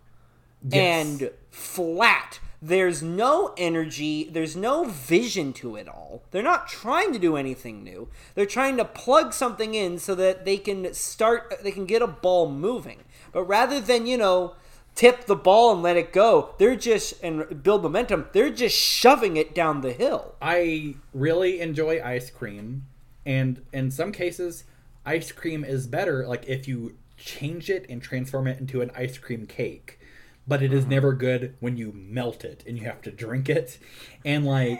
Yes. 0.69 1.21
and 1.21 1.31
flat. 1.53 2.39
There's 2.61 3.03
no 3.03 3.53
energy, 3.57 4.23
there's 4.23 4.55
no 4.55 4.85
vision 4.85 5.51
to 5.53 5.75
it 5.75 5.87
all. 5.87 6.23
They're 6.31 6.41
not 6.41 6.67
trying 6.67 7.11
to 7.11 7.19
do 7.19 7.35
anything 7.35 7.83
new. 7.83 8.07
They're 8.35 8.45
trying 8.45 8.77
to 8.77 8.85
plug 8.85 9.33
something 9.33 9.75
in 9.75 9.99
so 9.99 10.15
that 10.15 10.45
they 10.45 10.57
can 10.57 10.93
start 10.93 11.61
they 11.61 11.71
can 11.71 11.85
get 11.85 12.01
a 12.01 12.07
ball 12.07 12.49
moving. 12.49 13.03
But 13.33 13.43
rather 13.43 13.81
than, 13.81 14.07
you 14.07 14.17
know, 14.17 14.55
tip 14.95 15.25
the 15.25 15.35
ball 15.35 15.73
and 15.73 15.83
let 15.83 15.97
it 15.97 16.13
go, 16.13 16.55
they're 16.57 16.77
just 16.77 17.21
and 17.21 17.63
build 17.63 17.83
momentum, 17.83 18.27
they're 18.31 18.49
just 18.49 18.77
shoving 18.77 19.35
it 19.35 19.53
down 19.53 19.81
the 19.81 19.91
hill. 19.91 20.35
I 20.41 20.95
really 21.13 21.59
enjoy 21.59 22.01
ice 22.01 22.29
cream, 22.29 22.85
and 23.25 23.61
in 23.73 23.91
some 23.91 24.13
cases, 24.13 24.63
ice 25.05 25.33
cream 25.33 25.65
is 25.65 25.85
better. 25.85 26.25
Like 26.25 26.45
if 26.47 26.67
you 26.67 26.95
change 27.17 27.69
it 27.69 27.85
and 27.89 28.01
transform 28.01 28.47
it 28.47 28.59
into 28.59 28.81
an 28.81 28.91
ice 28.95 29.17
cream 29.17 29.47
cake, 29.47 29.99
but 30.47 30.61
it 30.61 30.73
is 30.73 30.81
mm-hmm. 30.81 30.91
never 30.91 31.13
good 31.13 31.55
when 31.59 31.77
you 31.77 31.91
melt 31.93 32.43
it 32.43 32.63
and 32.67 32.77
you 32.77 32.85
have 32.85 33.01
to 33.01 33.11
drink 33.11 33.49
it, 33.49 33.77
and 34.25 34.45
like 34.45 34.79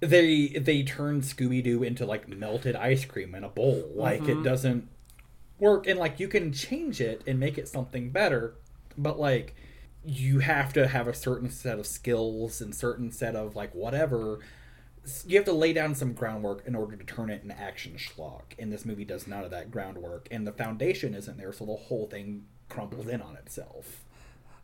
they 0.00 0.48
they 0.48 0.82
turn 0.82 1.20
Scooby 1.20 1.62
Doo 1.62 1.82
into 1.82 2.06
like 2.06 2.28
melted 2.28 2.74
ice 2.74 3.04
cream 3.04 3.34
in 3.34 3.44
a 3.44 3.48
bowl. 3.48 3.90
Like 3.94 4.22
it 4.22 4.28
mm-hmm. 4.28 4.42
doesn't 4.42 4.88
work, 5.58 5.86
and 5.86 5.98
like 5.98 6.18
you 6.18 6.28
can 6.28 6.52
change 6.52 7.00
it 7.00 7.22
and 7.26 7.38
make 7.38 7.58
it 7.58 7.68
something 7.68 8.10
better, 8.10 8.54
but 8.96 9.18
like 9.18 9.54
you 10.02 10.38
have 10.38 10.72
to 10.72 10.88
have 10.88 11.06
a 11.06 11.14
certain 11.14 11.50
set 11.50 11.78
of 11.78 11.86
skills 11.86 12.62
and 12.62 12.74
certain 12.74 13.12
set 13.12 13.36
of 13.36 13.54
like 13.54 13.74
whatever. 13.74 14.38
You 15.26 15.36
have 15.36 15.46
to 15.46 15.52
lay 15.52 15.72
down 15.72 15.94
some 15.94 16.12
groundwork 16.12 16.66
in 16.66 16.74
order 16.74 16.96
to 16.96 17.04
turn 17.04 17.30
it 17.30 17.42
into 17.42 17.58
action 17.58 17.96
schlock. 17.96 18.52
And 18.58 18.70
this 18.70 18.84
movie 18.84 19.04
does 19.04 19.26
none 19.26 19.44
of 19.44 19.50
that 19.50 19.70
groundwork. 19.70 20.28
And 20.30 20.46
the 20.46 20.52
foundation 20.52 21.14
isn't 21.14 21.38
there 21.38 21.52
so 21.52 21.64
the 21.64 21.74
whole 21.74 22.06
thing 22.06 22.44
crumbles 22.68 23.08
in 23.08 23.20
on 23.22 23.36
itself 23.36 24.04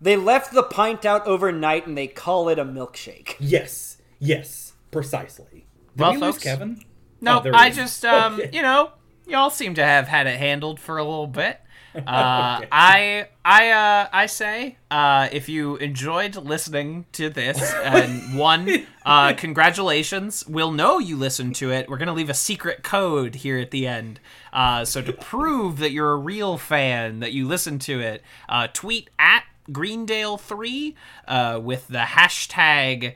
They 0.01 0.17
left 0.17 0.53
the 0.53 0.63
pint 0.63 1.05
out 1.05 1.27
overnight 1.27 1.87
and 1.87 1.97
they 1.97 2.07
call 2.07 2.49
it 2.49 2.59
a 2.59 2.65
milkshake. 2.65 3.37
yes 3.39 3.99
yes 4.19 4.73
precisely 4.91 5.67
did 5.97 6.01
Well, 6.01 6.13
we 6.13 6.19
lose 6.19 6.39
kevin 6.39 6.83
No, 7.21 7.39
Oh, 7.39 7.43
there 7.43 7.55
I 7.55 7.69
is. 7.69 7.77
just, 7.77 8.05
um, 8.05 8.35
Okay. 8.35 8.51
you 8.53 8.63
know, 8.63 8.93
y'all 9.27 9.51
seem 9.51 9.75
to 9.75 9.85
have 9.85 10.09
had 10.09 10.27
it 10.27 10.39
handled 10.39 10.79
for 10.81 10.99
a 10.99 11.05
little 11.05 11.27
bit. 11.27 11.61
Uh, 11.97 12.61
I, 12.71 13.29
I, 13.43 13.71
uh, 13.71 14.09
I 14.13 14.27
say, 14.27 14.77
uh, 14.91 15.31
if 15.33 15.49
you 15.49 15.77
enjoyed 15.77 16.37
listening 16.37 17.07
to 17.13 17.31
this, 17.31 17.73
and 17.85 18.39
one, 18.39 18.87
uh, 19.07 19.33
congratulations. 19.33 20.47
We'll 20.47 20.73
know 20.73 20.99
you 20.99 21.17
listened 21.17 21.55
to 21.57 21.73
it. 21.73 21.89
We're 21.89 21.97
gonna 21.97 22.13
leave 22.13 22.29
a 22.29 22.35
secret 22.35 22.83
code 22.83 23.37
here 23.37 23.59
at 23.59 23.71
the 23.71 23.87
end. 23.87 24.21
Uh, 24.53 24.85
so 24.85 25.01
to 25.01 25.13
prove 25.15 25.79
that 25.79 25.91
you're 25.93 26.13
a 26.13 26.17
real 26.19 26.59
fan, 26.59 27.21
that 27.21 27.33
you 27.33 27.49
listened 27.49 27.81
to 27.83 27.99
it, 28.01 28.23
uh, 28.49 28.69
tweet 28.75 29.09
at 29.19 29.45
Greendale3 29.71 30.95
uh, 31.29 31.61
with 31.63 31.89
the 31.89 31.99
hashtag 31.99 33.15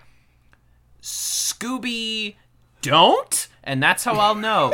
Scooby 1.03 2.37
Don't, 2.83 3.49
and 3.65 3.83
that's 3.83 4.05
how 4.05 4.15
I'll 4.15 4.35
know 4.35 4.73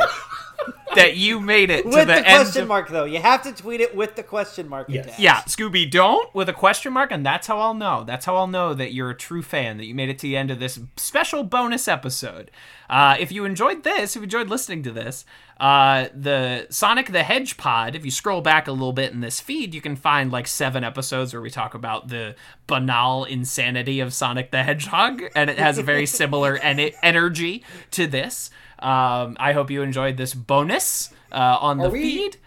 that 0.95 1.15
you 1.15 1.39
made 1.39 1.69
it 1.69 1.83
to 1.83 1.89
the, 1.89 2.05
the, 2.05 2.15
end. 2.15 2.25
question 2.25 2.63
of- 2.63 2.67
mark, 2.67 2.89
though. 2.89 3.05
You 3.05 3.19
have 3.21 3.43
to 3.43 3.51
tweet 3.53 3.81
it 3.81 3.95
with 3.95 4.15
the 4.15 4.23
question 4.23 4.67
mark 4.67 4.87
Yes. 4.89 5.05
attached. 5.05 5.19
Yeah, 5.19 5.41
Scooby 5.41 5.89
Don't 5.89 6.33
with 6.33 6.49
a 6.49 6.53
question 6.53 6.93
mark, 6.93 7.11
and 7.11 7.25
that's 7.25 7.47
how 7.47 7.59
I'll 7.59 7.73
know. 7.73 8.03
That's 8.03 8.25
how 8.25 8.35
I'll 8.35 8.47
know 8.47 8.73
that 8.73 8.93
you're 8.93 9.09
a 9.09 9.15
true 9.15 9.41
fan, 9.41 9.77
that 9.77 9.85
you 9.85 9.95
made 9.95 10.09
it 10.09 10.19
to 10.19 10.23
the 10.23 10.35
end 10.37 10.51
of 10.51 10.59
this 10.59 10.79
special 10.97 11.43
bonus 11.43 11.87
episode. 11.87 12.51
Uh, 12.89 13.15
if 13.19 13.31
you 13.31 13.45
enjoyed 13.45 13.83
this, 13.83 14.15
if 14.15 14.21
you 14.21 14.23
enjoyed 14.23 14.49
listening 14.49 14.83
to 14.83 14.91
this, 14.91 15.25
uh, 15.59 16.07
the 16.13 16.67
Sonic 16.69 17.11
the 17.11 17.23
Hedge 17.23 17.57
pod, 17.57 17.95
if 17.95 18.05
you 18.05 18.11
scroll 18.11 18.41
back 18.41 18.67
a 18.67 18.71
little 18.71 18.93
bit 18.93 19.11
in 19.11 19.21
this 19.21 19.39
feed, 19.39 19.73
you 19.73 19.81
can 19.81 19.95
find 19.95 20.31
like 20.31 20.47
seven 20.47 20.83
episodes 20.83 21.33
where 21.33 21.41
we 21.41 21.49
talk 21.49 21.73
about 21.73 22.09
the 22.09 22.35
banal 22.67 23.23
insanity 23.23 23.99
of 23.99 24.13
Sonic 24.13 24.51
the 24.51 24.63
Hedgehog, 24.63 25.23
and 25.35 25.49
it 25.49 25.57
has 25.57 25.77
a 25.77 25.83
very 25.83 26.05
similar 26.21 26.57
en- 26.57 26.91
energy 27.01 27.63
to 27.91 28.05
this. 28.07 28.49
Um, 28.79 29.35
I 29.39 29.53
hope 29.53 29.71
you 29.71 29.81
enjoyed 29.81 30.17
this 30.17 30.33
bonus 30.35 31.09
uh, 31.31 31.57
on 31.59 31.79
the 31.79 31.89
we- 31.89 32.01
feed. 32.01 32.37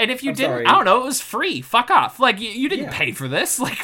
And 0.00 0.10
if 0.10 0.22
you 0.22 0.32
didn't, 0.32 0.50
sorry. 0.50 0.66
I 0.66 0.72
don't 0.72 0.84
know, 0.84 1.00
it 1.02 1.04
was 1.04 1.20
free. 1.20 1.60
Fuck 1.60 1.90
off. 1.90 2.18
Like 2.18 2.40
you, 2.40 2.48
you 2.50 2.68
didn't 2.68 2.86
Yeah. 2.86 2.98
pay 2.98 3.12
for 3.12 3.28
this. 3.28 3.58
Like 3.60 3.78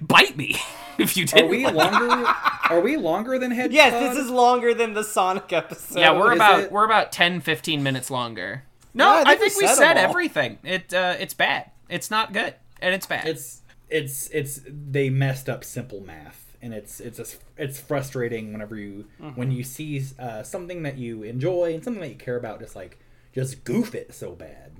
bite 0.00 0.36
me 0.36 0.56
if 0.98 1.16
you 1.16 1.24
didn't. 1.26 1.46
Are 1.46 1.48
we 1.50 1.66
longer 1.70 2.34
are 2.70 2.80
we 2.80 2.96
longer 2.96 3.38
than 3.38 3.50
head 3.50 3.72
Yes, 3.72 3.92
this 4.14 4.24
is 4.24 4.30
longer 4.30 4.74
than 4.74 4.94
the 4.94 5.04
Sonic 5.04 5.52
episode. 5.52 5.98
yeah, 5.98 6.12
we're 6.18 6.32
is 6.32 6.36
about 6.38 6.60
it- 6.60 6.72
we're 6.72 6.84
about 6.84 7.12
10 7.12 7.40
15 7.40 7.82
minutes 7.82 8.10
longer. 8.10 8.64
No, 8.94 9.06
Yeah, 9.06 9.10
I 9.10 9.20
I 9.20 9.24
think 9.36 9.40
think, 9.52 9.56
we 9.56 9.62
we 9.62 9.68
said 9.68 9.76
said 9.76 9.96
everything. 9.96 10.58
It 10.64 10.92
uh, 10.92 11.16
it's 11.18 11.34
bad. 11.34 11.70
It's 11.88 12.10
not 12.10 12.32
good. 12.32 12.54
And 12.80 12.94
it's 12.94 13.06
bad. 13.06 13.26
it's 13.26 13.62
it's 13.88 14.28
it's 14.30 14.60
they 14.66 15.08
messed 15.10 15.48
up 15.48 15.62
simple 15.64 16.00
math 16.00 16.56
and 16.60 16.72
it's 16.74 16.98
it's 17.00 17.18
a, 17.18 17.26
it's 17.62 17.78
frustrating 17.78 18.52
whenever 18.52 18.76
you 18.76 19.06
when 19.34 19.50
you 19.52 19.62
see 19.62 20.02
uh, 20.18 20.42
something 20.42 20.82
that 20.82 20.98
you 20.98 21.22
enjoy 21.22 21.72
and 21.74 21.84
something 21.84 22.00
that 22.00 22.08
you 22.08 22.14
care 22.16 22.36
about 22.36 22.58
just 22.60 22.74
like 22.74 22.98
just 23.34 23.64
goof 23.64 23.94
it 23.94 24.12
so 24.14 24.32
bad 24.32 24.71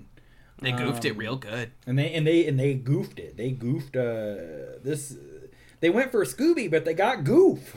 they 0.62 0.72
goofed 0.72 1.04
um, 1.04 1.10
it 1.10 1.16
real 1.16 1.36
good. 1.36 1.70
and 1.86 1.98
they 1.98 2.12
and 2.14 2.26
they 2.26 2.46
and 2.46 2.58
they 2.58 2.74
goofed 2.74 3.18
it 3.18 3.36
they 3.36 3.50
goofed 3.50 3.96
uh 3.96 4.78
this 4.82 5.16
they 5.80 5.90
went 5.90 6.10
for 6.12 6.24
scooby 6.24 6.70
but 6.70 6.84
they 6.84 6.94
got 6.94 7.24
goof 7.24 7.76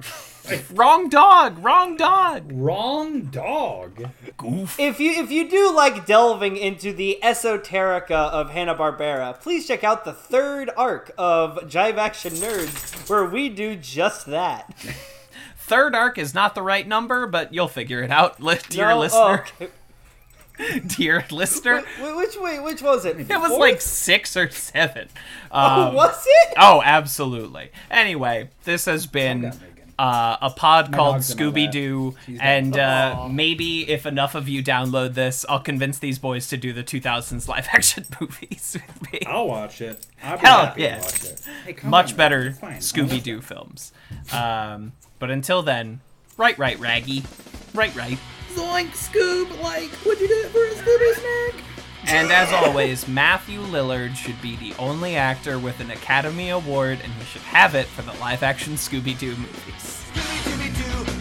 Wrong 0.72 1.08
dog. 1.08 1.62
Wrong 1.62 1.96
dog. 1.96 2.50
wrong 2.52 3.24
dog 3.26 4.08
Goof. 4.36 4.80
If 4.80 4.98
you 4.98 5.12
if 5.12 5.30
you 5.30 5.48
do 5.48 5.72
like 5.72 6.06
delving 6.06 6.56
into 6.56 6.92
the 6.92 7.18
esoterica 7.22 8.10
of 8.10 8.50
Hanna 8.50 8.74
Barbera, 8.74 9.38
please 9.40 9.68
check 9.68 9.84
out 9.84 10.04
the 10.04 10.12
third 10.14 10.70
arc 10.76 11.12
of 11.18 11.58
Jive 11.68 11.98
Action 11.98 12.32
Nerds, 12.32 13.08
where 13.08 13.26
we 13.26 13.48
do 13.50 13.76
just 13.76 14.26
that. 14.26 14.74
Third 15.58 15.94
arc 15.94 16.18
is 16.18 16.34
not 16.34 16.56
the 16.56 16.62
right 16.62 16.88
number, 16.88 17.28
but 17.28 17.54
you'll 17.54 17.68
figure 17.68 18.02
it 18.02 18.10
out, 18.10 18.40
dear 18.70 18.88
No? 18.88 18.98
listener. 19.00 19.44
Oh, 19.60 19.66
Dear 20.86 21.24
listener. 21.30 21.80
wh- 22.00 22.16
which 22.16 22.36
way? 22.36 22.58
Which 22.60 22.82
was 22.82 23.04
it? 23.04 23.18
It 23.20 23.28
was 23.40 23.58
like 23.58 23.80
six 23.80 24.36
or 24.36 24.48
seven. 24.50 25.08
Um, 25.52 25.88
Oh, 25.90 25.94
was 25.94 26.24
it? 26.26 26.54
Oh, 26.58 26.80
absolutely. 26.84 27.70
Anyway, 27.90 28.50
this 28.62 28.84
has 28.84 29.06
been 29.06 29.40
that, 29.40 29.56
uh, 29.98 30.36
a 30.40 30.50
pod 30.50 30.92
called 30.92 31.14
my 31.14 31.18
lap. 31.18 31.22
Scooby 31.26 31.68
Doo, 31.68 32.14
and 32.40 32.78
uh, 32.78 33.26
maybe 33.30 33.90
if 33.90 34.06
enough 34.06 34.36
of 34.36 34.48
you 34.48 34.62
download 34.62 35.14
this, 35.14 35.44
I'll 35.48 35.58
convince 35.58 35.98
these 35.98 36.20
boys 36.20 36.46
to 36.50 36.56
do 36.56 36.72
the 36.72 36.84
2000s 36.84 37.48
live 37.48 37.66
action 37.72 38.06
movies 38.20 38.76
with 38.80 39.12
me. 39.12 39.20
i'll 39.26 39.48
watch 39.48 39.80
it 39.80 40.06
i'll 40.22 40.38
Hell, 40.38 40.66
happy 40.66 40.82
yeah. 40.82 40.98
to 40.98 41.02
watch 41.02 41.24
it 41.24 41.48
hey, 41.66 41.76
Much 41.82 42.12
on, 42.12 42.16
better. 42.16 42.50
Scooby 42.78 43.20
Doo 43.20 43.40
films. 43.40 43.92
Um, 44.32 44.92
but 45.18 45.32
until 45.32 45.62
then, 45.62 46.00
right, 46.36 46.56
right, 46.58 46.78
Raggy. 46.78 47.24
Right, 47.74 47.94
right. 47.96 48.18
Zoink, 48.54 48.90
Scoob, 48.90 49.60
like, 49.62 49.90
what'd 50.04 50.20
you 50.20 50.28
do 50.28 50.48
for 50.48 50.64
a 50.64 50.70
Scooby 50.70 51.14
snack? 51.14 51.64
And 52.06 52.32
as 52.32 52.52
always, 52.52 53.06
Matthew 53.06 53.60
Lillard 53.60 54.16
should 54.16 54.40
be 54.42 54.56
the 54.56 54.74
only 54.78 55.16
actor 55.16 55.58
with 55.58 55.80
an 55.80 55.90
Academy 55.90 56.50
Award, 56.50 57.00
and 57.02 57.12
he 57.12 57.24
should 57.24 57.42
have 57.42 57.74
it 57.74 57.86
for 57.86 58.02
the 58.02 58.12
live 58.14 58.42
action 58.42 58.74
Scooby 58.74 59.16
Doo 59.18 59.36
movies. 59.36 60.06
Scooby-Dooby-Doo, 60.12 61.20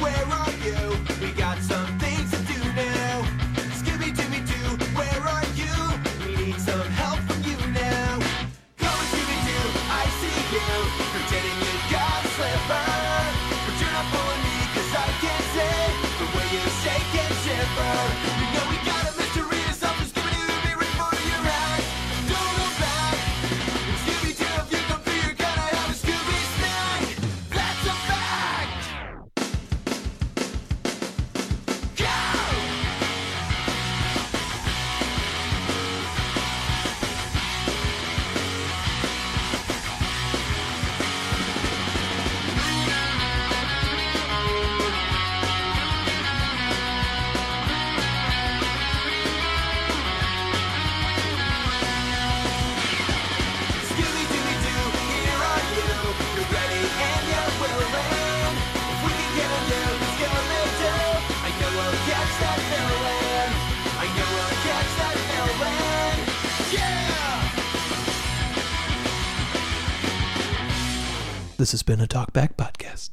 This 71.70 71.82
has 71.82 71.84
been 71.84 72.02
a 72.02 72.08
Talkback 72.08 72.56
Podcast. 72.56 73.12